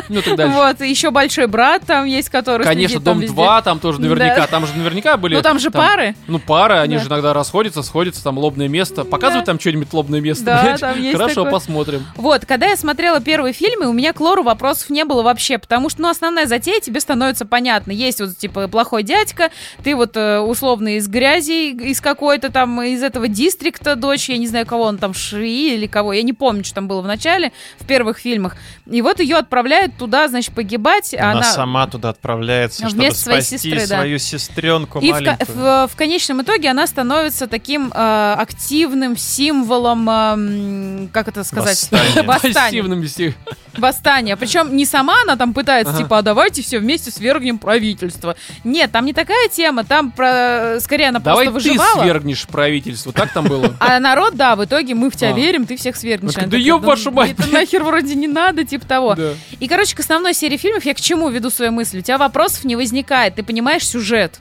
Ну, 0.08 0.20
так 0.20 0.36
дальше. 0.36 0.54
Вот, 0.54 0.80
еще 0.80 1.10
большой 1.10 1.46
брат 1.46 1.82
там 1.86 2.04
есть, 2.04 2.28
который 2.28 2.64
Конечно, 2.64 3.00
Дом 3.00 3.20
везде. 3.20 3.34
2, 3.34 3.62
там 3.62 3.78
тоже 3.78 4.00
наверняка. 4.00 4.46
Там 4.46 4.66
же 4.66 4.74
наверняка 4.74 5.16
были... 5.16 5.36
Ну 5.36 5.42
там 5.42 5.58
же 5.58 5.70
пары. 5.70 6.14
Ну, 6.26 6.38
пары, 6.38 6.74
они 6.74 6.98
же 6.98 7.06
иногда 7.08 7.32
расходятся, 7.32 7.82
сходятся, 7.82 8.22
там 8.22 8.36
лобное 8.38 8.68
место. 8.68 9.04
Показывают 9.04 9.46
там 9.46 9.58
что-нибудь 9.58 9.92
лобное 9.92 10.20
место, 10.20 10.44
Да, 10.44 10.76
там 10.76 11.00
есть 11.00 11.16
Хорошо, 11.16 11.46
посмотрим. 11.46 12.04
Вот, 12.16 12.44
когда 12.44 12.66
я 12.66 12.76
смотрела 12.76 13.20
первые 13.20 13.54
фильмы, 13.54 13.86
у 13.86 13.92
меня 13.92 14.12
к 14.12 14.20
лору 14.20 14.42
вопросов 14.42 14.90
не 14.90 15.04
было 15.04 15.22
вообще, 15.22 15.56
потому 15.58 15.88
что, 15.88 16.02
ну, 16.02 16.08
основная 16.08 16.46
затея 16.46 16.80
тебе 16.80 17.00
становится 17.00 17.46
понятна. 17.46 17.92
Есть 17.92 18.20
вот, 18.20 18.36
типа, 18.36 18.68
плохой 18.68 19.02
дядька, 19.04 19.50
ты 19.82 19.94
вот, 19.96 20.16
э, 20.16 20.40
условно, 20.40 20.96
из 20.96 21.08
грязи, 21.08 21.61
из 21.70 22.00
какой-то 22.00 22.50
там, 22.50 22.82
из 22.82 23.02
этого 23.02 23.28
дистрикта 23.28 23.94
дочь, 23.96 24.28
я 24.28 24.36
не 24.38 24.46
знаю, 24.48 24.66
кого 24.66 24.84
он 24.84 24.98
там, 24.98 25.14
Шии 25.14 25.74
или 25.74 25.86
кого, 25.86 26.12
я 26.12 26.22
не 26.22 26.32
помню, 26.32 26.64
что 26.64 26.74
там 26.76 26.88
было 26.88 27.00
в 27.00 27.06
начале, 27.06 27.52
в 27.78 27.86
первых 27.86 28.18
фильмах. 28.18 28.56
И 28.90 29.00
вот 29.02 29.20
ее 29.20 29.36
отправляют 29.36 29.96
туда, 29.96 30.28
значит, 30.28 30.54
погибать. 30.54 31.14
а 31.14 31.22
Она, 31.30 31.32
она 31.32 31.42
сама 31.44 31.86
туда 31.86 32.08
отправляется, 32.10 32.80
чтобы 32.88 33.02
Вместо 33.02 33.18
своей 33.20 33.40
спасти 33.42 33.58
сестры, 33.70 33.86
да. 33.86 33.96
свою 33.98 34.18
сестренку 34.18 34.98
И 34.98 35.08
в, 35.10 35.12
маленькую. 35.12 35.56
в- 35.56 35.88
в 35.92 35.96
конечном 35.96 36.42
итоге 36.42 36.68
она 36.70 36.86
становится 36.86 37.46
таким 37.46 37.92
э, 37.94 38.34
активным 38.38 39.16
символом, 39.16 40.08
эм, 40.10 41.08
как 41.12 41.28
это 41.28 41.44
сказать, 41.44 41.78
Восстания. 42.24 43.32
Восстания. 43.76 44.36
Причем 44.36 44.76
не 44.76 44.84
сама 44.84 45.14
она 45.22 45.36
там 45.36 45.54
пытается, 45.54 45.92
Ага. 45.94 46.02
типа, 46.02 46.18
а 46.18 46.22
давайте 46.22 46.62
все 46.62 46.78
вместе 46.78 47.10
свергнем 47.10 47.58
правительство. 47.58 48.36
Нет, 48.64 48.92
там 48.92 49.04
не 49.06 49.12
такая 49.12 49.48
тема, 49.48 49.84
там 49.84 50.10
про... 50.10 50.78
скорее 50.80 51.08
она 51.08 51.20
Давай 51.20 51.46
просто 51.52 51.70
ты 51.70 51.78
выживала. 51.78 52.02
свергнешь 52.02 52.46
правительство. 52.46 53.12
Так 53.12 53.32
там 53.32 53.44
было? 53.46 53.76
А 53.78 54.00
народ, 54.00 54.34
да, 54.34 54.56
в 54.56 54.64
итоге 54.64 54.94
мы 54.94 55.10
в 55.10 55.16
тебя 55.16 55.30
А. 55.30 55.32
верим, 55.32 55.66
ты 55.66 55.76
всех 55.76 55.96
свергнешь. 55.96 56.34
Ну, 56.36 56.46
да 56.46 56.56
ёб 56.56 56.82
вашу 56.82 57.10
мать, 57.10 57.32
Это 57.38 57.46
нахер 57.52 57.82
вроде 57.84 58.14
не 58.14 58.26
надо, 58.28 58.64
типа 58.64 58.86
того. 58.86 59.16
И, 59.60 59.68
короче, 59.68 59.94
к 59.94 60.00
основной 60.00 60.34
серии 60.34 60.56
фильмов 60.56 60.84
я 60.84 60.94
к 60.94 61.00
чему 61.00 61.28
веду 61.28 61.50
свою 61.50 61.72
мысль? 61.72 61.98
У 61.98 62.02
тебя 62.02 62.18
вопросов 62.18 62.64
не 62.64 62.76
возникает, 62.76 63.36
ты 63.36 63.42
понимаешь 63.42 63.86
сюжет. 63.86 64.40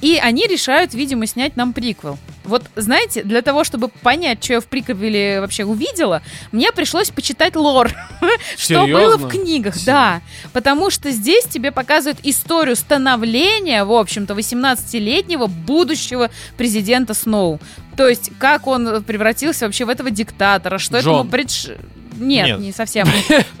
И 0.00 0.16
они 0.16 0.46
решают, 0.46 0.94
видимо, 0.94 1.26
снять 1.26 1.56
нам 1.56 1.72
приквел. 1.72 2.18
Вот, 2.44 2.62
знаете, 2.76 3.22
для 3.22 3.42
того, 3.42 3.62
чтобы 3.62 3.88
понять, 3.88 4.42
что 4.42 4.54
я 4.54 4.60
в 4.60 4.66
приквеле 4.66 5.40
вообще 5.40 5.64
увидела, 5.64 6.22
мне 6.50 6.72
пришлось 6.72 7.10
почитать 7.10 7.56
лор. 7.56 7.90
Что 8.56 8.86
было 8.86 9.18
в 9.18 9.28
книгах, 9.28 9.74
да. 9.84 10.22
Потому 10.54 10.90
что 10.90 11.10
здесь 11.10 11.44
тебе 11.44 11.72
показывают 11.72 12.18
историю 12.22 12.74
становления, 12.74 13.84
в 13.84 13.92
общем-то, 13.92 14.32
18-летнего 14.32 15.46
будущего 15.46 16.30
президента 16.56 17.12
Сноу. 17.12 17.60
То 17.98 18.08
есть, 18.08 18.30
как 18.38 18.66
он 18.66 19.02
превратился 19.04 19.66
вообще 19.66 19.84
в 19.84 19.90
этого 19.90 20.10
диктатора, 20.10 20.78
что 20.78 21.00
Джон. 21.00 21.16
этому 21.16 21.30
предш... 21.30 21.66
Нет, 22.18 22.46
Нет. 22.46 22.58
не 22.60 22.72
совсем. 22.72 23.06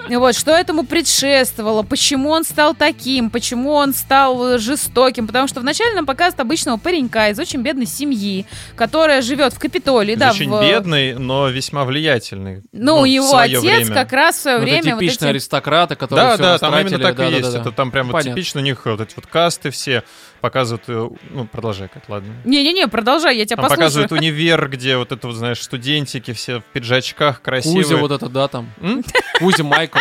Вот, 0.08 0.34
что 0.34 0.52
этому 0.52 0.84
предшествовало, 0.84 1.82
почему 1.82 2.30
он 2.30 2.42
стал 2.44 2.74
таким, 2.74 3.28
почему 3.30 3.72
он 3.72 3.92
стал 3.92 4.54
э, 4.54 4.58
жестоким. 4.58 5.26
Потому 5.26 5.48
что 5.48 5.60
вначале 5.60 5.94
нам 5.94 6.06
показывают 6.06 6.40
обычного 6.40 6.78
паренька 6.78 7.28
из 7.28 7.38
очень 7.38 7.60
бедной 7.60 7.84
семьи, 7.86 8.46
которая 8.74 9.20
живет 9.20 9.52
в 9.52 9.58
Капитолии, 9.58 10.14
да, 10.14 10.30
Очень 10.30 10.50
в... 10.50 10.62
бедный, 10.62 11.14
но 11.14 11.48
весьма 11.48 11.84
влиятельный. 11.84 12.62
Ну, 12.72 13.02
в 13.02 13.04
его 13.04 13.36
отец 13.36 13.60
время. 13.60 13.92
как 13.94 14.12
раз 14.12 14.36
в 14.36 14.40
свое 14.40 14.56
Ну, 14.58 14.62
время 14.64 14.78
Это 14.80 14.90
вот 14.92 15.00
типичные 15.00 15.28
эти- 15.28 15.34
аристократы, 15.36 15.94
которые 15.94 16.24
Да, 16.24 16.36
да, 16.38 16.58
там 16.58 16.74
именно 16.78 16.98
так 16.98 17.14
и 17.14 17.16
Да-да-да. 17.18 17.36
есть. 17.36 17.54
Это 17.54 17.72
там 17.72 17.90
прям 17.90 18.06
вот 18.06 18.12
Понятно. 18.14 18.32
типично 18.32 18.60
у 18.60 18.64
них 18.64 18.86
вот 18.86 19.00
эти 19.02 19.14
вот 19.14 19.26
касты 19.26 19.70
все 19.70 20.04
показывают. 20.40 20.84
э, 20.88 21.08
Ну, 21.30 21.46
продолжай, 21.46 21.88
как 21.88 22.08
ладно. 22.08 22.32
Не-не-не, 22.44 22.88
продолжай, 22.88 23.36
я 23.36 23.44
тебя 23.44 23.56
Там 23.56 23.64
послушаю. 23.64 23.78
показывают 23.86 24.12
универ, 24.12 24.68
где 24.68 24.96
вот 24.96 25.12
это 25.12 25.26
вот, 25.28 25.36
знаешь, 25.36 25.62
студентики 25.62 26.32
все 26.32 26.60
в 26.60 26.64
пиджачках 26.72 27.42
красивые. 27.42 27.82
Кузя 27.84 27.96
вот 27.96 28.10
это, 28.12 28.28
да, 28.28 28.48
там. 28.48 28.70
М? 28.80 29.04
Кузя 29.38 29.64
Майкл. 29.64 29.98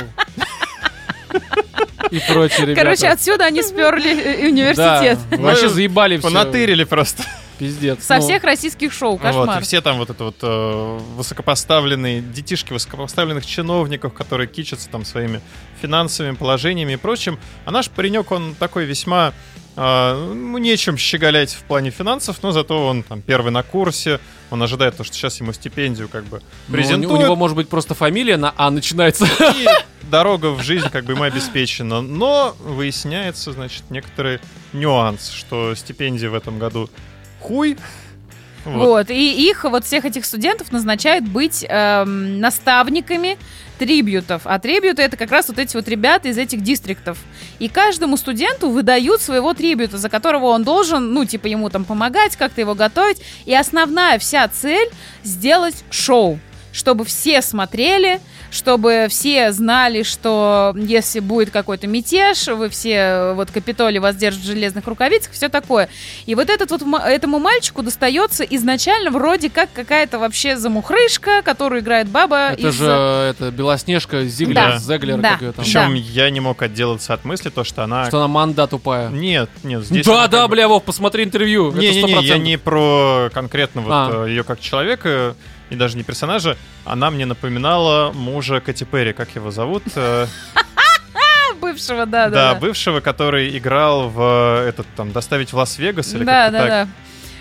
И 2.12 2.20
прочие 2.28 2.66
ребята. 2.68 2.82
Короче, 2.82 3.08
отсюда 3.10 3.46
они 3.46 3.62
сперли 3.62 4.12
э, 4.12 4.42
Да, 4.42 4.48
университет. 4.48 5.20
вообще 5.32 5.64
Ну, 5.68 5.70
заебали 5.70 6.18
все. 6.18 6.28
Понатырили 6.28 6.84
просто. 6.86 7.24
Пиздец. 7.60 8.04
Со 8.06 8.18
Ну, 8.18 8.22
всех 8.22 8.44
российских 8.44 8.94
шоу, 8.94 9.14
Вот, 9.14 9.22
кошмар. 9.22 9.60
и 9.60 9.64
все 9.64 9.82
там 9.82 9.98
вот 9.98 10.10
это 10.12 10.24
вот 10.26 10.36
э, 10.44 11.00
высокопоставленные 11.16 12.22
детишки 12.22 12.72
высокопоставленных 12.72 13.46
чиновников, 13.46 14.14
которые 14.14 14.48
кичатся 14.48 14.90
там 14.90 15.04
своими 15.04 15.42
финансовыми 15.82 16.36
положениями 16.36 16.94
и 16.94 16.98
прочим. 16.98 17.40
А 17.66 17.72
наш 17.72 17.90
паренек, 17.90 18.32
он 18.32 18.56
такой 18.56 18.86
весьма... 18.86 19.34
э, 19.78 20.34
ну, 20.34 20.58
нечем 20.58 20.98
щеголять 20.98 21.54
в 21.54 21.64
плане 21.64 21.92
финансов, 21.92 22.38
но 22.42 22.52
зато 22.52 22.86
он 22.86 23.04
там 23.04 23.22
первый 23.22 23.52
на 23.52 23.64
курсе, 23.64 24.20
он 24.50 24.62
ожидает, 24.62 24.98
то, 24.98 25.04
что 25.04 25.16
сейчас 25.16 25.40
ему 25.40 25.54
стипендию 25.54 26.10
как 26.10 26.26
бы 26.26 26.42
ну, 26.68 26.74
у, 26.74 26.78
презентуют. 26.78 27.20
у 27.20 27.24
него 27.24 27.36
может 27.36 27.56
быть 27.56 27.70
просто 27.70 27.94
фамилия 27.94 28.38
на 28.38 28.54
А 28.58 28.70
начинается. 28.72 29.26
И 29.56 29.68
дорога 30.10 30.52
в 30.52 30.62
жизнь 30.62 30.90
как 30.90 31.06
бы 31.06 31.14
ему 31.14 31.24
обеспечена. 31.24 32.02
Но 32.02 32.56
выясняется, 32.60 33.52
значит, 33.52 33.84
некоторый 33.90 34.40
нюанс, 34.74 35.32
что 35.32 35.76
стипендия 35.76 36.30
в 36.30 36.34
этом 36.34 36.60
году 36.60 36.90
хуй. 37.40 37.78
Вот. 38.68 38.86
Вот, 38.86 39.10
и 39.10 39.50
их, 39.50 39.64
вот 39.64 39.86
всех 39.86 40.06
этих 40.06 40.26
студентов 40.26 40.72
назначают 40.72 41.26
быть 41.26 41.66
эм, 41.68 42.40
наставниками 42.40 43.38
трибьютов. 43.80 44.42
А 44.46 44.60
трибьюты 44.60 45.04
это 45.04 45.16
как 45.16 45.32
раз 45.32 45.48
вот 45.48 45.58
эти 45.60 45.76
вот 45.76 45.88
ребята 45.88 46.28
из 46.28 46.38
этих 46.38 46.62
дистриктов. 46.62 47.18
И 47.60 47.70
каждому 47.70 48.18
студенту 48.18 48.70
выдают 48.70 49.22
своего 49.22 49.54
трибьюта, 49.54 49.98
за 49.98 50.10
которого 50.10 50.48
он 50.48 50.64
должен, 50.64 51.14
ну, 51.14 51.26
типа, 51.26 51.48
ему 51.48 51.70
там 51.70 51.86
помогать, 51.86 52.36
как-то 52.36 52.60
его 52.60 52.76
готовить. 52.76 53.22
И 53.46 53.56
основная 53.56 54.20
вся 54.20 54.48
цель 54.48 54.90
сделать 55.24 55.84
шоу 55.90 56.40
чтобы 56.74 57.06
все 57.06 57.42
смотрели, 57.42 58.22
чтобы 58.52 59.08
все 59.10 59.52
знали, 59.52 60.04
что 60.04 60.74
если 60.78 61.20
будет 61.20 61.52
какой-то 61.52 61.88
мятеж, 61.88 62.48
вы 62.48 62.70
все, 62.70 62.90
э, 62.96 63.34
вот 63.34 63.52
Капитолий 63.52 64.00
вас 64.00 64.16
держит 64.16 64.42
в 64.42 64.46
железных 64.46 64.86
рукавицах, 64.88 65.32
все 65.34 65.50
такое. 65.50 65.90
И 66.26 66.36
вот 66.36 66.50
этот 66.50 66.72
вот 66.72 66.82
этому 67.06 67.40
мальчику 67.40 67.82
достается 67.84 68.44
изначально 68.44 69.12
вроде 69.12 69.50
как 69.50 69.70
какая-то 69.74 70.20
вообще 70.20 70.58
замухрышка, 70.58 71.42
которую 71.44 71.82
играет 71.82 72.08
баба 72.08 72.50
Это 72.54 72.70
из... 72.70 72.76
же 72.76 72.86
это 72.88 73.52
Белоснежка, 73.52 74.24
Зиглер, 74.26 74.56
Да, 74.56 74.78
Зеглер, 74.78 75.18
да. 75.18 75.32
как 75.34 75.42
ее 75.42 75.52
там. 75.52 75.66
Причем 75.66 75.92
Да. 75.94 75.96
я 75.96 76.30
не 76.30 76.40
мог 76.40 76.62
отделаться 76.62 77.14
от 77.14 77.26
мысли, 77.26 77.50
то, 77.50 77.64
что 77.64 77.84
она... 77.84 78.08
Что 78.08 78.18
она 78.20 78.28
манда 78.28 78.68
тупая. 78.68 79.10
Нет, 79.10 79.50
нет, 79.64 79.84
здесь... 79.84 80.06
Да, 80.06 80.28
да, 80.28 80.42
как 80.42 80.50
бы- 80.50 80.56
бля, 80.56 80.68
Вов, 80.68 80.84
посмотри 80.84 81.24
интервью. 81.24 81.70
это 81.70 81.80
Не-не-не, 81.80 82.26
я 82.26 82.36
100%. 82.38 82.40
не 82.40 82.58
про 82.58 83.30
конкретно 83.34 83.82
вот 83.82 83.92
А. 83.92 84.26
ее 84.26 84.44
как 84.44 84.60
человека 84.60 85.36
и 85.70 85.76
даже 85.76 85.98
не 85.98 86.04
персонажа. 86.04 86.58
Она 86.86 87.10
мне 87.12 87.26
напоминала 87.26 88.12
мужа 88.14 88.60
Кэти 88.60 88.84
Перри, 88.84 89.14
как 89.14 89.36
его 89.36 89.52
зовут? 89.52 89.84
Э, 89.96 90.28
бывшего, 91.62 92.06
да, 92.06 92.30
Да, 92.30 92.54
да. 92.54 92.60
бывшего, 92.60 93.00
который 93.00 93.58
играл 93.58 94.10
в 94.10 94.62
э, 94.64 94.70
этот 94.70 94.88
там 94.96 95.12
«Доставить 95.12 95.54
в 95.54 95.58
Лас-Вегас» 95.58 96.14
или 96.14 96.24
Да, 96.24 96.46
как-то 96.46 96.52
да, 96.52 96.60
так. 96.60 96.70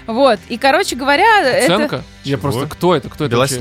да. 0.07 0.13
Вот, 0.13 0.41
и, 0.49 0.57
короче 0.57 0.95
говоря, 0.97 1.43
это... 1.43 1.75
Оценка? 1.75 2.05
Я 2.23 2.33
Чего? 2.37 2.43
просто, 2.43 2.67
кто 2.69 2.95
это, 2.95 3.09
кто 3.11 3.25
это 3.25 3.37
вообще? 3.37 3.57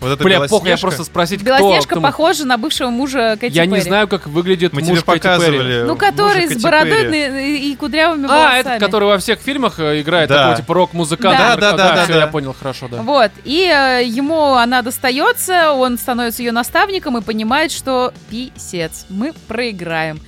Белоснежка. 0.00 0.04
Вот 0.06 0.12
это 0.12 0.24
Бля, 0.24 0.40
похуй, 0.40 0.48
я 0.68 0.76
Белоснежка. 0.76 0.80
просто 0.86 1.04
спросить, 1.04 1.40
кто. 1.40 1.46
Белоснежка 1.58 1.90
кто- 1.94 2.00
похожа 2.00 2.44
на 2.44 2.56
бывшего 2.58 2.90
мужа 2.90 3.36
Кэти 3.40 3.54
Я 3.54 3.66
не 3.66 3.80
знаю, 3.80 4.08
как 4.08 4.26
выглядит 4.26 4.72
Мы 4.72 4.80
муж 4.82 5.02
тебе 5.02 5.18
Кэти 5.18 5.28
Перри. 5.40 5.82
Ну, 5.84 5.96
который 5.96 6.46
с 6.48 6.62
бородой 6.62 7.56
и 7.58 7.74
кудрявыми 7.76 8.26
А, 8.26 8.28
волосами. 8.28 8.58
этот, 8.60 8.80
который 8.80 9.04
во 9.04 9.18
всех 9.18 9.40
фильмах 9.40 9.78
э, 9.80 10.00
играет, 10.00 10.28
Да. 10.28 10.48
такой 10.50 10.62
типа 10.62 10.74
рок-музыкант. 10.74 11.38
Да. 11.38 11.56
Да, 11.56 11.72
да, 11.72 11.94
да, 11.94 12.04
всё, 12.04 12.14
да. 12.14 12.20
я 12.20 12.26
понял, 12.26 12.54
хорошо, 12.58 12.88
да. 12.88 13.02
Вот, 13.02 13.30
и 13.44 13.62
э, 13.64 14.04
ему 14.04 14.54
она 14.54 14.82
достается, 14.82 15.72
он 15.72 15.98
становится 15.98 16.42
ее 16.42 16.52
наставником 16.52 17.18
и 17.18 17.20
понимает, 17.22 17.72
что 17.72 18.12
писец, 18.30 19.06
мы 19.08 19.32
проиграем. 19.46 20.20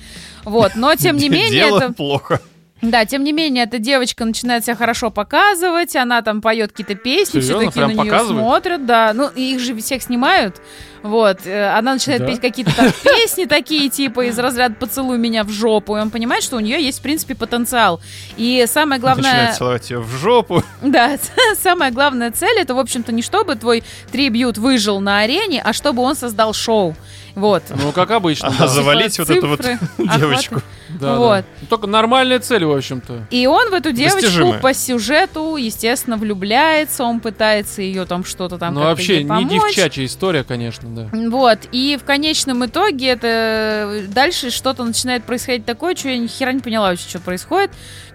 Вот, 0.43 0.73
но 0.75 0.95
тем 0.95 1.17
не 1.17 1.29
менее, 1.29 1.51
Дело 1.67 1.77
это, 1.77 1.93
плохо. 1.93 2.41
Да, 2.81 3.05
тем 3.05 3.23
не 3.23 3.31
менее, 3.31 3.65
эта 3.65 3.77
девочка 3.79 4.25
начинает 4.25 4.63
себя 4.65 4.75
хорошо 4.75 5.11
показывать, 5.11 5.95
она 5.95 6.21
там 6.21 6.41
поет 6.41 6.71
какие-то 6.71 6.95
песни, 6.95 7.39
все 7.39 7.49
Серьезно? 7.53 7.67
такие 7.67 7.81
на 7.81 7.87
Прям 7.93 8.03
нее 8.05 8.11
показывает? 8.11 8.39
смотрят, 8.45 8.85
да, 8.85 9.11
ну 9.13 9.29
их 9.29 9.59
же 9.59 9.75
всех 9.77 10.01
снимают, 10.01 10.61
вот, 11.03 11.45
э, 11.45 11.69
она 11.69 11.93
начинает 11.93 12.21
Да? 12.21 12.27
петь 12.27 12.41
какие-то 12.41 12.75
там 12.75 12.91
песни 13.03 13.45
такие, 13.45 13.89
типа 13.89 14.27
из 14.27 14.37
разряда 14.37 14.75
«Поцелуй 14.75 15.17
меня 15.17 15.43
в 15.43 15.49
жопу», 15.49 15.97
и 15.97 15.99
он 15.99 16.09
понимает, 16.11 16.43
что 16.43 16.57
у 16.57 16.59
нее 16.59 16.83
есть, 16.83 16.99
в 16.99 17.01
принципе, 17.01 17.35
потенциал. 17.35 18.01
И 18.37 18.65
самое 18.67 19.01
главное... 19.01 19.31
Начинает 19.31 19.55
целовать 19.55 19.89
ее 19.89 19.99
в 19.99 20.09
жопу. 20.17 20.63
Да, 20.81 21.17
самая 21.57 21.91
главная 21.91 22.31
цель 22.31 22.57
это, 22.59 22.75
в 22.75 22.79
общем-то, 22.79 23.11
не 23.11 23.21
чтобы 23.21 23.55
твой 23.55 23.83
трибьют 24.11 24.57
выжил 24.57 24.99
на 24.99 25.19
арене, 25.19 25.61
а 25.61 25.73
чтобы 25.73 26.01
он 26.01 26.15
создал 26.15 26.53
шоу. 26.53 26.95
Вот. 27.35 27.63
Ну, 27.69 27.91
как 27.91 28.11
обычно. 28.11 28.49
А 28.49 28.59
да. 28.59 28.67
завалить 28.67 29.17
вот 29.17 29.29
эту 29.29 29.47
вот 29.47 29.65
девочку. 29.97 30.61
Да, 30.89 31.13
да. 31.13 31.15
вот. 31.15 31.45
Ну, 31.61 31.67
Только 31.69 31.87
нормальная 31.87 32.39
цель, 32.39 32.65
в 32.65 32.71
общем-то. 32.75 33.27
И 33.29 33.47
он 33.47 33.69
в 33.69 33.73
эту 33.73 33.91
девочку 33.91 34.21
Достижимая. 34.21 34.59
по 34.59 34.73
сюжету, 34.73 35.55
естественно, 35.55 36.17
влюбляется, 36.17 37.03
он 37.03 37.19
пытается 37.19 37.81
ее 37.81 38.05
там 38.05 38.25
что-то 38.25 38.57
там 38.57 38.73
Ну, 38.73 38.81
вообще, 38.81 39.23
не 39.23 39.45
девчачья 39.45 40.05
история, 40.05 40.43
конечно, 40.43 40.90
да. 40.95 41.09
Вот, 41.11 41.59
и 41.71 41.97
в 41.99 42.05
конечном 42.05 42.65
итоге 42.65 43.07
это 43.07 44.03
дальше 44.09 44.49
что-то 44.49 44.83
начинает 44.83 45.23
происходить 45.23 45.65
такое, 45.65 45.95
что 45.95 46.09
я 46.09 46.17
ни 46.17 46.27
хера 46.27 46.51
не 46.51 46.59
поняла 46.59 46.89
вообще, 46.89 47.09
что 47.09 47.19
происходит. 47.19 47.71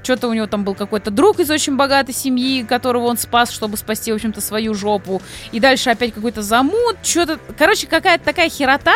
Что-то 0.06 0.28
у 0.28 0.32
него 0.34 0.46
там 0.46 0.62
был 0.62 0.76
какой-то 0.76 1.10
друг 1.10 1.40
из 1.40 1.50
очень 1.50 1.74
богатой 1.74 2.14
семьи, 2.14 2.62
которого 2.62 3.06
он 3.06 3.18
спас, 3.18 3.50
чтобы 3.50 3.76
спасти, 3.76 4.12
в 4.12 4.14
общем-то, 4.14 4.40
свою 4.40 4.72
жопу. 4.72 5.20
И 5.50 5.58
дальше 5.58 5.90
опять 5.90 6.14
какой-то 6.14 6.42
замут, 6.42 6.98
что-то... 7.02 7.40
Короче, 7.58 7.88
какая-то 7.88 8.24
такая 8.24 8.48
херота, 8.48 8.94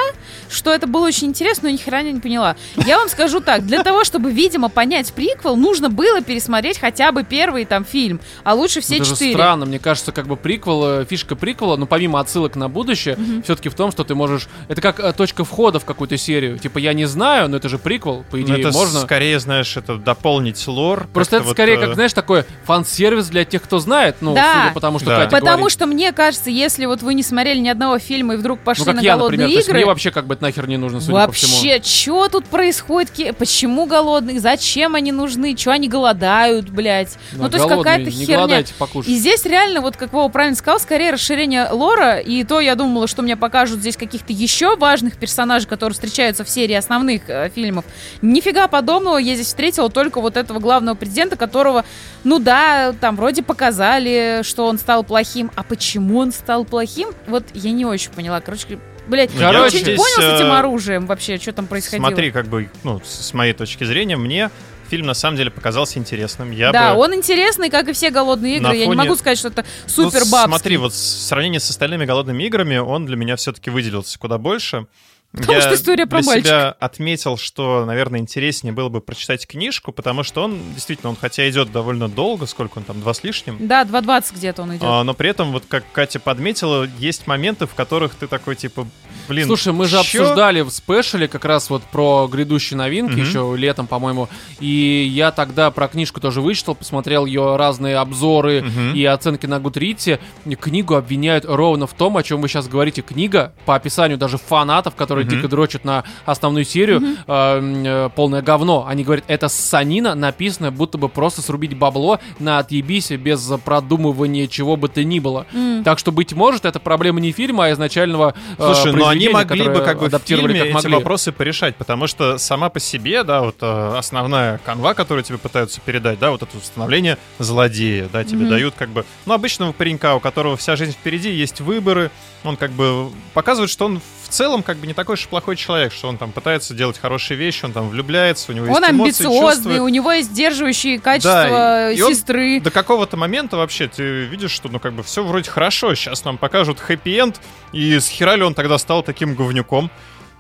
что 0.49 0.73
это 0.73 0.87
было 0.87 1.09
очень 1.09 1.27
интересно, 1.27 1.69
но 1.69 1.70
ни 1.70 1.78
хера 1.78 2.03
не 2.03 2.20
поняла. 2.20 2.55
Я 2.87 2.99
вам 2.99 3.09
скажу 3.09 3.41
так, 3.41 3.66
для 3.66 3.82
того, 3.82 4.05
чтобы, 4.05 4.31
видимо, 4.31 4.69
понять 4.69 5.12
приквел, 5.12 5.57
нужно 5.57 5.91
было 5.91 6.23
пересмотреть 6.23 6.78
хотя 6.78 7.11
бы 7.11 7.24
первый 7.24 7.65
там 7.65 7.85
фильм, 7.85 8.20
а 8.45 8.55
лучше 8.55 8.81
все 8.81 8.95
это 8.95 9.05
же 9.07 9.15
четыре. 9.15 9.32
странно, 9.32 9.66
мне 9.66 9.81
кажется, 9.81 10.12
как 10.12 10.28
бы 10.28 10.37
приквел, 10.37 11.01
э, 11.01 11.05
фишка 11.07 11.35
приквела, 11.35 11.77
ну 11.77 11.87
помимо 11.87 12.20
отсылок 12.20 12.55
на 12.55 12.69
будущее, 12.69 13.19
все-таки 13.43 13.69
в 13.69 13.74
том, 13.74 13.91
что 13.91 14.05
ты 14.05 14.15
можешь... 14.15 14.47
Это 14.69 14.81
как 14.81 15.01
э, 15.01 15.12
точка 15.12 15.45
входа 15.45 15.81
в 15.81 15.85
какую-то 15.85 16.16
серию. 16.16 16.57
Типа, 16.57 16.78
я 16.78 16.93
не 16.93 17.07
знаю, 17.07 17.49
но 17.49 17.57
это 17.57 17.69
же 17.69 17.78
приквел, 17.78 18.24
по 18.31 18.37
Ну, 18.37 18.43
идее, 18.45 18.61
это 18.61 18.70
можно... 18.70 19.01
скорее, 19.01 19.41
знаешь, 19.41 19.77
это 19.77 19.97
дополнить 19.97 20.65
лор. 20.69 21.00
Просто 21.09 21.37
это 21.37 21.45
вот, 21.47 21.53
скорее, 21.53 21.77
э, 21.77 21.81
как, 21.81 21.95
знаешь, 21.95 22.13
такой 22.13 22.45
фан-сервис 22.65 23.29
для 23.29 23.45
тех, 23.45 23.63
кто 23.63 23.79
знает, 23.79 24.17
ну, 24.21 24.35
Да. 24.35 24.63
судя 24.63 24.75
по 24.75 24.81
тому, 24.81 24.99
что 24.99 25.07
Да. 25.09 25.17
Катя 25.19 25.31
Потому 25.31 25.57
говорит. 25.59 25.73
что 25.73 25.87
мне 25.87 26.13
кажется, 26.13 26.51
если 26.51 26.87
вот 26.87 27.03
вы 27.03 27.15
не 27.15 27.23
смотрели 27.23 27.59
ни 27.59 27.69
одного 27.69 27.99
фильма 27.99 28.35
и 28.35 28.37
вдруг 28.37 28.61
пошли 28.61 28.83
Ну, 28.83 28.87
как 28.87 28.97
на 28.97 29.01
я, 29.01 29.17
голодные 29.17 29.39
например. 29.39 29.49
То 29.53 29.57
есть 29.59 29.69
игры, 29.69 29.79
мне 29.79 29.87
вообще 29.87 30.11
как 30.11 30.27
бы 30.27 30.35
это 30.35 30.43
нахер 30.43 30.69
не 30.69 30.77
нужно, 30.77 31.01
судя 31.01 31.27
по 31.27 31.33
всему. 31.33 31.53
вообще, 31.55 31.83
что 31.83 32.29
тут 32.29 32.47
происходит? 32.47 33.11
Почему 33.39 33.87
голодные, 33.87 34.41
зачем 34.41 34.95
они 34.95 35.13
нужны, 35.13 35.57
что 35.57 35.73
они 35.73 35.89
голодают, 35.89 36.71
блядь. 36.71 37.17
Да, 37.33 37.45
ну, 37.45 37.49
то 37.51 37.57
есть 37.57 37.69
какая-то 37.69 38.11
херня. 38.11 38.37
голодайте, 38.37 38.75
покушайте. 38.79 39.13
И 39.13 39.19
здесь 39.19 39.45
реально, 39.45 39.81
вот 39.81 39.97
как 39.97 40.13
Вова 40.13 40.29
правильно 40.29 40.57
сказал, 40.57 40.81
скорее 40.81 41.11
расширение 41.13 41.69
лора, 41.71 42.19
и 42.19 42.45
то 42.45 42.61
я 42.61 42.75
думала, 42.75 43.07
что 43.07 43.23
мне 43.23 43.37
покажут 43.37 43.81
здесь 43.81 43.97
каких-то 43.97 44.33
еще 44.33 44.77
важных 44.77 45.17
персонажей, 45.17 45.69
которые 45.69 45.95
встречаются 45.95 46.45
в 46.45 46.49
серии 46.51 46.75
основных 46.75 47.23
э, 47.29 47.51
фильмов. 47.55 47.85
Нифига 48.23 48.67
подобного, 48.69 49.19
я 49.19 49.35
здесь 49.35 49.49
встретила 49.49 49.89
только 49.91 50.21
вот 50.21 50.37
этого 50.37 50.59
главного 50.59 50.80
президента, 50.94 51.36
которого, 51.36 51.85
ну 52.24 52.39
да, 52.39 52.93
там 53.01 53.16
вроде 53.16 53.43
показали, 53.43 54.40
что 54.43 54.66
он 54.66 54.78
стал 54.78 55.05
плохим, 55.05 55.51
а 55.57 55.62
почему 55.62 56.19
он 56.19 56.32
стал 56.32 56.65
плохим, 56.65 57.11
вот 57.27 57.44
я 57.55 57.70
не 57.70 57.85
очень 57.85 58.11
поняла. 58.11 58.40
Короче, 58.40 58.78
блядь, 59.09 59.32
я 59.35 59.52
Короче, 59.52 59.59
вообще 59.61 59.78
не 59.78 59.85
здесь, 59.85 59.97
понял 59.98 60.31
с 60.31 60.35
этим 60.36 60.47
э, 60.47 60.59
оружием 60.59 61.07
вообще, 61.07 61.39
что 61.39 61.52
там 61.52 61.66
происходило. 61.66 62.07
Смотри, 62.07 62.31
как 62.31 62.47
бы, 62.47 62.70
ну, 62.85 63.01
с 63.05 63.32
моей 63.35 63.52
точки 63.52 63.85
зрения, 63.85 64.16
мне 64.16 64.51
фильм 64.89 65.07
на 65.07 65.15
самом 65.15 65.36
деле 65.36 65.51
показался 65.51 65.98
интересным. 65.98 66.51
Я 66.51 66.73
да, 66.73 66.94
бы... 66.94 67.01
он 67.01 67.15
интересный, 67.15 67.70
как 67.70 67.89
и 67.89 67.93
все 67.93 68.11
голодные 68.11 68.57
игры. 68.57 68.69
На 68.69 68.73
Я 68.73 68.86
не 68.86 68.93
фоне- 68.93 68.97
могу 68.98 69.16
сказать, 69.16 69.39
что 69.39 69.48
это 69.48 69.65
Ну, 69.97 70.11
супер 70.11 70.24
бабский. 70.31 70.48
Смотри, 70.48 70.77
вот 70.78 70.93
в 70.93 70.97
сравнении 70.97 71.59
с 71.59 71.70
остальными 71.70 72.05
голодными 72.05 72.43
играми, 72.43 72.78
он 72.78 73.07
для 73.07 73.16
меня 73.16 73.36
все-таки 73.36 73.70
выделился 73.70 74.19
куда 74.19 74.39
больше. 74.39 74.86
Потому 75.32 75.52
Я 75.52 75.61
что 75.61 75.74
история 75.77 76.07
про 76.07 76.19
для 76.23 76.27
мальчика. 76.27 76.48
себя 76.48 76.70
отметил, 76.81 77.36
что, 77.36 77.85
наверное, 77.86 78.19
интереснее 78.19 78.73
было 78.73 78.89
бы 78.89 79.01
прочитать 79.01 79.47
книжку, 79.47 79.93
потому 79.93 80.24
что 80.24 80.43
он, 80.43 80.59
действительно, 80.74 81.11
он 81.11 81.16
хотя 81.20 81.48
идет 81.48 81.70
довольно 81.70 82.09
долго, 82.09 82.47
сколько 82.47 82.78
он 82.78 82.85
там, 82.85 83.01
два 83.01 83.15
с 83.15 83.23
лишним, 83.23 83.57
Да, 83.61 83.85
2.20 83.85 84.35
где-то 84.35 84.62
он 84.62 84.73
идет. 84.73 84.82
а, 84.85 85.05
но 85.05 85.15
при 85.15 85.31
этом, 85.31 85.52
вот 85.52 85.62
как 85.69 85.85
Катя 85.93 86.19
подметила, 86.19 86.89
есть 86.98 87.28
моменты, 87.28 87.66
в 87.66 87.74
которых 87.74 88.16
ты 88.16 88.27
такой, 88.27 88.57
типа, 88.57 88.89
блин, 89.28 89.47
Слушай, 89.47 89.73
мы 89.73 89.86
же 89.86 90.02
чё? 90.02 90.23
обсуждали 90.23 90.62
в 90.62 90.70
спешле 90.70 91.28
как 91.28 91.44
раз 91.44 91.70
вот 91.70 91.85
про 91.85 92.27
грядущие 92.27 92.77
новинки 92.77 93.12
Мгм. 93.12 93.20
еще 93.23 93.55
летом, 93.57 93.86
по-моему. 93.86 94.28
И 94.59 95.09
я 95.15 95.31
тогда 95.31 95.70
про 95.70 95.86
книжку 95.86 96.20
тоже 96.20 96.40
вычитал, 96.40 96.74
посмотрел 96.74 97.24
ее 97.24 97.55
разные 97.55 97.98
обзоры 97.98 98.62
Мгм. 98.62 98.94
и 98.94 99.05
оценки 99.05 99.47
на 99.47 99.61
Гудрите. 99.61 100.19
Книгу 100.61 100.94
обвиняют 100.97 101.44
ровно 101.47 101.86
в 101.86 101.94
том, 101.94 102.16
о 102.16 102.23
чем 102.24 102.40
вы 102.40 102.48
сейчас 102.48 102.66
говорите. 102.66 103.02
Книга, 103.02 103.52
по 103.65 103.77
описанию 103.77 104.19
даже 104.19 104.36
фанатов, 104.36 104.97
которые 104.97 105.20
Мгм. 105.25 105.37
дико 105.37 105.49
дрочат 105.49 105.85
на 105.85 106.05
основную 106.25 106.65
серию, 106.65 107.01
м, 107.01 107.17
э, 107.27 108.11
полное 108.15 108.43
говно. 108.43 108.87
Они 108.89 109.05
говорят, 109.05 109.25
это 109.29 109.49
санина, 109.49 110.15
написанная, 110.15 110.71
будто 110.71 110.99
бы 110.99 111.09
просто 111.09 111.43
срубить 111.43 111.77
бабло 111.77 112.21
на 112.39 112.59
отъебись 112.59 113.11
без 113.11 113.41
продумывания 113.65 114.47
чего 114.47 114.77
бы 114.77 114.89
то 114.89 115.03
ни 115.05 115.19
было. 115.21 115.47
Так 115.85 115.99
что, 115.99 116.13
быть 116.13 116.33
может, 116.33 116.65
это 116.65 116.79
проблема 116.81 117.21
не 117.21 117.33
фильма, 117.33 117.67
а 117.67 117.73
изначального 117.73 118.35
э, 118.59 118.63
Слушай, 118.75 118.93
но 118.93 119.09
они 119.09 119.29
произведения, 119.29 119.33
могли 119.33 119.69
бы 119.69 119.85
как 119.85 119.99
бы 119.99 120.05
в 120.05 120.09
адаптировали 120.09 120.53
фильме 120.53 120.61
как 120.61 120.69
эти 120.69 120.75
могли. 120.75 120.95
вопросы 120.95 121.33
порешать, 121.33 121.77
потому 121.77 122.07
что 122.07 122.39
сама 122.39 122.69
по 122.69 122.81
себе, 122.81 123.23
да, 123.25 123.43
вот 123.43 123.57
э, 123.61 123.95
основная 123.97 124.59
канва, 124.65 124.95
которую 124.95 125.25
тебе 125.25 125.39
пытаются 125.39 125.81
передать, 125.81 126.19
да, 126.19 126.31
вот 126.31 126.43
это 126.43 126.57
установление 126.57 127.19
злодея, 127.39 128.09
да, 128.13 128.25
тебе 128.25 128.47
дают 128.47 128.75
как 128.77 128.91
бы, 128.91 129.05
ну, 129.27 129.35
обычного 129.35 129.73
паренька, 129.73 130.15
у 130.15 130.21
которого 130.21 130.57
вся 130.57 130.77
жизнь 130.77 130.93
впереди, 130.93 131.31
есть 131.31 131.61
выборы, 131.61 132.11
он 132.45 132.57
как 132.57 132.71
бы 132.73 133.11
показывает, 133.35 133.71
что 133.71 133.87
он 133.87 134.01
в 134.20 134.20
целом 134.31 134.62
как 134.62 134.78
бы 134.78 134.86
не 134.86 134.94
такой 134.94 135.16
и 135.16 135.28
плохой 135.28 135.57
человек, 135.57 135.93
что 135.93 136.09
он 136.09 136.16
там 136.19 136.32
пытается 136.32 136.74
делать 136.74 136.98
хорошие 136.98 137.36
вещи, 137.36 137.65
он 137.65 137.73
там 137.73 137.89
влюбляется, 137.89 138.52
у 138.52 138.55
него 138.55 138.73
Он 138.73 138.82
есть 138.82 138.90
эмоции, 138.90 139.24
амбициозный, 139.27 139.65
чувства. 139.65 139.85
у 139.85 139.89
него 139.89 140.12
есть 140.12 140.31
сдерживающие 140.31 140.98
качества 140.98 141.93
и 141.93 142.01
он 142.01 142.15
сестры. 142.15 142.61
До 142.61 142.70
какого-то 142.70 143.16
момента 143.16 143.57
вообще 143.57 143.89
ты 143.89 144.24
видишь, 144.24 144.52
что 144.52 144.69
ну 144.69 144.78
как 144.81 144.93
бы 144.93 145.02
все 145.02 145.24
вроде 145.24 145.51
хорошо. 145.51 145.94
Сейчас 145.94 146.24
нам 146.24 146.39
покажут 146.39 146.78
хэппи-энд, 146.81 147.40
и 147.73 147.98
с 147.98 148.09
хера 148.09 148.36
ли 148.36 148.43
он 148.43 148.55
тогда 148.55 148.78
стал 148.78 149.02
таким 149.02 149.35
говнюком. 149.35 149.90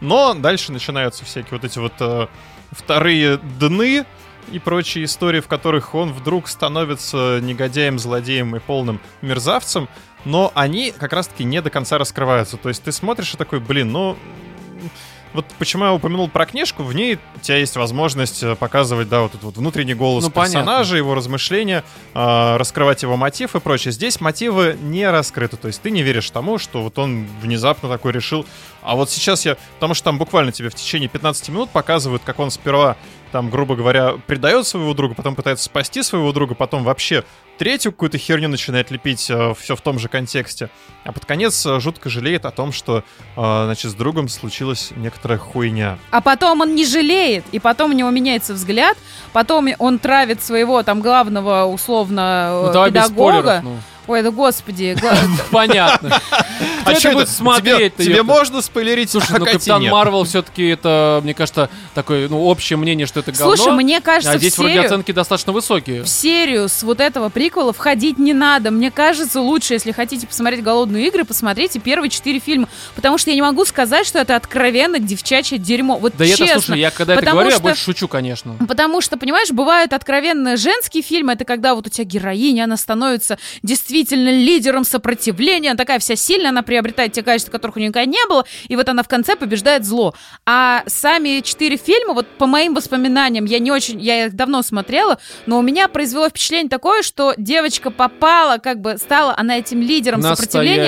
Но 0.00 0.34
дальше 0.34 0.72
начинаются 0.72 1.24
всякие 1.24 1.50
вот 1.52 1.64
эти 1.64 1.78
вот 1.78 1.92
э, 2.00 2.26
вторые 2.72 3.36
дны 3.58 4.06
и 4.50 4.58
прочие 4.58 5.04
истории, 5.04 5.40
в 5.40 5.46
которых 5.46 5.94
он 5.94 6.12
вдруг 6.12 6.48
становится 6.48 7.38
негодяем, 7.42 7.98
злодеем 7.98 8.56
и 8.56 8.58
полным 8.58 9.00
мерзавцем. 9.22 9.88
Но 10.24 10.52
они 10.54 10.92
как 10.96 11.12
раз-таки 11.12 11.44
не 11.44 11.60
до 11.62 11.70
конца 11.70 11.98
раскрываются. 11.98 12.56
То 12.56 12.68
есть 12.68 12.82
ты 12.82 12.92
смотришь 12.92 13.34
и 13.34 13.36
такой, 13.36 13.60
блин, 13.60 13.92
ну... 13.92 14.16
Вот 15.32 15.46
почему 15.60 15.84
я 15.84 15.92
упомянул 15.92 16.28
про 16.28 16.44
книжку, 16.44 16.82
в 16.82 16.92
ней 16.92 17.16
у 17.36 17.38
тебя 17.38 17.58
есть 17.58 17.76
возможность 17.76 18.42
э, 18.42 18.56
показывать, 18.56 19.08
да, 19.08 19.20
вот 19.20 19.30
этот 19.30 19.44
вот 19.44 19.56
внутренний 19.58 19.94
голос 19.94 20.24
Ну, 20.24 20.30
понятно. 20.32 20.58
персонажа, 20.58 20.96
его 20.96 21.14
размышления, 21.14 21.84
э, 22.14 22.56
раскрывать 22.56 23.04
его 23.04 23.16
мотив 23.16 23.54
и 23.54 23.60
прочее. 23.60 23.92
Здесь 23.92 24.20
мотивы 24.20 24.76
не 24.82 25.08
раскрыты, 25.08 25.56
то 25.56 25.68
есть 25.68 25.80
ты 25.82 25.92
не 25.92 26.02
веришь 26.02 26.28
тому, 26.30 26.58
что 26.58 26.82
вот 26.82 26.98
он 26.98 27.28
внезапно 27.40 27.88
такой 27.88 28.10
решил. 28.10 28.44
А 28.82 28.96
вот 28.96 29.08
сейчас 29.08 29.46
я, 29.46 29.56
потому 29.74 29.94
что 29.94 30.06
там 30.06 30.18
буквально 30.18 30.50
тебе 30.50 30.68
в 30.68 30.74
течение 30.74 31.08
15 31.08 31.50
минут 31.50 31.70
показывают, 31.70 32.22
как 32.24 32.40
он 32.40 32.50
сперва 32.50 32.96
там, 33.30 33.50
грубо 33.50 33.76
говоря, 33.76 34.14
предает 34.26 34.66
своего 34.66 34.94
друга, 34.94 35.14
потом 35.14 35.34
пытается 35.34 35.64
спасти 35.64 36.02
своего 36.02 36.32
друга, 36.32 36.54
потом 36.54 36.84
вообще 36.84 37.24
третью 37.58 37.92
какую-то 37.92 38.16
херню 38.18 38.48
начинает 38.48 38.90
лепить, 38.90 39.20
все 39.58 39.76
в 39.76 39.80
том 39.80 39.98
же 39.98 40.08
контексте. 40.08 40.70
А 41.04 41.12
под 41.12 41.26
конец 41.26 41.64
э, 41.66 41.80
жутко 41.80 42.08
жалеет 42.08 42.44
о 42.46 42.50
том, 42.50 42.72
что, 42.72 42.98
э, 42.98 43.02
значит, 43.36 43.90
с 43.90 43.94
другом 43.94 44.28
случилась 44.28 44.92
некоторая 44.96 45.38
хуйня. 45.38 45.98
А 46.10 46.20
потом 46.20 46.60
он 46.60 46.74
не 46.74 46.84
жалеет, 46.86 47.44
и 47.52 47.58
потом 47.58 47.90
у 47.90 47.94
него 47.94 48.10
меняется 48.10 48.54
взгляд, 48.54 48.96
потом 49.32 49.68
он 49.78 49.98
травит 49.98 50.42
своего 50.42 50.82
там 50.82 51.00
главного 51.00 51.64
условно 51.64 52.62
Ну, 52.62 52.68
э, 52.70 52.72
давай 52.72 52.90
без 52.90 53.02
педагога. 53.04 53.40
спойлеров, 53.40 53.64
ну. 53.64 53.76
Ой, 54.10 54.22
да 54.24 54.32
господи. 54.32 54.96
Понятно. 55.52 56.20
Кто 56.82 56.90
это 56.90 57.00
чё 57.00 57.12
будет 57.12 57.28
смотреть? 57.28 57.94
Тебе, 57.94 58.06
тебе 58.06 58.22
можно 58.24 58.60
спойлерить? 58.60 59.08
Слушай, 59.08 59.36
а 59.36 59.38
ну 59.38 59.44
Капитан. 59.44 59.84
Марвел 59.84 60.24
все-таки 60.24 60.66
это, 60.66 61.20
мне 61.22 61.32
кажется, 61.32 61.70
такое, 61.94 62.28
ну, 62.28 62.42
общее 62.42 62.76
мнение, 62.76 63.06
что 63.06 63.20
это 63.20 63.30
говно. 63.30 63.54
Слушай, 63.54 63.72
мне 63.74 64.00
кажется, 64.00 64.32
а 64.32 64.38
здесь 64.38 64.58
вроде 64.58 64.74
серию, 64.74 64.86
оценки 64.86 65.12
достаточно 65.12 65.52
высокие. 65.52 66.02
в 66.02 66.08
серию 66.08 66.68
с 66.68 66.82
вот 66.82 66.98
этого 67.00 67.28
прикола 67.28 67.72
входить 67.72 68.18
не 68.18 68.32
надо. 68.32 68.72
Мне 68.72 68.90
кажется, 68.90 69.40
лучше, 69.40 69.74
если 69.74 69.92
хотите 69.92 70.26
посмотреть 70.26 70.64
«Голодные 70.64 71.06
игры», 71.06 71.24
посмотрите 71.24 71.78
первые 71.78 72.10
четыре 72.10 72.40
фильма. 72.40 72.68
Потому 72.96 73.16
что 73.16 73.30
я 73.30 73.36
не 73.36 73.42
могу 73.42 73.64
сказать, 73.64 74.08
что 74.08 74.18
это 74.18 74.34
откровенно 74.34 74.98
девчачье 74.98 75.56
дерьмо. 75.56 75.98
Вот 75.98 76.14
Да 76.16 76.26
честно. 76.26 76.44
это, 76.46 76.52
слушай, 76.54 76.80
я 76.80 76.90
когда 76.90 77.14
это 77.14 77.30
говорю, 77.30 77.50
я 77.50 77.54
что- 77.54 77.62
больше 77.62 77.84
шучу, 77.84 78.08
конечно. 78.08 78.56
Потому 78.66 79.00
что, 79.02 79.16
понимаешь, 79.16 79.52
бывают 79.52 79.92
откровенно 79.92 80.56
женские 80.56 81.04
фильмы, 81.04 81.34
это 81.34 81.44
когда 81.44 81.76
вот 81.76 81.86
у 81.86 81.90
тебя 81.90 82.04
героиня, 82.04 82.64
она 82.64 82.76
становится 82.76 83.38
действительно 83.62 83.99
лидером 84.08 84.84
сопротивления, 84.84 85.70
она 85.70 85.76
такая 85.76 85.98
вся 85.98 86.16
сильная, 86.16 86.50
она 86.50 86.62
приобретает 86.62 87.12
те 87.12 87.22
качества, 87.22 87.52
которых 87.52 87.76
у 87.76 87.78
нее 87.78 87.88
никогда 87.88 88.06
не 88.10 88.24
было, 88.28 88.44
и 88.68 88.76
вот 88.76 88.88
она 88.88 89.02
в 89.02 89.08
конце 89.08 89.36
побеждает 89.36 89.84
зло. 89.84 90.14
А 90.46 90.82
сами 90.86 91.40
четыре 91.40 91.76
фильма, 91.76 92.14
вот 92.14 92.26
по 92.26 92.46
моим 92.46 92.74
воспоминаниям, 92.74 93.44
я 93.44 93.58
не 93.58 93.70
очень, 93.70 94.00
я 94.00 94.26
их 94.26 94.34
давно 94.34 94.62
смотрела, 94.62 95.18
но 95.46 95.58
у 95.58 95.62
меня 95.62 95.88
произвело 95.88 96.28
впечатление 96.28 96.68
такое, 96.70 97.02
что 97.02 97.34
девочка 97.36 97.90
попала, 97.90 98.58
как 98.58 98.80
бы 98.80 98.96
стала 98.98 99.34
она 99.36 99.58
этим 99.58 99.80
лидером 99.80 100.20
сопротивления, 100.36 100.82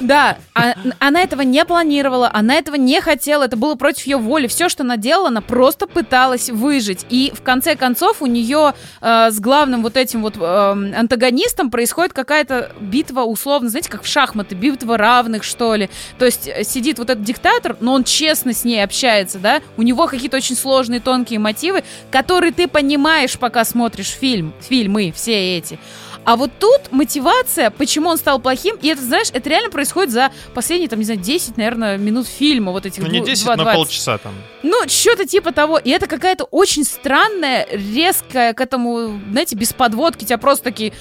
да, 0.00 0.38
а- 0.54 0.74
она 0.98 1.22
этого 1.22 1.42
не 1.42 1.64
планировала, 1.64 2.30
она 2.32 2.54
этого 2.54 2.76
не 2.76 3.00
хотела, 3.00 3.44
это 3.44 3.56
было 3.56 3.74
против 3.74 4.06
ее 4.06 4.16
воли. 4.16 4.46
Все, 4.46 4.68
что 4.68 4.82
она 4.82 4.96
делала, 4.96 5.28
она 5.28 5.40
просто 5.40 5.86
пыталась 5.86 6.50
выжить. 6.50 7.06
И 7.10 7.32
в 7.34 7.42
конце 7.42 7.76
концов 7.76 8.22
у 8.22 8.26
нее 8.26 8.74
э, 9.00 9.30
с 9.30 9.40
главным 9.40 9.82
вот 9.82 9.96
этим 9.96 10.22
вот 10.22 10.34
э, 10.38 10.40
антагонистом 10.96 11.70
происходит 11.84 12.14
какая-то 12.14 12.72
битва, 12.80 13.24
условно, 13.24 13.68
знаете, 13.68 13.90
как 13.90 14.04
в 14.04 14.06
шахматы, 14.06 14.54
битва 14.54 14.96
равных, 14.96 15.44
что 15.44 15.74
ли. 15.74 15.90
То 16.18 16.24
есть 16.24 16.48
э, 16.48 16.64
сидит 16.64 16.98
вот 16.98 17.10
этот 17.10 17.22
диктатор, 17.24 17.76
но 17.80 17.92
он 17.92 18.04
честно 18.04 18.54
с 18.54 18.64
ней 18.64 18.82
общается, 18.82 19.38
да, 19.38 19.60
у 19.76 19.82
него 19.82 20.06
какие-то 20.06 20.38
очень 20.38 20.56
сложные, 20.56 21.00
тонкие 21.00 21.38
мотивы, 21.40 21.84
которые 22.10 22.52
ты 22.52 22.68
понимаешь, 22.68 23.38
пока 23.38 23.66
смотришь 23.66 24.08
фильм, 24.08 24.54
фильмы 24.66 25.12
все 25.14 25.58
эти. 25.58 25.78
А 26.26 26.36
вот 26.36 26.52
тут 26.58 26.90
мотивация, 26.90 27.68
почему 27.68 28.08
он 28.08 28.16
стал 28.16 28.38
плохим, 28.38 28.76
и 28.80 28.88
это, 28.88 29.02
знаешь, 29.02 29.28
это 29.30 29.50
реально 29.50 29.68
происходит 29.68 30.10
за 30.10 30.30
последние, 30.54 30.88
там, 30.88 30.98
не 31.00 31.04
знаю, 31.04 31.20
10, 31.20 31.58
наверное, 31.58 31.98
минут 31.98 32.26
фильма 32.26 32.72
вот 32.72 32.86
этих 32.86 33.02
Ну 33.02 33.10
не 33.10 33.18
дву- 33.20 33.26
10, 33.26 33.44
два- 33.44 33.56
но 33.56 33.64
20. 33.64 33.76
полчаса 33.76 34.16
там. 34.16 34.32
Ну, 34.62 34.88
что-то 34.88 35.26
типа 35.26 35.52
того. 35.52 35.76
И 35.76 35.90
это 35.90 36.06
какая-то 36.06 36.44
очень 36.44 36.84
странная, 36.84 37.66
резкая 37.70 38.54
к 38.54 38.62
этому, 38.62 39.20
знаете, 39.30 39.54
без 39.54 39.74
подводки. 39.74 40.24
Тебя 40.24 40.38
просто 40.38 40.64
такие, 40.64 40.94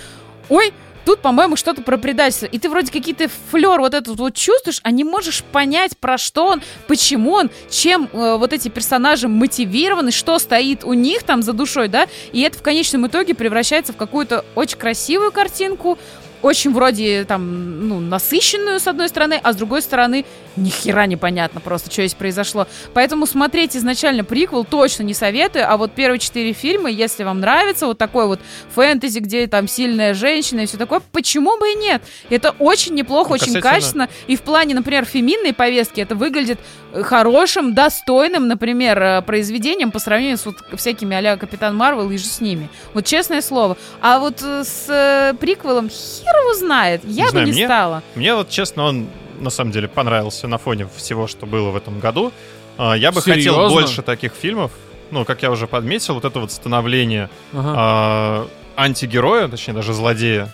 ой, 0.50 0.74
тут, 1.06 1.20
по-моему, 1.20 1.56
что-то 1.56 1.82
про 1.82 1.98
предательство. 1.98 2.46
И 2.46 2.60
ты 2.60 2.70
вроде 2.70 2.92
какие-то 2.92 3.30
флер 3.52 3.80
вот 3.80 3.94
этот 3.94 4.18
вот 4.18 4.36
чувствуешь, 4.36 4.80
а 4.84 4.92
не 4.92 5.04
можешь 5.04 5.44
понять, 5.44 5.98
про 5.98 6.18
что 6.18 6.48
он, 6.48 6.62
почему 6.88 7.34
он, 7.34 7.50
чем 7.70 8.10
э, 8.12 8.38
вот 8.38 8.54
эти 8.54 8.70
персонажи 8.70 9.28
мотивированы, 9.28 10.12
что 10.12 10.40
стоит 10.40 10.84
у 10.84 10.94
них 10.94 11.24
там 11.24 11.42
за 11.42 11.54
душой, 11.54 11.88
да. 11.88 12.08
И 12.32 12.42
это 12.42 12.58
в 12.58 12.62
конечном 12.62 13.08
итоге 13.08 13.36
превращается 13.36 13.94
в 13.94 13.98
какую-то 13.98 14.46
очень 14.56 14.78
красивую 14.78 15.32
картинку, 15.32 15.98
очень 16.44 16.74
вроде 16.74 17.24
там, 17.24 17.88
ну, 17.88 18.00
насыщенную, 18.00 18.80
с 18.80 18.88
одной 18.88 19.08
стороны, 19.10 19.40
а 19.42 19.54
с 19.54 19.56
другой 19.56 19.82
стороны, 19.82 20.26
ни 20.58 20.70
хера 20.70 21.06
непонятно 21.06 21.62
просто, 21.62 21.90
что 21.90 22.02
здесь 22.02 22.14
произошло. 22.14 22.68
Поэтому 22.94 23.26
смотреть 23.26 23.76
изначально 23.78 24.24
приквел 24.26 24.66
точно 24.66 25.04
не 25.04 25.14
советую, 25.14 25.72
а 25.72 25.78
вот 25.78 25.94
первые 25.94 26.20
четыре 26.20 26.52
фильма, 26.52 26.90
если 26.90 27.24
вам 27.24 27.40
нравится 27.40 27.88
вот 27.88 27.98
такой 27.98 28.28
вот 28.28 28.42
фэнтези, 28.76 29.20
где 29.20 29.48
там 29.48 29.68
сильная 29.70 30.14
женщина 30.14 30.62
и 30.62 30.66
все 30.66 30.78
такое, 30.78 31.02
почему 31.12 31.58
бы 31.58 31.72
и 31.72 31.76
нет? 31.76 32.04
Это 32.30 32.52
очень 32.60 32.94
неплохо, 32.94 33.30
Ну, 33.30 33.36
очень 33.36 33.62
качественно, 33.62 34.10
и 34.28 34.36
в 34.36 34.42
плане, 34.42 34.76
например, 34.76 35.06
феминной 35.06 35.54
повестки 35.54 36.02
это 36.02 36.14
выглядит 36.14 36.60
э, 36.92 37.04
хорошим, 37.04 37.74
достойным, 37.74 38.50
например, 38.50 39.02
э, 39.02 39.22
произведением 39.22 39.92
по 39.92 40.00
сравнению 40.00 40.38
с 40.38 40.46
вот 40.46 40.58
всякими 40.76 41.14
а 41.24 41.38
Капитан 41.38 41.78
Марвел 41.78 42.12
и 42.12 42.18
же 42.18 42.26
с 42.26 42.42
ними. 42.42 42.70
Вот 42.94 43.06
честное 43.06 43.42
слово. 43.42 43.78
А 44.02 44.20
вот 44.20 44.42
э, 44.42 44.64
с 44.66 45.38
приквелом 45.40 45.90
хер 45.90 46.33
его 46.38 46.54
знает. 46.56 47.02
Я 47.06 47.10
Не 47.10 47.24
бы 47.26 47.30
знаю, 47.32 47.46
не 47.48 47.52
мне- 47.54 47.66
стала. 47.66 48.04
Мне 48.16 48.34
вот, 48.36 48.50
честно, 48.50 48.84
он 48.86 49.08
на 49.40 49.50
самом 49.50 49.72
деле 49.72 49.88
понравился 49.88 50.48
на 50.48 50.58
фоне 50.58 50.88
всего, 50.96 51.28
что 51.28 51.46
было 51.46 51.70
в 51.72 51.76
этом 51.76 52.00
году. 52.00 52.32
А, 52.78 52.94
Я 52.94 53.12
бы 53.12 53.22
хотел 53.22 53.36
Серьезно? 53.56 53.70
больше 53.70 54.02
таких 54.02 54.34
фильмов. 54.34 54.72
Ну, 55.12 55.26
как 55.26 55.44
я 55.44 55.52
уже 55.52 55.68
подметил, 55.68 56.16
вот 56.16 56.26
это 56.26 56.40
вот 56.40 56.52
становление 56.52 57.30
Ага. 57.54 57.74
а, 57.78 58.48
антигероя, 58.78 59.48
точнее 59.48 59.74
даже 59.76 59.94
злодея. 59.94 60.50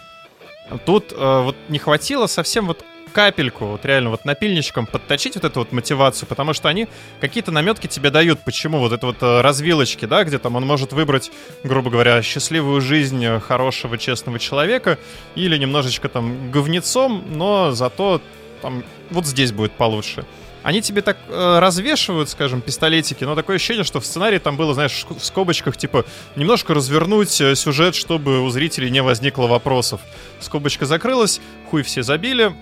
Тут 0.85 1.13
а, 1.15 1.43
вот 1.43 1.55
не 1.69 1.79
хватило 1.79 2.27
совсем 2.27 2.67
вот 2.67 2.83
капельку, 3.09 3.65
вот 3.65 3.85
реально 3.85 4.11
вот 4.11 4.25
напильничком 4.25 4.85
подточить 4.85 5.35
вот 5.35 5.43
эту 5.43 5.59
вот 5.59 5.71
мотивацию, 5.71 6.27
потому 6.27 6.53
что 6.53 6.69
они 6.69 6.87
какие-то 7.19 7.51
наметки 7.51 7.87
тебе 7.87 8.09
дают, 8.09 8.39
почему 8.45 8.79
вот 8.79 8.93
это 8.93 9.05
вот 9.05 9.17
э, 9.21 9.41
развилочки, 9.41 10.05
да, 10.05 10.23
где 10.23 10.37
там 10.37 10.55
он 10.55 10.65
может 10.65 10.93
выбрать, 10.93 11.31
грубо 11.63 11.89
говоря, 11.89 12.21
счастливую 12.21 12.81
жизнь 12.81 13.23
э, 13.25 13.39
хорошего, 13.39 13.97
честного 13.97 14.39
человека 14.39 14.97
или 15.35 15.57
немножечко 15.57 16.09
там 16.09 16.51
говнецом, 16.51 17.23
но 17.31 17.71
зато 17.71 18.21
там 18.61 18.83
вот 19.09 19.25
здесь 19.25 19.51
будет 19.51 19.71
получше. 19.73 20.25
Они 20.61 20.81
тебе 20.81 21.01
так 21.01 21.17
э, 21.29 21.59
развешивают, 21.59 22.29
скажем, 22.29 22.61
пистолетики, 22.61 23.23
но 23.23 23.35
такое 23.35 23.55
ощущение, 23.55 23.85
что 23.85 24.01
в 24.01 24.05
сценарии 24.05 24.39
там 24.39 24.57
было, 24.57 24.73
знаешь, 24.73 25.05
в 25.09 25.23
скобочках, 25.23 25.77
типа, 25.77 26.05
немножко 26.35 26.73
развернуть 26.73 27.39
э, 27.39 27.55
сюжет, 27.55 27.95
чтобы 27.95 28.41
у 28.41 28.49
зрителей 28.49 28.89
не 28.89 29.01
возникло 29.01 29.47
вопросов. 29.47 30.01
Скобочка 30.41 30.85
закрылась, 30.85 31.39
хуй 31.69 31.83
все 31.83 32.03
забили, 32.03 32.53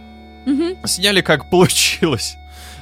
Мгм. 0.48 0.78
сняли 0.86 1.22
как 1.22 1.50
получилось. 1.50 2.38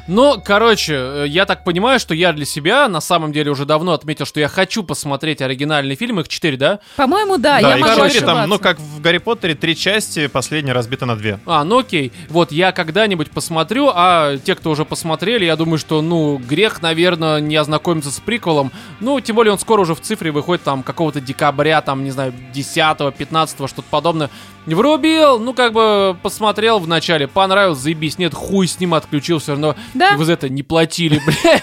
Ну, 0.08 0.40
короче, 0.44 0.94
э, 0.94 1.26
я 1.28 1.46
так 1.46 1.64
понимаю, 1.64 2.00
что 2.00 2.14
я 2.14 2.32
для 2.32 2.46
себя 2.46 2.88
на 2.88 3.02
самом 3.02 3.32
деле 3.32 3.50
уже 3.50 3.66
давно 3.66 3.94
отметил, 3.94 4.26
что 4.26 4.40
я 4.40 4.48
хочу 4.48 4.84
посмотреть 4.84 5.42
оригинальный 5.42 5.96
фильм, 5.96 6.20
их 6.20 6.28
четыре, 6.28 6.58
да? 6.58 6.80
По-моему, 6.96 7.38
да, 7.38 7.60
да, 7.60 7.70
я 7.70 7.78
и 7.78 7.82
могу 7.82 7.96
короче, 7.96 8.18
ошибаться. 8.18 8.42
там, 8.42 8.50
ну, 8.50 8.60
как 8.60 8.80
в 8.80 9.02
Гарри 9.02 9.18
Поттере, 9.18 9.56
три 9.56 9.76
части, 9.76 10.28
последняя 10.28 10.74
разбита 10.74 11.08
на 11.08 11.16
две. 11.16 11.40
А, 11.48 11.64
ну 11.64 11.80
окей. 11.80 12.12
Вот, 12.30 12.52
я 12.52 12.72
когда-нибудь 12.72 13.32
посмотрю, 13.32 13.90
а 13.94 14.38
те, 14.38 14.54
кто 14.54 14.70
уже 14.70 14.86
посмотрели, 14.86 15.46
я 15.46 15.56
думаю, 15.56 15.80
что, 15.80 16.04
ну, 16.04 16.38
грех, 16.38 16.84
наверное, 16.84 17.40
не 17.40 17.56
ознакомиться 17.56 18.12
с 18.12 18.20
приквелом. 18.20 18.72
Ну, 19.00 19.20
тем 19.22 19.36
более 19.36 19.54
он 19.54 19.60
скоро 19.60 19.82
уже 19.82 19.96
в 19.96 20.02
цифре 20.02 20.30
выходит, 20.30 20.64
там, 20.64 20.84
какого-то 20.84 21.20
декабря, 21.20 21.82
там, 21.82 22.04
не 22.04 22.12
знаю, 22.12 22.32
10 22.54 23.12
15 23.18 23.68
что-то 23.68 23.88
подобное. 23.90 24.30
Врубил, 24.66 25.40
ну, 25.40 25.54
как 25.54 25.74
бы, 25.74 26.18
посмотрел 26.24 26.80
вначале, 26.80 27.28
понравилось, 27.28 27.78
заебись, 27.80 28.18
нет, 28.18 28.34
хуй 28.34 28.68
с 28.68 28.80
ним 28.80 28.94
отключил, 28.96 29.40
все 29.40 29.52
равно 29.52 29.76
Да. 29.94 30.16
вы 30.18 30.26
за 30.26 30.34
это 30.34 30.50
не 30.50 30.64
платили, 30.64 31.22
бля. 31.44 31.62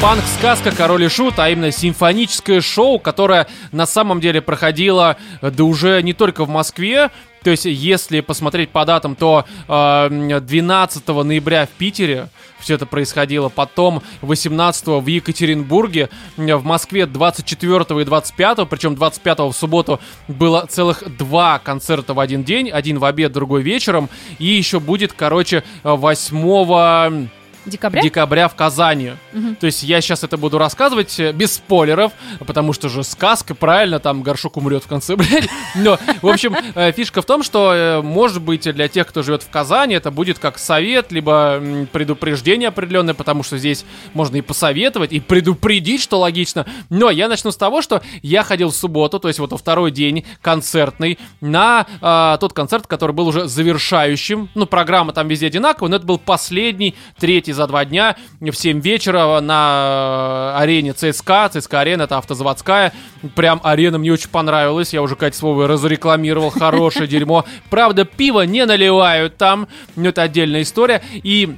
Панк-сказка 0.00 0.70
«Король 0.72 1.04
и 1.04 1.08
Шут», 1.08 1.38
а 1.38 1.48
именно 1.48 1.72
симфоническое 1.72 2.60
шоу, 2.60 2.98
которое 2.98 3.46
на 3.72 3.86
самом 3.86 4.20
деле 4.20 4.40
проходило, 4.42 5.16
э, 5.40 5.50
да 5.50 5.64
уже 5.64 6.02
не 6.02 6.12
только 6.12 6.44
в 6.44 6.48
Москве, 6.48 7.10
то 7.46 7.52
есть, 7.52 7.64
если 7.64 8.22
посмотреть 8.22 8.70
по 8.70 8.84
датам, 8.84 9.14
то 9.14 9.44
э, 9.68 10.40
12 10.40 11.06
ноября 11.06 11.66
в 11.66 11.68
Питере 11.68 12.28
все 12.58 12.74
это 12.74 12.86
происходило, 12.86 13.48
потом 13.48 14.02
18 14.22 14.86
в 14.88 15.06
Екатеринбурге, 15.06 16.08
э, 16.38 16.56
в 16.56 16.64
Москве 16.64 17.06
24 17.06 18.02
и 18.02 18.04
25, 18.04 18.68
причем 18.68 18.96
25 18.96 19.38
в 19.38 19.52
субботу 19.52 20.00
было 20.26 20.66
целых 20.68 21.04
два 21.16 21.60
концерта 21.60 22.14
в 22.14 22.18
один 22.18 22.42
день, 22.42 22.68
один 22.68 22.98
в 22.98 23.04
обед, 23.04 23.30
другой 23.30 23.62
вечером, 23.62 24.08
и 24.40 24.46
еще 24.46 24.80
будет, 24.80 25.12
короче, 25.12 25.62
8 25.84 27.28
Декабря? 27.66 28.02
декабря 28.02 28.48
в 28.48 28.54
Казани. 28.54 29.12
Мгм. 29.32 29.56
То 29.56 29.66
есть 29.66 29.82
я 29.82 30.00
сейчас 30.00 30.24
это 30.24 30.36
буду 30.36 30.58
рассказывать 30.58 31.18
э, 31.18 31.32
без 31.32 31.54
спойлеров, 31.54 32.12
потому 32.46 32.72
что 32.72 32.88
же 32.88 33.02
сказка, 33.02 33.54
правильно, 33.54 33.98
там 33.98 34.22
горшок 34.22 34.56
умрет 34.56 34.84
в 34.84 34.86
конце, 34.86 35.16
блядь. 35.16 35.48
Но, 35.74 35.98
в 36.22 36.28
общем, 36.28 36.56
э, 36.74 36.92
фишка 36.92 37.22
в 37.22 37.26
том, 37.26 37.42
что, 37.42 37.74
э, 37.74 38.02
может 38.02 38.40
быть, 38.40 38.72
для 38.72 38.88
тех, 38.88 39.06
кто 39.06 39.22
живет 39.22 39.42
в 39.42 39.50
Казани, 39.50 39.94
это 39.94 40.10
будет 40.10 40.38
как 40.38 40.58
совет, 40.58 41.10
либо 41.10 41.60
предупреждение 41.92 42.68
определенное, 42.68 43.14
потому 43.14 43.42
что 43.42 43.58
здесь 43.58 43.84
можно 44.14 44.36
и 44.36 44.40
посоветовать, 44.40 45.12
и 45.12 45.20
предупредить, 45.20 46.00
что 46.00 46.18
логично. 46.18 46.66
Но 46.88 47.10
я 47.10 47.28
начну 47.28 47.50
с 47.50 47.56
того, 47.56 47.82
что 47.82 48.02
я 48.22 48.42
ходил 48.42 48.70
в 48.70 48.76
субботу, 48.76 49.18
то 49.18 49.28
есть 49.28 49.40
вот 49.40 49.52
во 49.52 49.58
второй 49.58 49.90
день 49.90 50.24
концертный, 50.40 51.18
на 51.40 51.86
а, 52.00 52.36
тот 52.38 52.52
концерт, 52.52 52.86
который 52.86 53.12
был 53.12 53.28
уже 53.28 53.48
завершающим. 53.48 54.48
Ну, 54.54 54.66
программа 54.66 55.12
там 55.12 55.28
везде 55.28 55.46
одинаковая, 55.46 55.90
но 55.90 55.96
это 55.96 56.06
был 56.06 56.18
последний, 56.18 56.94
третий 57.18 57.52
за 57.56 57.66
два 57.66 57.84
дня, 57.84 58.16
в 58.40 58.52
7 58.52 58.80
вечера 58.80 59.40
на 59.40 60.52
э, 60.54 60.58
арене 60.62 60.92
ЦСКА. 60.92 61.50
ЦСКА 61.52 61.80
арена, 61.80 62.02
это 62.02 62.18
автозаводская. 62.18 62.92
Прям 63.34 63.60
арена 63.64 63.98
мне 63.98 64.12
очень 64.12 64.30
понравилась. 64.30 64.92
Я 64.92 65.02
уже 65.02 65.16
Катя 65.16 65.36
Словой 65.36 65.66
разрекламировал. 65.66 66.50
Хорошее 66.50 67.06
дерьмо. 67.08 67.44
Правда, 67.70 68.04
пиво 68.04 68.42
не 68.42 68.64
наливают 68.64 69.36
там. 69.36 69.66
Но 69.96 70.08
это 70.10 70.22
отдельная 70.22 70.62
история. 70.62 71.02
И 71.14 71.56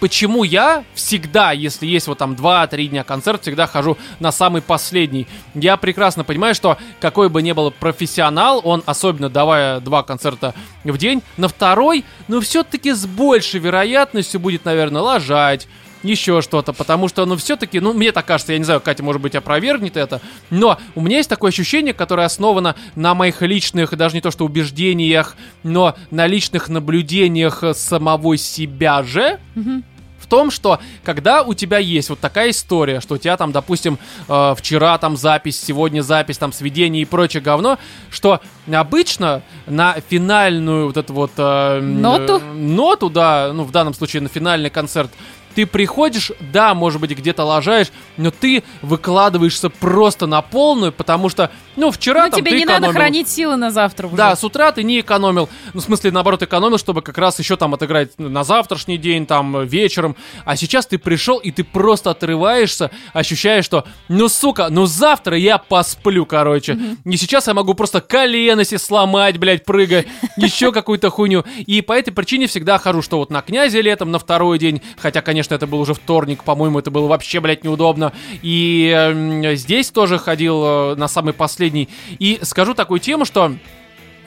почему 0.00 0.44
я 0.44 0.84
всегда, 0.94 1.52
если 1.52 1.86
есть 1.86 2.06
вот 2.06 2.18
там 2.18 2.34
2-3 2.34 2.86
дня 2.88 3.04
концерт, 3.04 3.42
всегда 3.42 3.66
хожу 3.66 3.96
на 4.20 4.32
самый 4.32 4.62
последний. 4.62 5.26
Я 5.54 5.76
прекрасно 5.76 6.24
понимаю, 6.24 6.54
что 6.54 6.78
какой 7.00 7.28
бы 7.28 7.42
ни 7.42 7.52
был 7.52 7.70
профессионал, 7.70 8.60
он, 8.64 8.82
особенно 8.86 9.28
давая 9.28 9.80
два 9.80 10.02
концерта 10.02 10.54
в 10.84 10.96
день, 10.98 11.22
на 11.36 11.48
второй, 11.48 12.04
ну, 12.28 12.40
все-таки 12.40 12.92
с 12.92 13.06
большей 13.06 13.60
вероятностью 13.60 14.40
будет, 14.40 14.64
наверное, 14.64 15.02
лажать, 15.02 15.68
еще 16.02 16.42
что-то, 16.42 16.72
потому 16.72 17.08
что, 17.08 17.24
ну, 17.26 17.36
все-таки, 17.36 17.80
ну, 17.80 17.92
мне 17.92 18.12
так 18.12 18.24
кажется, 18.26 18.52
я 18.52 18.58
не 18.58 18.64
знаю, 18.64 18.80
Катя, 18.80 19.02
может 19.02 19.20
быть, 19.20 19.34
опровергнет 19.34 19.96
это, 19.96 20.20
но 20.50 20.78
у 20.94 21.00
меня 21.00 21.16
есть 21.18 21.28
такое 21.28 21.50
ощущение, 21.50 21.94
которое 21.94 22.24
основано 22.26 22.74
на 22.94 23.14
моих 23.14 23.42
личных, 23.42 23.96
даже 23.96 24.14
не 24.14 24.20
то 24.20 24.30
что 24.30 24.44
убеждениях, 24.44 25.36
но 25.62 25.94
на 26.10 26.26
личных 26.26 26.68
наблюдениях 26.68 27.62
самого 27.74 28.36
себя 28.36 29.02
же, 29.02 29.38
Мгм. 29.54 29.84
в 30.18 30.26
том, 30.26 30.50
что 30.50 30.78
когда 31.04 31.42
у 31.42 31.54
тебя 31.54 31.78
есть 31.78 32.10
вот 32.10 32.20
такая 32.20 32.50
история, 32.50 33.00
что 33.00 33.14
у 33.14 33.18
тебя 33.18 33.36
там, 33.38 33.50
допустим, 33.50 33.98
э, 34.28 34.54
вчера 34.58 34.98
там 34.98 35.16
запись, 35.16 35.58
сегодня 35.60 36.02
запись, 36.02 36.36
там 36.38 36.52
сведение 36.52 37.00
и 37.02 37.06
прочее 37.06 37.42
говно, 37.42 37.78
что 38.10 38.40
обычно 38.70 39.40
на 39.66 39.96
финальную 40.08 40.86
вот 40.88 40.96
эту 40.98 41.14
вот... 41.14 41.30
э, 41.38 41.80
Ноту? 41.80 42.36
э, 42.44 42.52
ноту, 42.52 43.08
да, 43.10 43.52
ну 43.54 43.64
в 43.64 43.70
данном 43.70 43.94
случае 43.94 44.20
на 44.22 44.28
финальный 44.28 44.68
концерт, 44.70 45.10
ты 45.58 45.66
приходишь, 45.66 46.30
да, 46.52 46.72
может 46.72 47.00
быть, 47.00 47.10
где-то 47.10 47.42
лажаешь, 47.42 47.88
но 48.16 48.30
ты 48.30 48.62
выкладываешься 48.80 49.70
просто 49.70 50.28
на 50.28 50.40
полную, 50.40 50.92
потому 50.92 51.28
что, 51.28 51.50
ну, 51.74 51.90
вчера 51.90 52.26
Ну, 52.26 52.30
там 52.30 52.38
тебе 52.38 52.52
ты 52.52 52.58
не 52.58 52.64
надо 52.64 52.78
экономил. 52.78 52.94
хранить 52.94 53.28
силы 53.28 53.56
на 53.56 53.72
завтра 53.72 54.06
уже. 54.06 54.14
Да, 54.14 54.36
с 54.36 54.44
утра 54.44 54.70
ты 54.70 54.84
не 54.84 55.00
экономил. 55.00 55.48
Ну, 55.74 55.80
в 55.80 55.82
смысле, 55.82 56.12
наоборот, 56.12 56.44
экономил, 56.44 56.78
чтобы 56.78 57.02
как 57.02 57.18
раз 57.18 57.40
еще 57.40 57.56
там 57.56 57.74
отыграть 57.74 58.16
на 58.18 58.44
завтрашний 58.44 58.98
день, 58.98 59.26
там, 59.26 59.64
вечером. 59.66 60.14
А 60.44 60.54
сейчас 60.54 60.86
ты 60.86 60.96
пришел, 60.96 61.38
и 61.38 61.50
ты 61.50 61.64
просто 61.64 62.10
отрываешься, 62.12 62.92
ощущаешь, 63.12 63.64
что, 63.64 63.84
ну, 64.06 64.28
сука, 64.28 64.68
ну, 64.70 64.86
завтра 64.86 65.36
я 65.36 65.58
посплю, 65.58 66.24
короче. 66.24 66.78
Не 67.04 67.16
сейчас 67.16 67.48
я 67.48 67.54
могу 67.54 67.74
просто 67.74 68.00
колено 68.00 68.62
себе 68.62 68.78
сломать, 68.78 69.38
блядь, 69.38 69.64
прыгая, 69.64 70.04
еще 70.36 70.70
какую-то 70.70 71.10
хуйню. 71.10 71.44
И 71.66 71.82
по 71.82 71.94
этой 71.94 72.12
причине 72.12 72.46
всегда 72.46 72.78
хожу, 72.78 73.02
что 73.02 73.18
вот 73.18 73.30
на 73.30 73.42
князе 73.42 73.82
летом, 73.82 74.12
на 74.12 74.20
второй 74.20 74.60
день, 74.60 74.82
хотя, 74.98 75.20
конечно, 75.20 75.47
это 75.54 75.66
был 75.66 75.80
уже 75.80 75.94
вторник, 75.94 76.44
по-моему, 76.44 76.78
это 76.78 76.90
было 76.90 77.06
вообще, 77.06 77.40
блядь, 77.40 77.64
неудобно. 77.64 78.12
И 78.42 78.92
эм, 78.94 79.56
здесь 79.56 79.90
тоже 79.90 80.18
ходил 80.18 80.64
э, 80.64 80.94
на 80.96 81.08
самый 81.08 81.32
последний. 81.32 81.88
И 82.18 82.38
скажу 82.42 82.74
такую 82.74 83.00
тему, 83.00 83.24
что 83.24 83.52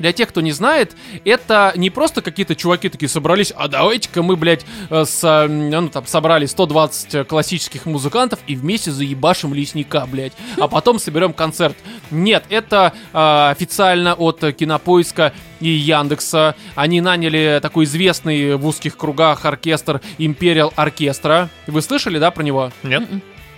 Для 0.01 0.13
тех, 0.13 0.29
кто 0.29 0.41
не 0.41 0.51
знает, 0.51 0.95
это 1.25 1.73
не 1.75 1.91
просто 1.91 2.21
какие-то 2.21 2.55
чуваки 2.55 2.89
такие 2.89 3.07
собрались, 3.07 3.53
а 3.55 3.67
давайте-ка 3.67 4.23
мы, 4.23 4.35
блядь, 4.35 4.65
э, 4.89 5.05
с, 5.05 5.23
э, 5.23 5.47
ну, 5.47 5.89
там, 5.89 6.07
собрали 6.07 6.47
120 6.47 7.27
классических 7.27 7.85
музыкантов 7.85 8.39
и 8.47 8.55
вместе 8.55 8.91
заебашим 8.91 9.53
лесника, 9.53 10.07
блядь, 10.07 10.33
а 10.57 10.67
потом 10.67 10.97
соберем 10.97 11.33
концерт. 11.33 11.77
Нет, 12.09 12.45
это 12.49 12.93
э, 13.13 13.49
официально 13.51 14.15
от 14.15 14.39
Кинопоиска 14.39 15.33
и 15.59 15.69
Яндекса. 15.69 16.55
Они 16.73 16.99
наняли 16.99 17.59
такой 17.61 17.85
известный 17.85 18.55
в 18.55 18.65
узких 18.65 18.97
кругах 18.97 19.45
оркестр 19.45 20.01
Imperial 20.17 20.73
Оркестра. 20.75 21.49
Вы 21.67 21.81
слышали, 21.83 22.17
да, 22.17 22.31
про 22.31 22.41
него? 22.41 22.71
Нет? 22.81 23.07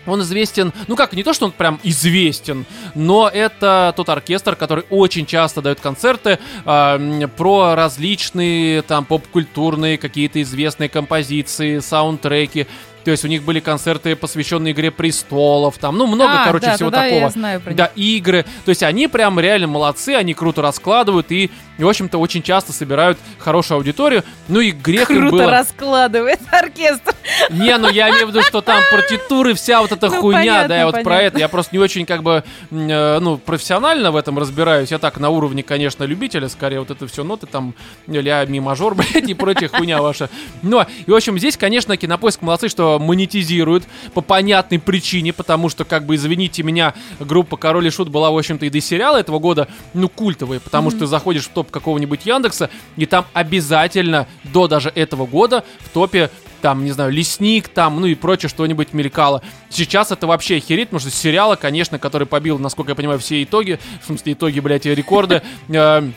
Он 0.06 0.22
известен, 0.22 0.74
ну 0.88 0.96
как, 0.96 1.14
не 1.14 1.24
то, 1.24 1.34
что 1.34 1.46
он 1.46 1.52
прям 1.52 1.80
известен, 1.84 2.66
но 2.96 3.30
это 3.34 3.94
тот 3.96 4.10
оркестр, 4.10 4.56
который 4.56 4.84
очень 4.90 5.26
часто 5.26 5.62
дает 5.62 5.80
концерты 5.80 6.40
э, 6.66 7.28
про 7.38 7.76
различные 7.76 8.82
там 8.82 9.06
поп-культурные 9.06 9.98
какие-то 9.98 10.42
известные 10.42 10.90
композиции, 10.90 11.80
саундтреки. 11.80 12.68
То 13.04 13.12
есть 13.12 13.26
у 13.26 13.28
них 13.28 13.44
были 13.44 13.60
концерты, 13.60 14.16
посвященные 14.16 14.74
Игре 14.74 14.92
престолов, 14.92 15.78
там, 15.78 15.98
ну, 15.98 16.08
много, 16.08 16.42
А, 16.42 16.46
короче, 16.46 16.66
да, 16.68 16.76
всего 16.76 16.90
такого. 16.92 17.20
я 17.20 17.30
знаю 17.30 17.62
про 17.62 17.70
них. 17.70 17.78
Да, 17.78 17.92
игры. 17.96 18.46
То 18.66 18.70
есть 18.70 18.84
они 18.84 19.08
прям 19.08 19.40
реально 19.40 19.68
молодцы, 19.68 20.10
они 20.10 20.34
круто 20.34 20.62
раскладывают 20.62 21.32
и, 21.32 21.52
в 21.78 21.88
общем-то, 21.88 22.18
очень 22.18 22.42
часто 22.42 22.72
собирают 22.74 23.18
хорошую 23.40 23.78
аудиторию. 23.78 24.24
Ну 24.48 24.60
и 24.62 24.72
грех 24.72 25.10
им 25.12 25.22
Круто 25.30 25.36
было... 25.44 25.52
раскладывает 25.52 26.40
оркестр. 26.52 27.14
Не, 27.50 27.78
ну 27.78 27.90
я 27.90 28.10
имею 28.10 28.28
в 28.28 28.30
виду, 28.30 28.42
что 28.42 28.62
там 28.62 28.82
партитуры, 28.92 29.54
вся 29.54 29.82
вот 29.82 29.92
эта 29.92 30.10
Ну, 30.10 30.22
хуйня, 30.22 30.40
понятно, 30.40 30.68
да, 30.70 30.78
я 30.78 30.86
вот 30.86 30.96
про 30.96 31.04
понятно. 31.04 31.26
это. 31.28 31.40
Я 31.40 31.48
просто 31.50 31.76
не 31.76 31.80
очень, 31.80 32.06
как 32.06 32.24
бы, 32.24 32.44
э, 32.72 33.20
ну, 33.20 33.38
профессионально 33.38 34.12
в 34.12 34.16
этом 34.16 34.38
разбираюсь. 34.40 34.92
Я 34.92 34.98
так 35.00 35.20
на 35.20 35.30
уровне, 35.30 35.64
конечно, 35.64 36.04
любителя, 36.04 36.48
скорее, 36.50 36.80
вот 36.80 36.92
это 36.92 37.08
все 37.08 37.24
ноты 37.24 37.48
там, 37.48 37.74
ля, 38.08 38.46
ми 38.46 38.60
мажор, 38.60 38.96
блядь, 38.96 39.28
и 39.30 39.34
прочая 39.34 39.70
хуйня 39.70 40.02
ваша. 40.02 40.30
Но, 40.62 40.86
и, 41.06 41.12
в 41.12 41.16
общем, 41.16 41.38
здесь, 41.38 41.58
конечно, 41.58 41.98
кинопоиск 41.98 42.42
молодцы, 42.42 42.70
что 42.70 42.93
монетизируют 43.00 43.84
по 44.14 44.22
понятной 44.22 44.80
причине, 44.80 45.34
потому 45.34 45.70
что, 45.70 45.86
как 45.86 46.06
бы, 46.06 46.16
извините 46.16 46.64
меня, 46.64 46.94
группа 47.20 47.58
Король 47.58 47.88
и 47.88 47.90
Шут 47.90 48.10
была, 48.10 48.32
в 48.32 48.38
общем-то, 48.38 48.66
и 48.66 48.70
до 48.70 48.82
сериала 48.82 49.18
этого 49.18 49.40
года, 49.40 49.68
ну, 49.94 50.10
культовой, 50.10 50.60
потому 50.60 50.90
что 50.90 51.00
ты 51.00 51.06
заходишь 51.08 51.46
в 51.46 51.50
топ 51.50 51.72
какого-нибудь 51.72 52.26
Яндекса, 52.26 52.70
и 52.98 53.06
там 53.06 53.26
обязательно 53.34 54.28
до 54.44 54.68
даже 54.68 54.92
этого 54.96 55.26
года 55.26 55.64
в 55.80 55.90
топе 55.90 56.30
там, 56.64 56.86
не 56.86 56.92
знаю, 56.92 57.12
лесник, 57.12 57.68
там, 57.68 58.00
ну 58.00 58.08
и 58.08 58.16
прочее 58.16 58.48
что-нибудь 58.48 58.94
мелькало. 58.94 59.42
Сейчас 59.70 60.14
это 60.14 60.28
вообще 60.28 60.58
охереть, 60.58 60.88
потому 60.88 61.02
что 61.02 61.10
сериала, 61.10 61.58
конечно, 61.58 62.00
который 62.00 62.26
побил, 62.26 62.58
насколько 62.58 62.92
я 62.92 62.96
понимаю, 62.96 63.20
все 63.20 63.44
итоги, 63.44 63.80
в 64.02 64.06
смысле 64.06 64.32
итоги, 64.32 64.62
блядь, 64.62 64.86
рекорды, 64.86 65.42
э, 65.68 66.10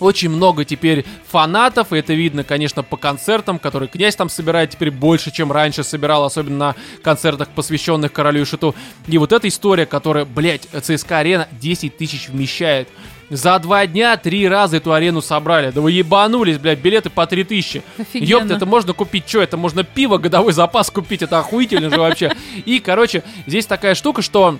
очень 0.00 0.30
много 0.30 0.64
теперь 0.64 1.04
фанатов, 1.26 1.92
и 1.92 1.98
это 1.98 2.14
видно, 2.14 2.44
конечно, 2.44 2.82
по 2.82 2.96
концертам, 2.96 3.58
которые 3.58 3.88
князь 3.88 4.16
там 4.16 4.28
собирает 4.28 4.70
теперь 4.70 4.90
больше, 4.90 5.30
чем 5.30 5.52
раньше 5.52 5.84
собирал, 5.84 6.24
особенно 6.24 6.58
на 6.58 6.74
концертах, 7.02 7.48
посвященных 7.48 8.12
королю 8.12 8.42
и 8.42 8.44
шиту. 8.44 8.74
И 9.06 9.18
вот 9.18 9.32
эта 9.32 9.48
история, 9.48 9.86
которая, 9.86 10.24
блядь, 10.24 10.68
ЦСКА 10.82 11.18
арена 11.18 11.48
10 11.60 11.96
тысяч 11.96 12.28
вмещает. 12.28 12.88
За 13.30 13.58
два 13.58 13.86
дня 13.86 14.16
три 14.16 14.48
раза 14.48 14.78
эту 14.78 14.92
арену 14.92 15.20
собрали. 15.20 15.70
Да 15.70 15.82
вы 15.82 15.92
ебанулись, 15.92 16.58
блядь, 16.58 16.78
билеты 16.78 17.10
по 17.10 17.26
3000. 17.26 17.82
Офигенно. 17.98 18.26
Ёпта, 18.26 18.54
это 18.54 18.64
можно 18.64 18.94
купить 18.94 19.28
что? 19.28 19.42
Это 19.42 19.58
можно 19.58 19.84
пиво, 19.84 20.16
годовой 20.16 20.52
запас 20.52 20.90
купить, 20.90 21.22
это 21.22 21.38
охуительно 21.38 21.90
же 21.90 22.00
вообще. 22.00 22.34
И, 22.64 22.78
короче, 22.78 23.22
здесь 23.46 23.66
такая 23.66 23.94
штука, 23.94 24.22
что 24.22 24.58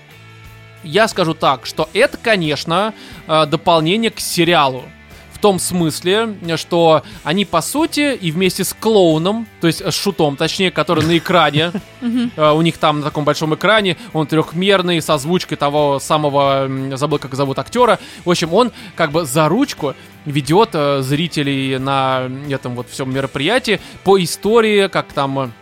я 0.85 1.09
скажу 1.09 1.35
так, 1.35 1.65
что 1.65 1.89
это, 1.94 2.19
конечно, 2.19 2.93
э, 3.27 3.47
дополнение 3.47 4.10
к 4.10 4.20
сериалу. 4.20 4.85
В 5.39 5.40
том 5.40 5.60
смысле, 5.60 6.35
что 6.56 7.05
они, 7.23 7.44
по 7.44 7.60
сути, 7.60 8.16
и 8.16 8.32
вместе 8.32 8.65
с 8.65 8.74
клоуном, 8.74 9.47
то 9.60 9.69
есть 9.69 9.81
с 9.81 9.94
шутом, 9.94 10.36
точнее, 10.36 10.73
который 10.73 11.05
на 11.05 11.16
экране, 11.16 11.70
э, 12.01 12.51
у 12.51 12.60
них 12.60 12.77
там 12.78 12.98
на 12.98 13.05
таком 13.05 13.24
большом 13.24 13.55
экране, 13.55 13.97
он 14.12 14.27
трехмерный, 14.27 15.01
с 15.01 15.09
озвучкой 15.09 15.56
того 15.56 16.01
самого, 16.01 16.69
забыл, 16.97 17.20
как 17.20 17.36
зовут 17.36 17.60
актера. 17.60 18.01
В 18.24 18.31
общем, 18.31 18.52
он 18.52 18.73
как 18.97 19.12
бы 19.12 19.24
за 19.24 19.48
ручку 19.48 19.94
ведет 20.24 20.70
э, 20.73 21.02
зрителей 21.02 21.78
на 21.78 22.28
этом 22.51 22.74
вот 22.74 22.90
всем 22.90 23.15
мероприятии 23.15 23.81
по 24.02 24.20
истории, 24.20 24.89
как 24.89 25.12
там... 25.12 25.52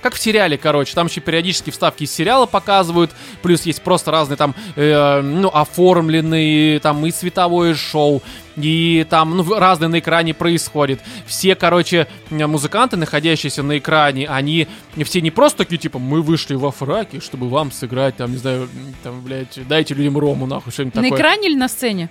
как 0.00 0.14
в 0.14 0.20
сериале, 0.20 0.58
короче, 0.58 0.94
там 0.94 1.06
еще 1.06 1.20
периодически 1.20 1.70
вставки 1.70 2.04
из 2.04 2.12
сериала 2.12 2.46
показывают, 2.46 3.10
плюс 3.42 3.62
есть 3.62 3.82
просто 3.82 4.10
разные 4.10 4.36
там, 4.36 4.54
э, 4.76 5.20
ну, 5.20 5.48
оформленные, 5.48 6.80
там 6.80 7.04
и 7.06 7.10
световое 7.10 7.74
шоу, 7.74 8.22
и 8.56 9.06
там, 9.08 9.36
ну, 9.36 9.54
разное 9.54 9.88
на 9.88 9.98
экране 9.98 10.34
происходит. 10.34 11.00
Все, 11.26 11.54
короче, 11.54 12.06
музыканты, 12.30 12.96
находящиеся 12.96 13.62
на 13.62 13.78
экране, 13.78 14.26
они 14.28 14.66
все 15.04 15.20
не 15.20 15.30
просто 15.30 15.58
такие, 15.58 15.78
типа, 15.78 15.98
мы 15.98 16.22
вышли 16.22 16.54
во 16.54 16.70
фраке, 16.70 17.20
чтобы 17.20 17.48
вам 17.48 17.72
сыграть, 17.72 18.16
там, 18.16 18.32
не 18.32 18.38
знаю, 18.38 18.68
там, 19.02 19.22
блядь, 19.22 19.58
дайте 19.68 19.94
людям 19.94 20.18
рому, 20.18 20.46
нахуй, 20.46 20.72
что-нибудь 20.72 20.94
На 20.96 21.02
такое 21.02 21.18
экране 21.18 21.48
или 21.48 21.56
на 21.56 21.68
сцене? 21.68 22.10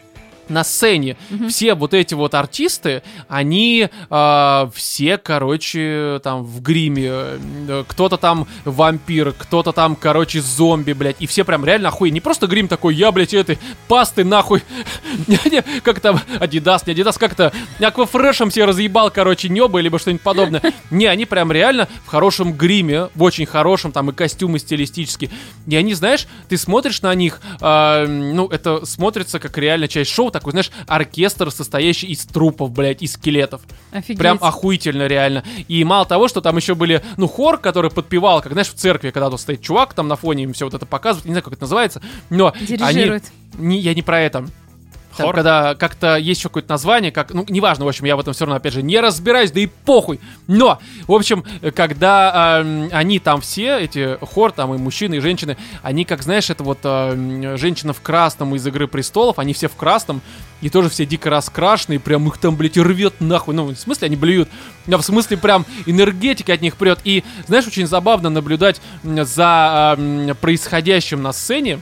На 0.50 0.64
сцене 0.64 1.18
все 1.48 1.74
вот 1.76 1.94
эти 1.94 2.14
вот 2.14 2.34
артисты, 2.34 3.04
они 3.28 3.90
а, 4.10 4.70
все, 4.74 5.18
короче, 5.18 6.20
там 6.24 6.44
в 6.44 6.62
гриме. 6.62 7.10
Э, 7.10 7.84
Кто-то 7.88 8.18
там 8.18 8.48
вампир, 8.66 9.34
кто-то 9.34 9.72
там, 9.72 9.96
короче, 9.96 10.42
зомби, 10.42 10.94
блядь. 10.94 11.18
И 11.20 11.28
все 11.28 11.44
прям 11.44 11.66
реально 11.66 11.90
охуенно. 11.90 12.16
Не 12.16 12.22
просто 12.22 12.48
грим 12.48 12.68
такой, 12.68 12.96
я, 12.96 13.12
блядь, 13.12 13.34
этой 13.34 13.60
пасты 13.88 14.24
нахуй. 14.24 14.64
Как 15.84 16.00
там, 16.00 16.20
Адидас, 16.40 16.86
не 16.86 16.94
Адидас, 16.94 17.18
как-то 17.18 17.52
аквафрешем 17.80 18.50
все 18.50 18.66
разъебал, 18.66 19.12
короче, 19.12 19.50
небо, 19.50 19.80
либо 19.80 20.00
что-нибудь 20.00 20.22
подобное. 20.22 20.62
Не, 20.92 21.06
они 21.06 21.26
прям 21.26 21.52
реально 21.52 21.88
в 22.06 22.08
хорошем 22.08 22.54
гриме, 22.54 23.10
в 23.16 23.24
очень 23.24 23.46
хорошем, 23.46 23.92
там 23.92 24.10
и 24.10 24.14
костюмы 24.14 24.60
стилистические. 24.60 25.30
И 25.68 25.76
они, 25.76 25.94
знаешь, 25.94 26.28
ты 26.48 26.58
смотришь 26.58 27.02
на 27.02 27.14
них, 27.16 27.42
а, 27.62 28.06
ну, 28.08 28.48
это 28.48 28.86
смотрится 28.86 29.40
как 29.40 29.58
реально 29.58 29.88
часть 29.88 30.12
шоу, 30.12 30.32
такой, 30.40 30.52
знаешь, 30.52 30.72
оркестр, 30.88 31.52
состоящий 31.52 32.08
из 32.08 32.26
трупов, 32.26 32.72
блядь, 32.72 33.02
из 33.02 33.14
скелетов. 33.14 33.62
Офигеть. 33.92 34.18
Прям 34.18 34.40
охуительно, 34.42 35.08
реально. 35.08 35.44
И 35.68 35.84
мало 35.84 36.06
того, 36.06 36.28
что 36.28 36.42
там 36.42 36.58
еще 36.58 36.76
были, 36.76 37.04
ну, 37.18 37.28
хор, 37.28 37.58
который 37.58 37.92
подпевал, 37.92 38.42
как, 38.42 38.54
знаешь, 38.54 38.70
в 38.70 38.76
церкви, 38.76 39.12
когда 39.12 39.30
тут 39.30 39.40
стоит 39.40 39.62
чувак, 39.62 39.94
там 39.94 40.08
на 40.08 40.16
фоне 40.16 40.44
им 40.44 40.54
все 40.54 40.66
вот 40.66 40.74
это 40.74 40.86
показывает, 40.86 41.26
не 41.26 41.34
знаю, 41.34 41.44
как 41.44 41.54
это 41.54 41.64
называется, 41.64 42.02
но 42.30 42.54
они... 42.56 42.66
Дирижирует. 42.66 43.24
Не, 43.58 43.80
я 43.80 43.94
не 43.94 44.02
про 44.02 44.22
это. 44.22 44.46
Там, 45.20 45.28
Хор? 45.28 45.36
когда 45.36 45.76
как-то 45.76 46.16
есть 46.16 46.40
еще 46.40 46.48
какое-то 46.48 46.70
название, 46.70 47.12
как, 47.12 47.34
ну, 47.34 47.46
неважно, 47.50 47.84
в 47.84 47.90
общем, 47.90 48.06
я 48.06 48.16
в 48.16 48.22
этом 48.22 48.34
все 48.34 48.46
равно, 48.46 48.56
опять 48.56 48.74
же, 48.74 48.82
не 48.82 49.02
разбираюсь, 49.02 49.52
да 49.52 49.60
и 49.60 49.66
похуй. 49.68 50.22
Но, 50.48 50.80
в 51.08 51.14
общем, 51.14 51.44
когда 51.76 52.62
эм, 52.62 52.90
они 52.94 53.20
там 53.20 53.42
все, 53.42 53.78
эти 53.80 54.18
хор, 54.24 54.54
там 54.54 54.74
и 54.74 54.78
мужчины, 54.78 55.16
и 55.16 55.20
женщины, 55.20 55.58
они, 55.84 56.06
как 56.06 56.24
знаешь, 56.24 56.50
это 56.50 56.64
вот 56.64 56.80
эм, 56.84 57.58
женщина 57.58 57.92
в 57.92 58.00
красном 58.02 58.56
из 58.56 58.66
«Игры 58.66 58.88
престолов», 58.88 59.40
они 59.40 59.52
все 59.52 59.68
в 59.68 59.76
красном, 59.76 60.22
и 60.62 60.70
тоже 60.70 60.90
все 60.90 61.06
дико 61.06 61.30
раскрашенные, 61.30 62.00
прям 62.00 62.26
их 62.30 62.38
там, 62.38 62.56
блядь, 62.56 62.78
рвет 62.78 63.16
нахуй. 63.20 63.54
Ну, 63.54 63.66
в 63.66 63.76
смысле 63.76 64.06
они 64.06 64.16
блюют, 64.16 64.48
а 64.90 64.98
в 64.98 65.02
смысле 65.02 65.36
прям 65.36 65.66
энергетика 65.86 66.54
от 66.54 66.62
них 66.62 66.78
прет. 66.78 67.00
И, 67.04 67.26
знаешь, 67.46 67.68
очень 67.68 67.88
забавно 67.88 68.30
наблюдать 68.30 68.80
за 69.04 69.96
эм, 69.98 70.34
происходящим 70.38 71.22
на 71.22 71.34
сцене, 71.34 71.82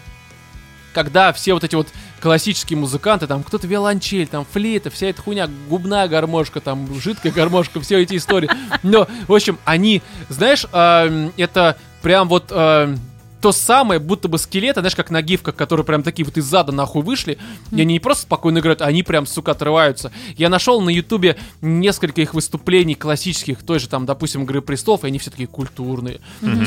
когда 0.97 1.31
все 1.31 1.53
вот 1.53 1.64
эти 1.64 1.76
вот 1.76 1.88
классические 2.28 2.78
музыканты, 2.78 3.26
там 3.26 3.41
кто-то 3.41 3.68
виолончель, 3.68 4.28
там 4.28 4.45
флейта, 4.52 4.90
вся 4.90 5.08
эта 5.08 5.22
хуйня, 5.22 5.49
губная 5.70 6.10
гармошка, 6.10 6.60
там 6.60 6.94
жидкая 6.99 7.32
гармошка, 7.32 7.80
все 7.80 8.02
эти 8.02 8.18
истории. 8.18 8.49
Но, 8.84 9.08
в 9.30 9.34
общем, 9.34 9.58
они, 9.64 10.02
знаешь, 10.28 10.66
эм, 10.74 11.32
это 11.38 11.78
прям 12.02 12.28
вот 12.28 12.52
эм, 12.52 12.99
то 13.41 13.51
самое, 13.51 13.99
будто 13.99 14.27
бы 14.27 14.38
скелеты, 14.38 14.80
знаешь, 14.81 14.95
как 14.95 15.11
на 15.11 15.22
гифках, 15.22 15.55
которые 15.55 15.85
прям 15.85 16.03
такие 16.03 16.26
вот 16.26 16.38
из 16.38 16.45
зада 16.45 16.72
нахуй 16.72 17.03
вышли, 17.03 17.38
и 17.72 17.81
они 17.81 17.93
не 17.93 17.99
просто 17.99 18.23
спокойно 18.23 18.59
играют, 18.59 18.81
а 18.81 18.85
они 18.85 19.03
прям, 19.03 19.26
сука, 19.26 19.51
отрываются. 19.51 20.11
Я 20.35 20.49
нашел 20.49 20.81
на 20.81 20.89
ютубе 20.89 21.38
несколько 21.61 22.22
их 22.22 22.34
выступлений 22.34 22.95
классических, 22.95 23.64
той 23.64 23.80
же 23.80 23.88
там, 23.88 24.05
допустим, 24.05 24.43
Игры 24.43 24.61
престолов, 24.61 25.03
и 25.03 25.07
они 25.07 25.19
все 25.19 25.30
такие 25.30 25.47
культурные, 25.47 26.19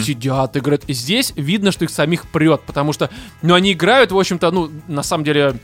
сидят, 0.02 0.56
играют. 0.56 0.84
И 0.86 0.92
здесь 0.92 1.32
видно, 1.36 1.72
что 1.72 1.84
их 1.84 1.90
самих 1.90 2.30
прет, 2.30 2.62
потому 2.66 2.92
что, 2.92 3.10
ну, 3.42 3.54
они 3.54 3.72
играют, 3.72 4.12
в 4.12 4.18
общем-то, 4.18 4.50
ну, 4.50 4.70
на 4.86 5.02
самом 5.02 5.24
деле, 5.24 5.56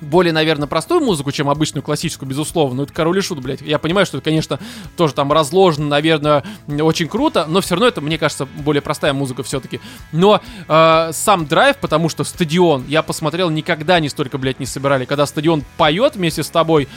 более, 0.00 0.32
наверное, 0.32 0.66
простую 0.66 1.00
музыку, 1.00 1.32
чем 1.32 1.48
обычную 1.48 1.82
классическую, 1.82 2.28
безусловно. 2.28 2.76
Ну, 2.76 2.82
это 2.84 2.92
король 2.92 3.18
и 3.18 3.20
шут, 3.20 3.40
блядь. 3.40 3.60
Я 3.60 3.78
понимаю, 3.78 4.06
что 4.06 4.18
это, 4.18 4.24
конечно, 4.24 4.58
тоже 4.96 5.14
там 5.14 5.32
разложено, 5.32 5.86
наверное, 5.86 6.44
очень 6.68 7.08
круто, 7.08 7.46
но 7.48 7.60
все 7.60 7.74
равно 7.74 7.88
это, 7.88 8.00
мне 8.00 8.18
кажется, 8.18 8.46
более 8.46 8.82
простая 8.82 9.12
музыка 9.12 9.42
все-таки. 9.42 9.80
Но 10.12 10.40
э, 10.68 11.10
сам 11.12 11.46
драйв, 11.46 11.76
потому 11.78 12.08
что 12.08 12.24
стадион, 12.24 12.84
я 12.88 13.02
посмотрел, 13.02 13.50
никогда 13.50 14.00
не 14.00 14.08
столько, 14.08 14.38
блядь, 14.38 14.60
не 14.60 14.66
собирали. 14.66 15.04
Когда 15.04 15.26
стадион 15.26 15.64
поет 15.76 16.16
вместе 16.16 16.42
с 16.42 16.48
тобой, 16.48 16.88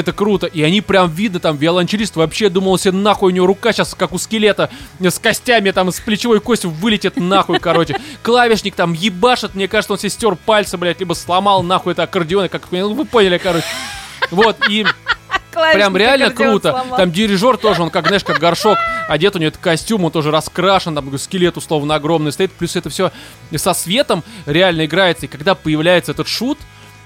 это 0.00 0.12
круто. 0.12 0.46
И 0.46 0.62
они 0.62 0.80
прям 0.80 1.10
видно, 1.10 1.40
там, 1.40 1.56
виолончелист 1.56 2.16
вообще 2.16 2.48
думал 2.48 2.78
себе, 2.78 2.92
нахуй, 2.92 3.32
у 3.32 3.34
него 3.34 3.46
рука 3.46 3.72
сейчас 3.72 3.94
как 3.94 4.12
у 4.12 4.18
скелета, 4.18 4.70
с 5.00 5.18
костями, 5.18 5.70
там, 5.70 5.92
с 5.92 6.00
плечевой 6.00 6.40
костью 6.40 6.70
вылетит 6.70 7.16
нахуй, 7.16 7.58
короче. 7.58 7.98
Клавишник 8.22 8.74
там 8.74 8.92
ебашит, 8.92 9.54
мне 9.54 9.68
кажется, 9.68 9.92
он 9.92 9.98
себе 9.98 10.10
стер 10.10 10.36
пальцы, 10.36 10.76
блядь, 10.76 11.00
либо 11.00 11.14
сломал 11.14 11.62
нахуй 11.62 11.92
это 11.92 12.04
аккордеон, 12.04 12.48
как, 12.48 12.62
ну, 12.70 12.94
вы 12.94 13.04
поняли, 13.04 13.38
короче. 13.38 13.66
Вот, 14.30 14.56
и 14.68 14.86
прям 15.52 15.96
реально 15.96 16.30
круто. 16.30 16.70
сломал. 16.70 16.96
Там 16.96 17.12
дирижер 17.12 17.56
тоже, 17.56 17.82
он 17.82 17.90
как, 17.90 18.06
знаешь, 18.06 18.24
как 18.24 18.38
горшок 18.38 18.78
одет, 19.08 19.36
у 19.36 19.38
него 19.38 19.48
этот 19.48 19.60
костюм, 19.60 20.04
он 20.04 20.12
тоже 20.12 20.30
раскрашен, 20.30 20.94
там 20.94 21.18
скелет 21.18 21.56
условно 21.56 21.94
огромный 21.94 22.32
стоит, 22.32 22.52
плюс 22.52 22.76
это 22.76 22.88
все 22.88 23.12
со 23.54 23.74
светом 23.74 24.24
реально 24.46 24.86
играется, 24.86 25.26
и 25.26 25.28
когда 25.28 25.54
появляется 25.54 26.12
этот 26.12 26.28
шут, 26.28 26.58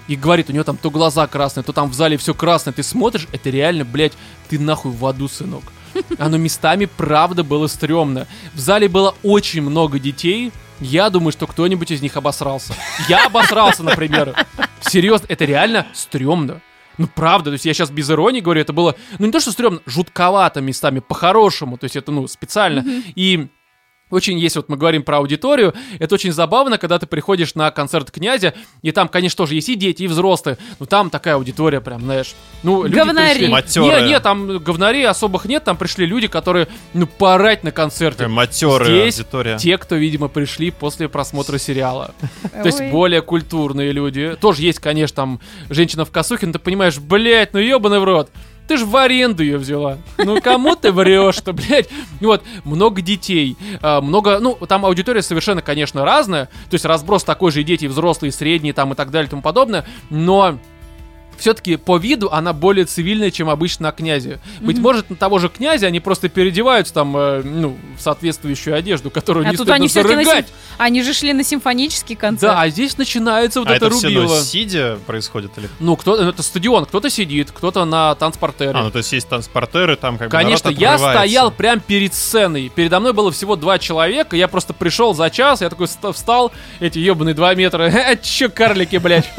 и 0.08 0.16
говорит, 0.16 0.50
у 0.50 0.52
него 0.52 0.64
там 0.64 0.76
то 0.76 0.90
глаза 0.90 1.26
красные, 1.26 1.64
то 1.64 1.72
там 1.72 1.90
в 1.90 1.94
зале 1.94 2.16
все 2.16 2.34
красное, 2.34 2.72
ты 2.72 2.82
смотришь, 2.82 3.28
это 3.32 3.50
реально, 3.50 3.84
блядь, 3.84 4.12
ты 4.48 4.58
нахуй 4.58 4.92
в 4.92 5.04
аду, 5.06 5.28
сынок. 5.28 5.64
Оно 6.18 6.36
местами, 6.36 6.84
правда, 6.84 7.42
было 7.42 7.66
стрёмно. 7.66 8.26
В 8.54 8.58
зале 8.58 8.88
было 8.88 9.14
очень 9.22 9.62
много 9.62 9.98
детей, 9.98 10.52
я 10.80 11.08
думаю, 11.10 11.32
что 11.32 11.46
кто-нибудь 11.46 11.90
из 11.90 12.02
них 12.02 12.16
обосрался. 12.16 12.74
Я 13.08 13.26
обосрался, 13.26 13.82
например. 13.82 14.34
Серьезно, 14.80 15.26
это 15.28 15.44
реально 15.44 15.86
стрёмно. 15.94 16.60
Ну, 16.98 17.08
правда, 17.14 17.50
то 17.50 17.54
есть 17.54 17.66
я 17.66 17.74
сейчас 17.74 17.90
без 17.90 18.10
иронии 18.10 18.40
говорю, 18.40 18.60
это 18.60 18.72
было, 18.72 18.94
ну, 19.18 19.26
не 19.26 19.32
то, 19.32 19.40
что 19.40 19.52
стрёмно, 19.52 19.80
жутковато 19.84 20.60
местами, 20.60 21.00
по-хорошему, 21.00 21.76
то 21.76 21.84
есть 21.84 21.96
это, 21.96 22.10
ну, 22.10 22.26
специально. 22.26 22.84
И 23.14 23.48
очень, 24.10 24.38
если 24.38 24.60
вот 24.60 24.68
мы 24.68 24.76
говорим 24.76 25.02
про 25.02 25.18
аудиторию, 25.18 25.74
это 25.98 26.14
очень 26.14 26.32
забавно, 26.32 26.78
когда 26.78 26.98
ты 26.98 27.06
приходишь 27.06 27.54
на 27.54 27.70
концерт 27.70 28.10
князя, 28.10 28.54
и 28.82 28.92
там, 28.92 29.08
конечно, 29.08 29.38
тоже 29.38 29.54
есть 29.54 29.68
и 29.68 29.74
дети, 29.74 30.04
и 30.04 30.06
взрослые, 30.06 30.58
но 30.78 30.86
там 30.86 31.10
такая 31.10 31.34
аудитория 31.34 31.80
прям, 31.80 32.02
знаешь, 32.02 32.34
ну, 32.62 32.84
люди 32.84 32.94
Говнари. 32.94 33.30
пришли... 33.30 33.48
Матерые. 33.48 34.02
Не, 34.02 34.08
не, 34.08 34.20
там 34.20 34.58
говнарей 34.58 35.06
особых 35.06 35.46
нет, 35.46 35.64
там 35.64 35.76
пришли 35.76 36.06
люди, 36.06 36.28
которые, 36.28 36.68
ну, 36.94 37.06
порать 37.06 37.64
на 37.64 37.72
концерте. 37.72 38.28
Матерая 38.28 38.84
Здесь 38.84 39.18
аудитория. 39.18 39.58
те, 39.58 39.76
кто, 39.78 39.96
видимо, 39.96 40.28
пришли 40.28 40.70
после 40.70 41.08
просмотра 41.08 41.58
сериала. 41.58 42.14
То 42.52 42.66
есть 42.66 42.82
более 42.90 43.22
культурные 43.22 43.92
люди. 43.92 44.36
Тоже 44.40 44.62
есть, 44.62 44.78
конечно, 44.78 45.16
там 45.16 45.40
женщина 45.68 46.04
в 46.04 46.10
косухе, 46.10 46.46
но 46.46 46.52
ты 46.52 46.58
понимаешь, 46.58 46.98
блядь, 46.98 47.52
ну 47.52 47.58
ебаный 47.58 47.98
в 47.98 48.04
рот. 48.04 48.30
Ты 48.68 48.76
же 48.76 48.86
в 48.86 48.96
аренду 48.96 49.42
ее 49.42 49.58
взяла. 49.58 49.98
Ну 50.18 50.40
кому 50.40 50.74
ты 50.76 50.92
врешь-то, 50.92 51.52
блядь? 51.54 51.88
Вот, 52.20 52.42
много 52.64 53.02
детей, 53.02 53.56
а, 53.80 54.00
много, 54.00 54.38
ну, 54.40 54.54
там 54.54 54.84
аудитория 54.84 55.22
совершенно, 55.22 55.62
конечно, 55.62 56.04
разная. 56.04 56.46
То 56.68 56.74
есть 56.74 56.84
разброс 56.84 57.24
такой 57.24 57.52
же 57.52 57.60
и 57.60 57.64
дети, 57.64 57.84
и 57.84 57.88
взрослые, 57.88 58.30
и 58.30 58.32
средние 58.32 58.72
там 58.72 58.92
и 58.92 58.96
так 58.96 59.10
далее 59.10 59.28
и 59.28 59.30
тому 59.30 59.42
подобное. 59.42 59.86
Но 60.10 60.58
все-таки 61.38 61.76
по 61.76 61.96
виду 61.98 62.28
она 62.30 62.52
более 62.52 62.84
цивильная, 62.84 63.30
чем 63.30 63.48
обычно 63.50 63.84
на 63.88 63.92
князе. 63.92 64.40
Быть 64.60 64.78
может, 64.78 65.10
на 65.10 65.16
того 65.16 65.38
же 65.38 65.48
князя 65.48 65.86
они 65.86 66.00
просто 66.00 66.28
переодеваются 66.28 66.94
там, 66.94 67.16
э, 67.16 67.42
ну, 67.44 67.76
в 67.96 68.00
соответствующую 68.00 68.74
одежду, 68.76 69.10
которую 69.10 69.46
А 69.46 69.50
не 69.50 69.56
тут 69.56 69.68
они 69.70 69.88
зарыгать. 69.88 70.46
сим- 70.46 70.54
Они 70.78 71.02
же 71.02 71.12
шли 71.14 71.32
на 71.32 71.42
симфонический 71.44 72.16
концерт. 72.16 72.52
Да, 72.54 72.60
а 72.62 72.68
здесь 72.68 72.96
начинается 72.98 73.60
вот 73.60 73.68
а 73.68 73.74
это 73.76 73.86
это 73.86 73.94
все, 73.96 74.08
ну, 74.08 74.20
рубило. 74.22 74.40
сидя 74.42 74.98
происходит 75.06 75.52
или... 75.58 75.68
Ну, 75.80 75.96
кто, 75.96 76.16
это 76.16 76.42
стадион, 76.42 76.86
кто-то 76.86 77.10
сидит, 77.10 77.50
кто-то 77.52 77.84
на 77.84 78.14
танцпортере. 78.14 78.72
А, 78.74 78.82
ну 78.82 78.90
то 78.90 78.98
есть 78.98 79.12
есть 79.12 79.28
транспортеры, 79.28 79.96
там 79.96 80.18
как 80.18 80.28
бы 80.28 80.32
Конечно, 80.32 80.68
я 80.68 80.98
стоял 80.98 81.50
прям 81.50 81.80
перед 81.80 82.14
сценой. 82.14 82.70
Передо 82.74 83.00
мной 83.00 83.12
было 83.12 83.30
всего 83.30 83.56
два 83.56 83.78
человека. 83.78 84.36
Я 84.36 84.48
просто 84.48 84.72
пришел 84.72 85.14
за 85.14 85.30
час, 85.30 85.60
я 85.60 85.68
такой 85.70 85.88
ст- 85.88 86.12
встал, 86.14 86.52
эти 86.80 86.98
ебаные 86.98 87.34
два 87.34 87.54
метра. 87.54 87.82
«Э, 88.06 88.16
Че, 88.20 88.48
карлики, 88.48 88.96
блядь? 88.96 89.30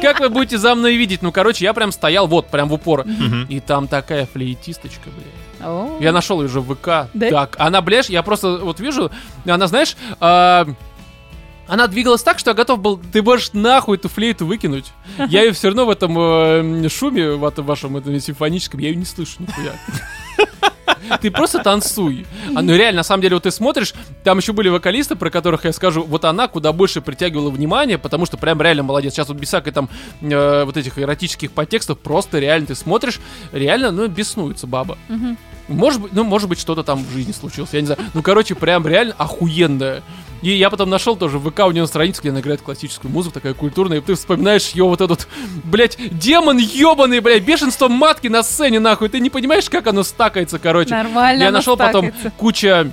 Как 0.00 0.20
вы 0.20 0.28
будете 0.28 0.58
за 0.58 0.74
мной 0.74 0.96
видеть? 0.96 1.22
Ну, 1.22 1.32
короче, 1.40 1.64
я 1.64 1.72
прям 1.72 1.90
стоял 1.90 2.26
вот, 2.26 2.48
прям 2.50 2.68
в 2.68 2.74
упор. 2.74 3.06
И 3.48 3.60
там 3.60 3.88
такая 3.88 4.26
флейтисточка, 4.26 5.08
блядь. 5.08 5.66
О. 5.66 5.96
Я 5.98 6.12
нашел 6.12 6.40
ее 6.42 6.48
уже 6.48 6.60
в 6.60 6.74
ВК. 6.74 7.10
Да? 7.14 7.30
Так, 7.30 7.56
она, 7.58 7.80
блядь, 7.80 8.10
я 8.10 8.22
просто 8.22 8.58
вот 8.58 8.78
вижу, 8.78 9.10
она, 9.46 9.66
знаешь, 9.66 9.96
а, 10.20 10.66
она 11.66 11.86
двигалась 11.86 12.22
так, 12.22 12.38
что 12.38 12.50
я 12.50 12.54
готов 12.54 12.80
был, 12.80 13.00
ты 13.12 13.22
можешь 13.22 13.52
нахуй 13.54 13.96
эту 13.96 14.08
флейту 14.08 14.44
выкинуть. 14.44 14.92
Я 15.28 15.44
ее 15.44 15.52
все 15.52 15.68
равно 15.68 15.86
в 15.86 15.90
этом 15.90 16.14
э, 16.18 16.88
шуме, 16.88 17.30
в 17.32 17.44
этом 17.44 17.64
вашем 17.64 17.96
этом 17.96 18.18
симфоническом, 18.20 18.80
я 18.80 18.88
ее 18.88 18.96
не 18.96 19.04
слышу 19.06 19.36
нихуя. 19.38 19.72
Ты 21.20 21.30
просто 21.30 21.58
танцуй. 21.60 22.26
А, 22.54 22.62
ну 22.62 22.74
реально, 22.74 22.98
на 22.98 23.02
самом 23.02 23.22
деле, 23.22 23.36
вот 23.36 23.44
ты 23.44 23.50
смотришь, 23.50 23.94
там 24.24 24.38
еще 24.38 24.52
были 24.52 24.68
вокалисты, 24.68 25.16
про 25.16 25.30
которых 25.30 25.64
я 25.64 25.72
скажу, 25.72 26.02
вот 26.04 26.24
она 26.24 26.48
куда 26.48 26.72
больше 26.72 27.00
притягивала 27.00 27.50
внимание, 27.50 27.98
потому 27.98 28.26
что 28.26 28.36
прям 28.36 28.60
реально 28.60 28.82
молодец. 28.82 29.14
Сейчас 29.14 29.28
вот 29.28 29.36
без 29.36 29.48
всякой 29.48 29.72
там 29.72 29.88
э, 30.20 30.64
вот 30.64 30.76
этих 30.76 30.98
эротических 30.98 31.52
подтекстов, 31.52 31.98
просто 31.98 32.38
реально 32.38 32.68
ты 32.68 32.74
смотришь, 32.74 33.20
реально, 33.52 33.90
ну, 33.90 34.08
беснуется 34.08 34.66
баба. 34.66 34.98
Может 35.68 36.00
быть, 36.00 36.12
ну, 36.12 36.24
может 36.24 36.48
быть, 36.48 36.58
что-то 36.58 36.82
там 36.82 37.04
в 37.04 37.12
жизни 37.12 37.32
случилось, 37.32 37.70
я 37.72 37.80
не 37.80 37.86
знаю. 37.86 38.00
Ну, 38.14 38.22
короче, 38.22 38.54
прям 38.54 38.86
реально 38.86 39.14
охуенная. 39.18 40.02
И 40.42 40.50
я 40.50 40.70
потом 40.70 40.90
нашел 40.90 41.16
тоже 41.16 41.38
в 41.38 41.50
ВК 41.50 41.60
у 41.66 41.70
нее 41.70 41.82
на 41.82 41.86
странице, 41.88 42.20
где 42.20 42.30
она 42.30 42.40
играет 42.40 42.62
классическую 42.62 43.10
музыку, 43.10 43.34
такая 43.34 43.54
культурная, 43.54 43.98
и 43.98 44.00
ты 44.00 44.14
вспоминаешь 44.14 44.68
ее 44.70 44.84
вот 44.84 45.00
этот, 45.00 45.28
блядь, 45.64 45.96
демон 46.10 46.58
ебаный, 46.58 47.20
блядь, 47.20 47.42
бешенство 47.42 47.88
матки 47.88 48.28
на 48.28 48.42
сцене, 48.42 48.80
нахуй. 48.80 49.08
Ты 49.08 49.20
не 49.20 49.30
понимаешь, 49.30 49.68
как 49.68 49.86
оно 49.86 50.02
стакается, 50.02 50.58
короче. 50.58 50.90
Нормально. 50.90 51.42
Я 51.42 51.50
нашел 51.50 51.76
потом 51.76 52.12
куча 52.38 52.90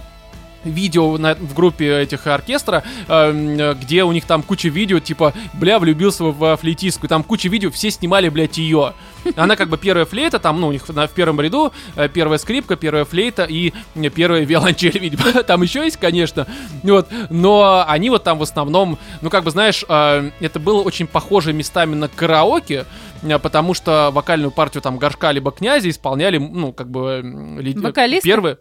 видео 0.63 1.17
на- 1.17 1.35
в 1.35 1.53
группе 1.53 1.99
этих 2.01 2.27
оркестра, 2.27 2.83
э, 3.07 3.73
где 3.81 4.03
у 4.03 4.11
них 4.11 4.25
там 4.25 4.43
куча 4.43 4.69
видео, 4.69 4.99
типа, 4.99 5.33
бля, 5.53 5.79
влюбился 5.79 6.25
в 6.25 6.43
э, 6.43 6.57
флейтистку, 6.57 7.07
там 7.07 7.23
куча 7.23 7.49
видео, 7.49 7.69
все 7.71 7.91
снимали, 7.91 8.29
блядь, 8.29 8.57
ее. 8.57 8.93
Она 9.35 9.55
как 9.55 9.69
бы 9.69 9.77
первая 9.77 10.05
флейта, 10.05 10.39
там, 10.39 10.59
ну, 10.61 10.67
у 10.67 10.71
них 10.71 10.87
на, 10.89 11.07
в 11.07 11.11
первом 11.11 11.39
ряду 11.41 11.73
э, 11.95 12.07
первая 12.09 12.37
скрипка, 12.37 12.75
первая 12.75 13.05
флейта 13.05 13.43
и 13.43 13.73
э, 13.95 14.09
первая 14.09 14.43
виолончель, 14.45 14.97
видимо. 14.99 15.43
Там 15.43 15.61
еще 15.61 15.83
есть, 15.83 15.97
конечно. 15.97 16.47
Вот. 16.83 17.07
Но 17.29 17.83
они 17.87 18.09
вот 18.09 18.23
там 18.23 18.37
в 18.39 18.43
основном, 18.43 18.97
ну, 19.21 19.29
как 19.29 19.43
бы, 19.43 19.51
знаешь, 19.51 19.83
э, 19.87 20.31
это 20.39 20.59
было 20.59 20.81
очень 20.81 21.07
похоже 21.07 21.53
местами 21.53 21.95
на 21.95 22.07
караоке, 22.07 22.85
э, 23.21 23.39
потому 23.39 23.73
что 23.73 24.11
вокальную 24.13 24.51
партию 24.51 24.81
там 24.81 24.97
горшка 24.97 25.31
либо 25.31 25.51
князя 25.51 25.89
исполняли, 25.89 26.37
ну, 26.37 26.71
как 26.73 26.89
бы... 26.89 27.21
м, 27.23 27.59
лид- 27.59 27.79
Вокалисты? 27.81 28.27
Первые. 28.27 28.57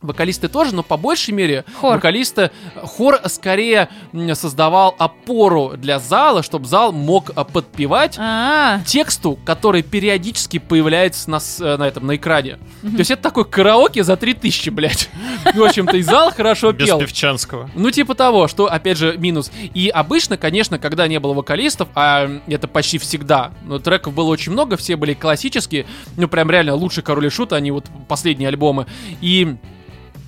Вокалисты 0.00 0.46
тоже, 0.46 0.76
но 0.76 0.84
по 0.84 0.96
большей 0.96 1.34
мере 1.34 1.64
Хор. 1.80 1.96
вокалисты 1.96 2.52
хор 2.76 3.18
скорее 3.26 3.88
создавал 4.34 4.94
опору 4.96 5.72
для 5.76 5.98
зала, 5.98 6.44
чтобы 6.44 6.66
зал 6.66 6.92
мог 6.92 7.32
а, 7.34 7.42
подпевать 7.42 8.14
А, 8.16 8.80
тексту, 8.86 9.36
который 9.44 9.82
периодически 9.82 10.60
появляется 10.60 11.28
на, 11.28 11.40
э, 11.58 11.76
на 11.76 11.88
этом 11.88 12.06
на 12.06 12.14
экране. 12.14 12.58
То 12.82 12.98
есть 12.98 13.10
это 13.10 13.22
такой 13.22 13.44
караоке 13.44 14.04
за 14.04 14.16
3000, 14.16 14.70
блядь. 14.70 15.10
В 15.52 15.60
общем-то, 15.60 15.96
и 15.96 16.02
зал 16.02 16.30
хорошо 16.30 16.70
Без 16.70 16.86
пел. 16.86 17.00
Певчанского. 17.00 17.68
Ну, 17.74 17.90
типа 17.90 18.14
того, 18.14 18.46
что, 18.46 18.70
опять 18.70 18.98
же, 18.98 19.16
минус. 19.18 19.50
И 19.74 19.88
обычно, 19.88 20.36
конечно, 20.36 20.78
когда 20.78 21.08
не 21.08 21.18
было 21.18 21.34
вокалистов, 21.34 21.88
а 21.96 22.30
это 22.46 22.68
почти 22.68 22.98
всегда, 22.98 23.50
но 23.64 23.80
треков 23.80 24.14
было 24.14 24.28
очень 24.28 24.52
много, 24.52 24.76
все 24.76 24.94
были 24.94 25.14
классические, 25.14 25.86
ну, 26.16 26.28
прям 26.28 26.52
реально 26.52 26.76
лучший 26.76 27.02
Король 27.02 27.26
и 27.26 27.30
Шут, 27.30 27.52
они 27.52 27.72
вот 27.72 27.86
последние 28.06 28.46
альбомы. 28.46 28.86
И 29.20 29.56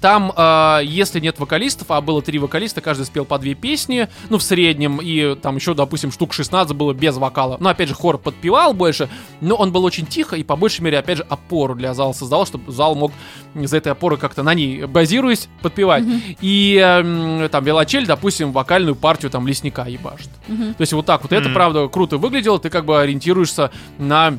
там, 0.01 0.33
э, 0.37 0.81
если 0.85 1.21
нет 1.21 1.39
вокалистов, 1.39 1.91
а 1.91 2.01
было 2.01 2.23
три 2.23 2.39
вокалиста, 2.39 2.81
каждый 2.81 3.07
спел 3.07 3.25
по 3.25 3.39
две 3.39 3.55
песни, 3.55 4.09
ну, 4.29 4.39
в 4.39 4.43
среднем, 4.43 4.99
и 5.03 5.35
там 5.35 5.57
еще, 5.57 5.75
допустим, 5.75 6.11
штук 6.11 6.33
16 6.33 6.75
было 6.75 6.93
без 6.93 7.17
вокала. 7.17 7.57
Ну, 7.61 7.69
опять 7.69 7.89
же, 7.89 7.95
хор 7.95 8.19
подпевал 8.19 8.73
больше, 8.73 9.09
но 9.41 9.55
он 9.57 9.73
был 9.73 9.85
очень 9.85 10.07
тихо, 10.07 10.37
и 10.37 10.43
по 10.43 10.57
большей 10.57 10.83
мере, 10.83 10.99
опять 10.99 11.19
же, 11.19 11.27
опору 11.29 11.75
для 11.75 11.95
зала 11.95 12.13
создавал, 12.13 12.47
чтобы 12.47 12.73
зал 12.73 12.95
мог 12.95 13.13
за 13.55 13.77
этой 13.77 13.93
опоры 13.93 14.17
как-то 14.17 14.43
на 14.43 14.55
ней, 14.55 14.85
базируясь, 14.85 15.49
подпевать. 15.61 16.05
И 16.41 16.77
эм, 16.83 17.49
там 17.49 17.65
Велочель, 17.65 18.07
допустим, 18.07 18.53
вокальную 18.53 18.95
партию 18.95 19.31
там 19.31 19.47
лесника 19.47 19.85
ебашит. 19.87 20.31
Мгм. 20.49 20.75
То 20.75 20.81
есть 20.81 20.93
вот 20.93 21.07
так 21.07 21.23
вот. 21.23 21.33
Это, 21.33 21.45
Мгм. 21.49 21.55
правда, 21.55 21.89
круто 21.89 22.17
выглядело, 22.17 22.59
ты 22.59 22.71
как 22.71 22.85
бы 22.85 23.01
ориентируешься 23.01 23.71
на 23.99 24.39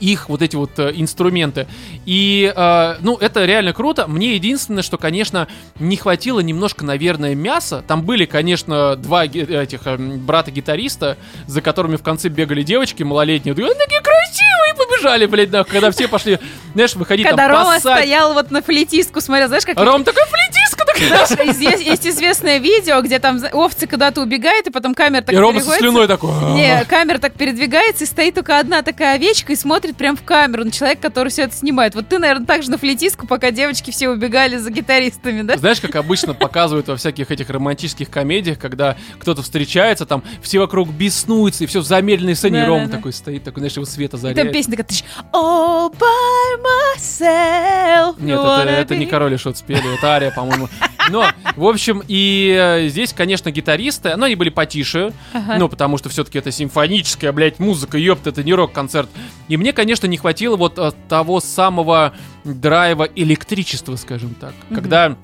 их 0.00 0.28
вот 0.28 0.42
эти 0.42 0.56
вот 0.56 0.78
э, 0.78 0.92
инструменты. 0.94 1.66
И, 2.06 2.52
э, 2.54 2.96
ну, 3.00 3.16
это 3.16 3.44
реально 3.44 3.72
круто. 3.72 4.06
Мне 4.06 4.34
единственное, 4.34 4.82
что, 4.82 4.98
конечно, 4.98 5.48
не 5.78 5.96
хватило 5.96 6.40
немножко, 6.40 6.84
наверное, 6.84 7.34
мяса. 7.34 7.84
Там 7.86 8.02
были, 8.02 8.24
конечно, 8.24 8.96
два 8.96 9.24
этих 9.24 9.86
эм, 9.86 10.18
брата-гитариста, 10.24 11.16
за 11.46 11.60
которыми 11.60 11.96
в 11.96 12.02
конце 12.02 12.28
бегали 12.28 12.62
девочки 12.62 13.02
малолетние. 13.02 13.54
Они 13.54 13.74
такие 13.74 14.00
красивые, 14.00 14.74
побежали, 14.76 15.26
блядь, 15.26 15.50
нахуй, 15.50 15.72
когда 15.72 15.90
все 15.90 16.08
пошли, 16.08 16.38
знаешь, 16.74 16.94
выходить 16.94 17.26
когда 17.26 17.48
там 17.48 17.52
Рома 17.52 17.74
поссать. 17.74 17.98
стоял 17.98 18.34
вот 18.34 18.50
на 18.50 18.62
флейтистку, 18.62 19.20
смотрел, 19.20 19.48
знаешь, 19.48 19.64
как... 19.64 19.78
Ром 19.78 20.04
такой, 20.04 20.22
такая. 20.22 20.57
Знаешь, 20.98 21.56
есть, 21.60 21.86
есть 21.86 22.06
известное 22.06 22.58
видео, 22.58 23.00
где 23.00 23.18
там 23.18 23.40
овцы 23.52 23.86
куда-то 23.86 24.20
убегают, 24.22 24.66
и 24.66 24.70
потом 24.70 24.94
камера 24.94 25.22
так 25.22 25.34
И 25.34 25.38
Рома 25.38 25.60
со 25.60 25.76
слюной 25.78 26.06
такой. 26.06 26.30
Не, 26.54 26.84
камера 26.84 27.18
так 27.18 27.34
передвигается, 27.34 28.04
и 28.04 28.06
стоит 28.06 28.34
только 28.34 28.58
одна 28.58 28.82
такая 28.82 29.14
овечка 29.16 29.52
и 29.52 29.56
смотрит 29.56 29.96
прям 29.96 30.16
в 30.16 30.22
камеру 30.22 30.64
на 30.64 30.70
человека, 30.70 31.02
который 31.02 31.28
все 31.28 31.42
это 31.42 31.54
снимает. 31.54 31.94
Вот 31.94 32.08
ты, 32.08 32.18
наверное, 32.18 32.46
так 32.46 32.62
же 32.62 32.70
на 32.70 32.78
флейтистку, 32.78 33.26
пока 33.26 33.50
девочки 33.50 33.90
все 33.90 34.08
убегали 34.08 34.56
за 34.56 34.70
гитаристами, 34.70 35.42
да? 35.42 35.56
Знаешь, 35.56 35.80
как 35.80 35.96
обычно 35.96 36.34
показывают 36.34 36.88
во 36.88 36.96
всяких 36.96 37.30
этих 37.30 37.50
романтических 37.50 38.10
комедиях, 38.10 38.58
когда 38.58 38.96
кто-то 39.18 39.42
встречается, 39.42 40.06
там 40.06 40.22
все 40.42 40.58
вокруг 40.58 40.88
беснуются, 40.90 41.64
и 41.64 41.66
все 41.66 41.80
в 41.80 41.86
замедленной 41.86 42.34
сцене, 42.36 42.62
и 42.62 42.64
Рома 42.64 42.80
Да-да-да. 42.80 42.96
такой 42.98 43.12
стоит, 43.12 43.44
такой, 43.44 43.60
знаешь, 43.60 43.74
его 43.74 43.84
света 43.86 44.16
И 44.16 44.20
там 44.20 44.34
заряет. 44.34 44.52
песня 44.52 44.76
такая, 44.76 44.86
all 45.32 45.92
by 45.92 46.62
myself. 46.96 48.16
Нет, 48.18 48.38
это, 48.38 48.68
это 48.68 48.96
не 48.96 49.06
be». 49.06 49.08
король 49.08 49.34
и 49.34 49.36
шут 49.36 49.56
спели, 49.56 49.94
это 49.96 50.08
Ария, 50.08 50.30
по-моему. 50.30 50.68
Но, 51.10 51.26
в 51.56 51.64
общем, 51.66 52.02
и 52.06 52.54
э, 52.58 52.88
здесь, 52.88 53.12
конечно, 53.12 53.50
гитаристы, 53.50 54.16
но 54.16 54.26
они 54.26 54.34
были 54.34 54.50
потише, 54.50 55.12
Ага. 55.32 55.56
ну, 55.58 55.68
потому 55.68 55.98
что 55.98 56.08
все-таки 56.08 56.38
это 56.38 56.50
симфоническая, 56.50 57.32
блядь, 57.32 57.58
музыка, 57.58 57.98
ёпт, 57.98 58.26
это 58.26 58.42
не 58.42 58.52
рок-концерт. 58.54 59.08
И 59.48 59.56
мне, 59.56 59.72
конечно, 59.72 60.06
не 60.06 60.16
хватило 60.16 60.56
вот 60.56 60.78
э, 60.78 60.92
того 61.08 61.40
самого 61.40 62.14
драйва 62.44 63.08
электричества, 63.14 63.96
скажем 63.96 64.34
так. 64.34 64.52
Когда 64.72 65.16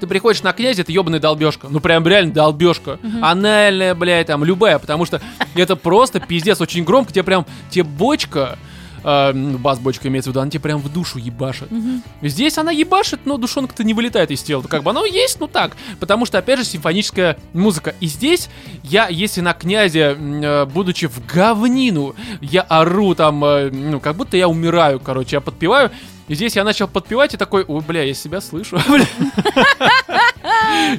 ты 0.00 0.06
приходишь 0.06 0.42
на 0.42 0.52
князя, 0.52 0.82
это 0.82 0.92
ебаная 0.92 1.18
долбежка. 1.20 1.66
Ну, 1.68 1.80
прям 1.80 2.06
реально 2.06 2.32
долбежка. 2.32 2.98
Анальная, 3.20 3.94
блядь, 3.94 4.28
там, 4.28 4.44
любая, 4.44 4.78
потому 4.78 5.04
что 5.06 5.20
это 5.54 5.74
просто 5.76 6.20
пиздец, 6.20 6.60
очень 6.60 6.84
громко, 6.84 7.12
тебе 7.12 7.24
прям, 7.24 7.46
тебе 7.70 7.82
бочка, 7.84 8.58
э, 9.02 9.32
ну, 9.32 9.58
бас-бочка 9.58 10.08
имеется 10.08 10.30
в 10.30 10.32
виду, 10.32 10.40
она 10.40 10.50
тебе 10.50 10.60
прям 10.60 10.80
в 10.80 10.92
душу 10.92 11.18
ебашит. 11.18 11.68
Здесь 12.22 12.58
она 12.58 12.70
ебашит, 12.70 13.20
но 13.24 13.36
душонка-то 13.36 13.84
не 13.84 13.94
вылетает 13.94 14.30
из 14.30 14.42
тела. 14.42 14.62
Как 14.62 14.82
бы 14.82 14.90
оно 14.90 15.04
есть, 15.04 15.40
ну 15.40 15.46
так. 15.46 15.76
Потому 16.00 16.26
что, 16.26 16.38
опять 16.38 16.58
же, 16.58 16.64
симфоническая 16.64 17.38
музыка. 17.52 17.94
И 18.00 18.06
здесь 18.06 18.48
я, 18.82 19.08
если 19.08 19.40
на 19.40 19.52
князя, 19.54 20.16
м, 20.18 20.42
э, 20.42 20.64
будучи 20.66 21.06
в 21.06 21.24
говнину, 21.26 22.14
я 22.40 22.62
ору 22.62 23.14
там, 23.14 23.44
э, 23.44 23.70
ну, 23.70 24.00
как 24.00 24.16
будто 24.16 24.36
я 24.36 24.48
умираю, 24.48 25.00
короче, 25.00 25.36
я 25.36 25.40
подпеваю. 25.40 25.90
И 26.28 26.34
здесь 26.34 26.56
я 26.56 26.64
начал 26.64 26.88
подпевать 26.88 27.32
и 27.34 27.36
такой, 27.38 27.64
ой, 27.66 27.80
бля, 27.80 28.02
я 28.02 28.14
себя 28.14 28.40
слышу. 28.40 28.78
бля». 28.88 29.06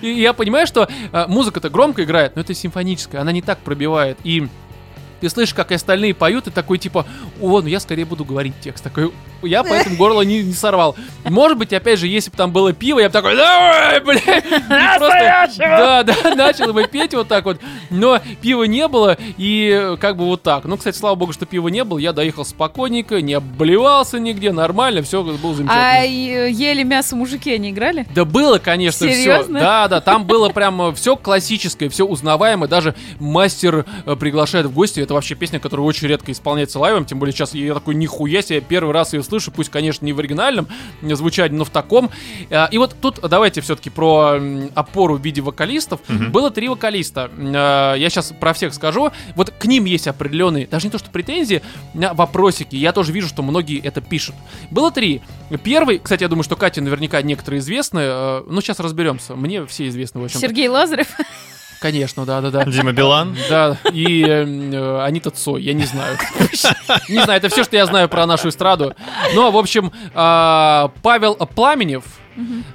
И 0.02 0.10
я 0.10 0.34
понимаю, 0.34 0.68
что 0.68 0.88
э, 1.12 1.26
музыка-то 1.28 1.70
громко 1.70 2.04
играет, 2.04 2.36
но 2.36 2.42
это 2.42 2.54
симфоническая, 2.54 3.22
она 3.22 3.32
не 3.32 3.42
так 3.42 3.60
пробивает. 3.60 4.18
И 4.24 4.48
ты 5.20 5.30
слышишь, 5.30 5.54
как 5.54 5.72
и 5.72 5.76
остальные 5.76 6.14
поют, 6.14 6.48
и 6.48 6.52
такой 6.52 6.78
типа, 6.78 7.06
о, 7.42 7.62
ну 7.62 7.68
я 7.68 7.80
скорее 7.80 8.06
буду 8.06 8.26
говорить 8.26 8.54
текст. 8.62 8.84
Такой, 8.84 9.12
я 9.44 9.64
поэтому 9.64 9.96
горло 9.98 10.22
не, 10.22 10.44
не 10.44 10.54
сорвал. 10.54 10.96
Может 11.26 11.58
быть, 11.58 11.74
опять 11.74 12.00
же, 12.00 12.08
если 12.08 12.30
бы 12.32 12.38
там 12.38 12.52
было 12.52 12.74
пиво, 12.74 13.00
я 13.00 13.10
бы 13.10 13.14
такой, 13.14 13.36
давай, 13.36 14.00
блядь. 14.02 14.24
Просто- 14.98 15.50
Да, 15.58 16.04
да, 16.04 16.36
начал 16.36 16.74
бы 16.74 16.86
петь 16.88 17.14
вот 17.14 17.28
так 17.28 17.46
вот. 17.46 17.60
Но 17.90 18.20
пива 18.42 18.64
не 18.64 18.88
было, 18.88 19.18
и 19.38 19.70
э, 19.72 19.98
как 19.98 20.18
бы 20.18 20.26
вот 20.26 20.44
так. 20.44 20.66
Ну, 20.66 20.78
кстати, 20.78 20.98
слава 20.98 21.16
богу, 21.16 21.34
что 21.34 21.46
пива 21.46 21.68
не 21.70 21.84
было, 21.84 21.98
я 21.98 22.14
доехал 22.14 22.46
спокойненько, 22.46 23.22
не 23.22 23.34
обливался 23.34 24.20
нигде, 24.20 24.52
нормально, 24.52 25.02
все 25.02 25.24
было 25.24 25.36
замечательно. 25.56 25.70
А 25.92 26.06
э, 26.06 26.52
ели 26.52 26.84
мясо 26.84 27.16
мужики 27.16 27.54
они 27.54 27.72
играли? 27.72 28.06
Да 28.14 28.26
было, 28.26 28.58
конечно, 28.60 29.08
все. 29.08 29.16
Серьезно? 29.16 29.60
Да, 29.60 29.88
да, 29.88 30.02
там 30.02 30.26
было 30.26 30.50
прям 30.50 30.94
все 30.96 31.16
классическое, 31.16 31.90
все 31.90 32.06
узнаваемое. 32.06 32.68
Даже 32.70 32.96
мастер 33.20 33.86
э, 34.06 34.16
приглашает 34.16 34.66
в 34.68 34.74
гости. 34.74 35.00
Это 35.00 35.14
вообще 35.14 35.36
песня, 35.36 35.60
которая 35.60 35.86
очень 35.86 36.08
редко 36.08 36.32
исполняется 36.32 36.80
лайвом. 36.80 37.06
Тем 37.06 37.20
более 37.20 37.34
сейчас 37.34 37.54
я 37.54 37.74
такой, 37.74 37.96
нихуя 37.96 38.42
себе, 38.42 38.62
первый 38.62 38.94
раз 38.94 39.14
ее 39.14 39.24
слышу. 39.30 39.52
Пусть, 39.52 39.70
конечно, 39.70 40.06
не 40.06 40.14
в 40.14 40.20
оригинальном 40.20 40.68
звучании, 41.02 41.56
но 41.58 41.66
в 41.66 41.70
таком. 41.70 42.10
Э, 42.50 42.68
И 42.72 42.78
вот 42.78 42.96
тут 43.00 43.20
давайте 43.22 43.62
все-таки 43.62 43.90
про 43.90 44.40
опору 44.76 45.16
в 45.18 45.22
виде 45.24 45.42
вокалистов. 45.42 46.02
Было 46.08 46.52
три 46.52 46.68
вокалиста. 46.68 47.30
Э, 47.38 47.96
Я 47.98 48.10
сейчас 48.10 48.34
про 48.40 48.54
всех 48.54 48.74
скажу. 48.74 49.12
Вот 49.36 49.52
к 49.52 49.66
ним 49.66 49.86
есть 49.86 50.08
определенные, 50.08 50.68
даже 50.68 50.88
не 50.88 50.92
то 50.92 50.98
что 50.98 51.10
претензии, 51.10 51.62
а 52.02 52.14
вопросики. 52.14 52.76
Я 52.76 52.92
тоже 52.92 53.12
вижу, 53.12 53.28
что 53.28 53.42
многие 53.44 53.80
это 53.82 54.02
пишут. 54.02 54.36
Было 54.72 54.92
три. 54.92 55.22
Первый, 55.64 56.00
кстати, 56.00 56.24
я 56.24 56.28
думаю, 56.30 56.44
что 56.44 56.56
Кате 56.56 56.82
наверняка 56.82 57.22
некоторые 57.22 57.60
известны. 57.60 58.42
Ну, 58.48 58.62
сейчас 58.62 58.80
разберемся. 58.80 59.36
Мне 59.36 59.66
все 59.66 59.88
известны, 59.88 60.22
в 60.22 60.26
общем 60.26 60.40
Сергей 60.40 60.68
Лазарев? 60.68 61.08
Конечно, 61.80 62.26
да-да-да. 62.26 62.66
Дима 62.66 62.92
Билан. 62.92 63.38
Да, 63.50 63.78
и 63.92 64.24
э, 64.24 64.46
э, 64.46 65.02
Анита 65.02 65.32
Цой, 65.32 65.64
я 65.64 65.74
не 65.74 65.86
знаю. 65.86 66.18
Не 67.10 67.24
знаю, 67.24 67.38
это 67.38 67.50
все, 67.50 67.64
что 67.64 67.78
я 67.78 67.86
знаю 67.86 68.10
про 68.10 68.26
нашу 68.26 68.50
эстраду. 68.50 68.94
Но, 69.34 69.52
в 69.52 69.58
общем, 69.58 69.92
а, 70.14 70.92
Павел 71.02 71.36
Пламенев, 71.36 72.04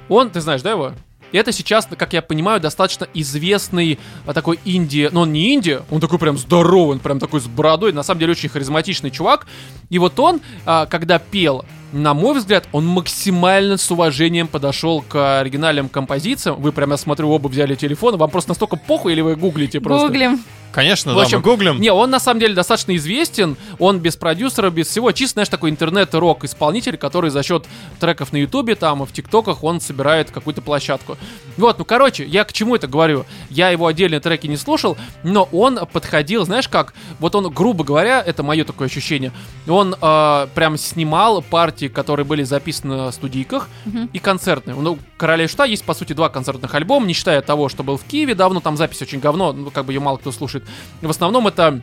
он, 0.09 0.29
ты 0.29 0.41
знаешь, 0.41 0.61
да, 0.61 0.71
его? 0.71 0.93
Это 1.31 1.51
сейчас, 1.51 1.87
как 1.97 2.13
я 2.13 2.21
понимаю, 2.21 2.61
достаточно 2.61 3.07
известный 3.13 3.99
а, 4.25 4.33
такой 4.33 4.59
инди... 4.65 5.09
Ну, 5.11 5.21
он 5.21 5.33
не 5.33 5.53
инди, 5.53 5.81
он 5.89 5.99
такой 5.99 6.17
прям 6.17 6.37
здоровый, 6.37 6.95
он 6.95 6.99
прям 6.99 7.19
такой 7.19 7.41
с 7.41 7.45
бородой. 7.45 7.93
На 7.93 8.03
самом 8.03 8.19
деле, 8.19 8.31
очень 8.31 8.49
харизматичный 8.49 9.11
чувак. 9.11 9.45
И 9.89 9.99
вот 9.99 10.19
он, 10.19 10.41
а, 10.65 10.85
когда 10.85 11.19
пел, 11.19 11.65
на 11.91 12.13
мой 12.13 12.37
взгляд, 12.37 12.67
он 12.71 12.85
максимально 12.85 13.77
с 13.77 13.89
уважением 13.91 14.47
подошел 14.47 15.01
к 15.01 15.39
оригинальным 15.39 15.89
композициям. 15.89 16.61
Вы 16.61 16.71
прям, 16.71 16.91
я 16.91 16.97
смотрю, 16.97 17.29
оба 17.29 17.47
взяли 17.47 17.75
телефон. 17.75 18.17
Вам 18.17 18.29
просто 18.29 18.51
настолько 18.51 18.75
похуй, 18.75 19.13
или 19.13 19.21
вы 19.21 19.35
гуглите 19.35 19.79
просто? 19.79 20.07
Гуглим. 20.07 20.43
Конечно, 20.75 21.13
В 21.13 21.15
да, 21.15 21.21
общем, 21.21 21.37
мы 21.37 21.43
гуглим. 21.43 21.79
Не, 21.79 21.89
он 21.89 22.09
на 22.09 22.19
самом 22.19 22.41
деле 22.41 22.53
достаточно 22.53 22.93
известен. 22.97 23.55
Он 23.79 23.99
без 23.99 24.17
продюсера, 24.17 24.69
без 24.69 24.87
всего. 24.87 25.13
Чисто, 25.13 25.35
знаешь, 25.35 25.47
такой 25.47 25.69
интернет-рок 25.69 26.43
исполнитель, 26.43 26.97
который 26.97 27.29
за 27.29 27.43
счет 27.43 27.65
треков 28.01 28.33
на 28.33 28.37
Ютубе, 28.37 28.75
там, 28.75 29.01
и 29.01 29.05
в 29.05 29.13
ТикТоках 29.13 29.63
он 29.63 29.79
собирает 29.79 30.31
какую-то 30.31 30.61
площадку. 30.61 31.17
Вот, 31.55 31.79
ну, 31.79 31.85
короче, 31.85 32.25
я 32.25 32.43
к 32.43 32.51
чему 32.51 32.75
это 32.75 32.87
говорю? 32.87 33.25
Я 33.49 33.69
его 33.69 33.87
отдельные 33.87 34.19
треки 34.19 34.47
не 34.47 34.57
слушал, 34.57 34.97
но 35.23 35.47
он 35.53 35.79
подходил, 35.93 36.43
знаешь 36.43 36.67
как? 36.67 36.93
Вот 37.19 37.35
он, 37.35 37.49
грубо 37.53 37.85
говоря, 37.85 38.21
это 38.21 38.43
мое 38.43 38.65
такое 38.65 38.89
ощущение, 38.89 39.31
он 39.65 39.95
э, 39.99 40.47
прям 40.53 40.77
снимал 40.77 41.41
партии, 41.75 41.87
которые 41.87 42.25
были 42.25 42.43
записаны 42.43 42.95
на 42.95 43.11
студийках, 43.11 43.67
и 44.13 44.19
концертные. 44.19 44.75
Ну, 44.75 44.97
Короля 45.17 45.43
и 45.43 45.47
Шута 45.47 45.65
есть, 45.65 45.83
по 45.83 45.93
сути, 45.93 46.13
два 46.13 46.29
концертных 46.29 46.73
альбома, 46.73 47.05
не 47.05 47.13
считая 47.13 47.41
того, 47.41 47.67
что 47.67 47.83
был 47.83 47.97
в 47.97 48.03
Киеве 48.03 48.33
давно, 48.33 48.61
там 48.61 48.77
запись 48.77 49.01
очень 49.01 49.19
говно, 49.19 49.51
ну, 49.51 49.71
как 49.71 49.85
бы 49.85 49.91
ее 49.91 49.99
мало 49.99 50.17
кто 50.17 50.31
слушает. 50.31 50.63
В 51.01 51.09
основном 51.09 51.47
это 51.47 51.81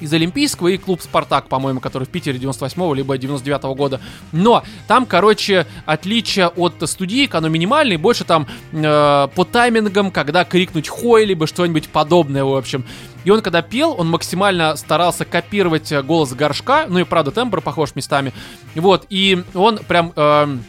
из 0.00 0.12
Олимпийского 0.12 0.68
и 0.68 0.76
клуб 0.76 1.00
«Спартак», 1.02 1.48
по-моему, 1.48 1.80
который 1.80 2.04
в 2.04 2.08
Питере 2.08 2.38
98-го 2.38 2.94
либо 2.94 3.16
99-го 3.16 3.74
года. 3.74 4.00
Но 4.32 4.62
там, 4.86 5.06
короче, 5.06 5.66
отличие 5.86 6.48
от 6.48 6.74
студийок, 6.88 7.34
оно 7.34 7.48
минимальное, 7.48 7.98
больше 7.98 8.24
там 8.24 8.46
э, 8.72 9.28
по 9.34 9.44
таймингам, 9.44 10.10
когда 10.10 10.44
крикнуть 10.44 10.88
«хой», 10.88 11.24
либо 11.24 11.46
что-нибудь 11.46 11.88
подобное, 11.88 12.44
в 12.44 12.54
общем. 12.54 12.84
И 13.24 13.30
он, 13.30 13.42
когда 13.42 13.62
пел, 13.62 13.94
он 13.98 14.08
максимально 14.08 14.76
старался 14.76 15.24
копировать 15.24 15.92
э, 15.92 16.02
голос 16.02 16.32
горшка, 16.32 16.86
ну 16.88 16.98
и, 16.98 17.04
правда, 17.04 17.30
тембр 17.30 17.60
похож 17.60 17.94
местами. 17.94 18.32
Вот, 18.74 19.06
и 19.10 19.42
он 19.54 19.78
прям... 19.78 20.12
эм, 20.16 20.64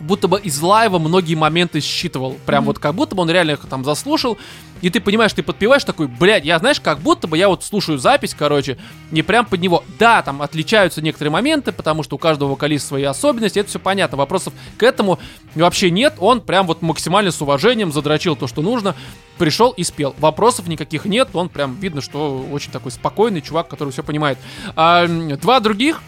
будто 0.00 0.28
бы 0.28 0.40
из 0.40 0.60
лайва 0.60 0.98
многие 0.98 1.34
моменты 1.34 1.80
считывал. 1.80 2.36
Прям 2.46 2.64
вот 2.64 2.78
как 2.78 2.94
будто 2.94 3.14
бы 3.14 3.22
он 3.22 3.30
реально 3.30 3.52
их 3.52 3.66
там 3.68 3.84
заслушал. 3.84 4.38
И 4.82 4.90
ты 4.90 5.00
понимаешь, 5.00 5.32
ты 5.32 5.42
подпеваешь 5.42 5.84
такой, 5.84 6.06
блядь, 6.06 6.44
я 6.44 6.58
знаешь, 6.58 6.80
как 6.80 7.00
будто 7.00 7.26
бы 7.26 7.38
я 7.38 7.48
вот 7.48 7.64
слушаю 7.64 7.98
запись, 7.98 8.34
короче, 8.38 8.76
не 9.10 9.22
прям 9.22 9.46
под 9.46 9.60
него. 9.60 9.82
Да, 9.98 10.22
там 10.22 10.42
отличаются 10.42 11.00
некоторые 11.00 11.32
моменты, 11.32 11.72
потому 11.72 12.02
что 12.02 12.16
у 12.16 12.18
каждого 12.18 12.50
вокалиста 12.50 12.88
свои 12.88 13.04
особенности, 13.04 13.58
это 13.58 13.70
все 13.70 13.78
понятно. 13.78 14.18
Вопросов 14.18 14.52
к 14.76 14.82
этому 14.82 15.18
вообще 15.54 15.90
нет. 15.90 16.14
Он 16.18 16.40
прям 16.40 16.66
вот 16.66 16.82
максимально 16.82 17.30
с 17.30 17.40
уважением 17.40 17.90
задрочил 17.90 18.36
то, 18.36 18.46
что 18.46 18.60
нужно. 18.60 18.94
Пришел 19.38 19.70
и 19.70 19.82
спел. 19.82 20.14
Вопросов 20.18 20.68
никаких 20.68 21.06
нет. 21.06 21.28
Он 21.32 21.48
прям 21.48 21.76
видно, 21.76 22.02
что 22.02 22.46
очень 22.52 22.70
такой 22.70 22.92
спокойный 22.92 23.40
чувак, 23.40 23.68
который 23.68 23.90
все 23.90 24.02
понимает. 24.02 24.38
А, 24.74 25.06
два 25.06 25.60
других 25.60 26.02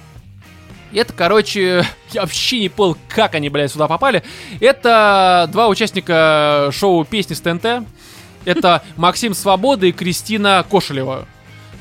это, 0.93 1.13
короче, 1.13 1.85
я 2.13 2.23
вообще 2.23 2.61
не 2.61 2.69
понял, 2.69 2.97
как 3.09 3.35
они, 3.35 3.49
блядь, 3.49 3.73
сюда 3.73 3.89
попали. 3.89 4.23
Это 4.61 5.49
два 5.53 5.69
участника 5.69 6.71
шоу 6.73 7.05
«Песни 7.05 7.35
с 7.35 7.41
ТНТ». 7.41 7.87
Это 8.45 8.83
Максим 8.97 9.35
Свобода 9.35 9.87
и 9.87 9.93
Кристина 9.93 10.65
Кошелева. 10.69 11.27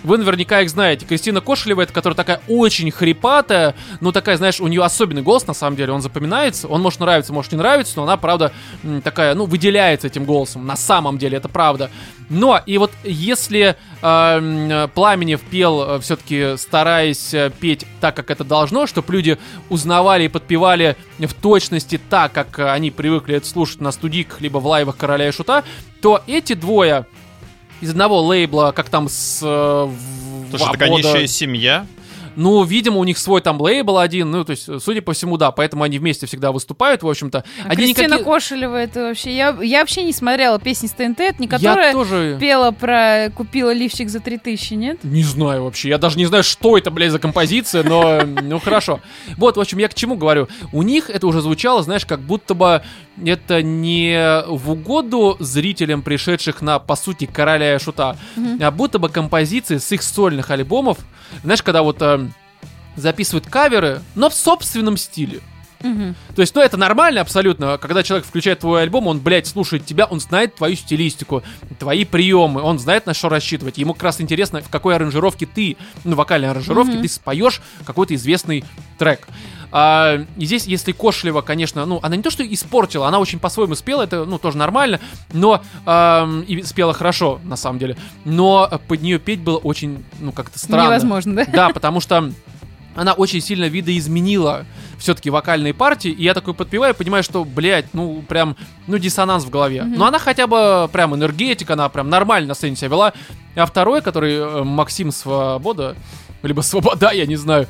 Вы 0.07 0.17
наверняка 0.17 0.61
их 0.61 0.69
знаете. 0.69 1.05
Кристина 1.05 1.41
Кошелева, 1.41 1.81
это 1.81 1.91
которая 1.91 2.15
такая 2.15 2.39
очень 2.47 2.89
хрипатая, 2.91 3.75
ну 3.99 4.13
такая, 4.13 4.37
знаешь, 4.37 4.61
у 4.61 4.67
нее 4.67 4.81
особенный 4.81 5.21
голос, 5.21 5.45
на 5.47 5.53
самом 5.53 5.75
деле, 5.75 5.91
он 5.91 6.01
запоминается. 6.01 6.69
Он 6.69 6.81
может 6.81 7.01
нравиться, 7.01 7.33
может 7.33 7.51
не 7.51 7.57
нравиться, 7.57 7.93
но 7.97 8.03
она, 8.03 8.15
правда, 8.15 8.53
такая, 9.03 9.35
ну, 9.35 9.43
выделяется 9.43 10.07
этим 10.07 10.23
голосом. 10.23 10.65
На 10.65 10.77
самом 10.77 11.17
деле, 11.17 11.37
это 11.37 11.49
правда. 11.49 11.91
Но, 12.29 12.61
и 12.65 12.77
вот 12.77 12.91
если 13.03 13.75
э, 14.01 14.87
Пламенев 14.95 15.41
пел, 15.41 15.99
все-таки 15.99 16.55
стараясь 16.55 17.33
э, 17.33 17.51
петь 17.59 17.85
так, 17.99 18.15
как 18.15 18.31
это 18.31 18.45
должно, 18.45 18.87
чтобы 18.87 19.11
люди 19.11 19.37
узнавали 19.67 20.23
и 20.23 20.29
подпевали 20.29 20.95
в 21.19 21.33
точности 21.33 21.99
так, 22.09 22.31
как 22.31 22.59
э, 22.59 22.71
они 22.71 22.91
привыкли 22.91 23.35
это 23.35 23.47
слушать 23.47 23.81
на 23.81 23.91
студийках, 23.91 24.39
либо 24.39 24.59
в 24.59 24.67
лайвах 24.67 24.95
Короля 24.95 25.27
и 25.27 25.31
Шута, 25.31 25.65
то 26.01 26.21
эти 26.27 26.53
двое 26.53 27.05
из 27.81 27.89
одного 27.91 28.21
лейбла, 28.21 28.71
как 28.75 28.89
там 28.89 29.07
с... 29.09 29.39
э, 29.43 29.89
Слушай, 30.49 30.67
Вабода- 30.67 30.89
нищая 30.97 31.27
семья. 31.27 31.85
Ну, 32.37 32.63
видимо, 32.63 32.99
у 32.99 33.03
них 33.03 33.17
свой 33.17 33.41
там 33.41 33.59
лейбл 33.59 33.97
один, 33.97 34.29
ну, 34.29 34.45
то 34.45 34.51
есть, 34.51 34.69
судя 34.81 35.01
по 35.01 35.13
всему, 35.13 35.37
да, 35.37 35.51
поэтому 35.51 35.83
они 35.83 35.97
вместе 35.97 36.27
всегда 36.27 36.51
выступают, 36.51 37.01
в 37.01 37.09
общем-то. 37.09 37.43
А 37.63 37.67
Они 37.69 37.77
Кристина 37.77 38.05
никакие- 38.13 38.25
Кошелева, 38.25 38.75
это 38.75 38.99
вообще... 39.07 39.35
Я, 39.35 39.57
я 39.61 39.79
вообще 39.79 40.03
не 40.03 40.13
смотрела 40.13 40.59
песни 40.59 40.85
с 40.85 40.91
ТНТ, 40.91 41.19
это 41.19 41.41
не 41.41 41.47
Я 41.47 41.49
которая 41.49 41.93
тоже... 41.93 42.37
пела 42.39 42.69
про 42.69 43.31
«Купила 43.35 43.73
лифчик 43.73 44.09
за 44.09 44.19
3000», 44.19 44.75
нет? 44.75 45.03
Не 45.03 45.23
знаю 45.23 45.63
вообще, 45.63 45.89
я 45.89 45.97
даже 45.97 46.17
не 46.19 46.27
знаю, 46.27 46.43
что 46.43 46.77
это, 46.77 46.91
блядь, 46.91 47.11
за 47.11 47.17
композиция, 47.17 47.83
но, 47.83 48.21
ну, 48.43 48.59
хорошо. 48.59 48.99
Вот, 49.37 49.57
в 49.57 49.59
общем, 49.59 49.79
я 49.79 49.87
к 49.87 49.95
чему 49.95 50.15
говорю. 50.15 50.47
У 50.71 50.83
них 50.83 51.09
это 51.09 51.25
уже 51.25 51.41
звучало, 51.41 51.81
знаешь, 51.81 52.05
как 52.05 52.19
будто 52.21 52.53
бы 52.53 52.83
это 53.25 53.63
не 53.63 54.43
в 54.47 54.71
угоду 54.71 55.37
зрителям, 55.39 56.03
пришедших 56.03 56.61
на, 56.61 56.77
по 56.77 56.95
сути, 56.95 57.25
Короля 57.25 57.75
и 57.75 57.79
Шута, 57.79 58.15
а 58.61 58.71
будто 58.71 58.99
бы 58.99 59.09
композиции 59.09 59.77
с 59.77 59.91
их 59.91 60.03
сольных 60.03 60.51
альбомов, 60.51 60.99
знаешь, 61.43 61.61
когда 61.63 61.81
вот 61.81 61.97
э, 62.01 62.26
записывают 62.97 63.47
каверы, 63.47 64.01
но 64.15 64.29
в 64.29 64.33
собственном 64.33 64.97
стиле. 64.97 65.39
Мгм. 65.81 66.15
То 66.35 66.41
есть, 66.41 66.55
ну, 66.55 66.61
это 66.61 66.75
нормально 66.75 67.21
абсолютно. 67.21 67.77
Когда 67.77 68.01
человек 68.01 68.25
включает 68.25 68.59
твой 68.59 68.81
альбом, 68.81 69.05
он, 69.05 69.19
блядь, 69.19 69.45
слушает 69.45 69.85
тебя, 69.85 70.05
он 70.05 70.19
знает 70.19 70.55
твою 70.55 70.75
стилистику, 70.75 71.43
твои 71.77 72.03
приемы, 72.03 72.61
он 72.61 72.79
знает, 72.79 73.05
на 73.05 73.13
что 73.13 73.29
рассчитывать. 73.29 73.77
Ему 73.77 73.93
как 73.93 74.03
раз 74.03 74.19
интересно, 74.19 74.61
в 74.61 74.69
какой 74.69 74.95
аранжировке 74.95 75.45
ты, 75.45 75.77
ну, 76.03 76.15
вокальной 76.15 76.49
аранжировке, 76.49 76.93
Мгм. 76.93 77.03
ты 77.03 77.07
споешь 77.09 77.61
какой-то 77.85 78.15
известный 78.15 78.65
трек. 78.97 79.27
А, 79.71 80.25
и 80.37 80.45
здесь, 80.45 80.65
если 80.65 80.93
Кошлева, 80.93 81.41
конечно, 81.41 81.85
ну, 81.85 81.99
она 82.01 82.15
не 82.15 82.23
то, 82.23 82.31
что 82.31 82.41
испортила, 82.41 83.07
она 83.07 83.19
очень 83.19 83.37
по-своему 83.37 83.75
спела, 83.75 84.03
это, 84.03 84.25
ну, 84.25 84.39
тоже 84.39 84.57
нормально, 84.57 84.99
но 85.33 85.61
ам, 85.85 86.41
и 86.41 86.63
спела 86.63 86.93
хорошо, 86.93 87.39
на 87.43 87.57
самом 87.57 87.77
деле. 87.77 87.97
Но 88.25 88.81
под 88.87 89.01
нее 89.01 89.19
петь 89.19 89.41
было 89.41 89.57
очень, 89.57 90.03
ну, 90.19 90.31
как-то 90.31 90.57
странно. 90.57 90.85
Невозможно, 90.85 91.35
да? 91.35 91.45
Да, 91.45 91.69
потому 91.69 91.99
что 91.99 92.31
она 92.97 93.13
очень 93.13 93.41
сильно 93.41 93.65
видоизменила 93.65 94.65
все-таки 94.97 95.29
вокальные 95.29 95.75
партии, 95.75 96.09
и 96.09 96.23
я 96.23 96.33
такой 96.33 96.55
подпеваю, 96.55 96.95
понимаю, 96.95 97.23
что, 97.23 97.45
блядь, 97.45 97.93
ну, 97.93 98.23
прям, 98.27 98.57
ну, 98.87 98.97
диссонанс 98.97 99.45
в 99.45 99.51
голове. 99.51 99.83
Мгм. 99.83 99.99
Но 99.99 100.07
она 100.07 100.17
хотя 100.17 100.47
бы 100.47 100.89
прям 100.91 101.15
энергетика, 101.15 101.73
она 101.73 101.87
прям 101.89 102.09
нормально 102.09 102.49
на 102.49 102.53
сцене 102.55 102.75
себя 102.75 102.87
вела. 102.89 103.13
А 103.55 103.65
второй, 103.67 104.01
который 104.01 104.33
э, 104.33 104.63
Максим 104.63 105.11
Свобода, 105.11 105.95
либо 106.41 106.61
Свобода, 106.61 107.11
я 107.11 107.27
не 107.27 107.35
знаю, 107.35 107.67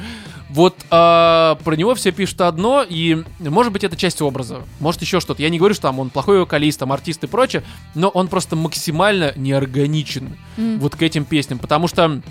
вот 0.49 0.77
а, 0.89 1.55
про 1.65 1.75
него 1.75 1.93
все 1.93 2.13
пишут 2.13 2.39
одно, 2.39 2.85
и 2.87 3.21
может 3.39 3.73
быть 3.73 3.83
это 3.83 3.97
часть 3.97 4.21
образа, 4.21 4.61
может 4.79 5.01
еще 5.01 5.19
что-то. 5.19 5.41
Я 5.41 5.49
не 5.49 5.57
говорю, 5.57 5.73
что 5.73 5.83
там 5.83 5.99
он 5.99 6.09
плохой 6.09 6.39
вокалист, 6.39 6.79
там 6.79 6.93
артист 6.93 7.25
и 7.25 7.27
прочее, 7.27 7.63
но 7.95 8.07
он 8.07 8.29
просто 8.29 8.55
максимально 8.55 9.33
неорганичен 9.35 10.37
М. 10.55 10.79
вот 10.79 10.95
к 10.95 11.01
этим 11.01 11.25
песням, 11.25 11.59
потому 11.59 11.89
что 11.89 12.21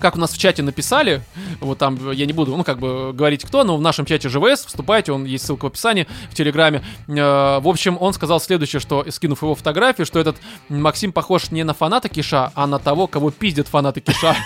как 0.00 0.16
у 0.16 0.18
нас 0.18 0.32
в 0.32 0.38
чате 0.38 0.62
написали, 0.62 1.22
вот 1.60 1.78
там 1.78 2.10
я 2.12 2.26
не 2.26 2.32
буду, 2.32 2.56
ну, 2.56 2.64
как 2.64 2.78
бы 2.78 3.12
говорить 3.12 3.44
кто, 3.44 3.64
но 3.64 3.76
в 3.76 3.80
нашем 3.80 4.06
чате 4.06 4.28
ЖВС, 4.28 4.66
вступайте, 4.66 5.12
он 5.12 5.24
есть 5.24 5.44
ссылка 5.46 5.64
в 5.64 5.68
описании, 5.68 6.06
в 6.30 6.34
Телеграме. 6.34 6.82
Э, 7.08 7.60
в 7.60 7.68
общем, 7.68 7.96
он 8.00 8.12
сказал 8.12 8.40
следующее, 8.40 8.80
что, 8.80 9.04
скинув 9.10 9.42
его 9.42 9.54
фотографию, 9.54 10.06
что 10.06 10.18
этот 10.18 10.36
Максим 10.68 11.12
похож 11.12 11.50
не 11.50 11.64
на 11.64 11.74
фаната 11.74 12.08
Киша, 12.08 12.52
а 12.54 12.66
на 12.66 12.78
того, 12.78 13.06
кого 13.06 13.30
пиздят 13.30 13.68
фанаты 13.68 14.00
Киша. 14.00 14.36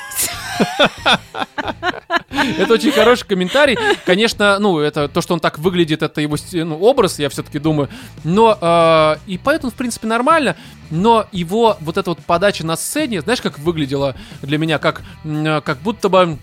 Это 2.59 2.75
очень 2.75 2.93
хороший 2.93 3.27
комментарий. 3.27 3.77
Конечно, 4.05 4.59
ну, 4.59 4.79
это 4.79 5.09
то, 5.09 5.21
что 5.21 5.35
он 5.35 5.41
так 5.41 5.59
выглядит, 5.59 6.03
это 6.03 6.21
его 6.21 6.37
ну, 6.53 6.79
образ, 6.79 7.19
я 7.19 7.29
все-таки 7.29 7.59
думаю. 7.59 7.89
Но 8.25 8.57
э, 8.61 9.17
и 9.27 9.39
поэтому, 9.39 9.71
в 9.71 9.75
принципе, 9.75 10.07
нормально. 10.07 10.57
Но 10.91 11.27
его 11.31 11.77
вот 11.81 11.97
эта 11.97 12.11
вот 12.11 12.19
подача 12.19 12.67
на 12.67 12.77
сцене, 12.77 13.21
знаешь, 13.21 13.41
как 13.41 13.59
выглядела 13.59 14.17
для 14.43 14.59
меня, 14.59 14.79
как, 14.79 15.03
как 15.65 15.79
будто 15.79 16.09
бы 16.09 16.39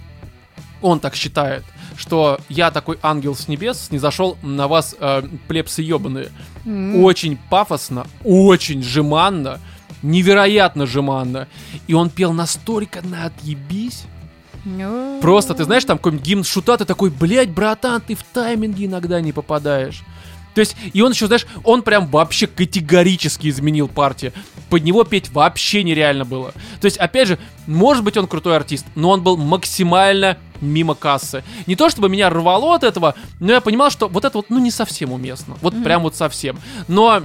он 0.81 0.99
так 0.99 1.15
считает, 1.15 1.63
что 1.95 2.39
я 2.49 2.71
такой 2.71 2.99
ангел 3.01 3.35
с 3.35 3.47
небес, 3.47 3.89
не 3.91 3.97
зашел 3.97 4.37
на 4.41 4.67
вас, 4.67 4.95
э, 4.99 5.23
плебсы 5.47 5.81
ебаные. 5.81 6.29
М. 6.65 7.03
Очень 7.03 7.37
пафосно, 7.49 8.05
очень 8.23 8.83
жеманно, 8.83 9.59
невероятно 10.01 10.85
жеманно. 10.85 11.47
И 11.87 11.93
он 11.93 12.09
пел 12.09 12.33
настолько 12.33 13.01
на 13.01 13.25
отъебись. 13.25 14.03
Ну. 14.65 15.19
Просто, 15.21 15.53
ты 15.53 15.63
знаешь, 15.63 15.85
там 15.85 15.97
какой-нибудь 15.97 16.25
гимн 16.25 16.43
шута, 16.43 16.77
ты 16.77 16.85
такой, 16.85 17.09
блядь, 17.09 17.49
братан, 17.49 18.01
ты 18.01 18.15
в 18.15 18.23
тайминги 18.23 18.85
иногда 18.85 19.21
не 19.21 19.31
попадаешь. 19.31 20.03
То 20.57 20.61
есть, 20.61 20.75
и 20.91 21.03
он 21.03 21.11
еще, 21.11 21.27
знаешь, 21.27 21.45
он 21.63 21.83
прям 21.83 22.07
вообще 22.07 22.47
категорически 22.47 23.47
изменил 23.47 23.87
партию. 23.87 24.33
Под 24.71 24.83
него 24.83 25.03
петь 25.03 25.29
вообще 25.29 25.83
нереально 25.83 26.25
было. 26.25 26.51
То 26.81 26.85
есть, 26.85 26.97
опять 26.97 27.27
же, 27.27 27.37
может 27.67 28.03
быть, 28.03 28.17
он 28.17 28.25
крутой 28.25 28.55
артист, 28.55 28.83
но 28.95 29.11
он 29.11 29.21
был 29.21 29.37
максимально 29.37 30.39
мимо 30.59 30.95
кассы. 30.95 31.43
Не 31.67 31.75
то, 31.75 31.89
чтобы 31.91 32.09
меня 32.09 32.31
рвало 32.31 32.73
от 32.73 32.83
этого, 32.83 33.13
но 33.39 33.51
я 33.51 33.61
понимал, 33.61 33.91
что 33.91 34.07
вот 34.07 34.25
это 34.25 34.35
вот, 34.39 34.47
ну, 34.49 34.57
не 34.57 34.71
совсем 34.71 35.11
уместно. 35.11 35.55
Вот 35.61 35.75
Мгм. 35.75 35.83
прям 35.83 36.01
вот 36.01 36.15
совсем. 36.15 36.57
Но 36.87 37.21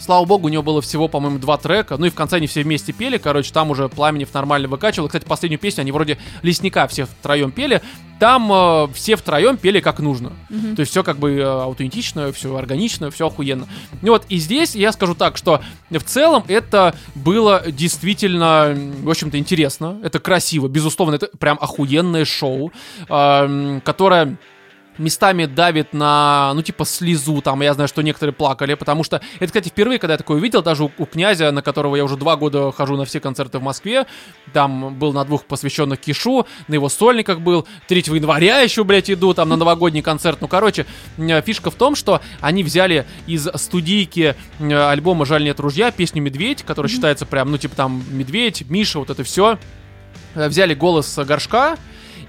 Слава 0.00 0.24
богу, 0.24 0.46
у 0.46 0.48
него 0.48 0.62
было 0.62 0.80
всего, 0.80 1.08
по-моему, 1.08 1.38
два 1.38 1.58
трека. 1.58 1.98
Ну 1.98 2.06
и 2.06 2.10
в 2.10 2.14
конце 2.14 2.36
они 2.36 2.46
все 2.46 2.62
вместе 2.62 2.92
пели. 2.92 3.18
Короче, 3.18 3.52
там 3.52 3.70
уже 3.70 3.88
Пламенев 3.88 4.32
нормально 4.32 4.66
выкачивал. 4.66 5.06
И, 5.06 5.08
Кстати, 5.10 5.26
последнюю 5.26 5.58
песню 5.60 5.82
они 5.82 5.92
вроде 5.92 6.16
лесника 6.42 6.88
все 6.88 7.04
втроем 7.04 7.52
пели. 7.52 7.82
Там 8.18 8.50
э, 8.52 8.88
все 8.94 9.16
втроем 9.16 9.58
пели 9.58 9.80
как 9.80 9.98
нужно. 9.98 10.32
Мгм. 10.48 10.74
То 10.76 10.80
есть 10.80 10.90
все 10.90 11.02
как 11.02 11.18
бы 11.18 11.32
э, 11.32 11.42
аутентично, 11.42 12.32
все 12.32 12.56
органично, 12.56 13.10
все 13.10 13.26
охуенно. 13.26 13.66
И 14.02 14.08
вот 14.08 14.24
и 14.28 14.38
здесь 14.38 14.74
я 14.74 14.92
скажу 14.92 15.14
так, 15.14 15.36
что 15.36 15.60
в 15.90 16.02
целом 16.02 16.44
это 16.48 16.94
было 17.14 17.62
действительно, 17.66 18.76
в 19.02 19.10
общем-то, 19.10 19.38
интересно. 19.38 19.98
Это 20.02 20.18
красиво, 20.18 20.68
безусловно, 20.68 21.16
это 21.16 21.28
прям 21.38 21.58
охуенное 21.60 22.24
шоу, 22.24 22.72
эм, 23.08 23.80
которое 23.82 24.36
местами 25.00 25.46
давит 25.46 25.92
на, 25.92 26.52
ну, 26.54 26.62
типа, 26.62 26.84
слезу, 26.84 27.40
там, 27.40 27.62
я 27.62 27.74
знаю, 27.74 27.88
что 27.88 28.02
некоторые 28.02 28.32
плакали, 28.32 28.74
потому 28.74 29.02
что, 29.02 29.20
это, 29.36 29.46
кстати, 29.46 29.68
впервые, 29.68 29.98
когда 29.98 30.14
я 30.14 30.18
такое 30.18 30.36
увидел, 30.36 30.62
даже 30.62 30.84
у, 30.84 30.92
у 30.98 31.06
князя, 31.06 31.50
на 31.50 31.62
которого 31.62 31.96
я 31.96 32.04
уже 32.04 32.16
два 32.16 32.36
года 32.36 32.70
хожу 32.70 32.96
на 32.96 33.04
все 33.04 33.18
концерты 33.18 33.58
в 33.58 33.62
Москве, 33.62 34.06
там 34.52 34.94
был 34.94 35.12
на 35.12 35.24
двух 35.24 35.44
посвященных 35.46 35.98
Кишу, 36.00 36.46
на 36.68 36.74
его 36.74 36.88
сольниках 36.88 37.40
был, 37.40 37.66
3 37.88 38.04
января 38.06 38.60
еще, 38.60 38.84
блядь, 38.84 39.10
иду, 39.10 39.34
там, 39.34 39.48
на 39.48 39.56
новогодний 39.56 40.02
концерт, 40.02 40.38
ну, 40.40 40.48
короче, 40.48 40.86
э, 41.16 41.42
фишка 41.42 41.70
в 41.70 41.74
том, 41.74 41.96
что 41.96 42.20
они 42.40 42.62
взяли 42.62 43.06
из 43.26 43.48
студийки 43.54 44.36
э, 44.58 44.74
альбома 44.74 45.24
«Жаль 45.24 45.44
нет 45.44 45.58
ружья» 45.60 45.90
песню 45.90 46.22
«Медведь», 46.22 46.62
которая 46.62 46.90
считается 46.90 47.26
прям, 47.26 47.50
ну, 47.50 47.58
типа, 47.58 47.74
там, 47.74 48.04
«Медведь», 48.10 48.68
«Миша», 48.68 48.98
вот 48.98 49.10
это 49.10 49.24
все, 49.24 49.58
взяли 50.34 50.74
голос 50.74 51.18
горшка, 51.18 51.76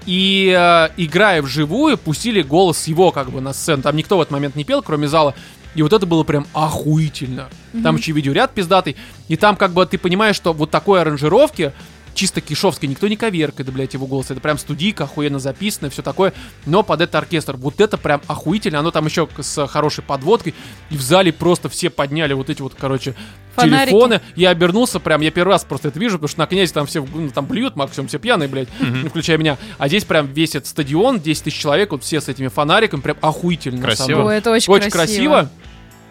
и 0.06 0.54
э, 0.56 0.88
играя 0.96 1.42
вживую, 1.42 1.98
пустили 1.98 2.42
голос 2.42 2.86
его 2.86 3.12
как 3.12 3.30
бы 3.30 3.40
на 3.40 3.52
сцену. 3.52 3.82
Там 3.82 3.96
никто 3.96 4.18
в 4.18 4.20
этот 4.20 4.32
момент 4.32 4.56
не 4.56 4.64
пел, 4.64 4.82
кроме 4.82 5.08
зала. 5.08 5.34
И 5.74 5.82
вот 5.82 5.92
это 5.92 6.04
было 6.04 6.22
прям 6.22 6.46
охуительно. 6.52 7.48
Там 7.82 7.96
еще 7.96 8.12
видеоряд 8.12 8.52
пиздатый. 8.52 8.96
И 9.28 9.36
там 9.36 9.56
как 9.56 9.72
бы 9.72 9.86
ты 9.86 9.96
понимаешь, 9.96 10.36
что 10.36 10.52
вот 10.52 10.70
такой 10.70 11.00
аранжировки 11.00 11.72
чисто 12.14 12.40
кишовской, 12.40 12.88
никто 12.88 13.08
не 13.08 13.16
коверкает, 13.16 13.72
блядь, 13.72 13.94
его 13.94 14.06
голос. 14.06 14.30
Это 14.30 14.40
прям 14.40 14.58
студийка, 14.58 15.04
охуенно 15.04 15.38
записано, 15.38 15.90
все 15.90 16.02
такое. 16.02 16.32
Но 16.66 16.82
под 16.82 17.00
это 17.00 17.18
оркестр. 17.18 17.56
Вот 17.56 17.80
это 17.80 17.96
прям 17.98 18.20
охуительно. 18.26 18.78
Оно 18.80 18.90
там 18.90 19.06
еще 19.06 19.28
с 19.38 19.66
хорошей 19.66 20.02
подводкой. 20.04 20.54
И 20.90 20.96
в 20.96 21.02
зале 21.02 21.32
просто 21.32 21.68
все 21.68 21.90
подняли 21.90 22.32
вот 22.32 22.50
эти 22.50 22.62
вот, 22.62 22.74
короче, 22.78 23.14
Фонарики. 23.56 23.90
телефоны. 23.90 24.20
Я 24.34 24.50
обернулся 24.50 24.98
прям, 24.98 25.20
я 25.20 25.30
первый 25.30 25.50
раз 25.50 25.64
просто 25.64 25.88
это 25.88 25.98
вижу, 25.98 26.16
потому 26.16 26.28
что 26.28 26.38
на 26.40 26.46
князе 26.46 26.72
там 26.72 26.86
все 26.86 27.04
ну, 27.04 27.30
там 27.30 27.46
плюют, 27.46 27.76
максимум 27.76 28.08
все 28.08 28.18
пьяные, 28.18 28.48
блядь, 28.48 28.68
Мгм. 28.80 29.08
включая 29.10 29.36
меня. 29.38 29.58
А 29.78 29.88
здесь 29.88 30.04
прям 30.04 30.26
весь 30.32 30.54
этот 30.54 30.68
стадион, 30.68 31.20
10 31.20 31.44
тысяч 31.44 31.58
человек, 31.58 31.92
вот 31.92 32.02
все 32.02 32.20
с 32.20 32.28
этими 32.28 32.48
фонариками, 32.48 33.00
прям 33.00 33.16
охуительно. 33.20 33.82
Красиво. 33.82 34.24
Ой, 34.24 34.36
это 34.36 34.50
очень, 34.50 34.72
Очень 34.72 34.90
красиво. 34.90 35.50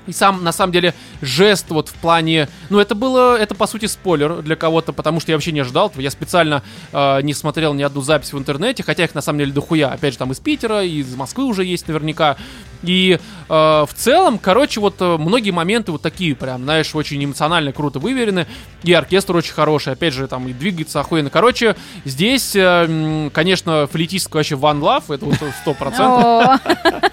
И 0.07 0.13
сам, 0.13 0.43
на 0.43 0.51
самом 0.51 0.73
деле, 0.73 0.93
жест 1.21 1.67
вот 1.69 1.89
в 1.89 1.93
плане... 1.93 2.49
Ну, 2.69 2.79
это 2.79 2.95
было, 2.95 3.37
это, 3.37 3.55
по 3.55 3.67
сути, 3.67 3.85
спойлер 3.85 4.41
для 4.41 4.55
кого-то, 4.55 4.93
потому 4.93 5.19
что 5.19 5.31
я 5.31 5.35
вообще 5.35 5.51
не 5.51 5.59
ожидал 5.59 5.87
этого. 5.87 6.01
Я 6.01 6.11
специально 6.11 6.63
э, 6.91 7.21
не 7.21 7.33
смотрел 7.33 7.73
ни 7.73 7.83
одну 7.83 8.01
запись 8.01 8.33
в 8.33 8.37
интернете, 8.37 8.83
хотя 8.83 9.03
их, 9.03 9.13
на 9.13 9.21
самом 9.21 9.39
деле, 9.39 9.51
дохуя. 9.51 9.89
Опять 9.89 10.13
же, 10.13 10.19
там 10.19 10.31
из 10.31 10.39
Питера, 10.39 10.83
из 10.83 11.15
Москвы 11.15 11.45
уже 11.45 11.63
есть 11.63 11.87
наверняка. 11.87 12.37
И 12.83 13.19
э, 13.47 13.53
в 13.53 13.89
целом, 13.95 14.39
короче, 14.39 14.79
вот 14.79 14.95
э, 14.99 15.17
многие 15.17 15.51
моменты 15.51 15.91
вот 15.91 16.01
такие 16.01 16.35
прям, 16.35 16.63
знаешь, 16.63 16.95
очень 16.95 17.23
эмоционально 17.23 17.71
круто 17.71 17.99
выверены. 17.99 18.47
И 18.83 18.91
оркестр 18.93 19.35
очень 19.35 19.53
хороший, 19.53 19.93
опять 19.93 20.13
же, 20.13 20.27
там 20.27 20.47
и 20.47 20.53
двигается 20.53 20.99
охуенно. 20.99 21.29
Короче, 21.29 21.75
здесь, 22.05 22.55
э, 22.55 23.29
конечно, 23.31 23.87
флейтистка 23.87 24.37
вообще 24.37 24.55
One 24.55 24.79
Love, 24.79 25.13
это 25.13 25.25
вот 25.25 25.35
сто 25.61 25.73
процентов. 25.75 26.23
О, 26.23 26.59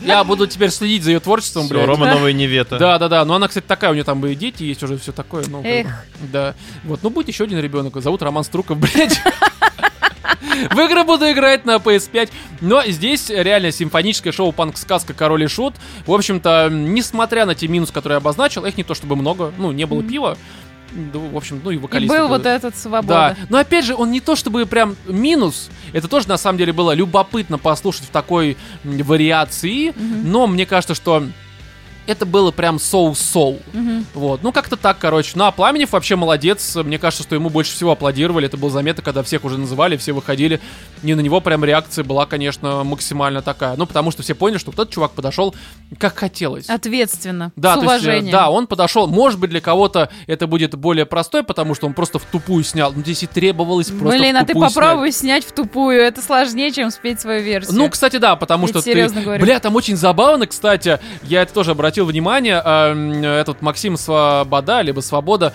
Я 0.01 0.25
буду 0.25 0.47
теперь 0.47 0.71
следить 0.71 1.03
за 1.03 1.11
ее 1.13 1.21
творчеством, 1.21 1.69
блядь. 1.69 1.87
Рома 1.87 2.07
новая 2.07 2.33
невета. 2.33 2.78
Да, 2.79 2.99
да, 2.99 3.09
да. 3.09 3.25
Но 3.25 3.35
она, 3.35 3.49
кстати, 3.49 3.65
такая, 3.67 3.91
у 3.91 3.95
нее 3.95 4.05
там 4.05 4.25
и 4.27 4.35
дети 4.35 4.63
есть 4.65 4.83
уже 4.83 4.97
все 4.99 5.13
такое. 5.13 5.45
Ну, 5.49 5.63
Эх. 5.65 5.87
Да. 6.33 6.55
Вот, 6.85 7.01
ну 7.03 7.11
будет 7.11 7.29
еще 7.29 7.45
один 7.45 7.59
ребенок. 7.61 8.01
Зовут 8.01 8.23
Роман 8.23 8.45
Струков, 8.45 8.79
блядь. 8.95 9.21
В 10.71 10.79
игры 10.81 11.05
буду 11.05 11.31
играть 11.31 11.65
на 11.65 11.77
PS5. 11.77 12.31
Но 12.61 12.83
здесь 12.87 13.31
реально 13.31 13.71
симфоническое 13.71 14.33
шоу 14.33 14.53
«Панк-сказка. 14.53 15.15
Король 15.15 15.45
и 15.45 15.47
Шут». 15.47 15.75
В 16.07 16.13
общем-то, 16.13 16.69
несмотря 16.71 17.47
на 17.47 17.55
те 17.55 17.69
минусы, 17.69 17.93
которые 17.93 18.15
я 18.15 18.19
обозначил, 18.19 18.65
их 18.65 18.77
не 18.77 18.85
то 18.85 18.95
чтобы 18.95 19.15
много. 19.17 19.53
Ну, 19.59 19.71
не 19.73 19.85
было 19.87 20.03
пива. 20.03 20.37
Ну, 20.93 21.29
в 21.29 21.37
общем, 21.37 21.61
ну 21.63 21.71
и 21.71 21.75
И 21.75 21.79
вокалист. 21.79 22.09
был 22.09 22.17
такой. 22.17 22.29
вот 22.39 22.47
этот 22.47 22.73
Да, 22.75 22.81
свобода. 22.81 23.37
но 23.51 23.59
опять 23.59 23.85
же, 23.85 23.95
он 23.95 24.11
не 24.11 24.21
то 24.21 24.37
чтобы 24.37 24.65
прям 24.67 24.97
минус. 25.07 25.69
Это 25.93 26.09
тоже 26.09 26.29
на 26.29 26.39
самом 26.39 26.59
деле 26.59 26.73
было 26.73 26.93
любопытно 26.93 27.59
послушать 27.59 28.05
в 28.05 28.11
такой 28.11 28.57
вариации. 28.85 29.91
Мгм. 29.91 30.31
Но 30.31 30.47
мне 30.47 30.65
кажется, 30.67 30.95
что 30.95 31.25
это 32.09 32.25
было 32.27 32.51
прям 32.51 32.79
соу-соу. 32.79 33.59
Мгм. 33.73 34.07
Вот, 34.15 34.43
ну 34.43 34.51
как-то 34.51 34.77
так, 34.77 34.99
короче. 34.99 35.33
Ну 35.35 35.45
а 35.45 35.53
Пламенев 35.53 35.93
вообще 35.93 36.17
молодец. 36.17 36.75
Мне 36.77 36.99
кажется, 36.99 37.23
что 37.23 37.35
ему 37.35 37.51
больше 37.51 37.73
всего 37.73 37.93
аплодировали. 37.93 38.47
Это 38.47 38.57
было 38.57 38.71
заметно, 38.71 39.03
когда 39.03 39.23
всех 39.23 39.45
уже 39.45 39.59
называли, 39.59 39.97
все 39.99 40.13
выходили. 40.13 40.61
И 41.03 41.15
на 41.15 41.21
него 41.21 41.41
прям 41.41 41.65
реакция 41.65 42.05
была, 42.05 42.27
конечно, 42.27 42.83
максимально 42.83 43.43
такая. 43.43 43.77
Ну 43.77 43.87
потому 43.87 44.11
что 44.11 44.23
все 44.23 44.35
поняли, 44.35 44.59
что 44.59 44.73
тот 44.73 44.91
чувак 44.91 45.13
подошел 45.13 45.55
как 45.99 46.19
хотелось. 46.19 46.69
Ответственно. 46.69 47.53
Да, 47.57 47.75
с 47.75 47.77
есть, 47.77 47.85
э, 47.85 47.87
уважением. 47.87 48.33
да, 48.33 48.51
он 48.51 48.67
подошел. 48.67 49.07
Может 49.07 49.39
быть, 49.39 49.51
для 49.51 49.61
кого-то 49.61 50.11
это 50.27 50.47
будет 50.47 50.75
более 50.75 51.07
простой, 51.07 51.43
потому 51.43 51.75
что 51.75 51.87
он 51.87 51.95
просто 51.95 52.19
в 52.19 52.25
тупую 52.25 52.65
снял. 52.65 52.93
Ну, 52.95 53.03
здесь 53.03 53.23
и 53.23 53.27
требовалось 53.27 53.89
просто 53.89 54.19
Блин, 54.19 54.37
а 54.37 54.41
ты 54.41 54.49
тупую 54.49 54.71
снять. 54.71 54.75
попробуй 54.75 55.13
снять 55.13 55.45
в 55.45 55.53
тупую. 55.53 56.01
Это 56.01 56.23
сложнее, 56.23 56.71
чем 56.73 56.91
спеть 56.91 57.21
свою 57.21 57.43
версию. 57.43 57.77
Ну, 57.77 57.89
кстати, 57.91 58.17
да, 58.17 58.37
потому 58.37 58.67
Я 58.67 58.69
что 58.69 58.83
ты... 58.83 59.09
говорю. 59.09 59.45
Бля, 59.45 59.61
там 59.61 59.77
очень 59.77 59.97
забавно, 59.97 60.47
кстати. 60.47 60.99
Я 61.23 61.43
это 61.43 61.53
тоже 61.53 61.73
обратил 61.73 61.98
внимание. 62.05 62.61
эм, 62.65 63.23
Этот 63.25 63.63
Максим 63.63 63.97
Свобода, 63.97 64.81
либо 64.83 65.01
Свобода, 65.01 65.53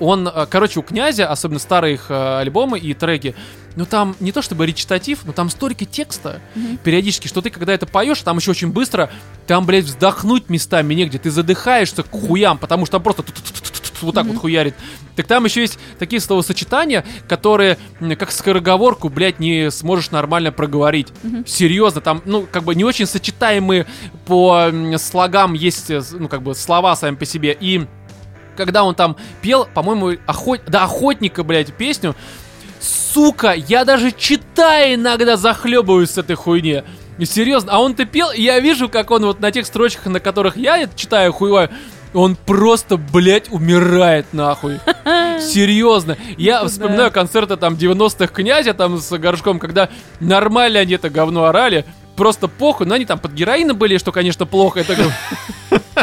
он, 0.00 0.28
э, 0.28 0.46
короче, 0.50 0.80
у 0.80 0.82
князя, 0.82 1.30
особенно 1.30 1.58
старые 1.58 1.94
их 1.94 2.06
э, 2.10 2.38
альбомы 2.40 2.78
и 2.78 2.94
треки, 2.94 3.34
ну 3.76 3.84
там 3.84 4.16
не 4.20 4.32
то 4.32 4.40
чтобы 4.42 4.64
речитатив, 4.66 5.20
но 5.24 5.32
там 5.32 5.50
столько 5.50 5.84
текста 5.84 6.40
Мгм. 6.54 6.78
периодически, 6.78 7.28
что 7.28 7.42
ты 7.42 7.50
когда 7.50 7.74
это 7.74 7.86
поешь, 7.86 8.20
там 8.22 8.38
еще 8.38 8.50
очень 8.52 8.72
быстро, 8.72 9.10
там, 9.46 9.66
блядь, 9.66 9.84
вздохнуть 9.84 10.48
местами 10.48 10.94
негде, 10.94 11.18
ты 11.18 11.30
задыхаешься 11.30 12.02
к 12.02 12.10
хуям, 12.10 12.56
потому 12.58 12.86
что 12.86 12.92
там 12.92 13.02
просто 13.02 13.22
вот 14.02 14.14
так 14.14 14.26
вот 14.26 14.36
хуярит. 14.36 14.74
Так 15.14 15.26
там 15.26 15.44
еще 15.44 15.62
есть 15.62 15.78
такие 15.98 16.20
словосочетания, 16.20 17.04
которые, 17.28 17.78
как 18.18 18.30
скороговорку, 18.30 19.08
блядь, 19.08 19.38
не 19.38 19.70
сможешь 19.70 20.10
нормально 20.10 20.52
проговорить. 20.52 21.08
Серьезно, 21.46 22.00
там, 22.00 22.22
ну, 22.24 22.46
как 22.50 22.64
бы 22.64 22.74
не 22.74 22.84
очень 22.84 23.06
сочетаемые 23.06 23.86
по 24.26 24.70
слогам 24.98 25.54
есть, 25.54 25.90
э, 25.90 26.02
ну, 26.12 26.28
как 26.28 26.42
бы 26.42 26.54
слова 26.54 26.94
сами 26.96 27.16
по 27.16 27.24
себе. 27.24 27.56
И 27.58 27.86
когда 28.56 28.84
он 28.84 28.94
там 28.94 29.16
пел, 29.40 29.68
по-моему, 29.72 30.18
охот... 30.26 30.62
да, 30.66 30.84
охотника, 30.84 31.44
блядь, 31.44 31.72
песню, 31.72 32.14
сука, 32.80 33.52
я 33.52 33.84
даже 33.84 34.12
читая 34.12 34.94
иногда 34.94 35.36
захлебываюсь 35.36 36.10
с 36.10 36.18
этой 36.18 36.36
хуйни. 36.36 36.82
Серьезно, 37.24 37.72
а 37.72 37.80
он-то 37.80 38.04
пел, 38.04 38.30
и 38.30 38.42
я 38.42 38.60
вижу, 38.60 38.90
как 38.90 39.10
он 39.10 39.24
вот 39.24 39.40
на 39.40 39.50
тех 39.50 39.64
строчках, 39.64 40.06
на 40.06 40.20
которых 40.20 40.58
я 40.58 40.76
это 40.76 40.94
читаю, 40.94 41.32
хуеваю, 41.32 41.70
он 42.16 42.36
просто, 42.36 42.96
блядь, 42.96 43.50
умирает 43.50 44.32
нахуй. 44.32 44.80
Серьезно. 45.40 46.16
Я 46.36 46.62
Ну 46.62 46.68
вспоминаю 46.68 47.12
концерты 47.12 47.56
там 47.56 47.74
90-х 47.74 48.28
князя 48.28 48.74
там 48.74 48.98
с 48.98 49.16
горшком, 49.18 49.58
когда 49.58 49.88
нормально 50.20 50.80
они 50.80 50.94
это 50.94 51.10
говно 51.10 51.44
орали. 51.44 51.84
Просто 52.16 52.48
похуй, 52.48 52.86
но 52.86 52.94
они 52.94 53.04
там 53.04 53.18
под 53.18 53.32
героином 53.32 53.76
были, 53.76 53.98
что, 53.98 54.10
конечно, 54.10 54.46
плохо. 54.46 54.80
Это 54.80 54.96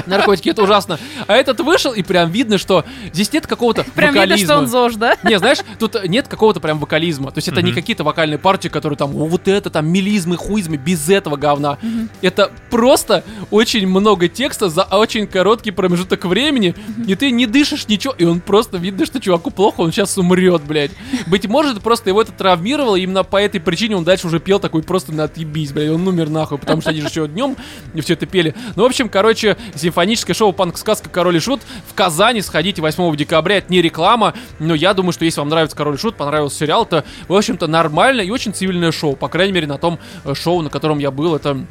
наркотики, 0.08 0.50
это 0.50 0.64
ужасно. 0.64 1.00
А 1.28 1.36
этот 1.36 1.60
вышел, 1.60 1.94
и 1.94 2.04
прям 2.04 2.32
видно, 2.32 2.58
что 2.58 2.86
здесь 3.12 3.32
нет 3.34 3.48
какого-то 3.48 3.84
Прям 3.96 4.14
видно, 4.14 4.38
что 4.38 4.58
он 4.58 4.66
вокализма. 4.66 4.68
ЗОЖ, 4.68 4.96
да? 4.96 5.18
Не, 5.24 5.40
знаешь, 5.40 5.60
тут 5.80 6.04
нет 6.08 6.28
какого-то 6.28 6.60
прям 6.60 6.80
вокализма. 6.80 7.32
То 7.32 7.40
есть 7.40 7.48
это 7.48 7.62
не 7.62 7.72
какие-то 7.72 8.04
вокальные 8.04 8.38
партии, 8.38 8.68
которые 8.68 8.98
там, 8.98 9.16
«О, 9.16 9.26
вот 9.26 9.48
это 9.48 9.70
там 9.70 9.88
мелизмы, 9.88 10.38
хуизмы, 10.38 10.78
без 10.78 11.10
этого 11.10 11.38
говна. 11.38 11.78
Это 12.22 12.52
просто 12.70 13.24
очень 13.52 13.88
много 13.88 14.28
текста 14.28 14.70
за 14.70 14.84
очень 14.84 15.28
короткий 15.28 15.72
промежуток 15.72 16.26
времени, 16.26 16.76
и 17.08 17.16
ты 17.16 17.32
не 17.32 17.46
дышишь 17.46 17.88
ничего, 17.88 18.14
и 18.18 18.26
он 18.26 18.40
просто 18.40 18.78
видно, 18.78 19.06
что 19.06 19.20
чуваку 19.20 19.52
плохо, 19.52 19.82
он 19.82 19.92
сейчас 19.92 20.18
умрет, 20.18 20.64
блядь. 20.64 20.92
Быть 21.28 21.48
может, 21.48 21.82
просто 21.82 22.10
его 22.10 22.22
это 22.22 22.32
травмировало, 22.32 22.96
и 22.96 23.04
именно 23.04 23.24
по 23.24 23.38
этой 23.38 23.60
причине 23.60 23.98
он 23.98 24.04
дальше 24.04 24.28
уже 24.28 24.40
пел 24.40 24.60
такой 24.60 24.84
просто 24.84 25.12
на 25.12 25.26
отъебись, 25.26 25.72
блядь, 25.72 25.90
он 25.90 26.08
умер 26.08 26.30
нахуй, 26.30 26.58
потому 26.58 26.82
что 26.82 26.90
они 26.92 27.02
же 27.02 27.08
еще 27.08 27.28
днем 27.28 27.56
все 28.04 28.14
это 28.14 28.26
пели. 28.26 28.54
Ну, 28.76 28.84
в 28.84 28.86
общем, 28.86 29.10
короче, 29.10 29.58
симфоническое 29.94 30.34
шоу 30.34 30.54
«Панк-сказка. 30.54 31.08
Король 31.08 31.38
и 31.38 31.40
Шут» 31.40 31.62
в 31.88 31.94
Казани. 31.94 32.42
Сходите 32.42 32.82
8 32.82 33.16
декабря, 33.16 33.58
это 33.58 33.72
не 33.72 33.80
реклама, 33.80 34.34
но 34.58 34.74
я 34.74 34.96
думаю, 34.96 35.14
что 35.14 35.24
если 35.24 35.40
вам 35.40 35.50
нравится 35.50 35.78
«Король 35.78 35.96
и 35.96 35.98
Шут», 36.00 36.16
понравился 36.16 36.58
сериал, 36.58 36.88
то, 36.88 37.04
в 37.28 37.36
общем-то, 37.36 37.68
нормальное 37.68 38.26
и 38.26 38.32
очень 38.32 38.56
цивильное 38.56 38.92
шоу. 38.92 39.16
По 39.16 39.30
крайней 39.30 39.54
мере, 39.54 39.68
на 39.68 39.78
том 39.78 40.00
э, 40.26 40.34
шоу, 40.34 40.62
на 40.62 40.72
котором 40.72 40.98
я 40.98 41.12
был, 41.12 41.36
это 41.36 41.64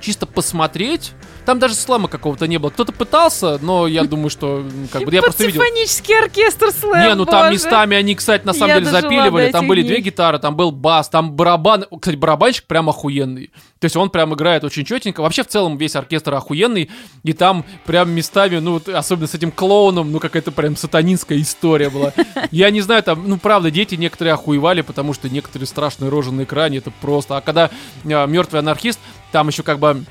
чисто 0.00 0.26
посмотреть. 0.26 1.12
Там 1.44 1.58
даже 1.58 1.74
слэма 1.74 2.08
какого-то 2.08 2.46
не 2.46 2.58
было. 2.58 2.68
Кто-то 2.70 2.92
пытался, 2.92 3.58
но 3.62 3.86
я 3.86 4.04
думаю, 4.04 4.28
что 4.28 4.58
м, 4.58 4.88
как 4.92 5.04
бы 5.04 5.14
я 5.14 5.22
просто 5.22 5.44
видел. 5.46 5.62
симфонический 5.62 6.18
оркестр 6.18 6.70
слэм, 6.72 7.02
Не, 7.08 7.14
ну 7.14 7.24
там 7.24 7.42
боже. 7.44 7.54
местами 7.54 7.96
они, 7.96 8.14
кстати, 8.14 8.44
на 8.44 8.52
самом 8.52 8.68
Я 8.68 8.80
деле 8.80 8.90
запиливали. 8.90 9.50
Там 9.50 9.66
были 9.66 9.80
дней. 9.80 9.92
две 9.92 10.00
гитары, 10.02 10.38
там 10.38 10.56
был 10.56 10.72
бас, 10.72 11.08
там 11.08 11.32
барабан. 11.32 11.86
Кстати, 12.00 12.16
барабанщик 12.16 12.64
прям 12.64 12.88
охуенный. 12.90 13.50
То 13.80 13.84
есть 13.84 13.96
он 13.96 14.10
прям 14.10 14.34
играет 14.34 14.64
очень 14.64 14.84
четенько. 14.84 15.20
Вообще, 15.22 15.42
в 15.42 15.46
целом, 15.46 15.78
весь 15.78 15.96
оркестр 15.96 16.34
охуенный. 16.34 16.90
И 17.22 17.32
там 17.32 17.64
прям 17.86 18.10
местами, 18.10 18.58
ну, 18.58 18.72
вот, 18.72 18.88
особенно 18.88 19.26
с 19.28 19.34
этим 19.34 19.50
клоуном, 19.52 20.10
ну, 20.12 20.18
какая-то 20.20 20.50
прям 20.52 20.76
сатанинская 20.76 21.40
история 21.40 21.88
была. 21.88 22.12
Я 22.50 22.70
не 22.70 22.80
знаю, 22.82 23.02
там, 23.02 23.22
ну, 23.26 23.38
правда, 23.38 23.70
дети 23.70 23.94
некоторые 23.94 24.34
охуевали, 24.34 24.82
потому 24.82 25.14
что 25.14 25.28
некоторые 25.30 25.66
страшные 25.66 26.10
рожи 26.10 26.30
на 26.32 26.42
экране, 26.42 26.78
это 26.78 26.90
просто. 26.90 27.36
А 27.36 27.40
когда 27.40 27.70
мертвый 28.04 28.60
анархист, 28.60 28.98
там 29.32 29.48
еще 29.48 29.62
как 29.62 29.78
бы 29.78 30.04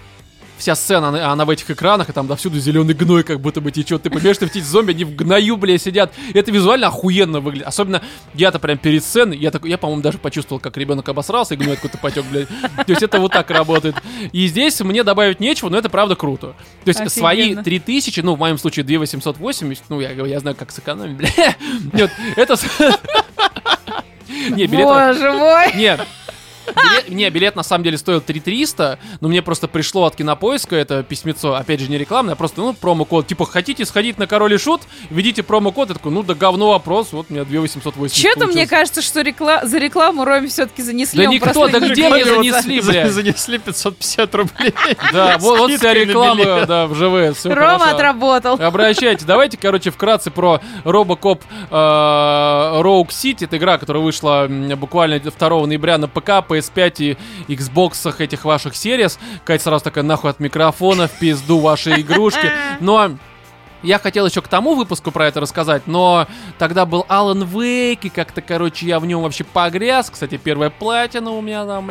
вся 0.58 0.76
сцена, 0.76 1.10
она, 1.10 1.32
она 1.32 1.46
в 1.46 1.50
этих 1.50 1.70
экранах, 1.70 2.10
и 2.10 2.14
там 2.14 2.28
довсюду 2.28 2.60
зеленый 2.60 2.94
гной 2.94 3.24
как 3.24 3.40
будто 3.40 3.62
бы 3.62 3.72
течет. 3.72 4.04
Ты 4.04 4.10
понимаешь, 4.10 4.36
что 4.36 4.46
эти 4.46 4.60
зомби, 4.60 4.92
они 4.92 5.04
в 5.04 5.16
гною, 5.16 5.58
бля, 5.58 5.78
сидят. 5.78 6.12
И 6.34 6.38
это 6.38 6.52
визуально 6.52 6.88
охуенно 6.88 7.40
выглядит. 7.40 7.68
Особенно 7.68 8.02
я-то 8.34 8.60
прям 8.60 8.78
перед 8.78 9.04
сценой, 9.04 9.38
я, 9.38 9.52
такой, 9.52 9.70
я 9.70 9.78
по-моему, 9.78 10.02
даже 10.02 10.18
почувствовал, 10.18 10.60
как 10.60 10.76
ребенок 10.78 11.08
обосрался, 11.08 11.54
и 11.54 11.58
гной 11.58 11.76
какой-то 11.76 11.98
потек, 11.98 12.26
блядь. 12.32 12.48
То 12.48 12.90
есть 12.90 13.04
это 13.04 13.20
вот 13.20 13.32
так 13.32 13.50
работает. 13.52 13.96
И 14.32 14.48
здесь 14.48 14.80
мне 14.82 15.04
добавить 15.04 15.40
нечего, 15.40 15.70
но 15.70 15.78
это 15.78 15.90
правда 15.90 16.16
круто. 16.16 16.56
То 16.84 16.90
есть 16.90 17.10
свои 17.12 17.42
Офигенно. 17.42 17.64
3000, 17.64 18.20
ну, 18.22 18.36
в 18.36 18.40
моем 18.40 18.58
случае 18.58 18.84
2880, 18.86 19.84
ну, 19.90 20.02
я, 20.02 20.12
я 20.12 20.40
знаю, 20.40 20.56
как 20.56 20.72
сэкономить, 20.72 21.18
бля. 21.18 21.30
Нет, 21.94 22.12
это... 22.36 22.56
Не, 24.50 24.66
билет... 24.68 24.86
Боже 24.86 25.32
мой. 25.34 25.74
Нет. 25.76 26.02
Билет, 26.68 27.10
не, 27.10 27.30
билет 27.30 27.56
на 27.56 27.64
самом 27.64 27.84
деле 27.84 27.98
стоил 27.98 28.22
3300, 28.22 29.00
но 29.22 29.28
мне 29.28 29.42
просто 29.42 29.68
пришло 29.68 30.06
от 30.06 30.16
кинопоиска 30.16 30.76
это 30.76 31.04
письмецо, 31.04 31.56
опять 31.56 31.80
же 31.80 31.90
не 31.90 31.98
рекламное, 31.98 32.34
а 32.34 32.36
просто, 32.36 32.62
ну, 32.62 32.74
промокод. 32.74 33.28
Типа, 33.28 33.46
хотите 33.46 33.86
сходить 33.86 34.18
на 34.18 34.28
Король 34.28 34.54
и 34.54 34.58
Шут, 34.58 34.82
введите 35.10 35.44
промокод. 35.44 35.90
Я 35.90 35.96
такой, 35.96 36.12
ну, 36.12 36.24
да 36.24 36.34
говно 36.34 36.70
вопрос, 36.72 37.12
вот 37.12 37.28
у 37.30 37.34
меня 37.34 37.46
2880 37.46 38.18
Что-то 38.18 38.48
мне 38.48 38.68
кажется, 38.68 39.02
что 39.02 39.22
рекла- 39.22 39.66
за 39.66 39.78
рекламу 39.78 40.26
Роме 40.26 40.48
все-таки 40.48 40.82
занесли. 40.84 41.26
Да 41.26 41.32
никто, 41.32 41.68
да 41.68 41.80
где 41.80 42.10
мне 42.10 42.26
занесли, 42.26 42.82
За- 42.82 42.92
бля? 42.92 43.10
Занесли 43.10 43.58
550 43.60 44.36
рублей. 44.36 44.74
Да, 45.14 45.38
вот, 45.40 45.72
вся 45.72 45.94
реклама, 45.94 46.66
да, 46.66 46.88
в 46.88 46.96
ЖВ, 46.96 47.38
все 47.38 47.54
Рома 47.54 47.92
отработал. 47.92 48.60
Обращайтесь. 48.62 49.26
Давайте, 49.26 49.58
короче, 49.58 49.90
вкратце 49.90 50.32
про 50.32 50.60
Робокоп 50.84 51.44
Роук 51.70 53.12
Сити. 53.12 53.46
Это 53.46 53.58
игра, 53.58 53.78
которая 53.78 54.04
вышла 54.04 54.48
буквально 54.50 55.20
2 55.20 55.68
ноября 55.68 55.98
на 55.98 56.08
ПК, 56.08 56.46
PS5 56.58 57.18
и 57.48 57.54
Xbox 57.54 58.20
этих 58.20 58.46
ваших 58.46 58.76
сериес. 58.76 59.20
Катя 59.46 59.64
сразу 59.64 59.84
такая, 59.84 60.04
нахуй 60.04 60.32
от 60.32 60.40
микрофона, 60.40 61.08
в 61.08 61.12
пизду 61.20 61.60
ваши 61.60 62.02
игрушки. 62.02 62.52
Но 62.80 63.18
я 63.84 64.00
хотел 64.00 64.26
еще 64.26 64.42
к 64.42 64.48
тому 64.48 64.76
выпуску 64.76 65.12
про 65.12 65.28
это 65.28 65.40
рассказать, 65.40 65.84
но 65.86 66.28
тогда 66.58 66.86
был 66.86 67.06
Алан 67.08 67.44
Вейк, 67.44 68.06
и 68.06 68.10
как-то, 68.10 68.42
короче, 68.42 68.86
я 68.86 69.00
в 69.00 69.06
нем 69.06 69.22
вообще 69.22 69.44
погряз. 69.44 70.10
Кстати, 70.10 70.38
первая 70.38 70.70
платина 70.70 71.32
у 71.32 71.42
меня 71.42 71.66
там. 71.66 71.90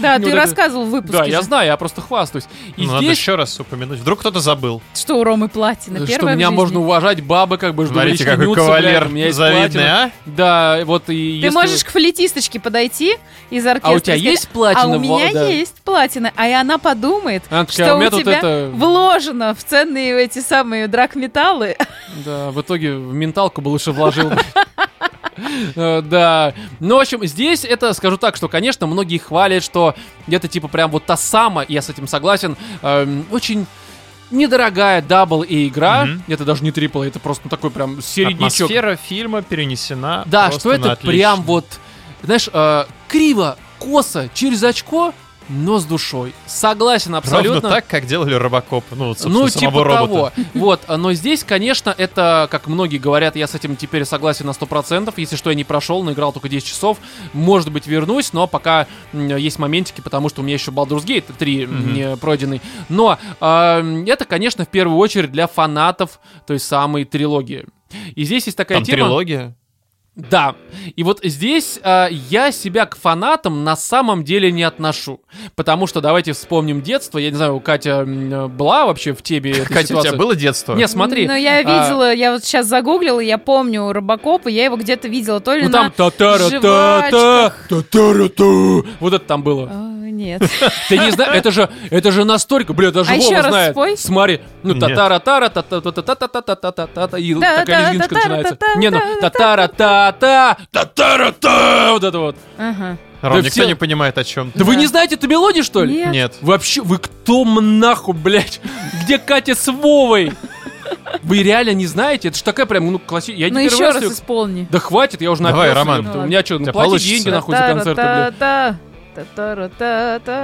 Да, 0.00 0.18
ты 0.20 0.34
рассказывал 0.34 0.84
в 0.84 0.90
выпуске 0.90 1.18
Да, 1.18 1.24
я 1.24 1.42
знаю, 1.42 1.66
я 1.66 1.76
просто 1.76 2.00
хвастаюсь. 2.00 2.46
И 2.76 2.86
Ну, 2.86 2.94
Надо 2.94 3.06
еще 3.06 3.34
раз 3.34 3.58
упомянуть. 3.60 4.00
Вдруг 4.00 4.20
кто-то 4.20 4.40
забыл. 4.40 4.82
что 4.94 5.16
у 5.16 5.24
Ромы 5.24 5.48
платина. 5.48 5.98
что 5.98 6.06
Первая 6.06 6.34
в 6.34 6.38
меня 6.38 6.50
можно 6.50 6.80
уважать, 6.80 7.22
бабы 7.22 7.58
как 7.58 7.74
бы 7.74 7.84
жду 7.86 7.94
Смотрите, 7.94 8.24
какой 8.24 8.54
кавалер 8.54 9.08
завидный, 9.32 9.88
а? 9.88 10.10
Да, 10.26 10.80
вот 10.84 11.04
и 11.08 11.40
Ты 11.42 11.50
можешь 11.50 11.84
к 11.84 11.90
флетисточке 11.90 12.60
подойти 12.60 13.16
из 13.50 13.66
оркестра. 13.66 13.90
А 13.90 13.96
у 13.96 14.00
тебя 14.00 14.14
есть 14.14 14.48
платина? 14.48 14.82
А 14.82 14.86
у 14.88 14.98
меня 14.98 15.48
есть 15.48 15.74
платина, 15.84 16.32
а 16.36 16.48
и 16.48 16.52
она 16.52 16.78
подумает, 16.78 17.44
что 17.68 17.96
«У 17.96 18.10
тебя 18.10 18.68
вложено 18.72 19.54
в 19.54 19.64
ценные 19.64 20.20
эти 20.22 20.40
самые 20.40 20.88
драгметаллы. 21.20 21.76
Да, 22.24 22.50
в 22.50 22.60
итоге 22.60 22.96
в 22.96 23.12
менталку 23.12 23.60
бы 23.60 23.68
лучше 23.68 23.92
вложил. 23.92 24.32
Э, 25.74 26.02
Да. 26.02 26.54
Ну, 26.80 26.96
в 26.96 27.00
общем, 27.00 27.24
здесь 27.26 27.64
это, 27.64 27.94
скажу 27.94 28.16
так, 28.18 28.36
что, 28.36 28.48
конечно, 28.48 28.86
многие 28.86 29.18
хвалят, 29.18 29.62
что 29.62 29.94
это 30.28 30.48
типа 30.48 30.68
прям 30.68 30.90
вот 30.90 31.06
та 31.06 31.16
самая, 31.16 31.64
я 31.68 31.80
с 31.80 31.88
этим 31.88 32.06
согласен, 32.06 32.56
эм, 32.82 33.26
очень 33.30 33.66
недорогая 34.30 35.00
double-A 35.02 35.68
игра. 35.68 36.04
Мгм. 36.04 36.24
Это 36.28 36.44
даже 36.44 36.62
не 36.62 36.72
triple, 36.72 37.02
это 37.02 37.20
просто 37.20 37.44
ну, 37.44 37.50
такой 37.50 37.70
прям 37.70 38.02
середнячок. 38.02 38.66
Атмосфера 38.66 38.96
фильма 38.96 39.42
перенесена 39.42 40.24
Да, 40.26 40.50
что 40.50 40.72
это 40.72 40.96
прям 40.96 41.42
вот, 41.42 41.64
знаешь, 42.22 42.48
э, 42.52 42.84
криво, 43.08 43.56
косо, 43.78 44.28
через 44.34 44.62
очко 44.62 45.14
но 45.50 45.78
с 45.78 45.84
душой. 45.84 46.32
Согласен 46.46 47.14
абсолютно. 47.14 47.54
Ровно 47.60 47.68
так, 47.68 47.86
как 47.86 48.06
делали 48.06 48.34
Робокоп. 48.34 48.84
Ну, 48.92 49.08
вот, 49.08 49.18
собственно, 49.18 49.44
Ну, 49.44 49.48
типа 49.50 49.84
робота. 49.84 49.96
того. 50.06 50.32
Вот, 50.54 50.80
но 50.88 51.12
здесь, 51.12 51.44
конечно, 51.44 51.94
это, 51.96 52.48
как 52.50 52.66
многие 52.68 52.98
говорят, 52.98 53.36
я 53.36 53.46
с 53.46 53.54
этим 53.54 53.76
теперь 53.76 54.04
согласен 54.04 54.46
на 54.46 54.50
100%. 54.52 55.12
Если 55.16 55.36
что, 55.36 55.50
я 55.50 55.56
не 55.56 55.64
прошел, 55.64 56.02
но 56.02 56.12
играл 56.12 56.32
только 56.32 56.48
10 56.48 56.66
часов. 56.66 56.98
Может 57.32 57.70
быть, 57.72 57.86
вернусь, 57.86 58.32
но 58.32 58.46
пока 58.46 58.86
есть 59.12 59.58
моментики, 59.58 60.00
потому 60.00 60.28
что 60.28 60.40
у 60.40 60.44
меня 60.44 60.54
еще 60.54 60.70
Baldur's 60.70 61.04
Gate 61.04 61.24
3 61.36 61.66
Мгм. 61.66 61.92
не 61.92 62.16
пройденный. 62.16 62.62
Но 62.88 63.18
а, 63.40 63.82
это, 64.06 64.24
конечно, 64.24 64.64
в 64.64 64.68
первую 64.68 64.96
очередь 64.98 65.32
для 65.32 65.46
фанатов 65.46 66.20
той 66.46 66.58
самой 66.60 67.04
трилогии. 67.04 67.66
И 68.14 68.24
здесь 68.24 68.46
есть 68.46 68.56
такая 68.56 68.78
Там 68.78 68.84
тема... 68.84 68.96
трилогия. 68.98 69.56
Да. 70.28 70.54
И 70.96 71.02
вот 71.02 71.20
здесь 71.22 71.78
а, 71.82 72.08
я 72.10 72.52
себя 72.52 72.86
к 72.86 72.96
фанатам 72.96 73.64
на 73.64 73.76
самом 73.76 74.24
деле 74.24 74.50
не 74.52 74.62
отношу. 74.62 75.20
Потому 75.54 75.86
что 75.86 76.00
давайте 76.00 76.32
вспомним 76.32 76.82
детство. 76.82 77.18
Я 77.18 77.30
не 77.30 77.36
знаю, 77.36 77.56
у 77.56 77.60
Катя 77.60 78.00
м, 78.06 78.50
была 78.50 78.86
вообще 78.86 79.12
в 79.12 79.22
тебе 79.22 79.52
эта 79.52 79.68
Катя, 79.68 79.80
у 79.80 79.86
ситуация? 79.88 80.10
тебя 80.10 80.18
было 80.18 80.36
детство? 80.36 80.74
Не, 80.74 80.88
смотри. 80.88 81.26
Ну, 81.26 81.34
я 81.34 81.58
а, 81.58 81.62
видела, 81.62 82.12
я 82.12 82.32
вот 82.32 82.44
сейчас 82.44 82.66
загуглила, 82.66 83.20
я 83.20 83.38
помню 83.38 83.92
Робокопа, 83.92 84.48
я 84.48 84.64
его 84.64 84.76
где-то 84.76 85.08
видела, 85.08 85.40
то 85.40 85.54
ли 85.54 85.62
Ну 85.64 85.68
на 85.70 85.90
та-та-ра-та. 85.90 87.54
Вот 89.00 89.14
это 89.14 89.24
там 89.24 89.42
было. 89.42 89.68
А, 89.72 89.99
Нет. 90.10 90.42
Ты 90.88 90.98
не 90.98 91.10
знаешь, 91.12 91.34
это 91.36 91.50
же, 91.50 91.68
это 91.90 92.10
же 92.10 92.24
настолько, 92.24 92.72
бля, 92.72 92.90
даже 92.90 93.12
Вова 93.14 93.42
знает. 93.42 93.76
Смотри, 93.98 94.40
ну 94.62 94.74
Нет. 94.74 94.80
та-та-ра-та-ра, 94.80 95.48
та-та-та-та-та-та-та-та-та, 95.48 97.18
и 97.18 97.34
Да, 97.34 97.56
такая 97.58 97.80
лезгиночка 97.92 98.14
начинается. 98.14 98.56
Не, 98.76 98.90
ну 98.90 98.98
да, 99.20 99.30
та-та-ра-та-та, 99.30 100.56
та-та-ра-та, 100.70 101.92
вот 101.92 102.04
это 102.04 102.18
вот. 102.18 102.36
Ага. 102.58 102.98
Ром, 103.22 103.32
Да 103.34 103.38
никто 103.38 103.50
все- 103.50 103.66
не 103.66 103.74
понимает, 103.74 104.16
о 104.18 104.24
чем. 104.24 104.50
Да 104.54 104.64
вы 104.64 104.76
не 104.76 104.86
знаете 104.86 105.14
эту 105.16 105.28
мелодию, 105.28 105.62
что 105.62 105.84
ли? 105.84 105.94
Нет. 105.94 106.12
Нет. 106.12 106.34
Вообще, 106.40 106.80
вы 106.80 106.96
кто 106.98 107.44
нахуй, 107.44 108.14
блядь? 108.14 108.60
Где 109.04 109.18
Катя 109.18 109.54
с 109.54 109.70
Вовой? 109.70 110.32
Вы 111.22 111.42
реально 111.42 111.74
не 111.74 111.86
знаете? 111.86 112.28
Это 112.28 112.38
ж 112.38 112.42
такая 112.42 112.64
прям, 112.66 112.90
ну, 112.90 112.98
классическая. 112.98 113.46
Я 113.48 113.52
Ну 113.52 113.60
не 113.60 113.68
первый 113.68 113.74
еще 113.82 113.92
раз 113.92 114.02
раз 114.02 114.12
исполни. 114.14 114.66
Да 114.70 114.78
хватит, 114.78 115.20
я 115.20 115.30
уже 115.30 115.42
Давай, 115.42 115.68
напился, 115.68 115.74
Роман. 115.74 116.04
ёпта. 116.06 116.18
У 116.18 116.26
меня 116.26 116.44
что, 116.44 116.54
У 116.54 116.58
ну 116.60 116.64
тебя 116.64 116.72
плати 116.72 116.88
получится. 116.88 117.08
деньги 117.14 117.28
нахуй 117.28 117.54
за 117.56 117.62
концерты, 117.62 118.02
блядь. 118.02 118.74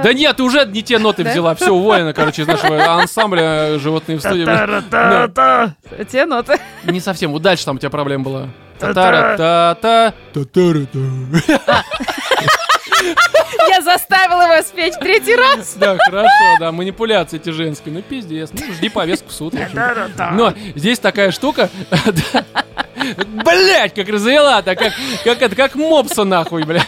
Да 0.03 0.13
нет, 0.13 0.35
ты 0.37 0.43
уже 0.43 0.65
не 0.65 0.83
те 0.83 0.99
ноты 0.99 1.23
взяла. 1.23 1.55
Все, 1.55 1.71
уволена, 1.71 2.13
короче, 2.13 2.41
из 2.43 2.47
нашего 2.47 2.83
ансамбля 3.01 3.79
«Животные 3.79 4.17
в 4.17 4.21
студии». 4.21 4.43
блядь. 4.43 6.09
Те 6.09 6.25
ноты. 6.25 6.59
Не 6.83 6.99
совсем. 6.99 7.37
Дальше 7.39 7.65
там 7.65 7.75
у 7.77 7.79
тебя 7.79 7.89
проблема 7.89 8.23
была. 8.23 8.47
Та-та-ра-та-та. 8.79 10.13
Та-та-ра-та. 10.33 10.99
Я 13.69 13.81
заставила 13.81 14.53
его 14.53 14.63
спеть 14.63 14.95
в 14.95 14.99
третий 14.99 15.35
раз. 15.35 15.75
Да, 15.75 15.97
хорошо, 15.97 16.29
да, 16.59 16.71
манипуляции 16.71 17.37
эти 17.37 17.49
женские. 17.49 17.93
Ну, 17.93 18.01
пиздец. 18.01 18.49
Ну, 18.53 18.73
жди 18.73 18.89
повестку 18.89 19.29
в 19.29 19.33
суд. 19.33 19.53
Но 20.33 20.53
здесь 20.75 20.99
такая 20.99 21.31
штука... 21.31 21.69
Блять, 23.45 23.93
как 23.93 24.09
развела, 24.09 24.61
так 24.63 24.79
как, 24.79 24.91
как, 25.23 25.41
это, 25.41 25.55
как 25.55 25.75
мопса 25.75 26.23
нахуй, 26.23 26.63
бля. 26.63 26.81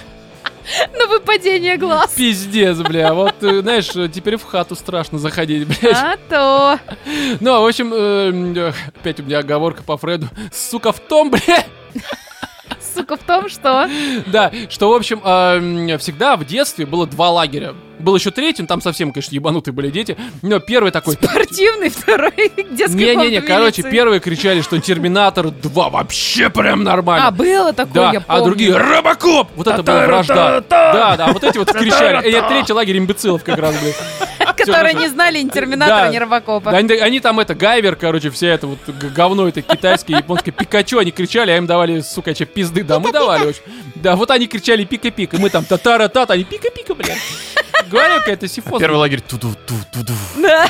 На 0.97 1.07
выпадение 1.07 1.77
глаз. 1.77 2.11
Пиздец, 2.11 2.77
бля. 2.77 3.13
Вот, 3.13 3.35
э, 3.41 3.61
знаешь, 3.61 3.89
э, 3.95 4.07
теперь 4.09 4.37
в 4.37 4.43
хату 4.43 4.75
страшно 4.75 5.17
заходить, 5.19 5.67
блядь. 5.67 5.97
А 5.97 6.17
то. 6.29 6.79
Ну, 7.39 7.61
в 7.61 7.65
общем, 7.67 7.91
э, 7.93 8.31
э, 8.57 8.73
опять 8.99 9.19
у 9.19 9.23
меня 9.23 9.39
оговорка 9.39 9.83
по 9.83 9.97
Фреду. 9.97 10.27
Сука, 10.53 10.91
в 10.91 10.99
том, 10.99 11.31
бля, 11.31 11.65
Сука, 12.93 13.17
в 13.17 13.23
том, 13.23 13.49
что... 13.49 13.89
да, 14.27 14.51
что, 14.69 14.89
в 14.89 14.93
общем, 14.93 15.21
э, 15.23 15.57
м, 15.57 15.99
всегда 15.99 16.35
в 16.37 16.45
детстве 16.45 16.85
было 16.85 17.07
два 17.07 17.29
лагеря. 17.29 17.73
Был 17.99 18.15
еще 18.15 18.31
третий, 18.31 18.61
ну, 18.61 18.67
там 18.67 18.81
совсем, 18.81 19.11
конечно, 19.11 19.35
ебанутые 19.35 19.73
были 19.73 19.89
дети. 19.89 20.17
Но 20.41 20.59
первый 20.59 20.91
такой... 20.91 21.15
Спортивный, 21.15 21.89
второй 21.89 22.31
детский 22.71 22.97
Не-не-не, 22.97 23.41
короче, 23.41 23.83
первые 23.83 24.19
кричали, 24.19 24.61
что 24.61 24.79
Терминатор 24.79 25.51
2 25.51 25.89
вообще 25.89 26.49
прям 26.49 26.81
А, 26.81 26.83
нормально. 26.83 27.31
было 27.31 27.73
такое, 27.73 27.93
да, 27.93 28.11
я 28.13 28.23
а 28.25 28.37
помню. 28.37 28.45
другие 28.45 28.77
Робокоп! 28.77 29.49
Вот 29.55 29.67
это 29.67 29.83
была 29.83 30.05
вражда. 30.05 30.63
Да, 30.69 31.15
да, 31.17 31.27
вот 31.33 31.43
эти 31.43 31.57
вот 31.57 31.71
кричали. 31.71 32.27
И 32.27 32.31
это 32.31 32.47
третий 32.47 32.73
лагерь 32.73 32.97
имбецилов 32.97 33.43
как 33.43 33.57
раз, 33.59 33.75
блядь. 33.81 33.95
Которые 34.65 34.93
не 34.93 35.07
знали 35.07 35.39
ни 35.39 35.49
Терминатора, 35.49 36.09
ни 36.09 36.17
Робокопа. 36.17 36.71
Да, 36.71 36.77
Они, 36.77 37.19
там 37.19 37.39
это, 37.39 37.55
Гайвер, 37.55 37.95
короче, 37.95 38.29
вся 38.29 38.47
это 38.47 38.67
вот 38.67 38.79
говно 38.87 39.47
это 39.47 39.61
китайское, 39.61 40.17
японское, 40.17 40.51
Пикачу, 40.51 40.99
они 40.99 41.11
кричали, 41.11 41.51
а 41.51 41.57
им 41.57 41.65
давали, 41.65 42.01
сука, 42.01 42.33
че, 42.33 42.45
пизды, 42.45 42.83
да, 42.83 42.99
мы 42.99 43.11
давали 43.11 43.47
очень. 43.47 43.61
Да, 43.95 44.15
вот 44.15 44.31
они 44.31 44.47
кричали 44.47 44.85
пика-пика, 44.85 45.37
и 45.37 45.39
мы 45.39 45.49
там 45.49 45.65
татара-тат, 45.65 46.31
они 46.31 46.43
пика-пика, 46.43 46.95
блядь. 46.95 47.17
Говорю, 47.89 48.19
какая-то 48.19 48.47
сифоз. 48.47 48.79
Первый 48.79 48.97
лагерь 48.97 49.21
туду 49.21 49.55
ту 49.65 49.75
ту 49.91 49.99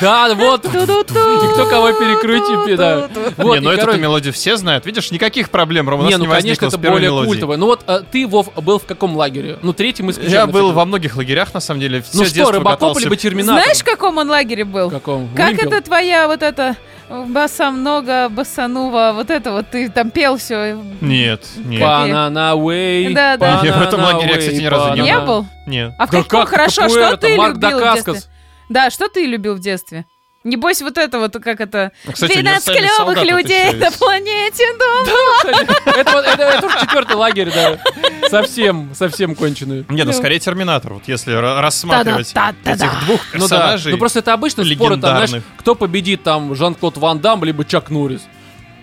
Да, 0.00 0.34
вот. 0.34 0.64
И 0.64 0.68
кто 0.68 1.66
кого 1.66 1.92
перекрутит, 1.92 2.76
да. 2.76 3.08
Не, 3.36 3.60
ну 3.60 3.70
эту 3.70 3.98
мелодию 3.98 4.32
все 4.32 4.56
знают. 4.56 4.86
Видишь, 4.86 5.10
никаких 5.10 5.50
проблем, 5.50 5.88
Ром, 5.88 6.00
у 6.00 6.02
нас 6.04 6.12
Не, 6.12 6.18
не, 6.18 6.26
ну, 6.26 6.32
конечно, 6.32 6.66
это 6.66 6.78
более 6.78 7.10
культовое. 7.10 7.56
Ну 7.56 7.66
вот 7.66 7.82
а, 7.86 8.00
ты, 8.00 8.26
Вов, 8.26 8.52
был 8.54 8.78
в 8.78 8.86
каком 8.86 9.16
лагере? 9.16 9.58
Ну, 9.62 9.72
третий 9.72 10.02
мы 10.02 10.12
исключаем. 10.12 10.46
Я 10.46 10.46
был 10.46 10.72
во 10.72 10.84
многих 10.84 11.16
лагерях, 11.16 11.52
на 11.52 11.60
самом 11.60 11.80
деле. 11.80 12.02
Все 12.02 12.18
Ну 12.18 12.24
что, 12.24 12.50
Рыбакоп 12.52 12.98
либо 12.98 13.16
Терминатор? 13.16 13.64
Знаешь, 13.64 13.79
в 13.80 13.84
каком 13.84 14.18
он 14.18 14.30
лагере 14.30 14.64
был? 14.64 14.88
В 14.88 14.92
каком? 14.92 15.28
Как 15.34 15.50
Вымпел. 15.50 15.68
это 15.68 15.82
твоя 15.82 16.26
вот 16.28 16.42
эта 16.42 16.76
баса 17.08 17.70
много, 17.70 18.28
басанува, 18.28 19.12
вот 19.14 19.30
это 19.30 19.50
вот, 19.52 19.70
ты 19.70 19.88
там 19.88 20.10
пел 20.10 20.36
все. 20.36 20.78
Нет, 21.00 21.44
нет. 21.56 21.80
Банана 21.80 22.52
Way. 22.54 23.12
Да, 23.14 23.36
да. 23.36 23.60
Я 23.64 23.72
в 23.72 23.82
этом 23.82 24.00
лагере, 24.00 24.36
кстати, 24.36 24.56
ни 24.56 24.66
разу 24.66 24.94
не 24.94 25.00
Не 25.02 25.18
был. 25.18 25.26
был? 25.42 25.46
Нет. 25.66 25.92
А 25.98 26.06
в 26.06 26.10
Да 26.10 26.22
каком 26.22 26.40
как 26.40 26.48
хорошо, 26.50 26.88
что 26.88 27.16
ты 27.16 27.34
любил 27.34 27.78
в 27.80 27.94
детстве? 27.94 28.20
Да, 28.68 28.90
что 28.90 29.08
ты 29.08 29.26
любил 29.26 29.54
в 29.56 29.60
детстве? 29.60 30.04
Небось, 30.42 30.80
вот 30.80 30.96
это 30.96 31.18
вот, 31.18 31.34
как 31.34 31.60
это... 31.60 31.92
Кстати, 32.10 32.32
12 32.40 32.68
универсальный 32.68 33.14
клевых 33.14 33.46
людей 33.46 33.72
на 33.74 33.90
планете 33.90 34.64
Дом. 34.78 35.66
Это, 35.94 36.12
вот- 36.12 36.24
это, 36.24 36.42
это 36.44 36.66
уже 36.66 36.80
четвертый 36.80 37.16
лагерь, 37.16 37.50
да. 37.54 37.78
Совсем, 38.30 38.94
совсем 38.94 39.34
конченый. 39.34 39.84
Не, 39.90 40.04
ну 40.04 40.12
Ну. 40.12 40.16
скорее 40.16 40.38
Терминатор, 40.38 40.94
вот 40.94 41.02
если 41.06 41.34
ра- 41.34 41.60
рассматривать 41.60 42.32
этих 42.64 43.04
двух 43.04 43.20
Ну 43.34 43.48
да, 43.48 43.56
персонажей. 43.58 43.92
ну 43.92 43.98
просто 43.98 44.20
это 44.20 44.32
обычно 44.32 44.64
споры 44.64 44.96
там, 44.96 45.26
знаешь, 45.26 45.42
кто 45.58 45.74
победит 45.74 46.22
там 46.22 46.54
Жан-Клод 46.54 46.96
Ван 46.96 47.20
Дам, 47.20 47.44
либо 47.44 47.64
Чак 47.66 47.90
Норрис. 47.90 48.22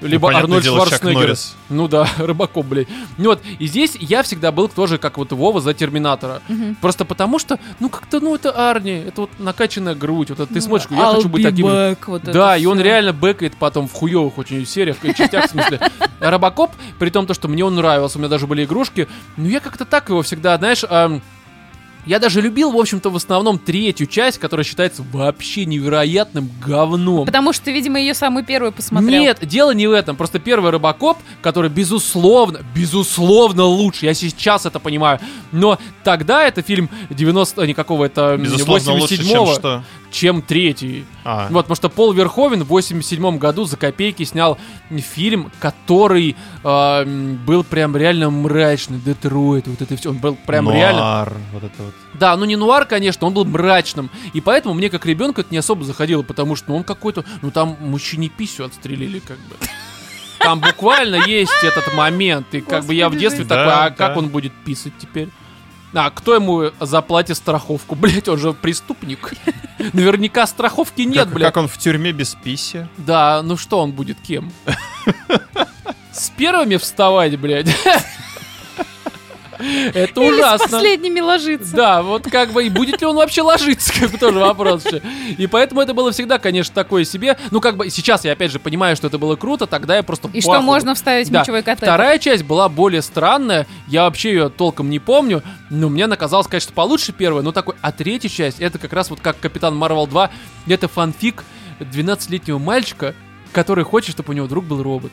Либо 0.01 0.27
понятное 0.27 0.43
Арнольд 0.57 0.63
дело, 0.63 0.77
Шварценеггер. 0.85 1.35
Ну 1.69 1.87
да, 1.87 2.07
рыбаков, 2.17 2.65
блядь. 2.65 2.87
Ну 3.17 3.29
вот, 3.29 3.41
и 3.59 3.67
здесь 3.67 3.95
я 3.99 4.23
всегда 4.23 4.51
был 4.51 4.67
тоже, 4.69 4.97
как 4.97 5.17
вот 5.17 5.31
Вова, 5.31 5.59
за 5.61 5.73
Терминатора. 5.73 6.41
Просто 6.81 7.05
потому 7.05 7.39
что, 7.39 7.59
ну 7.79 7.89
как-то, 7.89 8.19
ну 8.19 8.35
это 8.35 8.51
Арни, 8.69 9.03
это 9.07 9.21
вот 9.21 9.29
накачанная 9.39 9.95
грудь, 9.95 10.29
вот 10.29 10.39
это 10.39 10.53
ты 10.53 10.61
смотришь, 10.61 10.87
я 10.91 10.97
хочу 11.15 11.29
быть 11.29 11.43
таким 11.43 11.67
же. 11.69 11.97
Да, 12.31 12.57
и 12.57 12.65
он 12.65 12.79
реально 12.79 13.13
бэкает 13.13 13.55
потом 13.57 13.87
в 13.87 13.93
хуевых 13.93 14.37
очень 14.37 14.65
сериях, 14.65 14.97
и 15.03 15.13
частях, 15.13 15.45
в 15.47 15.49
смысле. 15.51 15.79
Робокоп, 16.19 16.71
при 16.99 17.09
том, 17.09 17.25
то, 17.27 17.33
что 17.33 17.47
мне 17.47 17.63
он 17.65 17.75
нравился, 17.75 18.17
у 18.17 18.21
меня 18.21 18.29
даже 18.29 18.47
были 18.47 18.65
игрушки, 18.65 19.07
ну 19.35 19.47
я 19.47 19.59
как-то 19.59 19.85
так 19.85 20.09
его 20.09 20.21
всегда, 20.21 20.57
знаешь, 20.57 20.83
я 22.07 22.19
даже 22.19 22.41
любил, 22.41 22.71
в 22.71 22.77
общем-то, 22.77 23.09
в 23.09 23.15
основном 23.15 23.59
третью 23.59 24.07
часть, 24.07 24.38
которая 24.38 24.63
считается 24.63 25.03
вообще 25.11 25.65
невероятным 25.65 26.49
говном. 26.65 27.25
Потому 27.25 27.53
что 27.53 27.65
ты, 27.65 27.73
видимо, 27.73 27.99
ее 27.99 28.13
самую 28.13 28.45
первую 28.45 28.71
посмотрел. 28.71 29.21
Нет, 29.21 29.39
дело 29.41 29.71
не 29.71 29.88
в 29.88 29.91
этом. 29.91 30.15
Просто 30.15 30.39
первый 30.39 30.71
Робокоп, 30.71 31.17
который, 31.41 31.69
безусловно, 31.69 32.59
безусловно 32.73 33.65
лучше. 33.65 34.05
Я 34.05 34.13
сейчас 34.13 34.65
это 34.65 34.79
понимаю. 34.79 35.19
Но 35.51 35.77
тогда 36.03 36.47
это 36.47 36.61
фильм 36.61 36.89
90... 37.09 37.67
Никакого, 37.67 38.05
это 38.05 38.38
Безусловно, 38.38 38.93
лучше, 38.93 39.17
чем 39.17 39.43
87-го, 39.43 39.53
что. 39.53 39.84
чем 40.09 40.41
третий. 40.41 41.05
А, 41.25 41.47
Вот, 41.49 41.63
потому 41.63 41.75
что 41.75 41.89
Пол 41.89 42.13
Верховен 42.13 42.63
в 42.63 42.67
87 42.67 43.38
году 43.38 43.65
за 43.65 43.75
копейки 43.75 44.23
снял 44.23 44.57
фильм, 44.89 45.51
который 45.59 46.38
э, 46.63 47.35
был 47.45 47.65
прям 47.65 47.97
реально 47.97 48.29
мрачный. 48.29 48.99
Детройт, 48.99 49.67
вот 49.67 49.81
это 49.81 49.97
все. 49.97 50.11
Он 50.11 50.17
был 50.17 50.38
прям 50.45 50.71
реально... 50.71 51.01
нуар, 51.01 51.34
вот 51.51 51.63
это 51.63 51.84
вот. 51.84 51.93
Да, 52.13 52.35
ну 52.35 52.45
не 52.45 52.55
нуар, 52.55 52.85
конечно, 52.85 53.27
он 53.27 53.33
был 53.33 53.45
мрачным. 53.45 54.09
И 54.33 54.41
поэтому 54.41 54.73
мне 54.73 54.89
как 54.89 55.05
ребенку 55.05 55.41
это 55.41 55.51
не 55.51 55.57
особо 55.57 55.83
заходило, 55.83 56.23
потому 56.23 56.55
что 56.55 56.69
ну, 56.69 56.77
он 56.77 56.83
какой-то... 56.83 57.23
Ну 57.41 57.51
там 57.51 57.77
мужчине 57.79 58.29
писю 58.29 58.65
отстрелили 58.65 59.19
как 59.19 59.37
бы. 59.37 59.55
Там 60.39 60.59
буквально 60.59 61.27
есть 61.27 61.63
этот 61.63 61.93
момент. 61.93 62.47
И 62.53 62.61
как 62.61 62.85
бы 62.85 62.93
я 62.93 63.09
в 63.09 63.17
детстве 63.17 63.45
такой, 63.45 63.73
а 63.73 63.89
как 63.89 64.17
он 64.17 64.29
будет 64.29 64.53
писать 64.65 64.93
теперь? 64.99 65.29
А 65.93 66.09
кто 66.09 66.35
ему 66.35 66.71
заплатит 66.79 67.37
страховку? 67.37 67.95
Блять, 67.99 68.27
он 68.27 68.37
же 68.37 68.53
преступник. 68.53 69.33
Наверняка 69.93 70.45
страховки 70.45 71.01
нет, 71.01 71.29
блядь. 71.29 71.53
как 71.53 71.57
он 71.57 71.67
в 71.67 71.77
тюрьме 71.77 72.11
без 72.11 72.35
писи. 72.35 72.87
Да, 72.97 73.41
ну 73.43 73.57
что 73.57 73.79
он 73.79 73.91
будет 73.91 74.17
кем? 74.19 74.51
С 76.11 76.29
первыми 76.31 76.77
вставать, 76.77 77.39
блядь. 77.39 77.75
Это 79.59 80.21
Или 80.21 80.31
с 80.31 80.38
ужасно. 80.38 80.67
последними 80.67 81.19
ложиться. 81.19 81.75
Да, 81.75 82.01
вот 82.01 82.23
как 82.29 82.51
бы, 82.51 82.65
и 82.65 82.69
будет 82.69 83.01
ли 83.01 83.07
он 83.07 83.15
вообще 83.15 83.41
ложиться, 83.41 83.93
как 83.99 84.11
бы 84.11 84.17
тоже 84.17 84.39
вопрос. 84.39 84.85
И 85.38 85.47
поэтому 85.47 85.81
это 85.81 85.93
было 85.93 86.11
всегда, 86.11 86.39
конечно, 86.39 86.73
такое 86.73 87.03
себе. 87.03 87.38
Ну, 87.51 87.61
как 87.61 87.77
бы, 87.77 87.89
сейчас 87.89 88.25
я 88.25 88.34
опять 88.34 88.51
же 88.51 88.59
понимаю, 88.59 88.95
что 88.95 89.07
это 89.07 89.17
было 89.17 89.35
круто, 89.35 89.67
тогда 89.67 89.95
я 89.95 90.03
просто 90.03 90.29
И 90.34 90.41
что 90.41 90.61
можно 90.61 90.95
вставить 90.95 91.29
Да. 91.31 91.39
мочевой 91.39 91.63
катетер. 91.63 91.88
Вторая 91.88 92.19
часть 92.19 92.43
была 92.43 92.69
более 92.69 93.01
странная, 93.01 93.67
я 93.88 94.03
вообще 94.03 94.29
ее 94.29 94.49
толком 94.49 94.89
не 94.89 94.99
помню, 94.99 95.43
но 95.69 95.89
мне 95.89 96.05
она 96.05 96.15
казалась, 96.15 96.47
конечно, 96.47 96.73
получше 96.73 97.11
первая, 97.13 97.43
но 97.43 97.51
такой, 97.51 97.75
а 97.81 97.91
третья 97.91 98.29
часть, 98.29 98.59
это 98.59 98.77
как 98.79 98.93
раз 98.93 99.09
вот 99.09 99.19
как 99.19 99.39
Капитан 99.39 99.75
Марвел 99.75 100.07
2, 100.07 100.29
это 100.67 100.88
фанфик 100.88 101.43
12-летнего 101.79 102.57
мальчика, 102.57 103.13
который 103.53 103.84
хочет, 103.84 104.11
чтобы 104.11 104.31
у 104.31 104.34
него 104.34 104.47
друг 104.47 104.65
был 104.65 104.81
робот. 104.84 105.11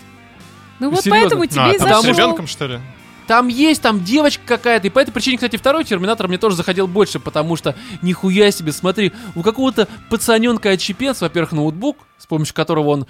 Ну 0.81 0.91
вот 0.91 1.03
Серьезно. 1.05 1.21
поэтому 1.21 1.47
тебе 1.47 1.61
а 1.63 1.69
и 1.73 1.79
там 1.79 1.87
потому 1.89 2.03
с 2.03 2.07
ребенком, 2.07 2.47
что 2.47 2.67
ли? 2.67 2.81
Там 3.27 3.49
есть, 3.49 3.83
там 3.83 4.05
девочка 4.05 4.43
какая-то. 4.47 4.87
И 4.87 4.91
по 4.91 4.99
этой 4.99 5.13
причине, 5.13 5.37
кстати, 5.37 5.57
второй 5.57 5.85
Терминатор 5.85 6.29
мне 6.29 6.39
тоже 6.39 6.57
заходил 6.57 6.87
больше, 6.87 7.19
потому 7.21 7.57
что 7.57 7.75
нихуя 8.03 8.51
себе, 8.51 8.73
смотри, 8.73 9.13
у 9.35 9.43
какого-то 9.43 9.89
пацаненка 10.11 10.71
отщепенца, 10.71 11.25
во-первых, 11.25 11.53
ноутбук, 11.53 11.97
с 12.19 12.27
помощью 12.27 12.55
которого 12.55 12.89
он 12.89 13.07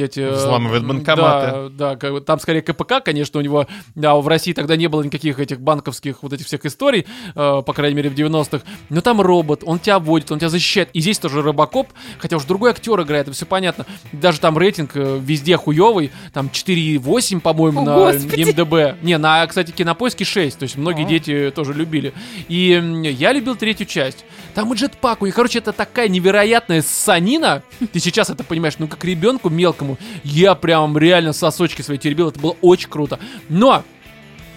эти... 0.00 0.18
э, 0.18 0.32
Взламывает 0.32 0.84
банкоматы. 0.84 1.70
Да, 1.70 1.94
да, 1.94 1.96
как 1.96 2.24
там 2.24 2.40
скорее 2.40 2.62
КПК, 2.62 3.00
конечно, 3.00 3.38
у 3.38 3.42
него, 3.42 3.66
да, 3.94 4.16
в 4.16 4.26
России 4.26 4.52
тогда 4.52 4.76
не 4.76 4.88
было 4.88 5.02
никаких 5.02 5.38
этих 5.38 5.60
банковских 5.60 6.22
вот 6.22 6.32
этих 6.32 6.46
всех 6.46 6.64
историй, 6.64 7.06
э, 7.36 7.62
по 7.64 7.72
крайней 7.72 7.94
мере, 7.96 8.10
в 8.10 8.14
90-х. 8.14 8.64
Но 8.88 9.00
там 9.02 9.20
робот, 9.20 9.62
он 9.64 9.78
тебя 9.78 10.00
водит, 10.00 10.32
он 10.32 10.38
тебя 10.40 10.48
защищает. 10.48 10.88
И 10.94 11.00
здесь 11.00 11.18
тоже 11.20 11.42
Робокоп, 11.42 11.88
хотя 12.18 12.36
уж 12.36 12.44
другой 12.44 12.70
актер 12.70 13.00
играет, 13.02 13.28
это 13.28 13.36
все 13.36 13.46
понятно. 13.46 13.86
Даже 14.12 14.40
там 14.40 14.58
рейтинг 14.58 14.92
э, 14.96 15.20
везде 15.22 15.56
хуёвый, 15.56 16.10
там 16.32 16.50
4,8, 16.52 17.40
по-моему, 17.40 17.84
на 17.84 17.94
Господи. 17.94 18.50
МДБ. 18.50 19.02
Не, 19.02 19.18
на, 19.18 19.46
кстати, 19.56 19.70
кинопоиске 19.70 20.26
6, 20.26 20.58
то 20.58 20.64
есть 20.64 20.76
многие 20.76 21.06
А. 21.06 21.08
дети 21.08 21.50
тоже 21.54 21.72
любили. 21.72 22.12
И 22.48 22.78
я 23.18 23.32
любил 23.32 23.56
третью 23.56 23.86
часть. 23.86 24.26
Там 24.54 24.70
и 24.70 24.76
джетпак, 24.76 25.22
и, 25.22 25.30
короче, 25.30 25.60
это 25.60 25.72
такая 25.72 26.08
невероятная 26.08 26.82
санина. 26.82 27.62
Ты 27.90 27.98
сейчас 27.98 28.28
это 28.28 28.44
понимаешь, 28.44 28.74
ну 28.78 28.86
как 28.86 29.02
ребенку 29.02 29.48
мелкому, 29.48 29.96
я 30.24 30.54
прям 30.54 30.98
реально 30.98 31.32
сосочки 31.32 31.80
свои 31.80 31.96
теребил, 31.96 32.28
это 32.28 32.38
было 32.38 32.54
очень 32.60 32.90
круто. 32.90 33.18
Но 33.48 33.82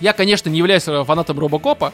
я, 0.02 0.14
конечно, 0.14 0.50
не 0.50 0.58
являюсь 0.60 0.88
э, 0.88 1.04
фанатом 1.04 1.40
Робокопа, 1.40 1.94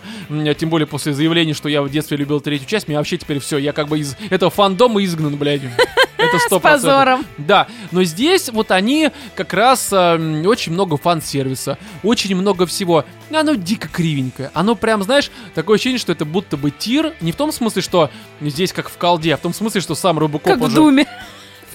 тем 0.58 0.70
более 0.70 0.88
после 0.88 1.14
заявления, 1.14 1.54
что 1.54 1.70
я 1.70 1.82
в 1.82 1.90
детстве 1.90 2.18
любил 2.18 2.40
третью 2.40 2.68
часть, 2.68 2.88
мне 2.88 2.98
вообще 2.98 3.18
теперь 3.18 3.40
все, 3.40 3.58
я 3.58 3.74
как 3.74 3.88
бы 3.88 4.00
из 4.00 4.16
этого 4.30 4.52
фандома 4.52 5.04
изгнан, 5.04 5.36
блядь. 5.36 5.62
Это 6.18 6.40
сто 6.40 6.60
С 6.60 6.62
позором. 6.62 7.26
Да, 7.38 7.68
но 7.92 8.04
здесь 8.04 8.50
вот 8.50 8.72
они 8.72 9.12
как 9.36 9.54
раз 9.54 9.90
э, 9.92 10.44
очень 10.46 10.72
много 10.72 10.98
фан-сервиса, 10.98 11.78
очень 12.04 12.36
много 12.36 12.66
всего. 12.66 13.06
Оно 13.32 13.56
дико 13.56 13.88
кривенькое. 13.88 14.50
Оно 14.54 14.76
прям, 14.76 15.04
знаешь, 15.04 15.30
такое 15.54 15.76
ощущение, 15.76 16.00
что 16.00 16.14
это 16.14 16.26
будто 16.26 16.58
бы 16.58 16.72
тир. 16.72 17.14
Не 17.20 17.32
в 17.32 17.36
том 17.36 17.52
смысле, 17.52 17.82
что 17.82 18.10
здесь 18.40 18.72
как 18.72 18.90
в 18.90 18.98
колде, 18.98 19.34
а 19.34 19.38
в 19.38 19.42
том 19.42 19.54
смысле, 19.54 19.82
что 19.82 19.94
сам 19.94 20.18
Робокоп 20.18 20.54
Как 20.54 20.60
в. 20.60 20.74
Думе. 20.74 21.06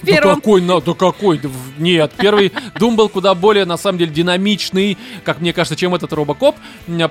В 0.01 0.05
Да 0.05 0.11
первом. 0.13 0.35
какой, 0.35 0.61
на, 0.61 0.81
да 0.81 0.93
какой, 0.93 1.37
да 1.37 1.49
нет, 1.77 2.11
первый 2.17 2.51
Дум 2.79 2.95
был 2.95 3.09
куда 3.09 3.35
более, 3.35 3.65
на 3.65 3.77
самом 3.77 3.99
деле, 3.99 4.11
динамичный, 4.11 4.97
как 5.23 5.41
мне 5.41 5.53
кажется, 5.53 5.75
чем 5.75 5.93
этот 5.95 6.11
Робокоп, 6.13 6.55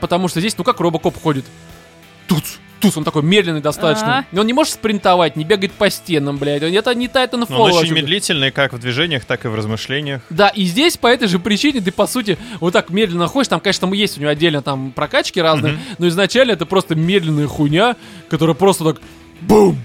потому 0.00 0.28
что 0.28 0.40
здесь, 0.40 0.56
ну 0.58 0.64
как 0.64 0.80
Робокоп 0.80 1.20
ходит? 1.20 1.44
Туц, 2.26 2.56
туц, 2.80 2.96
он 2.96 3.04
такой 3.04 3.22
медленный 3.22 3.60
достаточно. 3.60 4.18
А. 4.18 4.24
И 4.34 4.38
Он 4.38 4.46
не 4.46 4.52
может 4.52 4.72
спринтовать, 4.74 5.36
не 5.36 5.44
бегать 5.44 5.72
по 5.72 5.90
стенам, 5.90 6.38
блядь, 6.38 6.62
это 6.62 6.94
не 6.94 7.06
Titanfall. 7.08 7.46
Но 7.48 7.62
он 7.64 7.72
очень 7.72 7.92
блядь. 7.92 8.04
медлительный 8.04 8.50
как 8.50 8.72
в 8.72 8.78
движениях, 8.78 9.24
так 9.24 9.44
и 9.44 9.48
в 9.48 9.54
размышлениях. 9.54 10.22
Да, 10.30 10.48
и 10.48 10.64
здесь 10.64 10.96
по 10.96 11.06
этой 11.08 11.28
же 11.28 11.38
причине 11.38 11.80
ты, 11.80 11.92
по 11.92 12.06
сути, 12.06 12.38
вот 12.60 12.72
так 12.72 12.90
медленно 12.90 13.26
ходишь. 13.26 13.48
Там, 13.48 13.60
конечно, 13.60 13.82
там 13.82 13.92
есть 13.92 14.16
у 14.16 14.20
него 14.20 14.30
отдельно 14.30 14.62
там 14.62 14.92
прокачки 14.92 15.40
разные, 15.40 15.78
но 15.98 16.08
изначально 16.08 16.52
это 16.52 16.66
просто 16.66 16.94
медленная 16.94 17.46
хуйня, 17.48 17.96
которая 18.28 18.54
просто 18.54 18.84
так 18.84 19.00
бум, 19.40 19.76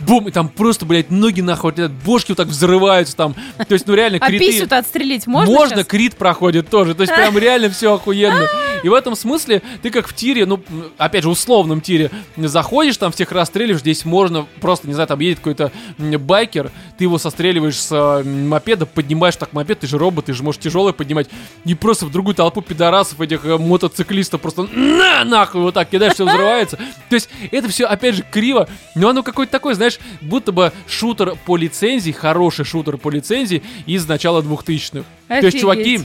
бум, 0.00 0.28
и 0.28 0.30
там 0.30 0.48
просто, 0.48 0.86
блядь, 0.86 1.10
ноги 1.10 1.40
нахуй, 1.40 1.72
летят, 1.72 1.92
бошки 1.92 2.30
вот 2.32 2.36
так 2.38 2.48
взрываются 2.48 3.16
там. 3.16 3.34
То 3.68 3.74
есть, 3.74 3.86
ну 3.86 3.94
реально, 3.94 4.18
А 4.20 4.26
криты... 4.28 4.46
писю-то 4.46 4.78
отстрелить 4.78 5.26
можно 5.26 5.54
Можно, 5.54 5.76
щас? 5.78 5.86
крит 5.86 6.16
проходит 6.16 6.68
тоже. 6.68 6.94
То 6.94 7.02
есть 7.02 7.14
прям 7.14 7.36
реально 7.38 7.70
все 7.70 7.94
охуенно. 7.94 8.46
И 8.84 8.88
в 8.90 8.92
этом 8.92 9.16
смысле 9.16 9.62
ты 9.80 9.88
как 9.88 10.06
в 10.06 10.14
тире, 10.14 10.44
ну, 10.44 10.60
опять 10.98 11.22
же, 11.22 11.30
условном 11.30 11.80
тире, 11.80 12.10
заходишь, 12.36 12.98
там 12.98 13.12
всех 13.12 13.32
расстреливаешь, 13.32 13.80
здесь 13.80 14.04
можно 14.04 14.46
просто, 14.60 14.86
не 14.86 14.92
знаю, 14.92 15.08
там 15.08 15.20
едет 15.20 15.38
какой-то 15.38 15.72
байкер, 15.96 16.70
ты 16.98 17.04
его 17.04 17.16
состреливаешь 17.16 17.80
с 17.80 17.90
э, 17.90 18.22
мопеда, 18.22 18.84
поднимаешь 18.84 19.36
так 19.36 19.54
мопед, 19.54 19.80
ты 19.80 19.86
же 19.86 19.96
робот, 19.96 20.26
ты 20.26 20.34
же 20.34 20.42
можешь 20.42 20.60
тяжелый 20.60 20.92
поднимать, 20.92 21.30
и 21.64 21.74
просто 21.74 22.04
в 22.04 22.12
другую 22.12 22.34
толпу 22.34 22.60
пидорасов, 22.60 23.22
этих 23.22 23.46
э, 23.46 23.56
мотоциклистов 23.56 24.42
просто 24.42 24.64
на, 24.64 25.24
нахуй 25.24 25.62
вот 25.62 25.72
так 25.72 25.88
кидаешь, 25.88 26.12
все 26.12 26.26
взрывается. 26.26 26.76
То 27.08 27.14
есть 27.14 27.30
это 27.52 27.70
все, 27.70 27.86
опять 27.86 28.16
же, 28.16 28.24
криво, 28.30 28.68
но 28.94 29.08
оно 29.08 29.22
какое-то 29.22 29.50
такое, 29.52 29.74
знаешь, 29.74 29.98
будто 30.20 30.52
бы 30.52 30.72
шутер 30.86 31.36
по 31.46 31.56
лицензии, 31.56 32.10
хороший 32.10 32.66
шутер 32.66 32.98
по 32.98 33.08
лицензии 33.08 33.62
из 33.86 34.06
начала 34.06 34.42
2000-х. 34.42 35.06
То 35.28 35.46
есть, 35.46 35.58
чуваки, 35.58 36.02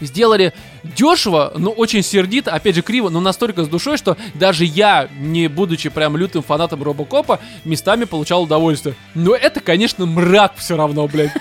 сделали 0.00 0.52
дешево, 0.84 1.52
но 1.56 1.70
очень 1.70 2.02
сердито, 2.02 2.52
опять 2.52 2.74
же 2.74 2.82
криво, 2.82 3.08
но 3.08 3.20
настолько 3.20 3.64
с 3.64 3.68
душой, 3.68 3.96
что 3.96 4.16
даже 4.34 4.64
я, 4.64 5.08
не 5.18 5.48
будучи 5.48 5.88
прям 5.88 6.16
лютым 6.16 6.42
фанатом 6.42 6.82
Робокопа, 6.82 7.40
местами 7.64 8.04
получал 8.04 8.42
удовольствие. 8.42 8.94
Но 9.14 9.34
это, 9.34 9.60
конечно, 9.60 10.06
мрак 10.06 10.54
все 10.56 10.76
равно, 10.76 11.06
блядь. 11.08 11.32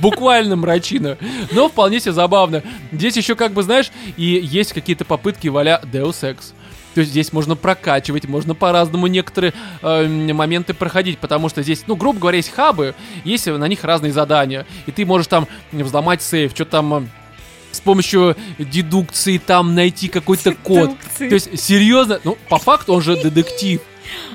Буквально 0.00 0.56
мрачина. 0.56 1.18
Но 1.52 1.68
вполне 1.68 2.00
себе 2.00 2.12
забавно. 2.12 2.62
Здесь 2.92 3.16
еще, 3.16 3.34
как 3.34 3.52
бы, 3.52 3.62
знаешь, 3.62 3.90
и 4.16 4.24
есть 4.24 4.72
какие-то 4.72 5.04
попытки 5.04 5.48
валя 5.48 5.80
Deus 5.84 6.22
Ex. 6.22 6.54
То 6.94 7.00
есть 7.00 7.10
здесь 7.10 7.32
можно 7.32 7.56
прокачивать, 7.56 8.26
можно 8.26 8.54
по-разному 8.54 9.06
некоторые 9.06 9.54
э, 9.80 10.06
моменты 10.06 10.74
проходить, 10.74 11.18
потому 11.18 11.48
что 11.48 11.62
здесь, 11.62 11.84
ну, 11.86 11.96
грубо 11.96 12.20
говоря, 12.20 12.36
есть 12.36 12.50
хабы, 12.50 12.94
есть 13.24 13.46
на 13.46 13.66
них 13.66 13.82
разные 13.84 14.12
задания, 14.12 14.66
и 14.86 14.92
ты 14.92 15.06
можешь 15.06 15.26
там 15.26 15.48
взломать 15.72 16.22
сейф, 16.22 16.52
что 16.52 16.66
там 16.66 16.94
э, 16.94 17.02
с 17.72 17.80
помощью 17.80 18.36
дедукции 18.58 19.38
там 19.38 19.74
найти 19.74 20.08
какой-то 20.08 20.54
код. 20.54 20.90
То 21.18 21.24
есть, 21.24 21.58
серьезно, 21.60 22.20
ну, 22.24 22.38
по 22.48 22.58
факту 22.58 22.94
он 22.94 23.02
же 23.02 23.16
детектив. 23.22 23.80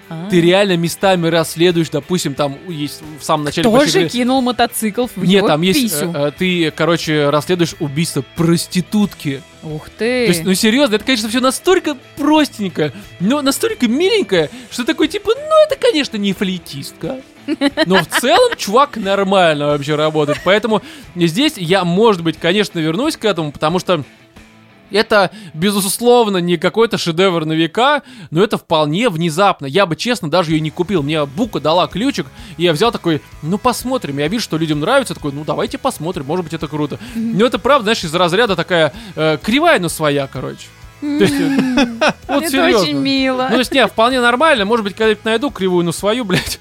А. 0.09 0.29
Ты 0.29 0.39
реально 0.39 0.77
местами 0.77 1.27
расследуешь, 1.27 1.89
допустим, 1.89 2.33
там 2.33 2.57
есть 2.69 3.01
в 3.19 3.23
самом 3.23 3.43
начале 3.45 3.63
Кто 3.63 3.71
большой 3.71 4.03
же 4.03 4.09
кинул 4.09 4.41
мотоцикл 4.41 5.07
в 5.13 5.23
Нет, 5.23 5.45
там 5.45 5.61
есть, 5.61 5.81
писю? 5.81 6.13
э, 6.13 6.27
э, 6.27 6.31
ты, 6.37 6.71
короче, 6.71 7.29
расследуешь 7.29 7.75
убийство 7.79 8.23
проститутки. 8.35 9.41
Ух 9.63 9.89
То 9.89 9.99
ты. 9.99 10.27
есть, 10.27 10.45
ну 10.45 10.53
серьезно, 10.53 10.95
это, 10.95 11.03
конечно, 11.03 11.27
все 11.27 11.41
настолько 11.41 11.97
простенько, 12.15 12.93
но 13.19 13.41
настолько 13.41 13.87
миленькое, 13.87 14.49
что 14.71 14.85
такой 14.85 15.09
типа, 15.09 15.31
ну 15.35 15.65
это, 15.65 15.75
конечно, 15.79 16.15
не 16.15 16.31
флейтистка. 16.33 17.21
Но 17.85 18.03
в 18.03 18.07
целом 18.07 18.57
чувак 18.57 18.97
нормально 18.97 19.67
вообще 19.67 19.95
работает. 19.95 20.39
Поэтому 20.43 20.81
здесь 21.15 21.53
я, 21.55 21.85
может 21.85 22.21
быть, 22.21 22.37
конечно, 22.37 22.79
вернусь 22.79 23.15
к 23.17 23.25
этому, 23.25 23.51
потому 23.51 23.79
что 23.79 24.03
это, 24.91 25.31
безусловно, 25.53 26.37
не 26.37 26.57
какой-то 26.57 26.97
шедевр 26.97 27.45
на 27.45 27.53
века, 27.53 28.03
но 28.31 28.43
это 28.43 28.57
вполне 28.57 29.09
внезапно. 29.09 29.65
Я 29.65 29.85
бы, 29.85 29.95
честно, 29.95 30.29
даже 30.29 30.51
ее 30.51 30.59
не 30.59 30.69
купил. 30.69 31.03
Мне 31.03 31.25
Бука 31.25 31.59
дала 31.59 31.87
ключик, 31.87 32.27
и 32.57 32.63
я 32.63 32.73
взял 32.73 32.91
такой, 32.91 33.21
ну 33.41 33.57
посмотрим. 33.57 34.17
Я 34.17 34.27
вижу, 34.27 34.43
что 34.43 34.57
людям 34.57 34.79
нравится, 34.79 35.13
такой, 35.13 35.31
ну 35.31 35.43
давайте 35.43 35.77
посмотрим, 35.77 36.25
может 36.25 36.45
быть, 36.45 36.53
это 36.53 36.67
круто. 36.67 36.99
Но 37.15 37.45
это 37.45 37.59
правда, 37.59 37.83
знаешь, 37.83 38.03
из 38.03 38.13
разряда 38.13 38.55
такая 38.55 38.93
э, 39.15 39.37
кривая, 39.41 39.79
но 39.79 39.89
своя, 39.89 40.27
короче. 40.27 40.67
Вот 42.27 42.43
Это 42.43 42.49
серьезно. 42.49 42.81
очень 42.81 42.97
мило. 42.97 43.43
Ну, 43.43 43.49
то 43.49 43.59
есть, 43.59 43.71
не, 43.71 43.85
вполне 43.87 44.19
нормально. 44.19 44.65
Может 44.65 44.83
быть, 44.83 44.95
когда-нибудь 44.95 45.25
найду 45.25 45.51
кривую, 45.51 45.85
но 45.85 45.91
свою, 45.91 46.25
блядь. 46.25 46.59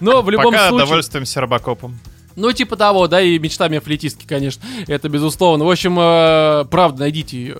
Но 0.00 0.22
в 0.22 0.30
любом 0.30 0.52
Пока 0.52 0.68
случае... 0.68 0.86
довольствуемся 0.86 1.40
Робокопом. 1.40 1.98
Ну, 2.36 2.52
типа 2.52 2.76
того, 2.76 3.08
да, 3.08 3.20
и 3.20 3.38
мечтами 3.38 3.78
флейтистки, 3.78 4.26
конечно. 4.26 4.62
Это 4.86 5.08
безусловно. 5.08 5.64
В 5.64 5.70
общем, 5.70 5.98
э, 5.98 6.64
правда, 6.70 7.00
найдите 7.00 7.36
ее. 7.36 7.56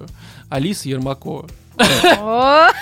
Алиса 0.48 0.88
Ермакова. 0.88 1.48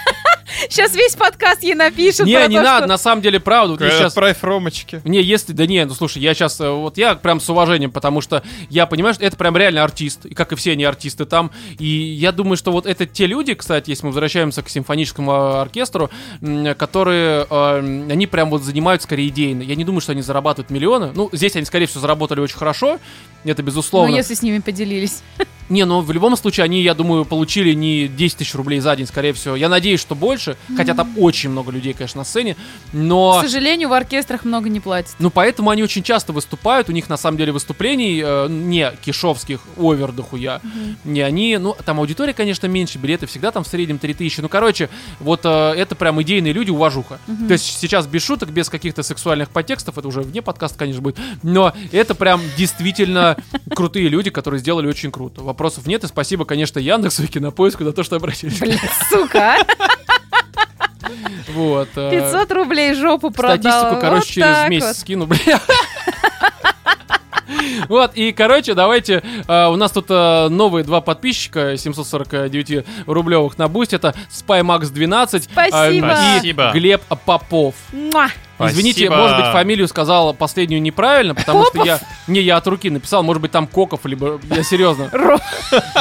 Сейчас 0.69 0.95
весь 0.95 1.15
подкаст 1.17 1.63
ей 1.63 1.75
напишет. 1.75 2.27
Не, 2.27 2.33
не 2.49 2.57
то, 2.57 2.63
надо, 2.63 2.79
что- 2.79 2.89
на 2.89 2.99
самом 2.99 3.23
деле, 3.23 3.41
правда. 3.41 3.73
Вот 3.73 3.81
я 3.81 3.91
сейчас... 3.91 4.13
Отправь 4.13 4.43
Ромочки. 4.43 5.01
Не, 5.05 5.23
если, 5.23 5.53
да 5.53 5.67
не, 5.67 5.85
ну 5.85 5.95
слушай, 5.95 6.21
я 6.21 6.35
сейчас, 6.35 6.59
вот 6.61 6.99
я 6.99 7.15
прям 7.15 7.41
с 7.41 7.49
уважением, 7.49 7.91
потому 7.91 8.21
что 8.21 8.43
я 8.69 8.87
понимаю, 8.87 9.15
что 9.15 9.25
это 9.25 9.37
прям 9.37 9.57
реально 9.57 9.85
артист, 9.85 10.27
и 10.27 10.35
как 10.35 10.53
и 10.53 10.57
все 10.57 10.73
они 10.73 10.85
артисты 10.85 11.25
там, 11.25 11.51
и 11.79 11.87
я 11.87 12.33
думаю, 12.33 12.57
что 12.57 12.73
вот 12.73 12.87
это 12.87 13.07
те 13.07 13.27
люди, 13.27 13.55
кстати, 13.55 13.91
если 13.91 14.05
мы 14.05 14.11
возвращаемся 14.11 14.63
к 14.63 14.69
симфоническому 14.69 15.33
э, 15.33 15.61
оркестру, 15.61 16.11
которые, 16.79 17.47
э, 17.49 17.79
они 18.11 18.27
прям 18.27 18.51
вот 18.51 18.63
занимаются 18.63 19.07
скорее 19.07 19.29
идейно, 19.29 19.63
я 19.63 19.75
не 19.75 19.85
думаю, 19.85 20.01
что 20.01 20.13
они 20.13 20.23
зарабатывают 20.23 20.71
миллионы, 20.71 21.13
ну, 21.15 21.29
здесь 21.33 21.57
они, 21.57 21.65
скорее 21.65 21.87
всего, 21.87 22.01
заработали 22.01 22.41
очень 22.41 22.57
хорошо, 22.57 22.99
это 23.45 23.63
Ну, 23.63 23.67
безусловно, 23.67 24.15
если 24.15 24.35
с 24.35 24.43
ними 24.43 24.59
поделились. 24.59 25.23
Не, 25.71 25.85
но 25.85 26.01
в 26.01 26.11
любом 26.11 26.37
случае 26.37 26.65
они, 26.65 26.83
я 26.83 26.95
думаю, 26.95 27.25
получили 27.25 27.73
не 27.73 28.09
10 28.09 28.39
тысяч 28.39 28.55
рублей 28.55 28.81
за 28.81 28.97
день, 28.97 29.07
скорее 29.07 29.33
всего. 29.33 29.57
Я 29.57 29.69
надеюсь, 29.69 30.01
что 30.01 30.15
больше, 30.15 30.57
хотя 30.77 30.95
там 30.95 31.15
очень 31.17 31.51
много 31.51 31.71
людей, 31.71 31.93
конечно, 31.93 32.19
на 32.19 32.25
сцене, 32.25 32.57
но... 32.93 33.39
К 33.39 33.43
сожалению, 33.43 33.89
в 33.89 33.93
оркестрах 33.93 34.45
много 34.45 34.69
не 34.69 34.81
платят. 34.81 35.15
Ну, 35.19 35.31
поэтому 35.31 35.71
они 35.71 35.83
очень 35.83 36.03
часто 36.03 36.33
выступают. 36.33 36.89
У 36.89 36.93
них, 36.93 37.09
на 37.09 37.17
самом 37.17 37.39
деле, 37.39 37.53
выступлений 37.53 38.21
э, 38.23 38.49
не 38.49 38.93
кишовских, 39.03 39.61
овер 39.77 40.13
дохуя. 40.13 40.61
Не 41.05 41.21
они, 41.21 41.57
ну, 41.59 41.77
там 41.85 42.01
аудитория, 42.01 42.35
конечно, 42.35 42.67
меньше, 42.67 42.99
билеты 42.99 43.27
всегда 43.27 43.53
там 43.53 43.63
в 43.65 43.69
среднем 43.69 43.99
3000. 43.99 44.41
Ну, 44.41 44.49
короче, 44.49 44.91
вот 45.21 45.43
э, 45.45 45.49
это 45.49 45.95
прям 45.95 46.21
идейные 46.21 46.53
люди, 46.53 46.71
уважуха. 46.71 47.19
То 47.47 47.53
есть 47.53 47.79
сейчас 47.79 48.07
без 48.07 48.23
шуток, 48.23 48.51
без 48.51 48.69
каких-то 48.69 49.03
сексуальных 49.03 49.51
подтекстов, 49.51 49.99
это 49.99 50.09
уже 50.09 50.23
вне 50.23 50.43
подкаста, 50.43 50.79
конечно, 50.79 51.01
будет, 51.01 51.19
но 51.43 51.73
это 51.93 52.15
прям 52.15 52.41
действительно 52.57 53.37
крутые 53.75 54.09
люди, 54.09 54.31
которые 54.31 54.59
сделали 54.59 54.89
очень 54.89 55.13
круто. 55.13 55.43
Вопросов 55.61 55.87
нет, 55.87 56.03
и 56.05 56.07
спасибо, 56.07 56.47
конечно, 56.47 56.79
Яндексу 56.79 57.23
и 57.23 57.27
Кинопоиску 57.27 57.85
за 57.85 57.93
то, 57.93 58.03
что 58.03 58.17
обратились. 58.17 58.61
Блин, 58.61 58.79
сука, 59.11 59.57
а? 59.57 59.59
Вот. 61.53 61.89
э, 61.97 62.11
500 62.11 62.53
рублей 62.53 62.95
жопу 62.95 63.31
продала. 63.31 63.59
Статистику, 63.59 64.01
короче, 64.01 64.25
Вот 64.25 64.27
через 64.27 64.71
месяц 64.71 64.87
вот. 64.87 64.97
скину, 64.97 65.27
бля. 65.27 65.61
Вот, 67.89 68.13
и, 68.15 68.33
короче, 68.33 68.73
давайте, 68.73 69.23
э, 69.47 69.67
у 69.67 69.77
нас 69.77 69.91
тут 69.91 70.07
э, 70.09 70.49
новые 70.49 70.83
два 70.83 71.03
подписчика, 71.03 71.77
749 71.77 72.87
рублевых 73.07 73.59
на 73.59 73.69
Boosty, 73.69 73.93
это 73.93 74.15
SpyMax 74.31 74.91
12 74.91 75.47
э, 75.47 75.69
Спасибо. 75.69 76.71
и. 76.73 76.79
Глеб 76.79 77.03
Попов. 77.27 77.75
Муа. 77.93 78.29
Извините, 78.69 79.07
Спасибо. 79.07 79.17
может 79.17 79.37
быть, 79.39 79.47
фамилию 79.53 79.89
сказал 79.89 80.35
последнюю 80.35 80.83
неправильно, 80.83 81.35
потому 81.35 81.63
что 81.65 81.73
Попов? 81.73 81.87
я... 81.87 82.01
Не, 82.27 82.41
я 82.41 82.57
от 82.59 82.67
руки 82.67 82.91
написал, 82.91 83.23
может 83.23 83.41
быть, 83.41 83.51
там 83.51 83.67
Коков, 83.67 84.01
либо... 84.05 84.41
Я 84.51 84.63
серьезно. 84.63 85.05
Ро- 85.13 85.41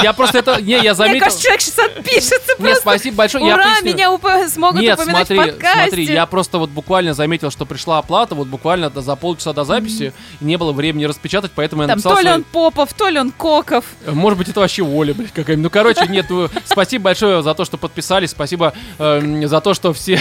Я 0.03 0.13
просто 0.13 0.39
это... 0.39 0.61
Не, 0.61 0.71
я 0.73 0.79
Мне 0.81 0.93
заметил... 0.95 1.19
кажется, 1.25 1.43
человек 1.43 1.61
сейчас 1.61 1.79
отпишется 1.79 2.35
Нет, 2.35 2.57
просто. 2.57 2.81
спасибо 2.81 3.15
большое. 3.17 3.45
я 3.47 3.53
Ура, 3.55 3.63
поясню. 3.63 3.93
меня 3.93 4.11
уп- 4.13 4.47
смогут 4.49 4.81
Нет, 4.81 4.99
упоминать 4.99 5.27
смотри, 5.27 5.37
в 5.51 5.53
подкасте. 5.53 5.81
смотри, 5.83 6.03
я 6.05 6.25
просто 6.25 6.57
вот 6.57 6.69
буквально 6.69 7.13
заметил, 7.13 7.51
что 7.51 7.65
пришла 7.65 7.97
оплата, 7.99 8.35
вот 8.35 8.47
буквально 8.47 8.89
за 8.93 9.15
полчаса 9.15 9.53
до 9.53 9.63
записи, 9.63 10.13
и 10.41 10.45
не 10.45 10.57
было 10.57 10.71
времени 10.71 11.05
распечатать, 11.05 11.51
поэтому 11.55 11.83
я 11.83 11.87
Там 11.87 11.97
написал 11.97 12.13
то 12.13 12.19
ли 12.19 12.25
свои- 12.27 12.35
он 12.35 12.43
Попов, 12.43 12.93
то 12.93 13.07
ли 13.09 13.19
он 13.19 13.31
Коков. 13.31 13.85
Может 14.05 14.37
быть, 14.37 14.49
это 14.49 14.59
вообще 14.59 14.83
Оля, 14.83 15.13
блядь, 15.13 15.31
какая-нибудь. 15.31 15.63
Ну, 15.63 15.69
короче, 15.69 16.05
нет, 16.07 16.25
спасибо 16.65 17.05
большое 17.05 17.41
за 17.43 17.53
то, 17.53 17.65
что 17.65 17.77
подписались, 17.77 18.31
спасибо 18.31 18.73
эм, 18.97 19.47
за 19.47 19.61
то, 19.61 19.73
что 19.73 19.93
все 19.93 20.19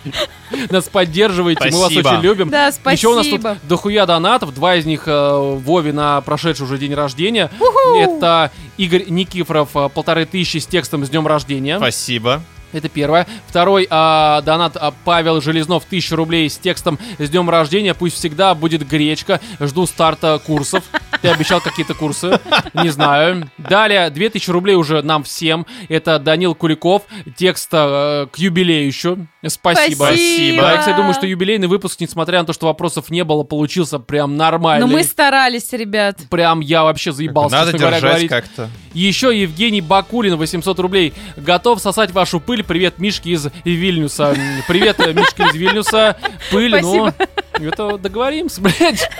нас 0.70 0.88
поддерживаете, 0.88 1.69
мы 1.72 1.80
вас 1.80 1.96
очень 1.96 2.20
любим. 2.20 2.50
Да, 2.50 2.72
спасибо. 2.72 2.92
Еще 2.92 3.08
у 3.08 3.16
нас 3.16 3.26
тут 3.26 3.68
дохуя 3.68 4.06
донатов, 4.06 4.54
два 4.54 4.76
из 4.76 4.86
них 4.86 5.04
э, 5.06 5.56
Вове 5.64 5.92
на 5.92 6.20
прошедший 6.20 6.66
уже 6.66 6.78
день 6.78 6.94
рождения. 6.94 7.50
Это 7.98 8.50
Игорь 8.76 9.04
Никифоров, 9.08 9.76
э, 9.76 9.88
полторы 9.88 10.26
тысячи 10.26 10.58
с 10.58 10.66
текстом 10.66 11.04
«С 11.04 11.10
днем 11.10 11.26
рождения». 11.26 11.78
Спасибо. 11.78 12.42
Это 12.72 12.88
первое. 12.88 13.26
Второй 13.48 13.86
а, 13.90 14.42
донат 14.42 14.76
а, 14.76 14.92
Павел 15.04 15.40
Железнов, 15.40 15.84
1000 15.86 16.16
рублей 16.16 16.48
с 16.48 16.56
текстом 16.56 16.98
«С 17.18 17.28
днем 17.28 17.50
рождения, 17.50 17.94
пусть 17.94 18.16
всегда 18.16 18.54
будет 18.54 18.86
гречка, 18.86 19.40
жду 19.58 19.86
старта 19.86 20.40
курсов». 20.44 20.84
Ты 21.20 21.28
обещал 21.28 21.60
какие-то 21.60 21.92
курсы, 21.94 22.40
не 22.72 22.88
знаю. 22.88 23.50
Далее, 23.58 24.08
2000 24.08 24.50
рублей 24.50 24.74
уже 24.74 25.02
нам 25.02 25.22
всем. 25.22 25.66
Это 25.90 26.18
Данил 26.18 26.54
Куликов, 26.54 27.02
текст 27.36 27.68
э, 27.72 28.26
к 28.32 28.38
юбилею 28.38 28.86
еще. 28.86 29.18
Спасибо. 29.46 30.04
Спасибо. 30.04 30.62
Да, 30.62 30.72
я, 30.72 30.78
кстати, 30.78 30.96
думаю, 30.96 31.14
что 31.14 31.26
юбилейный 31.26 31.66
выпуск, 31.66 31.98
несмотря 32.00 32.40
на 32.40 32.44
то, 32.44 32.52
что 32.52 32.66
вопросов 32.66 33.10
не 33.10 33.24
было, 33.24 33.42
получился 33.42 33.98
прям 33.98 34.36
нормальный. 34.36 34.86
Но 34.86 34.92
мы 34.92 35.02
старались, 35.02 35.72
ребят. 35.72 36.18
Прям 36.28 36.60
я 36.60 36.84
вообще 36.84 37.12
заебался, 37.12 37.56
Надо 37.56 37.72
говоря, 37.72 37.96
держать 37.96 38.10
говорить. 38.10 38.30
как-то. 38.30 38.68
Еще 38.92 39.38
Евгений 39.40 39.80
Бакулин, 39.80 40.36
800 40.36 40.78
рублей. 40.80 41.14
Готов 41.36 41.80
сосать 41.80 42.10
вашу 42.10 42.38
пыль. 42.38 42.62
Привет, 42.62 42.98
Мишки 42.98 43.30
из 43.30 43.48
Вильнюса. 43.64 44.36
Привет, 44.68 44.98
Мишки 44.98 45.40
из 45.42 45.54
Вильнюса. 45.54 46.16
Пыль, 46.50 46.78
ну... 46.82 47.10
Это 47.58 47.98
договоримся, 47.98 48.60
блядь. 48.62 49.10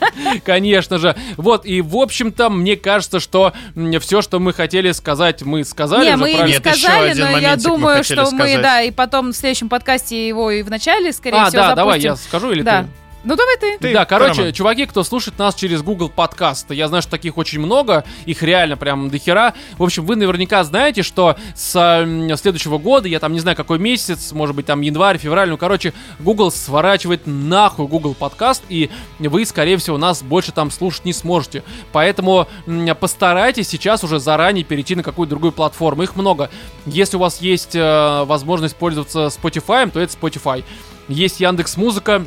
Конечно 0.44 0.98
же. 0.98 1.16
Вот, 1.36 1.66
и 1.66 1.80
в 1.80 1.96
общем-то, 1.96 2.50
мне 2.50 2.76
кажется, 2.76 3.20
что 3.20 3.52
все, 4.00 4.22
что 4.22 4.38
мы 4.38 4.52
хотели 4.52 4.92
сказать, 4.92 5.42
мы 5.42 5.64
сказали 5.64 6.06
не, 6.06 6.14
уже, 6.14 6.22
мы 6.22 6.32
не 6.48 6.54
сказали, 6.54 7.12
но 7.18 7.38
я 7.38 7.56
думаю, 7.56 8.04
что 8.04 8.30
мы, 8.30 8.58
да, 8.58 8.82
и 8.82 8.90
потом 8.90 9.32
в 9.32 9.36
следующем 9.36 9.68
подкасте 9.68 10.26
его 10.28 10.50
и 10.50 10.62
в 10.62 10.70
начале, 10.70 11.12
скорее 11.12 11.38
А, 11.38 11.46
всего, 11.46 11.62
да, 11.62 11.68
запустим. 11.68 11.76
давай, 11.76 12.00
я 12.00 12.16
скажу 12.16 12.52
или 12.52 12.62
Да. 12.62 12.82
ты? 12.82 12.88
Ну 13.26 13.34
давай 13.34 13.56
ты. 13.56 13.78
Ты, 13.78 13.92
да, 13.92 14.04
короче, 14.04 14.42
Роман. 14.42 14.52
чуваки, 14.52 14.86
кто 14.86 15.02
слушает 15.02 15.36
нас 15.36 15.56
через 15.56 15.82
Google 15.82 16.08
подкасты, 16.08 16.76
я 16.76 16.86
знаю, 16.86 17.02
что 17.02 17.10
таких 17.10 17.36
очень 17.36 17.58
много, 17.58 18.04
их 18.24 18.40
реально 18.44 18.76
прям 18.76 19.10
до 19.10 19.18
хера. 19.18 19.52
В 19.78 19.82
общем, 19.82 20.06
вы 20.06 20.14
наверняка 20.14 20.62
знаете, 20.62 21.02
что 21.02 21.34
с 21.56 22.06
следующего 22.36 22.78
года, 22.78 23.08
я 23.08 23.18
там 23.18 23.32
не 23.32 23.40
знаю 23.40 23.56
какой 23.56 23.80
месяц, 23.80 24.30
может 24.30 24.54
быть 24.54 24.66
там 24.66 24.80
январь, 24.80 25.18
февраль, 25.18 25.50
ну 25.50 25.56
короче, 25.56 25.92
Google 26.20 26.52
сворачивает 26.52 27.22
нахуй 27.26 27.88
Google 27.88 28.14
подкаст, 28.14 28.62
и 28.68 28.90
вы, 29.18 29.44
скорее 29.44 29.76
всего, 29.78 29.98
нас 29.98 30.22
больше 30.22 30.52
там 30.52 30.70
слушать 30.70 31.04
не 31.04 31.12
сможете. 31.12 31.64
Поэтому 31.90 32.46
постарайтесь 33.00 33.68
сейчас 33.68 34.04
уже 34.04 34.20
заранее 34.20 34.62
перейти 34.62 34.94
на 34.94 35.02
какую-то 35.02 35.30
другую 35.30 35.50
платформу. 35.50 36.04
Их 36.04 36.14
много. 36.14 36.48
Если 36.86 37.16
у 37.16 37.20
вас 37.20 37.40
есть 37.40 37.74
э, 37.74 38.24
возможность 38.24 38.76
пользоваться 38.76 39.26
Spotify, 39.26 39.90
то 39.90 39.98
это 39.98 40.12
Spotify. 40.12 40.62
Есть 41.08 41.40
Яндекс 41.40 41.76
Музыка, 41.76 42.24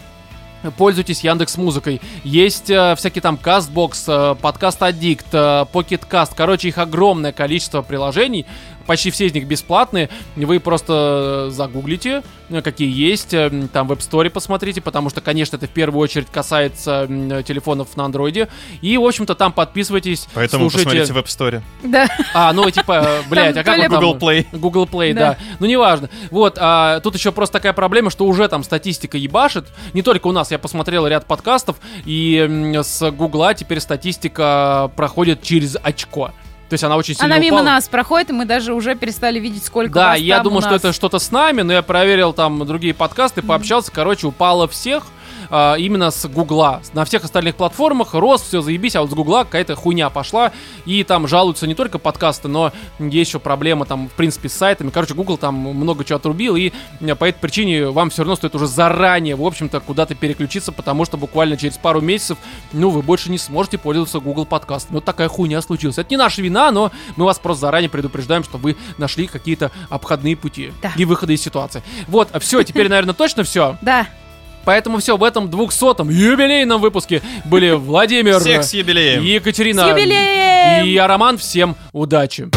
Пользуйтесь 0.77 1.23
Яндекс 1.23 1.57
Музыкой. 1.57 2.01
Есть 2.23 2.69
э, 2.69 2.95
всякие 2.95 3.21
там 3.21 3.39
Castbox, 3.41 4.33
э, 4.33 4.35
Подкаст 4.35 4.81
Addict, 4.81 5.25
э, 5.31 5.65
Pocket 5.71 6.01
Cast. 6.09 6.31
Короче, 6.35 6.67
их 6.67 6.77
огромное 6.77 7.31
количество 7.31 7.81
приложений. 7.81 8.45
Почти 8.89 9.11
все 9.11 9.27
из 9.27 9.35
них 9.35 9.45
бесплатные. 9.45 10.09
Вы 10.35 10.59
просто 10.59 11.47
э, 11.49 11.51
загуглите, 11.51 12.23
э, 12.49 12.63
какие 12.63 12.89
есть. 12.91 13.35
э, 13.35 13.51
Там 13.71 13.87
в 13.87 13.91
App 13.91 13.99
Store 13.99 14.27
посмотрите, 14.31 14.81
потому 14.81 15.11
что, 15.11 15.21
конечно, 15.21 15.57
это 15.57 15.67
в 15.67 15.69
первую 15.69 16.01
очередь 16.01 16.25
касается 16.31 17.05
телефонов 17.45 17.95
на 17.95 18.05
андроиде. 18.05 18.47
И, 18.81 18.97
в 18.97 19.03
общем-то, 19.05 19.35
там 19.35 19.53
подписывайтесь, 19.53 20.27
Поэтому 20.33 20.71
слушайте. 20.71 21.03
посмотрите 21.03 21.13
в 21.13 21.17
App 21.17 21.25
Store. 21.27 21.61
Да. 21.83 22.07
А, 22.33 22.51
ну, 22.51 22.67
типа, 22.71 23.19
блядь, 23.29 23.57
а 23.57 23.63
как? 23.63 23.91
Google 23.91 24.15
Play. 24.17 24.47
Google 24.51 24.85
Play, 24.85 25.13
Да. 25.13 25.37
Ну, 25.59 25.67
неважно. 25.67 26.09
Вот, 26.31 26.57
а, 26.59 26.99
тут 27.01 27.13
еще 27.13 27.31
просто 27.31 27.53
такая 27.53 27.73
проблема, 27.73 28.09
что 28.09 28.25
уже 28.25 28.47
там 28.47 28.63
статистика 28.63 29.19
ебашит. 29.19 29.67
Не 29.93 30.01
только 30.01 30.25
у 30.25 30.31
нас, 30.31 30.49
я 30.49 30.57
посмотрел 30.57 31.05
ряд 31.05 31.27
подкастов, 31.27 31.75
и 32.05 32.73
с 32.81 33.11
Гугла 33.11 33.53
теперь 33.53 33.81
статистика 33.81 34.91
проходит 34.95 35.43
через 35.43 35.77
очко. 35.83 36.31
То 36.69 36.75
есть 36.75 36.83
она 36.83 36.97
очень 36.97 37.15
сильно 37.15 37.25
Она 37.25 37.39
мимо 37.43 37.57
упала. 37.57 37.65
нас 37.73 37.87
проходит, 37.87 38.29
и 38.29 38.33
мы 38.33 38.45
даже 38.45 38.73
уже 38.73 38.93
перестали 38.95 39.39
видеть, 39.39 39.63
сколько 39.65 39.93
Да, 39.93 40.15
я 40.15 40.39
думал, 40.39 40.61
что 40.61 40.75
это 40.75 40.93
что-то 40.93 41.17
с 41.17 41.31
нами, 41.31 41.63
но 41.63 41.73
я 41.73 41.81
проверил 41.81 42.31
там 42.31 42.65
другие 42.65 42.93
подкасты, 42.93 43.41
пообщался, 43.41 43.91
короче, 43.91 44.27
упало 44.27 44.67
всех. 44.67 45.03
А, 45.49 45.75
именно 45.75 46.11
с 46.11 46.27
Гугла. 46.27 46.81
На 46.93 47.05
всех 47.05 47.23
остальных 47.23 47.55
платформах 47.55 48.13
рос, 48.13 48.41
все 48.41 48.61
заебись, 48.61 48.95
а 48.95 49.01
вот 49.01 49.11
с 49.11 49.13
Гугла 49.13 49.43
какая-то 49.43 49.75
хуйня 49.75 50.09
пошла. 50.09 50.51
И 50.85 51.03
там 51.03 51.27
жалуются 51.27 51.67
не 51.67 51.75
только 51.75 51.99
подкасты, 51.99 52.47
но 52.47 52.71
есть 52.99 53.29
еще 53.31 53.39
проблема 53.39 53.85
там, 53.85 54.09
в 54.09 54.13
принципе, 54.13 54.49
с 54.49 54.53
сайтами. 54.53 54.89
Короче, 54.89 55.13
Google 55.13 55.37
там 55.37 55.55
много 55.55 56.03
чего 56.03 56.17
отрубил, 56.17 56.55
и 56.55 56.71
э, 56.99 57.15
по 57.15 57.25
этой 57.25 57.39
причине 57.39 57.89
вам 57.89 58.09
все 58.09 58.23
равно 58.23 58.35
стоит 58.35 58.55
уже 58.55 58.67
заранее, 58.67 59.35
в 59.35 59.43
общем-то, 59.45 59.79
куда-то 59.79 60.15
переключиться, 60.15 60.71
потому 60.71 61.05
что 61.05 61.17
буквально 61.17 61.57
через 61.57 61.77
пару 61.77 62.01
месяцев, 62.01 62.37
ну, 62.73 62.89
вы 62.89 63.01
больше 63.01 63.31
не 63.31 63.37
сможете 63.37 63.77
пользоваться 63.77 64.19
Google 64.19 64.45
подкастами. 64.45 64.95
Вот 64.95 65.05
такая 65.05 65.27
хуйня 65.29 65.61
случилась. 65.61 65.97
Это 65.97 66.09
не 66.09 66.17
наша 66.17 66.41
вина, 66.41 66.71
но 66.71 66.91
мы 67.15 67.25
вас 67.25 67.39
просто 67.39 67.61
заранее 67.61 67.89
предупреждаем, 67.89 68.43
что 68.43 68.57
вы 68.57 68.75
нашли 68.97 69.27
какие-то 69.27 69.71
обходные 69.89 70.35
пути 70.35 70.71
Да. 70.81 70.91
и 70.95 71.05
выходы 71.05 71.33
из 71.33 71.41
ситуации. 71.41 71.83
Вот, 72.07 72.29
все, 72.41 72.63
теперь, 72.63 72.89
наверное, 72.89 73.13
точно 73.13 73.43
все. 73.43 73.77
Да. 73.81 74.07
Поэтому 74.65 74.99
все, 74.99 75.17
в 75.17 75.23
этом 75.23 75.47
200-м 75.47 76.09
юбилейном 76.09 76.81
выпуске 76.81 77.21
были 77.45 77.71
Владимир, 77.71 78.39
Всех 78.39 78.63
с 78.63 78.73
юбилеем. 78.73 79.23
Екатерина 79.23 79.85
С 79.85 79.89
юбилеем! 79.89 80.85
и 80.85 80.89
я, 80.89 81.07
Роман. 81.07 81.37
Всем 81.37 81.75
удачи! 81.91 82.49